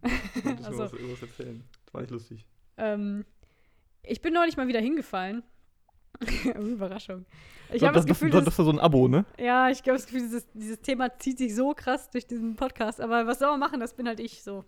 nicht. 0.03 0.13
Ich 0.35 0.45
also, 0.65 0.79
was, 0.79 0.93
irgendwas 0.93 1.21
erzählen. 1.21 1.63
Das 1.85 1.93
war 1.93 2.01
nicht 2.01 2.11
lustig. 2.11 2.45
Ähm, 2.75 3.23
ich 4.01 4.21
bin 4.21 4.33
neulich 4.33 4.57
mal 4.57 4.67
wieder 4.67 4.81
hingefallen. 4.81 5.43
Überraschung. 6.55 7.25
Ich 7.71 7.83
habe 7.83 7.93
das, 7.93 8.05
das 8.05 8.05
Gefühl, 8.05 8.29
das, 8.29 8.45
das 8.45 8.59
ist 8.59 8.65
so 8.65 8.71
ein 8.71 8.79
Abo, 8.79 9.07
ne? 9.07 9.25
Ja, 9.39 9.69
ich 9.69 9.79
habe 9.79 9.93
das 9.93 10.05
Gefühl, 10.05 10.21
dieses, 10.21 10.47
dieses 10.53 10.79
Thema 10.81 11.17
zieht 11.19 11.37
sich 11.37 11.55
so 11.55 11.73
krass 11.73 12.09
durch 12.09 12.27
diesen 12.27 12.55
Podcast. 12.55 13.01
Aber 13.01 13.25
was 13.27 13.39
soll 13.39 13.49
man 13.51 13.59
machen? 13.59 13.79
Das 13.79 13.93
bin 13.93 14.07
halt 14.07 14.19
ich 14.19 14.43
so. 14.43 14.63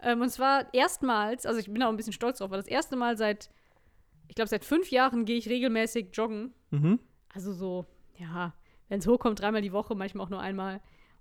Ähm, 0.00 0.20
und 0.20 0.30
zwar 0.30 0.72
erstmals, 0.74 1.46
also 1.46 1.60
ich 1.60 1.70
bin 1.72 1.82
auch 1.82 1.88
ein 1.88 1.96
bisschen 1.96 2.12
stolz 2.12 2.38
drauf, 2.38 2.50
weil 2.50 2.58
das 2.58 2.66
erste 2.66 2.96
Mal 2.96 3.16
seit, 3.16 3.50
ich 4.28 4.34
glaube, 4.34 4.48
seit 4.48 4.64
fünf 4.64 4.90
Jahren 4.90 5.24
gehe 5.24 5.36
ich 5.36 5.48
regelmäßig 5.48 6.08
joggen. 6.12 6.52
Mhm. 6.70 6.98
Also 7.32 7.52
so, 7.52 7.86
ja, 8.18 8.54
wenn 8.88 8.98
es 8.98 9.06
hochkommt, 9.06 9.40
dreimal 9.40 9.62
die 9.62 9.72
Woche, 9.72 9.94
manchmal 9.94 10.26
auch 10.26 10.30
nur 10.30 10.40
einmal. 10.40 10.80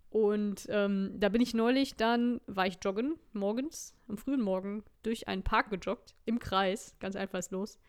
Und 0.10 0.68
ähm, 0.70 1.14
da 1.18 1.30
bin 1.30 1.42
ich 1.42 1.54
neulich, 1.54 1.96
dann 1.96 2.42
war 2.46 2.68
ich 2.68 2.80
joggen, 2.82 3.18
morgens, 3.32 3.96
am 4.10 4.18
frühen 4.18 4.42
Morgen, 4.42 4.84
durch 5.04 5.30
einen 5.30 5.44
Park 5.44 5.70
gejoggt, 5.70 6.16
im 6.26 6.40
Kreis, 6.40 6.96
ganz 7.00 7.16
einfallslos 7.16 7.80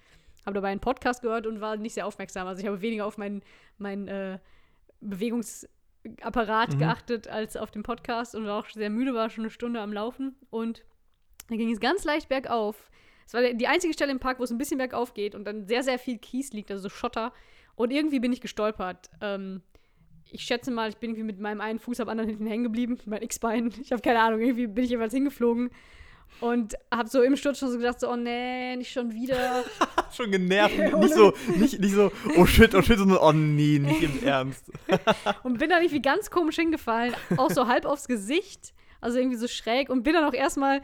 habe 0.45 0.55
dabei 0.55 0.68
einen 0.68 0.80
Podcast 0.80 1.22
gehört 1.22 1.47
und 1.47 1.61
war 1.61 1.76
nicht 1.76 1.95
sehr 1.95 2.07
aufmerksam. 2.07 2.47
Also 2.47 2.61
ich 2.61 2.66
habe 2.66 2.80
weniger 2.80 3.07
auf 3.07 3.18
meinen 3.18 3.43
mein, 3.78 4.09
äh, 4.09 4.38
Bewegungsapparat 5.03 6.74
mhm. 6.74 6.78
geachtet 6.78 7.28
als 7.28 7.57
auf 7.57 7.70
den 7.70 7.82
Podcast 7.82 8.34
und 8.34 8.47
war 8.47 8.59
auch 8.59 8.68
sehr 8.68 8.90
müde, 8.90 9.14
war 9.14 9.30
schon 9.30 9.45
eine 9.45 9.51
Stunde 9.51 9.80
am 9.80 9.93
Laufen. 9.93 10.36
Und 10.51 10.84
dann 11.49 11.59
ging 11.59 11.70
es 11.70 11.80
ganz 11.80 12.05
leicht 12.05 12.28
bergauf. 12.28 12.90
Es 13.26 13.34
war 13.34 13.43
die 13.43 13.66
einzige 13.66 13.93
Stelle 13.93 14.12
im 14.12 14.20
Park, 14.20 14.38
wo 14.38 14.45
es 14.45 14.51
ein 14.51 14.59
bisschen 14.59 14.78
bergauf 14.78 15.14
geht 15.14 15.34
und 15.34 15.45
dann 15.45 15.66
sehr, 15.66 15.82
sehr 15.82 15.99
viel 15.99 16.18
Kies 16.18 16.53
liegt, 16.53 16.70
also 16.70 16.84
so 16.84 16.88
Schotter. 16.88 17.32
Und 17.74 17.90
irgendwie 17.90 18.20
bin 18.20 18.32
ich 18.32 18.40
gestolpert. 18.40 19.11
Ähm, 19.20 19.62
ich 20.30 20.43
schätze 20.43 20.70
mal, 20.70 20.88
ich 20.88 20.97
bin 20.97 21.11
irgendwie 21.11 21.24
mit 21.24 21.40
meinem 21.40 21.61
einen 21.61 21.78
Fuß 21.78 22.01
am 22.01 22.09
anderen 22.09 22.30
hinten 22.30 22.47
hängen 22.47 22.64
geblieben, 22.64 22.95
mit 22.95 23.07
meinem 23.07 23.22
X-Bein. 23.22 23.72
Ich 23.82 23.93
habe 23.93 24.03
keine 24.03 24.20
Ahnung, 24.20 24.40
irgendwie 24.40 24.66
bin 24.66 24.84
ich 24.84 24.90
jeweils 24.90 25.12
hingeflogen 25.12 25.70
und 26.41 26.74
habe 26.93 27.09
so 27.09 27.22
im 27.22 27.37
Sturz 27.37 27.59
schon 27.59 27.70
so 27.70 27.78
gedacht, 27.78 28.01
so, 28.01 28.11
oh 28.11 28.16
nee, 28.16 28.76
nicht 28.76 28.93
schon 28.93 29.12
wieder. 29.12 29.64
schon 30.12 30.30
genervt. 30.30 30.76
nicht, 30.99 31.14
so, 31.14 31.33
nicht, 31.57 31.80
nicht 31.80 31.95
so, 31.95 32.11
oh 32.37 32.47
shit, 32.47 32.74
oh 32.74 32.83
shit, 32.83 32.99
sondern 32.99 33.18
oh 33.18 33.33
nee, 33.33 33.78
nicht 33.78 34.03
im 34.03 34.22
Ernst. 34.26 34.70
und 35.43 35.59
bin 35.59 35.70
dann 35.70 35.83
irgendwie 35.83 36.03
ganz 36.03 36.30
komisch 36.30 36.57
hingefallen, 36.57 37.14
auch 37.37 37.51
so 37.51 37.68
halb 37.68 37.87
aufs 37.87 38.09
Gesicht, 38.09 38.74
also 39.01 39.18
irgendwie 39.18 39.37
so 39.37 39.49
schräg 39.49 39.89
und 39.89 40.03
bin 40.03 40.14
dann 40.14 40.24
auch 40.24 40.35
erstmal, 40.35 40.83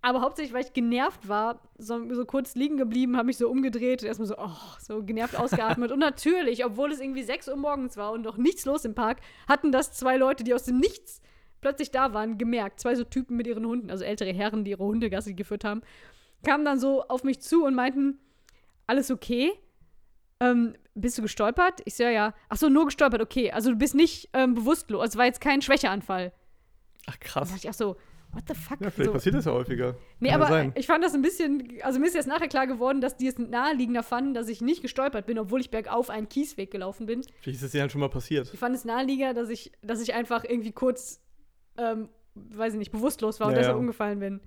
aber 0.00 0.20
hauptsächlich, 0.22 0.54
weil 0.54 0.64
ich 0.64 0.72
genervt 0.72 1.28
war, 1.28 1.60
so, 1.76 2.14
so 2.14 2.24
kurz 2.24 2.54
liegen 2.54 2.76
geblieben, 2.76 3.16
habe 3.16 3.26
mich 3.26 3.36
so 3.36 3.50
umgedreht 3.50 4.02
und 4.02 4.08
erstmal 4.08 4.28
so, 4.28 4.36
oh, 4.38 4.76
so 4.80 5.02
genervt 5.02 5.36
ausgeatmet. 5.36 5.92
und 5.92 5.98
natürlich, 5.98 6.64
obwohl 6.64 6.92
es 6.92 7.00
irgendwie 7.00 7.24
6 7.24 7.48
Uhr 7.48 7.56
morgens 7.56 7.96
war 7.96 8.12
und 8.12 8.22
noch 8.22 8.36
nichts 8.36 8.64
los 8.64 8.84
im 8.84 8.94
Park, 8.94 9.18
hatten 9.48 9.72
das 9.72 9.92
zwei 9.92 10.16
Leute, 10.16 10.44
die 10.44 10.54
aus 10.54 10.64
dem 10.64 10.78
Nichts 10.78 11.20
plötzlich 11.60 11.90
da 11.90 12.14
waren, 12.14 12.38
gemerkt. 12.38 12.80
Zwei 12.80 12.94
so 12.94 13.04
Typen 13.04 13.36
mit 13.36 13.46
ihren 13.46 13.66
Hunden, 13.66 13.90
also 13.90 14.04
ältere 14.04 14.32
Herren, 14.32 14.64
die 14.64 14.72
ihre 14.72 14.84
Hunde 14.84 15.10
Gassi 15.10 15.34
geführt 15.34 15.64
haben, 15.64 15.82
kamen 16.44 16.64
dann 16.64 16.78
so 16.78 17.02
auf 17.02 17.24
mich 17.24 17.40
zu 17.40 17.64
und 17.64 17.74
meinten, 17.74 18.18
alles 18.86 19.10
okay? 19.10 19.52
Ähm, 20.40 20.74
bist 20.94 21.18
du 21.18 21.22
gestolpert? 21.22 21.80
Ich 21.84 21.94
so, 21.94 22.04
ja, 22.04 22.10
ja. 22.10 22.34
Ach 22.48 22.56
so, 22.56 22.68
nur 22.68 22.86
gestolpert, 22.86 23.20
okay. 23.20 23.50
Also 23.50 23.70
du 23.70 23.76
bist 23.76 23.94
nicht 23.94 24.30
ähm, 24.32 24.54
bewusstlos. 24.54 25.08
Es 25.08 25.16
war 25.16 25.24
jetzt 25.24 25.40
kein 25.40 25.62
Schwächeanfall. 25.62 26.32
Ach 27.06 27.18
krass. 27.20 27.48
Da 27.48 27.54
dachte 27.54 27.66
ich, 27.66 27.70
ach 27.70 27.74
so, 27.74 27.96
what 28.32 28.44
the 28.48 28.54
fuck? 28.54 28.80
Ja, 28.80 28.90
vielleicht 28.90 29.06
so. 29.06 29.12
passiert 29.12 29.34
das 29.34 29.44
ja 29.46 29.52
häufiger. 29.52 29.96
Nee, 30.20 30.30
Kann 30.30 30.42
aber 30.42 30.50
sein. 30.50 30.72
ich 30.76 30.86
fand 30.86 31.02
das 31.02 31.14
ein 31.14 31.22
bisschen, 31.22 31.78
also 31.82 31.98
mir 31.98 32.06
ist 32.06 32.14
jetzt 32.14 32.28
nachher 32.28 32.48
klar 32.48 32.66
geworden, 32.66 33.00
dass 33.00 33.16
die 33.16 33.26
es 33.26 33.38
naheliegender 33.38 34.02
fanden, 34.02 34.34
dass 34.34 34.48
ich 34.48 34.60
nicht 34.60 34.82
gestolpert 34.82 35.26
bin, 35.26 35.38
obwohl 35.38 35.60
ich 35.60 35.70
bergauf 35.70 36.10
einen 36.10 36.28
Kiesweg 36.28 36.70
gelaufen 36.70 37.06
bin. 37.06 37.22
Vielleicht 37.40 37.56
ist 37.56 37.64
das 37.64 37.72
ja 37.72 37.82
halt 37.82 37.92
schon 37.92 38.00
mal 38.00 38.10
passiert. 38.10 38.50
Ich 38.52 38.58
fand 38.58 38.74
es 38.74 38.84
naheliegender, 38.84 39.34
dass 39.34 39.48
ich, 39.48 39.72
dass 39.82 40.00
ich 40.00 40.14
einfach 40.14 40.44
irgendwie 40.44 40.72
kurz 40.72 41.20
ähm, 41.78 42.08
weiß 42.34 42.74
ich 42.74 42.78
nicht, 42.78 42.92
bewusstlos 42.92 43.40
war 43.40 43.48
und 43.48 43.54
ja, 43.54 43.58
deshalb 43.60 43.76
ja. 43.76 43.80
umgefallen 43.80 44.20
bin. 44.20 44.40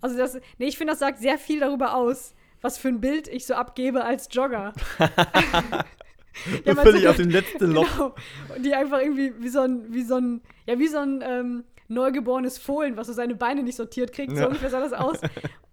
Also 0.00 0.16
das, 0.16 0.38
nee, 0.58 0.66
ich 0.66 0.76
finde, 0.76 0.92
das 0.92 1.00
sagt 1.00 1.18
sehr 1.18 1.38
viel 1.38 1.60
darüber 1.60 1.94
aus, 1.94 2.34
was 2.60 2.78
für 2.78 2.88
ein 2.88 3.00
Bild 3.00 3.28
ich 3.28 3.46
so 3.46 3.54
abgebe 3.54 4.04
als 4.04 4.28
Jogger. 4.30 4.72
ja, 6.64 6.74
völlig 6.74 7.02
so, 7.02 7.10
auf 7.10 7.16
dem 7.16 7.30
letzten 7.30 7.70
Loch. 7.72 7.86
Genau, 7.96 8.14
die 8.58 8.74
einfach 8.74 9.00
irgendwie 9.00 9.32
wie 9.38 9.48
so 9.48 9.60
ein, 9.60 9.92
wie 9.92 10.02
so 10.02 10.16
ein, 10.16 10.42
ja, 10.66 10.78
wie 10.78 10.88
so 10.88 10.98
ein 10.98 11.22
ähm, 11.22 11.64
neugeborenes 11.88 12.58
Fohlen, 12.58 12.96
was 12.96 13.06
so 13.06 13.12
seine 13.12 13.34
Beine 13.34 13.62
nicht 13.62 13.76
sortiert 13.76 14.12
kriegt, 14.12 14.32
ja. 14.32 14.38
so 14.38 14.46
ungefähr 14.46 14.70
sah 14.70 14.80
das 14.80 14.92
aus. 14.92 15.18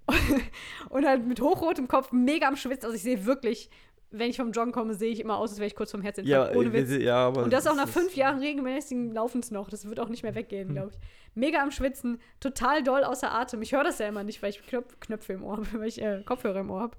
und 0.90 1.06
halt 1.06 1.26
mit 1.26 1.42
hochrotem 1.42 1.88
Kopf, 1.88 2.12
mega 2.12 2.48
am 2.48 2.56
Schwitzen. 2.56 2.86
Also 2.86 2.96
ich 2.96 3.04
sehe 3.04 3.26
wirklich 3.26 3.70
wenn 4.12 4.30
ich 4.30 4.38
vom 4.38 4.52
Joggen 4.52 4.72
komme, 4.72 4.94
sehe 4.94 5.12
ich 5.12 5.20
immer 5.20 5.38
aus, 5.38 5.52
als 5.52 5.60
wäre 5.60 5.68
ich 5.68 5.76
kurz 5.76 5.92
vom 5.92 6.02
Herzinfarkt. 6.02 6.54
Ja, 6.54 6.60
ohne 6.60 6.74
Witz. 6.74 6.92
Ja, 6.92 7.28
und 7.28 7.52
das 7.52 7.66
auch 7.66 7.76
nach 7.76 7.88
fünf 7.88 8.16
Jahren 8.16 8.40
regelmäßigen 8.40 9.14
Laufens 9.14 9.52
noch. 9.52 9.70
Das 9.70 9.88
wird 9.88 10.00
auch 10.00 10.10
nicht 10.10 10.24
mehr 10.24 10.36
weggehen, 10.36 10.70
hm. 10.70 10.76
glaube 10.76 10.92
ich. 10.92 11.00
Mega 11.34 11.62
am 11.62 11.72
Schwitzen, 11.72 12.20
total 12.40 12.84
doll 12.84 13.04
außer 13.04 13.32
Atem. 13.32 13.62
Ich 13.62 13.72
höre 13.72 13.86
das 13.86 14.00
ja 14.00 14.08
immer 14.08 14.24
nicht, 14.24 14.44
weil 14.44 14.50
ich 14.50 14.62
Knöp 14.68 15.00
Knöpfe 15.00 15.34
im 15.34 15.44
Ohr 15.44 15.58
habe, 15.58 15.68
weil 15.80 15.88
ich 15.88 16.02
äh, 16.02 16.24
Kopfhörer 16.26 16.60
im 16.60 16.70
Ohr 16.70 16.82
habe. 16.82 16.98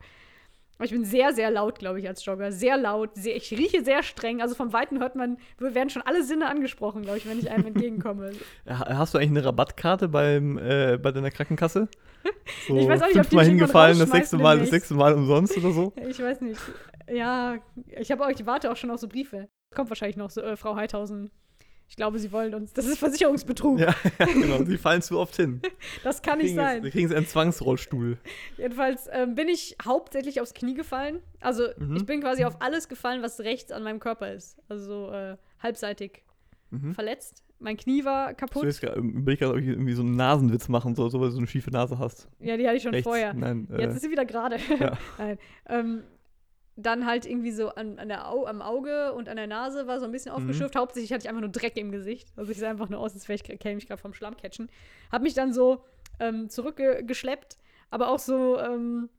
Aber 0.82 0.86
ich 0.86 0.90
bin 0.90 1.04
sehr, 1.04 1.32
sehr 1.32 1.48
laut, 1.50 1.78
glaube 1.78 2.00
ich, 2.00 2.08
als 2.08 2.24
Jogger. 2.24 2.50
Sehr 2.50 2.76
laut. 2.76 3.10
Sehr, 3.14 3.36
ich 3.36 3.52
rieche 3.52 3.84
sehr 3.84 4.02
streng. 4.02 4.42
Also 4.42 4.54
vom 4.54 4.72
Weiten 4.72 4.98
hört 4.98 5.14
man, 5.14 5.36
werden 5.58 5.90
schon 5.90 6.02
alle 6.02 6.24
Sinne 6.24 6.48
angesprochen, 6.48 7.02
glaube 7.02 7.18
ich, 7.18 7.28
wenn 7.28 7.38
ich 7.38 7.50
einem 7.50 7.66
entgegenkomme. 7.66 8.32
Hast 8.66 9.14
du 9.14 9.18
eigentlich 9.18 9.30
eine 9.30 9.44
Rabattkarte 9.44 10.08
beim, 10.08 10.58
äh, 10.58 10.98
bei 11.00 11.12
deiner 11.12 11.30
Krankenkasse? 11.30 11.88
So 12.66 12.76
ich 12.76 12.88
weiß 12.88 13.02
auch 13.02 13.06
nicht, 13.06 13.18
ob 13.18 13.28
die 13.28 13.36
Mal 13.36 13.44
hingefallen, 13.44 13.98
das 13.98 14.10
sechste 14.10 14.36
Mal, 14.36 14.58
das 14.58 14.70
sechste 14.70 14.94
Mal 14.94 15.14
umsonst 15.14 15.56
oder 15.58 15.70
so? 15.70 15.92
Ich 16.08 16.20
weiß 16.20 16.40
nicht. 16.40 16.60
Ja, 17.10 17.58
ich 17.86 18.10
habe 18.10 18.30
ich 18.32 18.46
warte 18.46 18.70
auch 18.70 18.76
schon 18.76 18.90
auf 18.90 19.00
so 19.00 19.08
Briefe. 19.08 19.48
Kommt 19.74 19.90
wahrscheinlich 19.90 20.16
noch 20.16 20.30
so, 20.30 20.40
äh, 20.42 20.56
Frau 20.56 20.76
Heithausen. 20.76 21.30
Ich 21.88 21.96
glaube, 21.96 22.18
sie 22.18 22.32
wollen 22.32 22.54
uns. 22.54 22.72
Das 22.72 22.86
ist 22.86 22.98
Versicherungsbetrug. 22.98 23.78
Ja, 23.78 23.94
genau. 24.18 24.64
Sie 24.64 24.78
fallen 24.78 25.02
zu 25.02 25.18
oft 25.18 25.36
hin. 25.36 25.60
Das 26.04 26.22
kann 26.22 26.38
nicht 26.38 26.54
sein. 26.54 26.82
Sie 26.82 26.90
kriegen 26.90 27.08
sie 27.08 27.14
einen 27.14 27.26
Zwangsrollstuhl. 27.26 28.16
Jedenfalls 28.56 29.08
ähm, 29.12 29.34
bin 29.34 29.48
ich 29.48 29.76
hauptsächlich 29.84 30.40
aufs 30.40 30.54
Knie 30.54 30.72
gefallen. 30.72 31.20
Also 31.40 31.64
mhm. 31.76 31.96
ich 31.96 32.06
bin 32.06 32.22
quasi 32.22 32.44
auf 32.44 32.62
alles 32.62 32.88
gefallen, 32.88 33.22
was 33.22 33.40
rechts 33.40 33.72
an 33.72 33.82
meinem 33.82 34.00
Körper 34.00 34.32
ist. 34.32 34.56
Also 34.70 35.10
äh, 35.10 35.36
halbseitig 35.62 36.22
mhm. 36.70 36.94
verletzt. 36.94 37.44
Mein 37.58 37.76
Knie 37.76 38.04
war 38.04 38.34
kaputt. 38.34 38.64
Ich 38.64 38.82
will 38.82 39.36
gerade 39.36 39.60
irgendwie 39.60 39.92
so 39.92 40.02
einen 40.02 40.16
Nasenwitz 40.16 40.68
machen, 40.68 40.94
so, 40.96 41.08
so, 41.08 41.20
weil 41.20 41.28
du 41.28 41.32
so 41.32 41.38
eine 41.38 41.46
schiefe 41.46 41.70
Nase 41.70 41.98
hast. 41.98 42.26
Ja, 42.40 42.56
die 42.56 42.66
hatte 42.66 42.76
ich 42.78 42.82
schon 42.82 42.92
rechts. 42.92 43.06
vorher. 43.06 43.34
Nein, 43.34 43.68
äh, 43.70 43.82
Jetzt 43.82 43.96
ist 43.96 44.02
sie 44.02 44.10
wieder 44.10 44.24
gerade. 44.24 44.56
Ja. 44.80 44.98
Nein. 45.18 45.38
Ähm, 45.68 46.02
dann 46.76 47.06
halt 47.06 47.26
irgendwie 47.26 47.52
so 47.52 47.68
an, 47.68 47.98
an 47.98 48.08
der 48.08 48.28
Au 48.28 48.46
am 48.46 48.62
Auge 48.62 49.12
und 49.12 49.28
an 49.28 49.36
der 49.36 49.46
Nase 49.46 49.86
war 49.86 50.00
so 50.00 50.06
ein 50.06 50.12
bisschen 50.12 50.32
mhm. 50.32 50.38
aufgeschürft. 50.38 50.74
Mhm. 50.74 50.78
Hauptsächlich 50.78 51.12
hatte 51.12 51.24
ich 51.24 51.28
einfach 51.28 51.42
nur 51.42 51.50
Dreck 51.50 51.76
im 51.76 51.92
Gesicht. 51.92 52.32
Also 52.36 52.50
ich 52.50 52.58
sah 52.58 52.70
einfach 52.70 52.88
nur 52.88 53.00
aus, 53.00 53.14
als 53.14 53.28
wäre 53.28 53.36
ich, 53.36 53.60
käme 53.60 53.78
ich 53.78 53.86
gerade 53.86 54.00
vom 54.00 54.14
Schlammcatchen. 54.14 54.70
Hab 55.10 55.22
mich 55.22 55.34
dann 55.34 55.52
so 55.52 55.84
ähm, 56.18 56.48
zurückgeschleppt, 56.48 57.58
aber 57.90 58.08
auch 58.08 58.18
so, 58.18 58.58
ähm, 58.58 59.10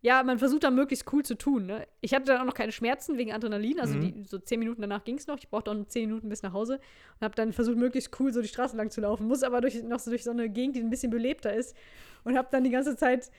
ja, 0.00 0.22
man 0.24 0.38
versucht 0.38 0.64
dann 0.64 0.74
möglichst 0.74 1.12
cool 1.12 1.22
zu 1.22 1.36
tun. 1.36 1.66
Ne? 1.66 1.86
Ich 2.00 2.12
hatte 2.14 2.24
dann 2.24 2.40
auch 2.40 2.44
noch 2.46 2.54
keine 2.54 2.72
Schmerzen 2.72 3.18
wegen 3.18 3.32
Adrenalin. 3.32 3.78
Also 3.78 3.94
Mhm. 3.94 4.00
die, 4.00 4.24
so 4.24 4.38
zehn 4.38 4.58
Minuten 4.58 4.80
danach 4.80 5.04
ging 5.04 5.16
es 5.16 5.26
noch. 5.26 5.38
Ich 5.38 5.48
brauchte 5.48 5.70
auch 5.70 5.74
noch 5.74 5.86
zehn 5.86 6.08
Minuten 6.08 6.28
bis 6.28 6.42
nach 6.42 6.52
Hause 6.52 6.80
und 7.20 7.24
habe 7.24 7.34
dann 7.36 7.52
versucht, 7.52 7.76
möglichst 7.76 8.18
cool 8.18 8.32
so 8.32 8.40
die 8.42 8.48
Straße 8.48 8.76
lang 8.76 8.90
zu 8.90 9.00
laufen. 9.00 9.28
Muss 9.28 9.42
aber 9.42 9.60
durch, 9.60 9.80
noch 9.82 10.00
so 10.00 10.10
durch 10.10 10.24
so 10.24 10.30
eine 10.30 10.48
Gegend, 10.48 10.76
die 10.76 10.80
ein 10.80 10.90
bisschen 10.90 11.10
belebter 11.10 11.52
ist. 11.52 11.76
Und 12.24 12.36
habe 12.36 12.48
dann 12.50 12.64
die 12.64 12.70
ganze 12.70 12.96
Zeit 12.96 13.30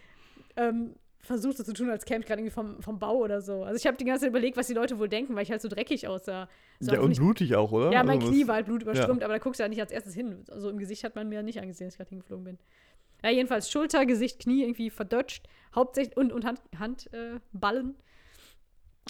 ähm, 0.55 0.93
versucht, 1.23 1.57
so 1.57 1.63
zu 1.63 1.73
tun, 1.73 1.89
als 1.89 2.05
käme 2.05 2.19
ich 2.19 2.25
gerade 2.27 2.41
irgendwie 2.41 2.53
vom, 2.53 2.81
vom 2.81 2.99
Bau 2.99 3.15
oder 3.17 3.41
so. 3.41 3.63
Also 3.63 3.77
ich 3.77 3.87
habe 3.87 3.97
die 3.97 4.03
ganze 4.05 4.21
Zeit 4.21 4.29
überlegt, 4.29 4.57
was 4.57 4.67
die 4.67 4.73
Leute 4.73 4.99
wohl 4.99 5.07
denken, 5.09 5.35
weil 5.35 5.43
ich 5.43 5.51
halt 5.51 5.61
so 5.61 5.69
dreckig 5.69 6.07
aussah. 6.07 6.49
So 6.79 6.93
ja, 6.93 6.99
und 6.99 7.09
nicht- 7.09 7.19
blutig 7.19 7.55
auch, 7.55 7.71
oder? 7.71 7.91
ja, 7.91 8.03
mein 8.03 8.19
Also, 8.19 8.29
Knie 8.31 8.45
war 8.47 8.55
halt 8.55 8.65
blutüberströmt, 8.65 9.23
aber 9.23 9.33
da 9.33 9.39
guckst 9.39 9.59
du 9.59 9.63
halt 9.63 9.69
nicht 9.71 9.81
als 9.81 9.91
erstes 9.91 10.13
hin. 10.13 10.43
Also 10.51 10.69
im 10.69 10.77
Gesicht 10.77 11.03
hat 11.03 11.15
man 11.15 11.29
mir 11.29 11.41
nicht 11.41 11.59
angesehen, 11.61 11.87
dass 11.87 11.93
ich 11.93 11.97
gerade 11.97 12.09
hingeflogen 12.09 12.43
bin. 12.43 12.57
Ja, 13.23 13.29
jedenfalls 13.29 13.71
Schulter, 13.71 14.05
Gesicht, 14.05 14.39
Knie 14.41 14.63
irgendwie 14.63 14.89
verdutscht, 14.89 15.47
hauptsächlich 15.73 16.17
und, 16.17 16.33
und 16.33 16.43
Handballen. 16.45 16.79
Hand, 16.79 17.13
äh, 17.13 17.39
Ballen. 17.53 17.95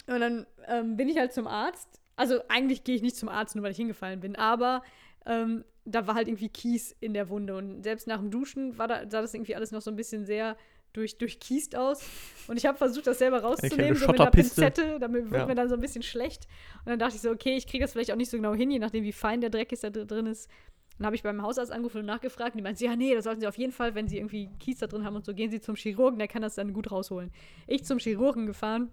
und 0.06 0.20
dann 0.20 0.46
ähm, 0.68 0.96
bin 0.96 1.08
ich 1.08 1.18
halt 1.18 1.32
zum 1.32 1.46
Arzt. 1.46 2.00
Also 2.16 2.40
eigentlich 2.48 2.84
gehe 2.84 2.94
ich 2.94 3.02
nicht 3.02 3.16
zum 3.16 3.28
Arzt, 3.28 3.56
nur 3.56 3.64
weil 3.64 3.72
ich 3.72 3.76
hingefallen 3.76 4.20
bin, 4.20 4.36
aber 4.36 4.82
ähm, 5.26 5.64
da 5.84 6.06
war 6.06 6.14
halt 6.14 6.28
irgendwie 6.28 6.48
Kies 6.48 6.94
in 7.00 7.12
der 7.12 7.28
Wunde 7.28 7.56
und 7.56 7.82
selbst 7.82 8.06
nach 8.06 8.18
dem 8.20 8.30
Duschen 8.30 8.78
war 8.78 8.86
da, 8.86 9.00
sah 9.10 9.20
das 9.20 9.34
irgendwie 9.34 9.56
alles 9.56 9.72
noch 9.72 9.82
so 9.82 9.90
ein 9.90 9.96
bisschen 9.96 10.24
sehr 10.24 10.56
durch, 10.94 11.18
durchkiest 11.18 11.76
aus. 11.76 12.02
Und 12.48 12.56
ich 12.56 12.64
habe 12.66 12.78
versucht, 12.78 13.06
das 13.06 13.18
selber 13.18 13.42
rauszunehmen, 13.42 13.94
so 13.96 14.06
mit 14.06 14.18
einer. 14.20 14.30
Pinzette. 14.30 14.98
Damit 14.98 15.30
wird 15.30 15.40
Ja. 15.42 15.46
mir 15.46 15.54
dann 15.54 15.68
so 15.68 15.74
ein 15.74 15.80
bisschen 15.80 16.02
schlecht. 16.02 16.46
Und 16.84 16.90
dann 16.90 16.98
dachte 16.98 17.16
ich 17.16 17.20
so, 17.20 17.30
okay, 17.30 17.56
ich 17.56 17.66
kriege 17.66 17.84
das 17.84 17.92
vielleicht 17.92 18.10
auch 18.12 18.16
nicht 18.16 18.30
so 18.30 18.36
genau 18.38 18.54
hin, 18.54 18.70
je 18.70 18.78
nachdem, 18.78 19.04
wie 19.04 19.12
fein 19.12 19.40
der 19.42 19.50
Dreck 19.50 19.70
ist, 19.72 19.82
der 19.82 19.90
dr- 19.90 20.06
drin 20.06 20.26
ist. 20.26 20.48
Dann 20.96 21.06
habe 21.06 21.16
ich 21.16 21.22
beim 21.24 21.42
Hausarzt 21.42 21.72
angerufen 21.72 21.98
und 21.98 22.06
nachgefragt. 22.06 22.52
Und 22.54 22.58
die 22.58 22.62
meinte, 22.62 22.84
ja, 22.84 22.94
nee, 22.96 23.14
das 23.14 23.24
sollten 23.24 23.40
Sie 23.40 23.46
auf 23.48 23.58
jeden 23.58 23.72
Fall, 23.72 23.94
wenn 23.96 24.06
Sie 24.08 24.16
irgendwie 24.16 24.48
Kies 24.60 24.78
da 24.78 24.86
drin 24.86 25.04
haben 25.04 25.16
und 25.16 25.24
so, 25.24 25.34
gehen 25.34 25.50
Sie 25.50 25.60
zum 25.60 25.74
Chirurgen, 25.74 26.18
der 26.18 26.28
kann 26.28 26.40
das 26.42 26.54
dann 26.54 26.72
gut 26.72 26.90
rausholen. 26.92 27.32
Ich 27.66 27.84
zum 27.84 27.98
Chirurgen 27.98 28.46
gefahren. 28.46 28.90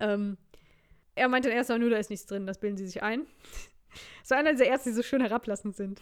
Ähm, 0.00 0.38
er 1.14 1.28
meinte 1.28 1.48
dann 1.50 1.58
erstmal 1.58 1.78
nur, 1.78 1.90
da 1.90 1.98
ist 1.98 2.08
nichts 2.08 2.24
drin, 2.26 2.46
das 2.46 2.58
bilden 2.58 2.76
Sie 2.76 2.86
sich 2.86 3.02
ein. 3.02 3.26
So 4.24 4.34
einer 4.34 4.52
dieser 4.52 4.64
Ärzte, 4.64 4.88
die 4.88 4.94
so 4.94 5.02
schön 5.02 5.20
herablassend 5.20 5.76
sind. 5.76 6.00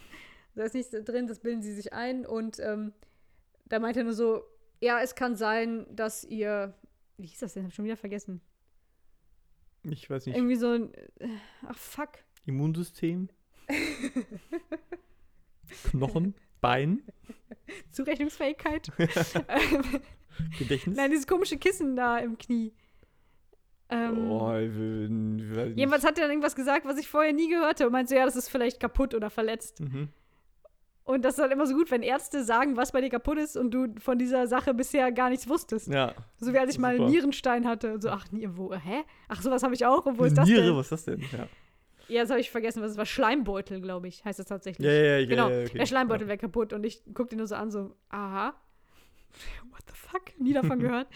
Da 0.55 0.63
ist 0.63 0.73
nichts 0.75 0.91
drin, 0.91 1.27
das 1.27 1.39
bilden 1.41 1.61
Sie 1.61 1.73
sich 1.73 1.91
ein. 1.91 2.25
Und 2.25 2.57
ähm, 2.61 2.93
da 3.65 3.79
meinte 3.79 3.99
er 3.99 4.03
nur 4.05 4.13
so, 4.13 4.43
ja, 4.81 4.99
es 4.99 5.15
kann 5.15 5.35
sein, 5.35 5.85
dass 5.95 6.23
ihr, 6.23 6.73
wie 7.17 7.27
hieß 7.27 7.39
das 7.39 7.53
denn? 7.53 7.63
Hab 7.63 7.69
ich 7.69 7.75
schon 7.75 7.85
wieder 7.85 7.97
vergessen. 7.97 8.41
Ich 9.83 10.09
weiß 10.09 10.25
nicht. 10.25 10.35
Irgendwie 10.35 10.55
so 10.55 10.71
ein, 10.71 10.93
äh, 11.19 11.29
ach 11.67 11.77
fuck. 11.77 12.09
Immunsystem. 12.45 13.29
Knochen, 15.91 16.35
Bein, 16.59 17.01
Zurechnungsfähigkeit. 17.91 18.91
Gedächtnis. 20.59 20.97
nein, 20.97 21.11
dieses 21.11 21.27
komische 21.27 21.57
Kissen 21.57 21.95
da 21.95 22.17
im 22.17 22.37
Knie. 22.37 22.73
Ähm, 23.89 24.31
oh, 24.31 24.53
ich 24.55 24.73
will, 24.73 25.03
ich 25.03 25.09
nicht. 25.09 25.77
Jedenfalls 25.77 26.03
hat 26.03 26.17
er 26.17 26.23
dann 26.23 26.31
irgendwas 26.31 26.55
gesagt, 26.55 26.85
was 26.85 26.97
ich 26.97 27.07
vorher 27.07 27.33
nie 27.33 27.49
gehört 27.49 27.79
habe. 27.79 27.87
Und 27.87 27.93
meinte 27.93 28.09
so, 28.09 28.15
ja, 28.15 28.25
das 28.25 28.35
ist 28.35 28.49
vielleicht 28.49 28.79
kaputt 28.79 29.13
oder 29.13 29.29
verletzt. 29.29 29.79
Mhm. 29.81 30.09
Und 31.03 31.25
das 31.25 31.35
ist 31.35 31.41
halt 31.41 31.51
immer 31.51 31.65
so 31.65 31.73
gut, 31.73 31.89
wenn 31.89 32.03
Ärzte 32.03 32.43
sagen, 32.43 32.77
was 32.77 32.91
bei 32.91 33.01
dir 33.01 33.09
kaputt 33.09 33.37
ist 33.39 33.57
und 33.57 33.71
du 33.71 33.87
von 33.99 34.19
dieser 34.19 34.47
Sache 34.47 34.73
bisher 34.73 35.11
gar 35.11 35.29
nichts 35.29 35.49
wusstest. 35.49 35.87
Ja. 35.87 36.13
So 36.37 36.53
wie 36.53 36.59
als 36.59 36.71
ich 36.71 36.79
mal 36.79 36.95
einen. 36.95 37.07
Nierenstein 37.07 37.67
hatte. 37.67 37.93
Und 37.93 38.01
so, 38.01 38.09
ach, 38.09 38.25
wo, 38.31 38.73
hä? 38.73 39.03
Ach, 39.27 39.41
sowas 39.41 39.63
habe 39.63 39.73
ich 39.73 39.85
auch. 39.85 40.05
Und 40.05 40.19
wo 40.19 40.25
ist 40.25 40.37
das 40.37 40.47
Niere, 40.47 40.67
denn? 40.67 40.75
was 40.75 40.85
ist 40.85 40.91
das 40.91 41.05
denn? 41.05 41.19
Ja, 41.31 41.47
Ja, 42.07 42.21
das 42.21 42.29
habe 42.29 42.39
ich 42.39 42.51
vergessen, 42.51 42.83
was 42.83 42.91
es 42.91 42.97
war. 42.97 43.05
Schleimbeutel, 43.05 43.81
glaube 43.81 44.07
ich, 44.07 44.23
heißt 44.23 44.39
das 44.39 44.45
tatsächlich. 44.45 44.85
ja, 44.85 44.93
ja. 44.93 45.17
ja 45.17 45.25
genau, 45.25 45.49
ja, 45.49 45.61
okay. 45.61 45.77
der 45.79 45.85
Schleimbeutel 45.85 46.27
wäre 46.27 46.37
kaputt. 46.37 46.71
Und 46.71 46.85
ich 46.85 47.01
guckte 47.13 47.35
ihn 47.35 47.39
nur 47.39 47.47
so 47.47 47.55
an, 47.55 47.71
so, 47.71 47.95
aha. 48.09 48.53
What 49.71 49.81
the 49.87 49.93
fuck? 49.95 50.39
Nie 50.39 50.53
davon 50.53 50.79
gehört. 50.81 51.07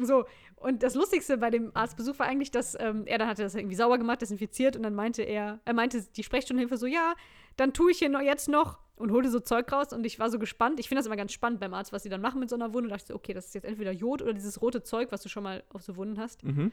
So, 0.00 0.24
und 0.56 0.82
das 0.82 0.94
Lustigste 0.94 1.36
bei 1.36 1.50
dem 1.50 1.70
Arztbesuch 1.74 2.18
war 2.18 2.26
eigentlich, 2.26 2.50
dass 2.50 2.76
ähm, 2.80 3.02
er 3.06 3.18
dann 3.18 3.28
hatte 3.28 3.42
das 3.42 3.54
irgendwie 3.54 3.76
sauber 3.76 3.98
gemacht, 3.98 4.22
desinfiziert 4.22 4.76
und 4.76 4.82
dann 4.82 4.94
meinte 4.94 5.22
er, 5.22 5.60
er 5.64 5.74
meinte 5.74 6.02
die 6.02 6.22
Sprechstundenhilfe 6.22 6.76
so, 6.78 6.86
ja, 6.86 7.14
dann 7.56 7.72
tue 7.72 7.90
ich 7.90 7.98
hier 7.98 8.08
noch, 8.08 8.20
jetzt 8.20 8.48
noch 8.48 8.78
und 8.96 9.10
holte 9.12 9.30
so 9.30 9.40
Zeug 9.40 9.70
raus 9.72 9.92
und 9.92 10.04
ich 10.06 10.18
war 10.18 10.30
so 10.30 10.38
gespannt. 10.38 10.80
Ich 10.80 10.88
finde 10.88 11.00
das 11.00 11.06
immer 11.06 11.16
ganz 11.16 11.32
spannend 11.32 11.60
beim 11.60 11.74
Arzt, 11.74 11.92
was 11.92 12.02
sie 12.02 12.08
dann 12.08 12.20
machen 12.20 12.40
mit 12.40 12.48
so 12.50 12.56
einer 12.56 12.72
Wunde. 12.72 12.86
Und 12.86 12.90
dachte 12.90 13.02
ich 13.04 13.08
so, 13.08 13.14
okay, 13.14 13.32
das 13.34 13.46
ist 13.46 13.54
jetzt 13.54 13.64
entweder 13.64 13.92
Jod 13.92 14.22
oder 14.22 14.32
dieses 14.32 14.60
rote 14.62 14.82
Zeug, 14.82 15.12
was 15.12 15.22
du 15.22 15.28
schon 15.28 15.42
mal 15.42 15.62
auf 15.70 15.82
so 15.82 15.96
Wunden 15.96 16.18
hast. 16.18 16.42
Mhm. 16.44 16.72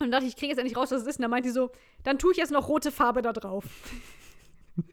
dann 0.00 0.10
dachte 0.10 0.24
ich, 0.26 0.30
ich 0.30 0.36
kriege 0.36 0.50
jetzt 0.50 0.58
endlich 0.58 0.76
raus, 0.76 0.90
was 0.90 1.02
es 1.02 1.06
ist. 1.08 1.16
Und 1.16 1.22
dann 1.22 1.30
meinte 1.30 1.48
die 1.48 1.52
so, 1.52 1.70
dann 2.04 2.18
tue 2.18 2.32
ich 2.32 2.38
jetzt 2.38 2.50
noch 2.52 2.68
rote 2.68 2.90
Farbe 2.92 3.22
da 3.22 3.32
drauf. 3.32 3.64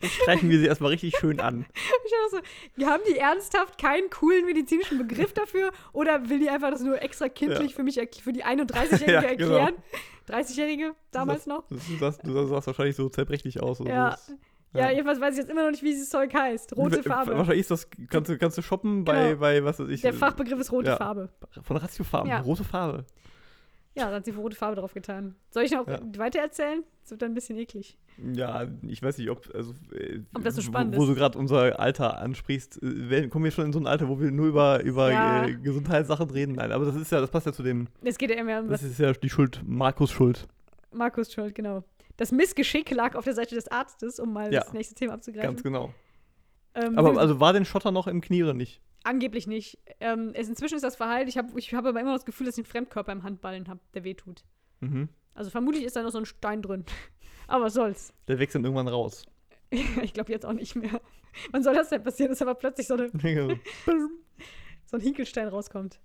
Jetzt 0.00 0.14
streichen 0.14 0.50
wir 0.50 0.58
sie 0.58 0.66
erstmal 0.66 0.90
richtig 0.90 1.16
schön 1.16 1.40
an. 1.40 1.64
Ich 2.04 2.30
dachte 2.32 2.46
so, 2.76 2.86
haben 2.86 3.02
die 3.08 3.16
ernsthaft 3.16 3.78
keinen 3.78 4.10
coolen 4.10 4.44
medizinischen 4.44 4.98
Begriff 4.98 5.32
dafür? 5.32 5.72
Oder 5.92 6.28
will 6.28 6.38
die 6.40 6.50
einfach 6.50 6.70
das 6.70 6.82
nur 6.82 7.00
extra 7.00 7.28
kindlich 7.28 7.70
Ja. 7.70 7.76
für 7.76 7.82
mich, 7.82 8.00
für 8.22 8.32
die 8.32 8.44
31-Jährige 8.44 9.12
Ja, 9.12 9.34
genau. 9.34 9.56
erklären? 9.56 9.74
30-Jährige 10.28 10.94
damals 11.10 11.46
noch? 11.46 11.64
Du 11.68 11.76
sahst, 11.98 12.20
du 12.24 12.46
sahst 12.46 12.66
wahrscheinlich 12.66 12.96
so 12.96 13.08
zerbrechlich 13.08 13.62
aus. 13.62 13.78
Ja. 13.80 14.16
so. 14.16 14.34
Ja, 14.74 14.90
jedenfalls 14.90 15.20
weiß 15.20 15.34
ich 15.34 15.40
jetzt 15.40 15.50
immer 15.50 15.64
noch 15.64 15.70
nicht, 15.70 15.82
wie 15.82 15.90
dieses 15.90 16.08
Zeug 16.08 16.32
heißt. 16.32 16.76
Rote 16.76 17.02
Farbe. 17.02 17.32
Wahrscheinlich 17.36 17.60
ist 17.60 17.70
das, 17.70 17.88
kannst 18.08 18.30
du, 18.30 18.38
kannst 18.38 18.56
du 18.56 18.62
shoppen 18.62 19.04
bei, 19.04 19.28
Genau. 19.30 19.40
bei 19.40 19.62
was 19.64 19.78
weiß 19.78 19.88
ich. 19.88 20.00
Der 20.00 20.14
Fachbegriff 20.14 20.58
ist 20.60 20.72
rote 20.72 20.90
ja. 20.90 20.96
Farbe. 20.96 21.28
Von 21.62 21.76
Ratiofarben, 21.76 22.30
Ja. 22.30 22.40
rote 22.40 22.64
Farbe. 22.64 23.04
Ja, 23.94 24.08
da 24.08 24.16
hat 24.16 24.24
sie 24.24 24.30
rote 24.30 24.56
Farbe 24.56 24.76
drauf 24.76 24.94
getan. 24.94 25.34
Soll 25.50 25.64
ich 25.64 25.72
noch 25.72 25.86
Ja. 25.86 26.00
weiter 26.16 26.38
erzählen? 26.40 26.82
Das 27.02 27.10
wird 27.10 27.20
dann 27.20 27.32
ein 27.32 27.34
bisschen 27.34 27.58
eklig. 27.58 27.98
Ja, 28.34 28.66
ich 28.88 29.02
weiß 29.02 29.18
nicht, 29.18 29.28
ob, 29.28 29.46
also, 29.54 29.74
äh, 29.94 30.20
Ob 30.34 30.42
das 30.44 30.54
so 30.54 30.62
spannend 30.62 30.96
wo, 30.96 31.00
wo 31.02 31.06
du 31.06 31.14
gerade 31.14 31.38
unser 31.38 31.78
Alter 31.78 32.18
ansprichst. 32.18 32.82
Äh, 32.82 33.28
kommen 33.28 33.44
wir 33.44 33.50
schon 33.50 33.66
in 33.66 33.72
so 33.74 33.78
ein 33.80 33.86
Alter, 33.86 34.08
wo 34.08 34.18
wir 34.20 34.30
nur 34.30 34.46
über, 34.46 34.82
über 34.82 35.10
Ja. 35.12 35.44
äh, 35.46 35.54
Gesundheitssachen 35.56 36.30
reden? 36.30 36.52
Nein, 36.54 36.72
aber 36.72 36.86
das 36.86 36.96
ist 36.96 37.12
ja, 37.12 37.20
das 37.20 37.30
passt 37.30 37.44
ja 37.46 37.52
zu 37.52 37.62
dem, 37.62 37.88
Es 38.02 38.16
geht 38.16 38.30
ja 38.30 38.36
immer 38.36 38.60
um 38.60 38.68
das 38.68 38.80
das 38.80 38.90
ist 38.92 38.98
ja 38.98 39.12
die 39.12 39.28
Schuld, 39.28 39.60
Markus 39.66 40.10
Schuld. 40.10 40.46
Markus 40.94 41.30
Schuld, 41.32 41.54
genau. 41.54 41.84
Das 42.16 42.32
Missgeschick 42.32 42.90
lag 42.90 43.14
auf 43.14 43.24
der 43.24 43.34
Seite 43.34 43.54
des 43.54 43.68
Arztes, 43.68 44.20
um 44.20 44.32
mal 44.32 44.52
Ja. 44.52 44.60
das 44.60 44.72
nächste 44.72 44.94
Thema 44.94 45.14
abzugreifen. 45.14 45.50
Ganz 45.50 45.62
genau. 45.62 45.92
Ähm, 46.74 46.98
Aber 46.98 47.18
also 47.18 47.40
war 47.40 47.52
denn 47.52 47.64
Schotter 47.64 47.90
noch 47.90 48.06
im 48.06 48.20
Knie 48.20 48.42
oder 48.42 48.54
nicht? 48.54 48.80
Angeblich 49.04 49.46
nicht. 49.46 49.78
Ähm, 50.00 50.30
es, 50.34 50.48
inzwischen 50.48 50.76
ist 50.76 50.84
das 50.84 50.96
verheilt. 50.96 51.28
Ich 51.28 51.36
habe 51.36 51.58
ich 51.58 51.74
hab 51.74 51.84
aber 51.84 52.00
immer 52.00 52.10
noch 52.10 52.18
das 52.18 52.24
Gefühl, 52.24 52.46
dass 52.46 52.56
ich 52.56 52.64
einen 52.64 52.70
Fremdkörper 52.70 53.12
im 53.12 53.22
Handballen 53.24 53.68
habe, 53.68 53.80
der 53.94 54.04
wehtut. 54.04 54.44
Mhm. 54.80 55.08
Also 55.34 55.50
vermutlich 55.50 55.84
ist 55.84 55.96
da 55.96 56.02
noch 56.02 56.10
so 56.10 56.18
ein 56.18 56.26
Stein 56.26 56.62
drin. 56.62 56.84
Aber 57.48 57.64
was 57.64 57.74
soll's. 57.74 58.14
Der 58.28 58.38
wächst 58.38 58.54
dann 58.54 58.64
irgendwann 58.64 58.88
raus. 58.88 59.26
ich 59.70 60.14
glaube 60.14 60.30
jetzt 60.32 60.46
auch 60.46 60.52
nicht 60.52 60.76
mehr. 60.76 61.00
Wann 61.50 61.62
soll 61.62 61.74
das 61.74 61.88
denn 61.88 62.02
passieren, 62.02 62.30
dass 62.30 62.42
aber 62.42 62.54
plötzlich 62.54 62.86
so, 62.86 62.94
eine, 62.94 63.10
so 64.86 64.96
ein 64.96 65.00
Hinkelstein 65.00 65.48
rauskommt? 65.48 65.98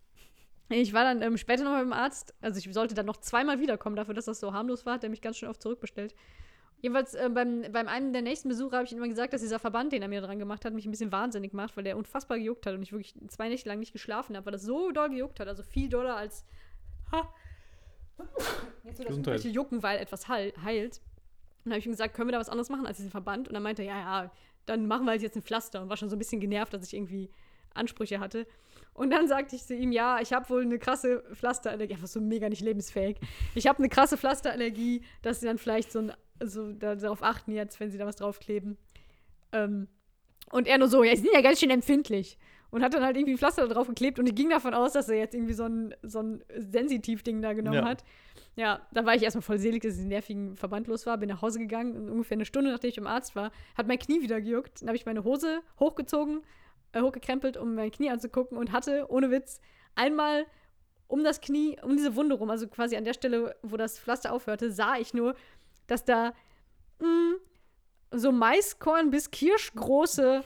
Ich 0.70 0.94
war 0.94 1.04
dann 1.04 1.22
ähm, 1.22 1.38
später 1.38 1.64
nochmal 1.64 1.84
beim 1.84 1.94
Arzt. 1.94 2.34
Also 2.42 2.60
ich 2.60 2.74
sollte 2.74 2.94
dann 2.94 3.06
noch 3.06 3.18
zweimal 3.18 3.60
wiederkommen, 3.60 3.96
dafür, 3.96 4.14
dass 4.14 4.26
das 4.26 4.40
so 4.40 4.54
harmlos 4.54 4.86
war. 4.86 4.96
Hat 4.96 5.04
der 5.04 5.10
mich 5.10 5.22
ganz 5.22 5.38
schön 5.38 5.50
oft 5.50 5.62
zurückbestellt. 5.62 6.14
Jedenfalls 6.82 7.16
äh, 7.16 7.30
beim, 7.34 7.64
beim 7.72 7.88
einen 7.88 8.14
der 8.14 8.22
nächsten 8.22 8.50
Besuche 8.50 8.76
habe 8.76 8.86
ich 8.86 8.92
ihm 8.92 8.98
immer 8.98 9.08
gesagt, 9.08 9.34
dass 9.34 9.42
dieser 9.42 9.60
Verband, 9.60 9.94
den 9.94 10.02
er 10.02 10.08
mir 10.08 10.22
dran 10.22 10.38
gemacht 10.38 10.64
hat, 10.66 10.74
mich 10.74 10.86
ein 10.86 10.92
bisschen 10.92 11.12
wahnsinnig 11.12 11.54
macht, 11.54 11.76
weil 11.76 11.84
der 11.84 11.98
unfassbar 11.98 12.38
gejuckt 12.38 12.66
hat 12.66 12.76
und 12.76 12.84
ich 12.84 12.92
wirklich 12.92 13.16
zwei 13.30 13.50
Nächte 13.50 13.70
lang 13.70 13.80
nicht 13.80 13.94
geschlafen 13.94 14.36
habe, 14.36 14.46
weil 14.46 14.54
das 14.54 14.64
so 14.64 14.92
doll 14.92 15.10
gejuckt 15.10 15.40
hat. 15.40 15.48
Also 15.48 15.64
viel 15.64 15.90
doller 15.90 16.16
als. 16.16 16.46
Ha. 17.12 17.34
Jetzt 18.84 19.00
wird 19.00 19.10
das 19.10 19.16
irgendwelche 19.16 19.50
jucken, 19.50 19.82
weil 19.84 20.00
etwas 20.00 20.28
heil, 20.28 20.54
heilt. 20.64 20.98
Und 21.64 21.66
dann 21.66 21.74
habe 21.74 21.80
ich 21.80 21.86
ihm 21.86 21.92
gesagt, 21.92 22.14
können 22.14 22.28
wir 22.28 22.34
da 22.34 22.40
was 22.40 22.50
anderes 22.50 22.70
machen 22.70 22.86
als 22.86 22.98
diesen 22.98 23.12
Verband? 23.12 23.48
Und 23.48 23.54
dann 23.54 23.64
meinte 23.64 23.84
er, 23.84 23.88
ja, 23.88 24.00
ja, 24.24 24.32
dann 24.66 24.88
machen 24.88 25.06
wir 25.06 25.12
halt 25.12 25.22
jetzt 25.22 25.36
ein 25.36 25.44
Pflaster 25.44 25.82
und 25.82 25.90
war 25.90 25.98
schon 25.98 26.10
so 26.10 26.16
ein 26.16 26.20
bisschen 26.20 26.42
genervt, 26.42 26.74
dass 26.74 26.86
ich 26.86 26.94
irgendwie 26.94 27.30
Ansprüche 27.74 28.20
hatte. 28.20 28.46
Und 28.98 29.12
dann 29.12 29.28
sagte 29.28 29.56
ich 29.56 29.64
zu 29.64 29.76
ihm, 29.76 29.92
ja, 29.92 30.20
ich 30.22 30.34
habe 30.34 30.50
wohl 30.50 30.64
eine 30.64 30.80
krasse 30.80 31.24
Pflasterallergie, 31.34 31.94
einfach 31.94 32.08
so 32.08 32.20
mega 32.20 32.50
nicht 32.50 32.62
lebensfähig. 32.64 33.18
Ich 33.54 33.68
habe 33.68 33.78
eine 33.78 33.90
krasse 33.90 34.18
Pflasterallergie, 34.18 35.04
dass 35.22 35.40
sie 35.40 35.46
dann 35.46 35.60
vielleicht 35.60 35.92
so, 35.92 36.00
ein, 36.00 36.14
so 36.44 36.72
da, 36.74 36.96
darauf 36.96 37.22
achten 37.22 37.52
jetzt, 37.52 37.80
wenn 37.80 37.92
sie 37.92 38.00
da 38.00 38.08
was 38.08 38.16
draufkleben. 38.16 38.76
Ähm, 39.52 39.88
und 40.52 40.68
er 40.68 40.80
nur 40.80 40.88
so, 40.88 41.04
ja, 41.04 41.16
sie 41.16 41.22
sind 41.22 41.34
ja 41.34 41.42
ganz 41.42 41.60
schön 41.60 41.70
empfindlich. 41.70 42.38
Und 42.70 42.84
hat 42.84 42.94
dann 42.94 43.04
halt 43.04 43.16
irgendwie 43.16 43.36
ein 43.36 43.38
Pflaster 43.38 43.68
da 43.68 43.74
drauf 43.74 43.88
geklebt 43.88 44.20
und 44.20 44.28
ich 44.28 44.36
ging 44.36 44.50
davon 44.50 44.74
aus, 44.74 44.92
dass 44.94 45.08
er 45.08 45.18
jetzt 45.18 45.34
irgendwie 45.36 45.54
so 45.54 45.64
ein, 45.64 45.96
so 46.02 46.22
ein 46.22 46.44
Sensitiv-Ding 46.58 47.42
da 47.42 47.54
genommen 47.54 47.78
Ja. 47.78 47.86
hat. 47.86 48.04
Ja, 48.56 48.82
da 48.92 49.06
war 49.06 49.14
ich 49.16 49.22
erstmal 49.22 49.44
voll 49.44 49.60
selig, 49.60 49.84
dass 49.84 49.92
ich 49.92 49.98
diesen 49.98 50.10
nervigen 50.10 50.58
Verband 50.58 50.88
los 50.88 51.06
war, 51.06 51.18
bin 51.18 51.30
nach 51.30 51.44
Hause 51.44 51.60
gegangen 51.60 51.96
und 51.96 52.10
ungefähr 52.10 52.36
eine 52.36 52.46
Stunde, 52.46 52.72
nachdem 52.72 52.90
ich 52.90 52.96
beim 52.96 53.06
Arzt 53.08 53.36
war, 53.36 53.52
hat 53.78 53.88
mein 53.88 54.00
Knie 54.00 54.22
wieder 54.22 54.42
gejuckt. 54.42 54.82
Dann 54.82 54.90
habe 54.90 54.98
ich 54.98 55.06
meine 55.06 55.24
Hose 55.24 55.62
hochgezogen, 55.80 56.42
hochgekrempelt, 56.96 57.58
um 57.58 57.76
mein 57.76 57.92
Knie 57.92 58.10
anzugucken 58.10 58.58
und 58.58 58.72
hatte, 58.72 59.06
ohne 59.10 59.32
Witz, 59.32 59.60
einmal 59.96 60.46
um 61.08 61.24
das 61.24 61.40
Knie, 61.42 61.78
um 61.84 61.96
diese 61.96 62.16
Wunde 62.16 62.36
rum, 62.36 62.50
also 62.50 62.68
quasi 62.68 62.96
an 62.98 63.06
der 63.06 63.14
Stelle, 63.14 63.56
wo 63.62 63.78
das 63.78 63.98
Pflaster 64.00 64.34
aufhörte, 64.34 64.72
sah 64.72 64.98
ich 64.98 65.14
nur, 65.14 65.36
dass 65.88 66.04
da 66.04 66.34
mh, 67.00 67.36
so 68.12 68.32
Maiskorn 68.32 69.10
bis 69.10 69.32
Kirschgroße 69.32 70.44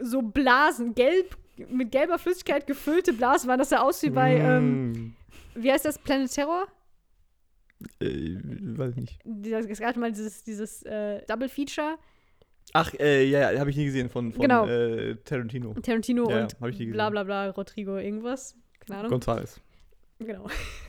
so 0.00 0.22
Blasen, 0.22 0.94
gelb, 0.94 1.36
mit 1.68 1.92
gelber 1.92 2.18
Flüssigkeit 2.18 2.66
gefüllte 2.66 3.12
Blasen 3.12 3.48
waren. 3.48 3.58
Das 3.58 3.68
sah 3.70 3.78
aus 3.80 4.02
wie 4.02 4.10
bei, 4.10 4.36
ähm, 4.36 4.92
Mm, 4.92 5.16
wie 5.54 5.70
heißt 5.72 5.84
das, 5.84 5.98
Planet 5.98 6.30
Terror? 6.32 6.66
äh, 8.00 8.36
weiß 8.42 8.96
nicht. 8.96 9.18
Es 9.70 9.78
gab 9.80 9.96
mal 9.96 10.10
dieses, 10.10 10.42
dieses 10.42 10.82
äh, 10.84 11.24
Double 11.26 11.48
Feature 11.48 11.98
Ach, 12.72 12.92
äh, 12.98 13.24
ja, 13.24 13.52
ja, 13.52 13.60
habe 13.60 13.70
ich 13.70 13.76
nie 13.76 13.84
gesehen 13.84 14.08
von, 14.08 14.32
von 14.32 14.42
Genau. 14.42 14.66
äh, 14.66 15.16
Tarantino. 15.24 15.74
Tarantino 15.74 16.28
Ja, 16.30 16.38
ja, 16.40 16.48
und 16.60 16.78
nie 16.78 16.86
bla 16.86 17.10
bla 17.10 17.22
bla, 17.22 17.50
Rodrigo 17.50 17.96
irgendwas. 17.96 18.56
Keine 18.80 18.98
Ahnung. 19.00 19.10
Gonzales. 19.12 19.60
Genau. 20.18 20.46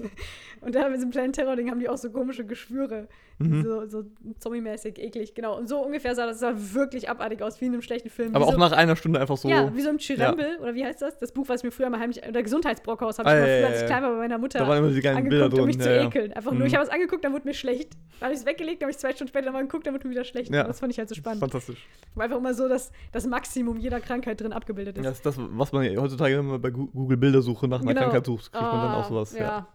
Und 0.66 0.74
da 0.74 0.88
mit 0.89 0.97
diesem 0.97 1.11
kleinen 1.11 1.32
Terror-Ding 1.32 1.70
haben 1.70 1.80
die 1.80 1.88
auch 1.88 1.97
so 1.97 2.09
komische 2.09 2.43
Geschwüre. 2.45 3.07
Mhm. 3.38 3.63
So, 3.63 3.86
so 3.88 4.03
zombie-mäßig, 4.39 4.97
eklig, 4.97 5.36
genau. 5.36 5.57
Und 5.57 5.68
so 5.70 5.78
ungefähr 5.86 6.16
sah 6.16 6.26
das 6.26 6.39
sah 6.39 6.53
wirklich 6.55 7.09
abartig 7.09 7.41
aus, 7.43 7.61
wie 7.61 7.66
in 7.66 7.74
einem 7.74 7.82
schlechten 7.82 8.09
Film. 8.09 8.34
Aber 8.36 8.45
wie 8.45 8.49
auch 8.49 8.53
so, 8.53 8.59
nach 8.59 8.72
einer 8.72 8.95
Stunde 8.95 9.20
einfach 9.20 9.38
so. 9.38 9.47
Ja, 9.49 9.76
wie 9.76 9.82
so 9.82 9.89
ein 9.89 9.99
Chirembel, 9.99 10.57
oder 10.61 10.74
wie 10.74 10.84
heißt 10.84 11.01
das? 11.01 11.20
Das 11.20 11.32
Buch, 11.34 11.47
was 11.49 11.61
mir 11.63 11.72
früher 11.72 11.89
mal 11.89 11.99
heimlich, 11.99 12.26
oder 12.28 12.41
Gesundheitsbrockhaus, 12.41 13.20
habe 13.20 13.30
Ah, 13.30 13.34
ich 13.36 13.41
mal 13.41 13.47
ja, 13.47 13.55
früher, 13.57 13.59
ja, 13.61 13.68
als 13.68 13.76
ich 13.76 13.82
ja. 13.82 13.88
klein 13.88 14.03
war, 14.03 14.11
bei 14.11 14.18
meiner 14.18 14.38
Mutter 14.39 14.59
da 14.59 14.68
waren 14.68 14.78
immer 14.80 14.88
diese 14.88 15.01
kleinen 15.01 15.30
Bilder 15.30 15.45
angeguckt, 15.45 15.53
um 15.53 15.57
drin. 15.59 15.78
mich 15.78 15.80
zu 15.82 15.89
ja, 15.89 16.01
ja. 16.01 16.07
ekeln. 16.07 16.34
Einfach 16.34 16.51
nur, 16.51 16.61
Mhm. 16.61 16.66
ich 16.68 16.74
habe 16.76 16.84
es 16.86 16.89
angeguckt, 16.89 17.24
dann 17.24 17.34
wurde 17.34 17.45
mir 17.47 17.53
schlecht. 17.53 17.93
Dann 18.20 18.22
habe 18.28 18.34
ich 18.34 18.39
es 18.39 18.45
weggelegt, 18.45 18.82
dann 18.82 18.86
habe 18.88 18.91
ich 18.91 18.97
zwei 18.97 19.11
Stunden 19.11 19.30
später 19.30 19.45
nochmal 19.45 19.63
geguckt, 19.63 19.86
dann 19.86 19.93
wurde 19.93 20.07
mir 20.07 20.11
wieder 20.13 20.24
schlecht. 20.24 20.51
Ja. 20.51 20.63
Das 20.63 20.80
fand 20.80 20.91
ich 20.93 20.97
halt 20.97 21.09
so 21.09 21.16
spannend. 21.16 21.41
Fantastisch. 21.41 21.86
Weil 22.16 22.26
einfach 22.26 22.38
immer 22.38 22.53
so 22.55 22.68
das, 22.68 22.91
das 23.11 23.28
Maximum 23.28 23.78
jeder 23.78 23.99
Krankheit 23.99 24.41
drin 24.41 24.53
abgebildet 24.53 24.97
ist. 24.97 25.05
Das 25.05 25.18
ist 25.18 25.26
das, 25.26 25.36
was 25.38 25.72
man 25.74 25.86
heutzutage 25.97 26.36
immer 26.36 26.57
bei 26.57 26.72
Google 26.72 27.18
Bildersuche 27.18 27.68
nach 27.68 27.82
einer 27.82 27.89
Genau. 27.89 28.01
Krankheit 28.01 28.26
sucht, 28.26 28.51
kriegt 28.51 28.63
man 28.63 28.72
dann 28.82 28.91
Ah, 28.91 28.99
auch 29.01 29.09
sowas. 29.09 29.34
Ja. 29.38 29.68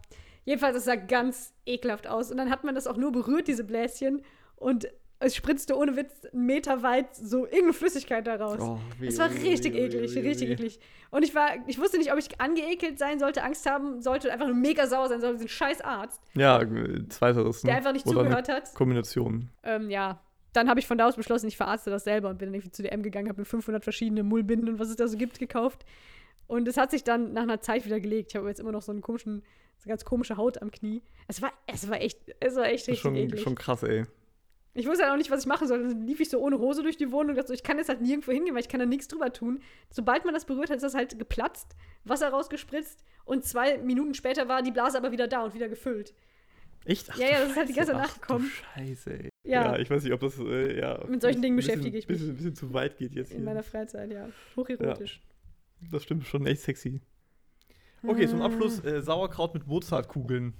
Jedenfalls, 0.51 0.75
es 0.75 0.83
sah 0.85 0.95
ganz 0.95 1.53
ekelhaft 1.65 2.07
aus. 2.07 2.29
Und 2.29 2.35
dann 2.37 2.49
hat 2.49 2.63
man 2.65 2.75
das 2.75 2.85
auch 2.87 2.97
nur 2.97 3.11
berührt, 3.13 3.47
diese 3.47 3.63
Bläschen. 3.63 4.21
Und 4.57 4.87
es 5.19 5.35
spritzte 5.35 5.77
ohne 5.77 5.95
Witz 5.95 6.25
einen 6.33 6.45
Meter 6.45 6.81
weit 6.83 7.15
so 7.15 7.45
irgendeine 7.45 7.73
Flüssigkeit 7.73 8.25
daraus. 8.27 8.59
Oh, 8.59 8.79
wie- 8.99 9.07
Es 9.07 9.17
war 9.19 9.29
richtig 9.29 9.73
wie- 9.73 9.77
eklig, 9.79 10.13
wie- 10.15 10.19
richtig 10.19 10.49
eklig. 10.49 10.79
Und 11.11 11.23
ich 11.23 11.33
war, 11.35 11.51
ich 11.67 11.79
wusste 11.79 11.97
nicht, 11.99 12.11
ob 12.11 12.17
ich 12.19 12.41
angeekelt 12.41 12.97
sein 12.99 13.19
sollte, 13.19 13.43
Angst 13.43 13.69
haben 13.69 14.01
sollte, 14.01 14.27
oder 14.27 14.33
einfach 14.33 14.47
nur 14.47 14.55
mega 14.55 14.87
sauer 14.87 15.07
sein 15.09 15.21
sollte, 15.21 15.35
diesen 15.37 15.49
scheiß 15.49 15.81
Arzt, 15.81 16.21
Ja, 16.33 16.59
zweiteres. 17.09 17.61
der 17.61 17.71
ne? 17.71 17.77
einfach 17.77 17.93
nicht 17.93 18.05
Oder 18.07 18.17
zugehört 18.23 18.49
hat. 18.49 18.73
Kombination. 18.73 19.49
Ähm, 19.63 19.89
ja, 19.89 20.19
dann 20.53 20.69
habe 20.69 20.79
ich 20.79 20.87
von 20.87 20.97
da 20.97 21.07
aus 21.07 21.15
beschlossen, 21.15 21.47
ich 21.47 21.55
verarzte 21.57 21.89
das 21.91 22.03
selber 22.03 22.29
und 22.29 22.37
bin 22.39 22.47
dann 22.47 22.55
irgendwie 22.55 22.71
zu 22.71 22.81
DM 22.83 23.03
gegangen, 23.03 23.29
habe 23.29 23.39
mir 23.41 23.45
500 23.45 23.83
verschiedene 23.83 24.23
Mullbinden 24.23 24.67
und 24.69 24.79
was 24.79 24.89
es 24.89 24.95
da 24.97 25.07
so 25.07 25.17
gibt 25.17 25.39
gekauft. 25.39 25.85
Und 26.47 26.67
es 26.67 26.75
hat 26.77 26.91
sich 26.91 27.03
dann 27.05 27.31
nach 27.33 27.43
einer 27.43 27.61
Zeit 27.61 27.85
wieder 27.85 27.99
gelegt. 28.01 28.31
Ich 28.31 28.35
habe 28.35 28.47
jetzt 28.49 28.59
immer 28.59 28.71
noch 28.73 28.81
so 28.81 28.91
einen 28.91 29.01
komischen, 29.01 29.43
so 29.81 29.85
eine 29.85 29.93
ganz 29.93 30.05
komische 30.05 30.37
Haut 30.37 30.61
am 30.61 30.69
Knie. 30.71 31.01
Es 31.27 31.41
war, 31.41 31.51
es 31.67 31.89
war 31.89 31.99
echt, 31.99 32.19
es 32.39 32.55
war 32.55 32.65
echt 32.65 32.87
richtig 32.87 32.99
schon, 32.99 33.15
eklig. 33.15 33.41
schon 33.41 33.55
krass, 33.55 33.81
ey. 33.83 34.05
Ich 34.73 34.87
wusste 34.87 35.03
halt 35.03 35.11
auch 35.13 35.17
nicht, 35.17 35.31
was 35.31 35.41
ich 35.41 35.47
machen 35.47 35.67
soll. 35.67 35.85
Dann 35.85 36.07
lief 36.07 36.19
ich 36.21 36.29
so 36.29 36.39
ohne 36.39 36.57
Hose 36.59 36.81
durch 36.83 36.95
die 36.97 37.11
Wohnung 37.11 37.31
und 37.31 37.35
dachte 37.35 37.47
so, 37.49 37.53
ich 37.53 37.63
kann 37.63 37.77
jetzt 37.77 37.89
halt 37.89 37.99
nirgendwo 38.01 38.31
hingehen, 38.31 38.53
weil 38.53 38.61
ich 38.61 38.69
kann 38.69 38.79
da 38.79 38.85
nichts 38.85 39.07
drüber 39.07 39.33
tun. 39.33 39.59
Sobald 39.89 40.23
man 40.23 40.33
das 40.33 40.45
berührt 40.45 40.69
hat, 40.69 40.77
ist 40.77 40.83
das 40.83 40.93
halt 40.93 41.17
geplatzt, 41.19 41.75
Wasser 42.05 42.29
rausgespritzt 42.29 43.03
und 43.25 43.43
zwei 43.43 43.79
Minuten 43.79 44.13
später 44.13 44.47
war 44.47 44.61
die 44.61 44.71
Blase 44.71 44.97
aber 44.97 45.11
wieder 45.11 45.27
da 45.27 45.43
und 45.43 45.53
wieder 45.55 45.67
gefüllt. 45.67 46.13
Echt? 46.85 47.09
Ach, 47.11 47.17
Ja, 47.17 47.27
ja, 47.27 47.39
das 47.41 47.49
ist 47.49 47.57
halt 47.57 47.69
die 47.69 47.73
ganze. 47.73 47.91
Nacht 47.93 48.11
Ach, 48.15 48.21
gekommen. 48.21 48.51
Scheiße, 48.75 49.11
ey. 49.13 49.29
Ja. 49.43 49.73
Ja. 49.73 49.79
ich 49.79 49.89
weiß 49.89 50.03
nicht, 50.03 50.13
ob 50.13 50.21
das, 50.21 50.39
äh, 50.39 50.79
ja. 50.79 51.03
Mit 51.07 51.21
solchen 51.21 51.41
Dingen 51.41 51.55
bisschen- 51.57 51.73
beschäftige 51.81 51.97
ich 51.97 52.07
mich. 52.07 52.17
Bisschen, 52.17 52.35
bisschen 52.35 52.55
zu 52.55 52.73
weit 52.73 52.97
geht 52.97 53.13
jetzt 53.13 53.31
In 53.31 53.37
hier. 53.37 53.45
meiner 53.45 53.63
Freizeit, 53.63 54.11
ja. 54.11 54.29
Hocherotisch. 54.55 55.21
Das 55.91 56.03
stimmt 56.03 56.25
schon 56.25 56.45
echt 56.45 56.61
sexy. 56.61 57.01
Okay, 58.05 58.27
zum. 58.27 58.41
Abschluss 58.41 58.83
äh, 58.83 59.01
Sauerkraut 59.01 59.53
mit 59.53 59.67
Mozartkugeln. 59.67 60.53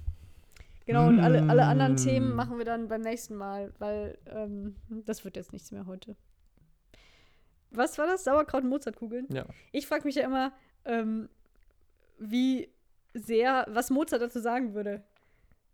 Genau, 0.86 1.06
und 1.08 1.20
alle, 1.20 1.48
alle 1.48 1.64
anderen 1.64 1.94
Mm. 1.94 1.96
Themen 1.96 2.34
machen 2.34 2.58
wir 2.58 2.64
dann 2.64 2.88
beim 2.88 3.02
nächsten 3.02 3.36
Mal, 3.36 3.72
weil 3.78 4.18
ähm, 4.26 4.76
das 5.04 5.24
wird 5.24 5.36
jetzt 5.36 5.52
nichts 5.52 5.70
mehr 5.70 5.86
heute. 5.86 6.16
Was 7.70 7.98
war 7.98 8.06
das? 8.06 8.24
Sauerkraut 8.24 8.64
und 8.64 8.68
Mozartkugeln? 8.68 9.26
Ja. 9.32 9.46
Ich 9.70 9.86
frage 9.86 10.04
mich 10.04 10.16
ja 10.16 10.24
immer, 10.24 10.52
ähm, 10.84 11.28
wie 12.18 12.68
sehr, 13.14 13.66
was 13.68 13.90
Mozart 13.90 14.22
dazu 14.22 14.40
sagen 14.40 14.74
würde. 14.74 15.02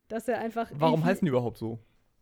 Dass 0.08 0.26
er 0.26 0.38
einfach. 0.38 0.70
Warum 0.74 1.04
heißen 1.04 1.24
die 1.24 1.28
überhaupt 1.28 1.58
so? 1.58 1.78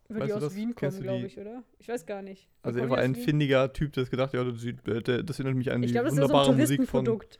Weil 0.09 0.21
weißt 0.21 0.29
die 0.29 0.33
aus 0.33 0.41
das? 0.41 0.55
Wien 0.55 0.75
kommen, 0.75 1.01
glaube 1.01 1.25
ich, 1.25 1.37
oder? 1.39 1.63
Ich 1.79 1.87
weiß 1.87 2.05
gar 2.05 2.21
nicht. 2.21 2.49
Also 2.61 2.79
er 2.79 2.89
war 2.89 2.97
ein 2.97 3.15
Wien? 3.15 3.23
findiger 3.23 3.71
Typ, 3.73 3.93
der 3.93 4.03
es 4.03 4.09
gedacht 4.09 4.33
hat, 4.33 4.33
ja, 4.33 4.43
das, 4.43 4.63
äh, 4.63 5.23
das 5.23 5.39
erinnert 5.39 5.57
mich 5.57 5.71
an 5.71 5.83
Ich 5.83 5.87
die 5.87 5.93
glaube, 5.93 6.05
das 6.05 6.13
ist 6.13 6.19
ja 6.19 6.27
so 6.27 6.33
ein 6.33 6.47
wunderbare 6.47 6.61
Musik 6.61 6.87
von. 6.87 7.05
Touristenprodukt. 7.05 7.39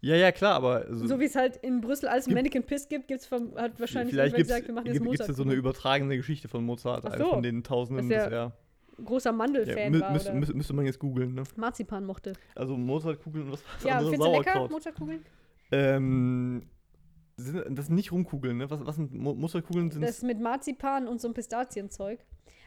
Ja, 0.00 0.14
ja, 0.14 0.30
klar, 0.30 0.54
aber 0.54 0.86
also, 0.86 1.06
So 1.06 1.18
wie 1.18 1.24
es 1.24 1.34
halt 1.34 1.56
in 1.56 1.80
Brüssel 1.80 2.08
alles 2.08 2.26
Gibt- 2.26 2.36
Mannequin 2.36 2.62
Piss 2.62 2.88
gibt, 2.88 3.08
gibt's 3.08 3.26
vom, 3.26 3.54
hat 3.56 3.78
wahrscheinlich 3.80 4.14
vielleicht 4.14 4.36
irgendwer 4.36 4.36
gibt 4.36 4.48
gesagt, 4.48 4.66
wir 4.68 4.74
machen 4.74 4.86
jetzt 4.86 4.96
es 4.96 5.02
Mozart. 5.02 5.36
so 5.36 5.42
eine 5.42 5.54
übertragene 5.54 6.16
Geschichte 6.16 6.46
von 6.48 6.64
Mozart, 6.64 7.18
so. 7.18 7.30
von 7.30 7.42
den 7.42 7.64
Tausenden, 7.64 8.08
Dass 8.08 8.24
dass 8.24 8.32
er 8.32 8.52
großer 9.04 9.30
ja, 9.30 9.36
Mandelfan 9.36 9.92
mü 9.92 10.00
war 10.00 10.12
müsste, 10.12 10.32
müsste, 10.34 10.54
müsste 10.54 10.72
man 10.72 10.86
jetzt 10.86 10.98
googeln, 11.00 11.34
ne? 11.34 11.42
Marzipan 11.56 12.04
mochte. 12.04 12.32
Also 12.54 12.76
Mozartkugeln 12.76 13.46
und 13.46 13.52
was 13.52 13.64
war 13.64 13.70
das 13.74 13.84
Ja, 13.84 13.96
andere? 13.98 14.10
findest 14.10 14.26
du 14.28 14.32
lecker, 14.38 14.44
Sauerkraut. 14.52 14.70
Mozartkugeln? 14.70 15.24
Ähm, 15.72 16.62
sind, 17.36 17.78
das 17.78 17.86
sind 17.86 17.94
nicht 17.94 18.10
Rumkugeln, 18.12 18.56
ne? 18.56 18.70
Was, 18.70 18.84
was 18.84 18.96
sind 18.96 19.12
Mo 19.14 19.34
Mozartkugeln? 19.34 19.90
Sind 19.90 20.02
Das 20.02 20.22
mit 20.22 20.40
Marzipan 20.40 21.06
und 21.08 21.20
so 21.20 21.28
einem 21.28 21.34
Pistazienzeug. 21.34 22.20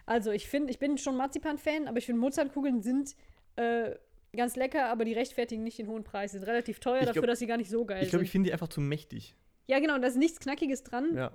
Also 0.05 0.31
ich 0.31 0.47
finde, 0.47 0.71
ich 0.71 0.79
bin 0.79 0.97
schon 0.97 1.15
Marzipan-Fan, 1.17 1.87
aber 1.87 1.97
ich 1.97 2.05
finde 2.05 2.21
Mozartkugeln 2.21 2.81
sind 2.81 3.15
äh, 3.57 3.91
ganz 4.37 4.55
lecker, 4.55 4.87
aber 4.87 5.05
die 5.05 5.13
rechtfertigen 5.13 5.63
nicht 5.63 5.77
den 5.77 5.87
hohen 5.87 6.03
Preis. 6.03 6.31
Sie 6.31 6.37
sind 6.39 6.47
relativ 6.47 6.79
teuer 6.79 6.99
Ich 7.01 7.07
dafür, 7.07 7.21
glaub- 7.21 7.31
dass 7.31 7.39
sie 7.39 7.47
gar 7.47 7.57
nicht 7.57 7.69
so 7.69 7.85
geil 7.85 8.03
ich 8.03 8.09
glaube, 8.09 8.21
sind. 8.21 8.25
ich 8.25 8.31
finde 8.31 8.47
die 8.47 8.53
einfach 8.53 8.69
zu 8.69 8.81
mächtig. 8.81 9.35
ja, 9.67 9.79
genau, 9.79 9.97
da 9.97 10.07
ist 10.07 10.17
nichts 10.17 10.39
Knackiges 10.39 10.83
dran. 10.83 11.15
Ja. 11.15 11.31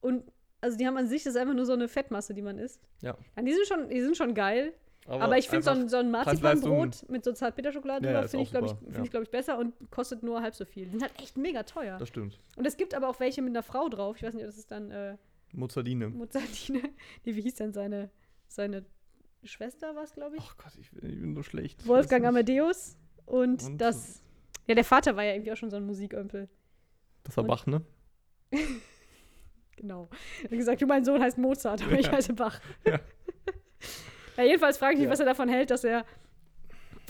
Und 0.00 0.24
also 0.60 0.76
die 0.76 0.86
haben 0.86 0.96
an 0.96 1.08
sich, 1.08 1.22
das 1.24 1.34
ist 1.34 1.40
einfach 1.40 1.54
nur 1.54 1.64
so 1.66 1.72
eine 1.72 1.88
Fettmasse, 1.88 2.34
die 2.34 2.42
man 2.42 2.58
isst. 2.58 2.82
Ja. 3.02 3.16
Ja, 3.36 3.42
die 3.42 3.52
sind 3.52 3.66
schon, 3.66 3.88
die 3.88 4.00
sind 4.00 4.16
schon 4.16 4.34
geil. 4.34 4.74
Aber, 5.06 5.38
ich 5.38 5.48
finde 5.48 5.64
so 5.64 5.70
ein, 5.70 5.88
so 5.88 5.96
ein 5.96 6.10
Marzipanbrot 6.10 7.08
mit 7.08 7.24
so 7.24 7.32
Zartbitterschokolade 7.32 8.06
Ja, 8.06 8.12
ja, 8.20 8.28
finde 8.28 8.44
ich, 8.44 8.50
glaube 8.50 8.66
ich, 8.66 8.72
find 8.74 8.96
ja. 8.96 9.02
ich, 9.02 9.10
glaub 9.10 9.22
ich, 9.22 9.30
besser 9.30 9.58
und 9.58 9.74
kostet 9.90 10.22
nur 10.22 10.42
halb 10.42 10.54
so 10.54 10.64
viel. 10.66 10.84
Die 10.84 10.90
sind 10.90 11.02
halt 11.02 11.18
echt 11.20 11.36
mega 11.38 11.62
teuer. 11.62 11.96
Das 11.98 12.08
stimmt. 12.08 12.38
Und 12.56 12.66
es 12.66 12.76
gibt 12.76 12.94
aber 12.94 13.08
auch 13.08 13.18
welche 13.18 13.40
mit 13.42 13.50
einer 13.50 13.62
Frau 13.62 13.88
drauf. 13.88 14.16
Ich 14.16 14.22
weiß 14.22 14.34
nicht, 14.34 14.46
das 14.46 14.58
ist 14.58 14.70
dann 14.70 14.90
äh, 14.90 15.16
Mozzardine. 15.52 16.08
Mozartine. 16.10 16.82
Die, 17.24 17.34
wie 17.36 17.40
hieß 17.40 17.54
denn 17.54 17.72
seine, 17.72 18.10
seine 18.46 18.84
Schwester, 19.44 19.94
war 19.94 20.04
es, 20.04 20.12
glaube 20.12 20.36
ich? 20.36 20.42
Ach 20.44 20.56
Gott, 20.56 20.72
ich, 20.78 20.90
bin- 20.90 21.10
ich 21.10 21.20
bin 21.20 21.34
so 21.34 21.42
schlecht. 21.42 21.80
Ich 21.80 21.86
Wolfgang. 21.88 22.24
Amadeus. 22.26 22.96
Und, 23.26 23.62
Und- 23.64 23.78
das. 23.78 24.22
Ja, 24.66 24.74
der 24.74 24.84
Vater 24.84 25.16
war 25.16 25.24
ja 25.24 25.32
irgendwie 25.34 25.52
auch 25.52 25.56
schon 25.56 25.70
so 25.70 25.76
ein 25.76 25.84
Musikömpel. 25.86 26.48
Das 27.24 27.36
war 27.36 27.44
und- 27.44 27.48
Bach, 27.48 27.66
ne? 27.66 27.82
Genau. 29.76 30.10
Er 30.42 30.50
hat 30.50 30.58
gesagt, 30.58 30.82
du, 30.82 30.86
mein 30.86 31.04
Sohn 31.04 31.22
heißt 31.22 31.38
Mozart, 31.38 31.82
aber 31.82 31.98
ich 31.98 32.06
Ja. 32.06 32.12
heiße 32.12 32.34
Bach. 32.34 32.60
Ja. 32.84 33.00
ja, 34.36 34.44
jedenfalls 34.44 34.76
frage 34.78 34.94
ich 34.94 34.98
mich, 34.98 35.06
Ja. 35.06 35.12
was 35.12 35.20
er 35.20 35.26
davon 35.26 35.48
hält, 35.48 35.70
dass 35.70 35.84
er. 35.84 36.04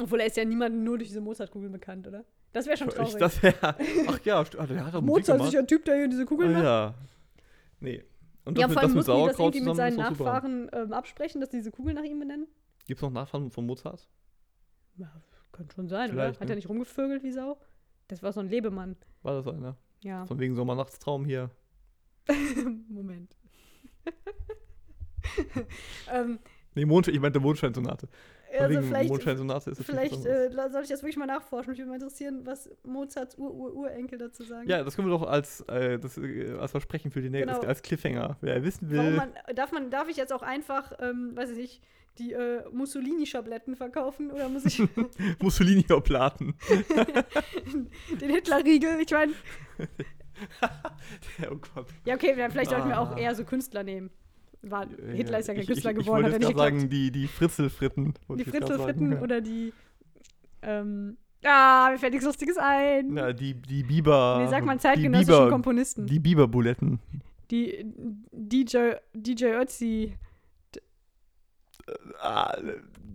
Obwohl 0.00 0.20
er 0.20 0.26
ist 0.26 0.36
ja 0.36 0.44
niemand 0.44 0.76
nur 0.76 0.96
durch 0.98 1.08
diese 1.08 1.20
Mozartkugeln 1.20 1.72
bekannt, 1.72 2.06
oder? 2.06 2.24
Das 2.52 2.66
wäre 2.66 2.76
schon 2.76 2.88
Ich, 2.88 2.94
traurig. 2.94 3.16
das 3.16 3.42
wär, 3.42 3.54
ach 3.62 4.20
ja, 4.24 4.40
ah, 4.40 4.66
der 4.66 4.84
hat 4.86 4.94
doch 4.94 5.00
Musik 5.02 5.28
Mozart 5.28 5.42
ist 5.48 5.52
ja 5.52 5.60
ein 5.60 5.66
Typ, 5.66 5.84
der 5.84 5.96
hier 5.96 6.08
diese 6.08 6.24
Kugeln 6.24 6.50
Ah, 6.50 6.54
macht. 6.54 6.64
ja. 6.64 6.94
Nee. 7.80 8.04
Und 8.44 8.58
Ja, 8.58 8.66
das, 8.66 8.72
vor 8.74 8.82
allem 8.82 8.94
das 8.94 9.06
mit 9.06 9.16
mussten 9.16 9.22
die 9.22 9.28
das 9.28 9.38
irgendwie 9.38 9.60
mit 9.60 9.76
seinen. 9.76 9.96
Nachfahren 9.96 10.70
ähm, 10.72 10.92
absprechen, 10.92 11.40
dass 11.40 11.50
die 11.50 11.58
diese 11.58 11.70
Kugeln 11.70 11.96
nach 11.96 12.04
ihm 12.04 12.18
benennen. 12.18 12.46
Gibt 12.86 12.98
es 12.98 13.02
noch 13.02 13.10
Nachfahren 13.10 13.50
von 13.50 13.66
Mozart? 13.66 14.08
Ja, 14.96 15.10
kann 15.52 15.68
schon 15.74 15.88
sein, 15.88 16.10
oder? 16.12 16.22
Vielleicht, 16.24 16.40
Hat 16.40 16.48
ne? 16.48 16.54
er 16.54 16.56
nicht 16.56 16.68
rumgevögelt 16.68 17.22
wie 17.22 17.32
Sau? 17.32 17.58
Das 18.08 18.22
war 18.22 18.32
so 18.32 18.40
ein 18.40 18.48
Lebemann. 18.48 18.96
War 19.22 19.42
das 19.42 19.46
einer? 19.52 19.76
Ja. 20.02 20.24
Von 20.26 20.38
wegen 20.38 20.54
Sommernachtstraum 20.54 21.24
hier. 21.24 21.50
Moment. 22.88 23.36
ähm, 26.12 26.38
Nee, 26.74 26.84
Mondschein, 26.84 27.14
ich 27.14 27.20
meinte 27.20 27.40
Mondscheinsonate. 27.40 28.08
Also 28.58 28.82
vielleicht, 28.82 29.14
vielleicht 29.84 30.26
äh, 30.26 30.50
soll 30.72 30.82
ich 30.82 30.88
das 30.88 31.02
wirklich 31.02 31.16
mal 31.16 31.26
nachforschen. 31.26 31.70
Mich 31.70 31.78
würde 31.78 31.88
mal 31.90 31.94
interessieren, 31.96 32.40
was 32.44 32.68
Mozarts 32.84 33.38
Ur-Ur-Urenkel 33.38 34.18
dazu 34.18 34.42
sagen. 34.44 34.68
Ja, 34.68 34.82
das 34.82 34.96
können 34.96 35.08
wir 35.08 35.12
doch 35.18 35.26
als, 35.28 35.60
äh, 35.68 35.98
das, 35.98 36.18
äh, 36.18 36.54
als 36.58 36.72
Versprechen 36.72 37.10
für 37.10 37.22
die 37.22 37.30
nächste, 37.30 37.54
Genau. 37.54 37.66
als 37.68 37.82
Cliffhanger. 37.82 38.36
Wer 38.40 38.62
wissen 38.64 38.90
will. 38.90 39.12
Man, 39.12 39.32
darf, 39.54 39.72
man, 39.72 39.90
darf 39.90 40.08
ich 40.08 40.16
jetzt 40.16 40.32
auch 40.32 40.42
einfach, 40.42 40.92
ähm, 41.00 41.32
weiß 41.36 41.50
ich 41.50 41.56
nicht, 41.58 41.82
die 42.18 42.32
äh, 42.32 42.62
Mussolini-Schabletten 42.72 43.76
verkaufen 43.76 44.30
oder 44.30 44.48
muss 44.48 44.64
ich 44.66 44.82
Mussolini-Oplaten. 45.40 46.54
den 48.20 48.30
Hitler-Riegel? 48.30 49.00
Ich 49.00 49.10
meine, 49.12 49.32
oh 51.50 51.56
Gott. 51.74 51.86
ja, 52.04 52.14
okay, 52.14 52.34
dann 52.36 52.50
vielleicht 52.50 52.70
sollten 52.70 52.88
wir 52.88 53.00
auch 53.00 53.12
Ah. 53.12 53.18
eher 53.18 53.34
so 53.34 53.44
Künstler 53.44 53.82
nehmen. 53.84 54.10
War, 54.62 54.84
Äh, 54.84 55.16
Hitler 55.16 55.38
ist 55.38 55.48
ja 55.48 55.54
kein 55.54 55.62
ich, 55.62 55.68
Künstler 55.68 55.90
ich, 55.92 55.98
geworden, 55.98 56.26
ich 56.26 56.32
wollte 56.32 56.38
nicht 56.46 56.56
gerade 56.56 56.70
geklappt. 56.70 56.80
sagen, 56.80 56.90
die, 56.90 57.10
die 57.10 57.26
Fritzelfritten. 57.28 58.14
wollte 58.26 58.42
Die 58.44 58.48
ich 58.50 58.56
Fritzelfritten 58.56 59.06
sagen, 59.08 59.12
ja. 59.18 59.22
oder 59.22 59.40
die. 59.40 59.72
Ähm, 60.62 61.16
ah, 61.44 61.88
mir 61.92 61.98
fällt 61.98 62.12
nichts 62.12 62.26
Lustiges 62.26 62.56
ein. 62.58 63.16
Ja, 63.16 63.32
die, 63.32 63.54
die 63.54 63.82
Biber. 63.82 64.44
Wie 64.44 64.50
sagt 64.50 64.66
man 64.66 64.78
zeitgenössischen 64.78 65.34
Biber, 65.34 65.50
Komponisten? 65.50 66.06
Die 66.06 66.18
Biberbuletten. 66.18 67.00
Die 67.50 67.84
DJ, 68.32 68.92
DJ 69.14 69.44
Ötzi 69.60 70.14
Ah, 72.20 72.54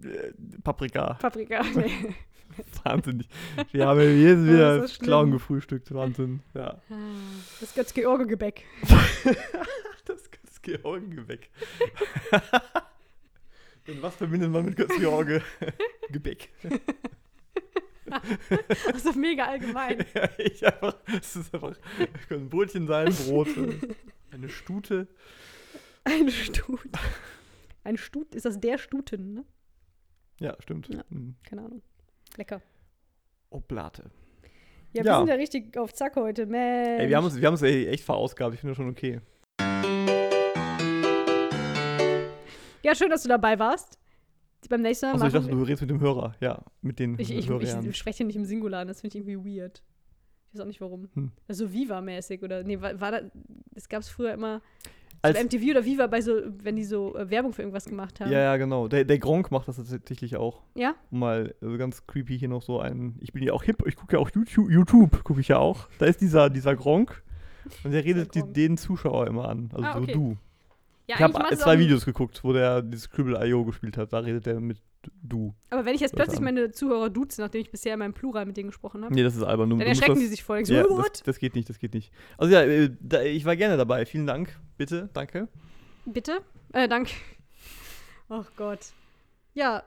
äh, 0.04 0.34
Paprika. 0.64 1.14
Paprika. 1.16 1.62
Nee. 1.76 2.16
Wahnsinnig. 2.84 3.28
Wir 3.72 3.86
haben 3.88 4.00
Oh, 4.00 4.04
wieder 4.04 4.88
schlimm. 4.88 5.06
Clown 5.06 5.32
gefrühstückt. 5.32 5.94
Wahnsinn. 5.94 6.42
Ja. 6.54 6.80
Das 7.60 7.74
Götz-George-Gebäck. 7.76 8.64
Das 10.06 10.30
Götz-George-Gebäck. 10.66 11.50
Denn 13.88 14.02
was 14.02 14.16
verbindet 14.16 14.50
man 14.52 14.66
mit 14.66 14.76
Götz-George? 14.76 15.42
Gebäck. 16.12 16.50
Also 18.94 19.14
mega 19.14 19.46
allgemein. 19.46 20.06
ja, 20.14 20.30
ich 20.38 20.64
einfach, 20.66 20.96
es 21.18 21.36
ist 21.36 21.54
einfach, 21.54 21.76
es 21.98 22.28
können 22.28 22.50
Brötchen 22.50 22.86
sein, 22.86 23.12
Brot, 23.12 23.48
äh, 23.58 23.80
eine 24.32 24.48
Stute. 24.48 25.08
Ein 26.04 26.30
Stut. 26.30 26.88
Ein 27.84 27.98
Stut, 27.98 28.36
ist 28.36 28.46
das 28.46 28.60
der 28.60 28.78
Stuten, 28.78 29.34
ne? 29.34 29.46
Ja, 30.40 30.56
stimmt. 30.60 30.88
Ja. 30.90 31.04
Mhm. 31.10 31.36
Keine 31.44 31.64
Ahnung. 31.66 31.82
Lecker. 32.38 32.62
Oblate. 33.50 34.12
Ja, 34.94 35.04
wir 35.04 35.12
Ja. 35.12 35.18
sind 35.18 35.28
ja 35.28 35.36
richtig 35.36 35.76
auf 35.76 35.92
Zack 35.94 36.16
heute, 36.16 36.46
Mensch. 36.46 37.02
Ey, 37.02 37.10
wir 37.10 37.18
haben 37.18 37.26
uns, 37.26 37.36
wir 37.36 37.46
haben 37.48 37.56
uns 37.56 37.64
ey, 37.64 37.88
echt 37.88 38.04
verausgabt. 38.04 38.54
Ich 38.54 38.60
finde 38.60 38.72
das 38.72 38.78
schon 38.78 38.90
okay. 38.90 39.20
Ja, 42.86 42.94
schön, 42.94 43.10
dass 43.10 43.24
du 43.24 43.30
dabei 43.30 43.58
warst. 43.58 43.98
Beim 44.70 44.84
nächsten 44.84 45.08
Mal 45.08 45.14
Achso, 45.16 45.26
ich 45.26 45.34
dachte, 45.34 45.48
du 45.50 45.64
redest 45.64 45.82
mit 45.82 45.90
dem 45.90 46.00
Hörer. 46.00 46.36
Ja, 46.40 46.64
mit 46.82 47.00
den 47.00 47.18
ich, 47.18 47.32
ich, 47.32 47.50
Hörern. 47.50 47.90
ich 47.90 47.98
spreche 47.98 48.24
nicht 48.24 48.36
im 48.36 48.46
Singular, 48.46 48.86
das 48.86 49.02
finde 49.02 49.18
ich 49.18 49.28
irgendwie 49.28 49.58
weird. 49.60 49.82
Ich 50.48 50.54
weiß 50.54 50.62
auch 50.62 50.68
nicht 50.68 50.82
warum. 50.82 51.10
Hm. 51.16 51.32
Also 51.48 51.74
Viva-mäßig 51.74 52.44
oder 52.44 52.64
nee, 52.64 52.80
war, 52.80 53.00
war 53.02 53.12
da, 53.12 53.22
das 53.74 53.90
gab 53.90 54.02
es 54.02 54.10
früher 54.10 54.34
immer 54.34 54.62
Als- 55.24 55.36
bei 55.36 55.44
MTV 55.44 55.72
oder 55.72 55.84
Viva 55.84 56.06
bei 56.06 56.22
so, 56.22 56.34
wenn 56.64 56.76
die 56.76 56.84
so 56.84 57.16
äh, 57.16 57.28
Werbung 57.32 57.54
für 57.54 57.64
irgendwas 57.64 57.86
gemacht 57.86 58.20
haben. 58.20 58.32
Ja, 58.32 58.40
ja, 58.40 58.58
genau. 58.58 58.88
Der, 58.88 59.04
der 59.04 59.18
Gronk 59.18 59.50
macht 59.50 59.68
das 59.68 59.78
tatsächlich 59.78 60.36
auch. 60.38 60.62
Ja? 60.76 60.94
Um 61.10 61.20
mal 61.20 61.56
also 61.62 61.78
ganz 61.78 62.06
creepy 62.06 62.38
hier 62.38 62.50
noch 62.50 62.62
so 62.62 62.80
ein. 62.80 63.18
Ich 63.20 63.34
bin 63.34 63.42
ja 63.42 63.54
auch 63.54 63.64
hip, 63.64 63.84
ich 63.88 63.96
gucke 63.96 64.16
ja 64.16 64.20
auch 64.20 64.30
YouTube, 64.32 64.70
YouTube 64.70 65.24
gucke 65.24 65.42
ich 65.42 65.48
ja 65.48 65.58
auch. 65.58 65.88
Da 65.98 66.06
ist 66.06 66.22
dieser, 66.22 66.52
dieser 66.52 66.76
Gronk. 66.76 67.24
Und 67.84 67.92
der 67.92 68.04
redet 68.06 68.36
die, 68.36 68.44
den 68.44 68.78
Zuschauer 68.78 69.26
immer 69.26 69.50
an. 69.50 69.70
Also 69.74 69.86
Ah, 69.86 69.94
so 69.94 70.00
okay. 70.02 70.14
du. 70.14 70.38
Ja, 71.08 71.16
ich 71.16 71.22
habe 71.22 71.56
zwei 71.58 71.78
Videos 71.78 72.06
geguckt, 72.06 72.44
wo 72.44 72.52
der 72.54 72.82
dieses 72.82 73.10
Cribble.io 73.10 73.64
gespielt 73.66 73.98
hat. 73.98 74.12
Da 74.14 74.20
redet 74.20 74.46
der 74.46 74.60
mit 74.60 74.82
du. 75.22 75.54
Aber 75.70 75.86
wenn 75.86 75.94
ich 75.94 76.02
jetzt 76.02 76.16
plötzlich 76.16 76.40
meine 76.40 76.72
Zuhörer 76.72 77.10
duze, 77.10 77.42
nachdem 77.42 77.62
ich 77.62 77.72
bisher 77.72 77.94
immer 77.94 78.06
im 78.06 78.14
Plural 78.14 78.46
mit 78.46 78.58
denen 78.58 78.70
gesprochen 78.70 79.04
habe, 79.04 79.14
Nee, 79.14 79.24
das 79.24 79.36
ist 79.36 79.44
albern. 79.44 79.70
Du, 79.70 79.78
dann 79.78 79.88
erschrecken 79.88 80.20
die 80.20 80.26
sich 80.26 80.44
voll. 80.44 80.60
Ich 80.60 80.68
so, 80.68 80.74
ja, 80.74 80.84
das, 80.84 81.24
das 81.24 81.40
geht 81.40 81.56
nicht, 81.56 81.70
das 81.70 81.80
geht 81.80 81.94
nicht. 81.94 82.12
Also 82.38 82.54
ja, 82.54 82.62
äh, 82.62 82.90
ich 83.28 83.46
war 83.46 83.56
gerne 83.56 83.78
dabei. 83.78 84.06
Vielen 84.06 84.26
Dank. 84.26 84.60
Bitte, 84.78 85.10
danke. 85.14 85.48
Bitte? 86.06 86.40
Äh, 86.74 86.88
danke. 86.88 87.12
Oh 88.28 88.44
Gott. 88.58 88.80
Ja, 89.54 89.84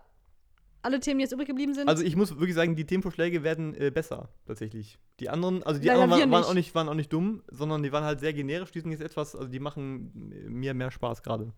alle 0.89 1.01
Themen, 1.01 1.19
die 1.19 1.25
jetzt 1.25 1.33
übrig 1.33 1.47
geblieben 1.47 1.75
sind. 1.75 1.89
Also 1.89 2.03
ich 2.03 2.17
muss 2.17 2.31
wirklich 2.31 2.55
sagen, 2.55 2.75
die 2.75 2.87
Themenvorschläge 2.87 3.43
werden 3.43 3.75
äh, 3.75 3.91
besser, 3.91 4.31
tatsächlich. 4.47 4.99
Die 5.21 5.29
anderen, 5.29 5.63
also 5.63 5.81
die 5.81 5.87
Leider 5.87 6.03
anderen 6.03 6.23
waren, 6.23 6.31
waren, 6.31 6.45
auch 6.45 6.55
nicht, 6.55 6.75
waren 6.75 6.89
auch 6.89 6.95
nicht 6.95 7.13
dumm, 7.13 7.43
sondern 7.51 7.83
die 7.83 7.93
waren 7.93 8.05
halt 8.05 8.21
sehr 8.21 8.33
generisch. 8.33 8.73
Die 8.73 8.81
sind 8.81 8.91
jetzt 8.91 9.03
etwas, 9.03 9.37
also 9.37 9.49
die 9.49 9.61
machen 9.61 10.33
äh, 10.33 10.49
mir 10.49 10.73
mehr 10.75 10.91
Spaß 10.91 11.23
gerade. 11.23 11.53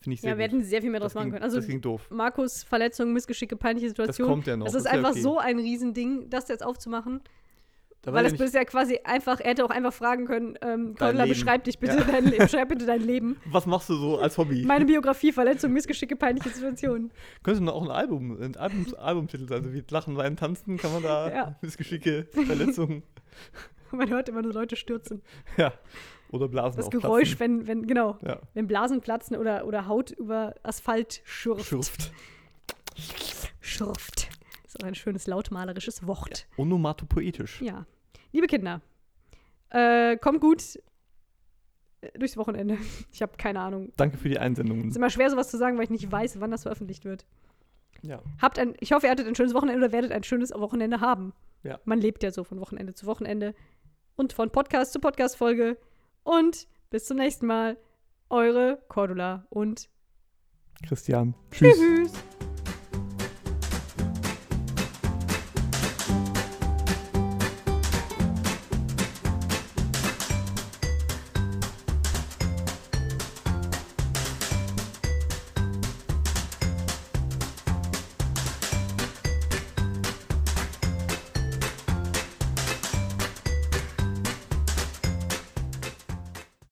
Finde 0.00 0.14
ich 0.14 0.20
sehr 0.20 0.30
ja, 0.30 0.38
wir 0.38 0.46
gut. 0.46 0.52
hätten 0.54 0.64
sehr 0.64 0.82
viel 0.82 0.90
mehr 0.90 1.00
draus 1.00 1.12
das 1.12 1.14
machen 1.14 1.26
ging, 1.26 1.32
können. 1.32 1.44
Also 1.44 1.56
das 1.56 1.66
ging 1.66 1.80
doof. 1.80 2.08
Markus 2.10 2.62
Verletzung, 2.62 3.12
Missgeschicke, 3.12 3.56
peinliche 3.56 3.88
Das 3.88 3.92
Situation. 3.92 4.28
kommt 4.28 4.46
ja 4.46 4.56
noch. 4.56 4.66
Das 4.66 4.74
ist 4.74 4.84
ja 4.84 4.92
einfach 4.92 5.10
okay. 5.10 5.20
so 5.20 5.38
ein 5.38 5.58
Riesending, 5.58 6.30
das 6.30 6.48
jetzt 6.48 6.64
aufzumachen. 6.64 7.20
Da 8.04 8.12
Weil 8.12 8.24
das 8.24 8.34
ist 8.34 8.54
ja 8.54 8.64
quasi 8.64 8.98
einfach, 9.04 9.40
er 9.40 9.50
hätte 9.50 9.64
auch 9.64 9.70
einfach 9.70 9.92
fragen 9.92 10.26
können, 10.26 10.58
ähm, 10.62 10.94
Cordula, 10.94 11.24
beschreib 11.26 11.64
dich 11.64 11.78
bitte 11.78 11.96
Ja. 11.98 12.04
dein 12.04 12.24
Leben, 12.24 12.38
beschreib 12.38 12.68
bitte 12.68 12.84
dein 12.86 13.00
Leben. 13.00 13.36
was 13.50 13.64
machst 13.66 13.88
du 13.88 13.94
so 13.94 14.18
als 14.18 14.36
Hobby? 14.36 14.64
Meine 14.66 14.84
Biografie, 14.84 15.32
Verletzung, 15.32 15.72
Missgeschicke, 15.72 16.14
peinliche 16.16 16.50
Situation. 16.50 17.10
Könnte 17.42 17.72
auch 17.72 17.82
ein 17.82 17.90
Album, 17.90 18.40
ein 18.42 18.56
Album, 18.56 18.86
Albumtitel 18.98 19.48
sein, 19.48 19.58
also 19.58 19.72
wie 19.72 19.82
Lachen, 19.88 20.16
Weinen, 20.16 20.36
Tanzen, 20.36 20.76
kann 20.76 20.92
man 20.92 21.02
da 21.02 21.30
Ja. 21.34 21.56
Missgeschicke, 21.62 22.28
Verletzungen, 22.32 23.02
Man 23.90 24.10
hört 24.10 24.28
immer 24.28 24.42
nur 24.42 24.52
Leute 24.52 24.76
stürzen. 24.76 25.22
ja. 25.56 25.72
Oder 26.30 26.48
Blasen 26.48 26.78
Das 26.78 26.90
Geräusch, 26.90 27.36
platzen. 27.36 27.60
wenn, 27.60 27.66
wenn, 27.82 27.86
genau, 27.86 28.18
Ja, 28.26 28.40
wenn 28.54 28.66
Blasen 28.66 29.00
platzen 29.00 29.36
oder, 29.36 29.66
oder 29.66 29.86
Haut 29.86 30.10
über 30.10 30.54
Asphalt 30.64 31.20
schürft. 31.24 31.64
schürft. 31.66 32.12
Schürft. 33.60 34.28
Das 34.74 34.82
ist 34.82 34.88
ein 34.88 34.94
schönes 34.96 35.26
lautmalerisches 35.28 36.06
Wort. 36.06 36.48
Onomatopoetisch. 36.56 37.62
Ja. 37.62 37.86
Liebe 38.32 38.48
Kinder, 38.48 38.80
äh, 39.70 40.16
kommt 40.16 40.40
gut 40.40 40.80
äh, 42.00 42.18
durchs 42.18 42.36
Wochenende. 42.36 42.76
Ich 43.12 43.22
habe 43.22 43.36
keine 43.36 43.60
Ahnung. 43.60 43.92
Danke 43.96 44.16
für 44.16 44.28
die 44.28 44.38
Einsendungen. 44.38 44.84
Es 44.84 44.90
ist 44.90 44.96
immer 44.96 45.10
schwer, 45.10 45.30
sowas 45.30 45.48
zu 45.48 45.56
sagen, 45.56 45.76
weil 45.76 45.84
ich 45.84 45.90
nicht 45.90 46.10
weiß, 46.10 46.40
wann 46.40 46.50
das 46.50 46.62
veröffentlicht 46.62 47.04
wird. 47.04 47.24
Ja. 48.02 48.20
Habt 48.42 48.58
ein, 48.58 48.74
ich 48.80 48.92
hoffe, 48.92 49.06
ihr 49.06 49.12
hattet 49.12 49.28
ein 49.28 49.36
schönes 49.36 49.54
Wochenende 49.54 49.84
oder 49.84 49.92
werdet 49.92 50.10
ein 50.10 50.24
schönes 50.24 50.50
Wochenende 50.50 51.00
haben. 51.00 51.32
Ja. 51.62 51.78
Man 51.84 52.00
lebt 52.00 52.24
ja 52.24 52.32
so 52.32 52.42
von 52.42 52.58
Wochenende 52.60 52.94
zu 52.94 53.06
Wochenende. 53.06 53.54
Und 54.16 54.32
von 54.32 54.50
Podcast 54.50 54.92
zu 54.92 54.98
Podcast-Folge. 54.98 55.78
Und 56.24 56.66
bis 56.90 57.06
zum 57.06 57.16
nächsten 57.18 57.46
Mal. 57.46 57.76
Eure 58.30 58.82
Cordula 58.88 59.46
und 59.50 59.88
Christian. 60.82 61.34
Tschüss. 61.52 61.76
tschüss. 61.76 62.12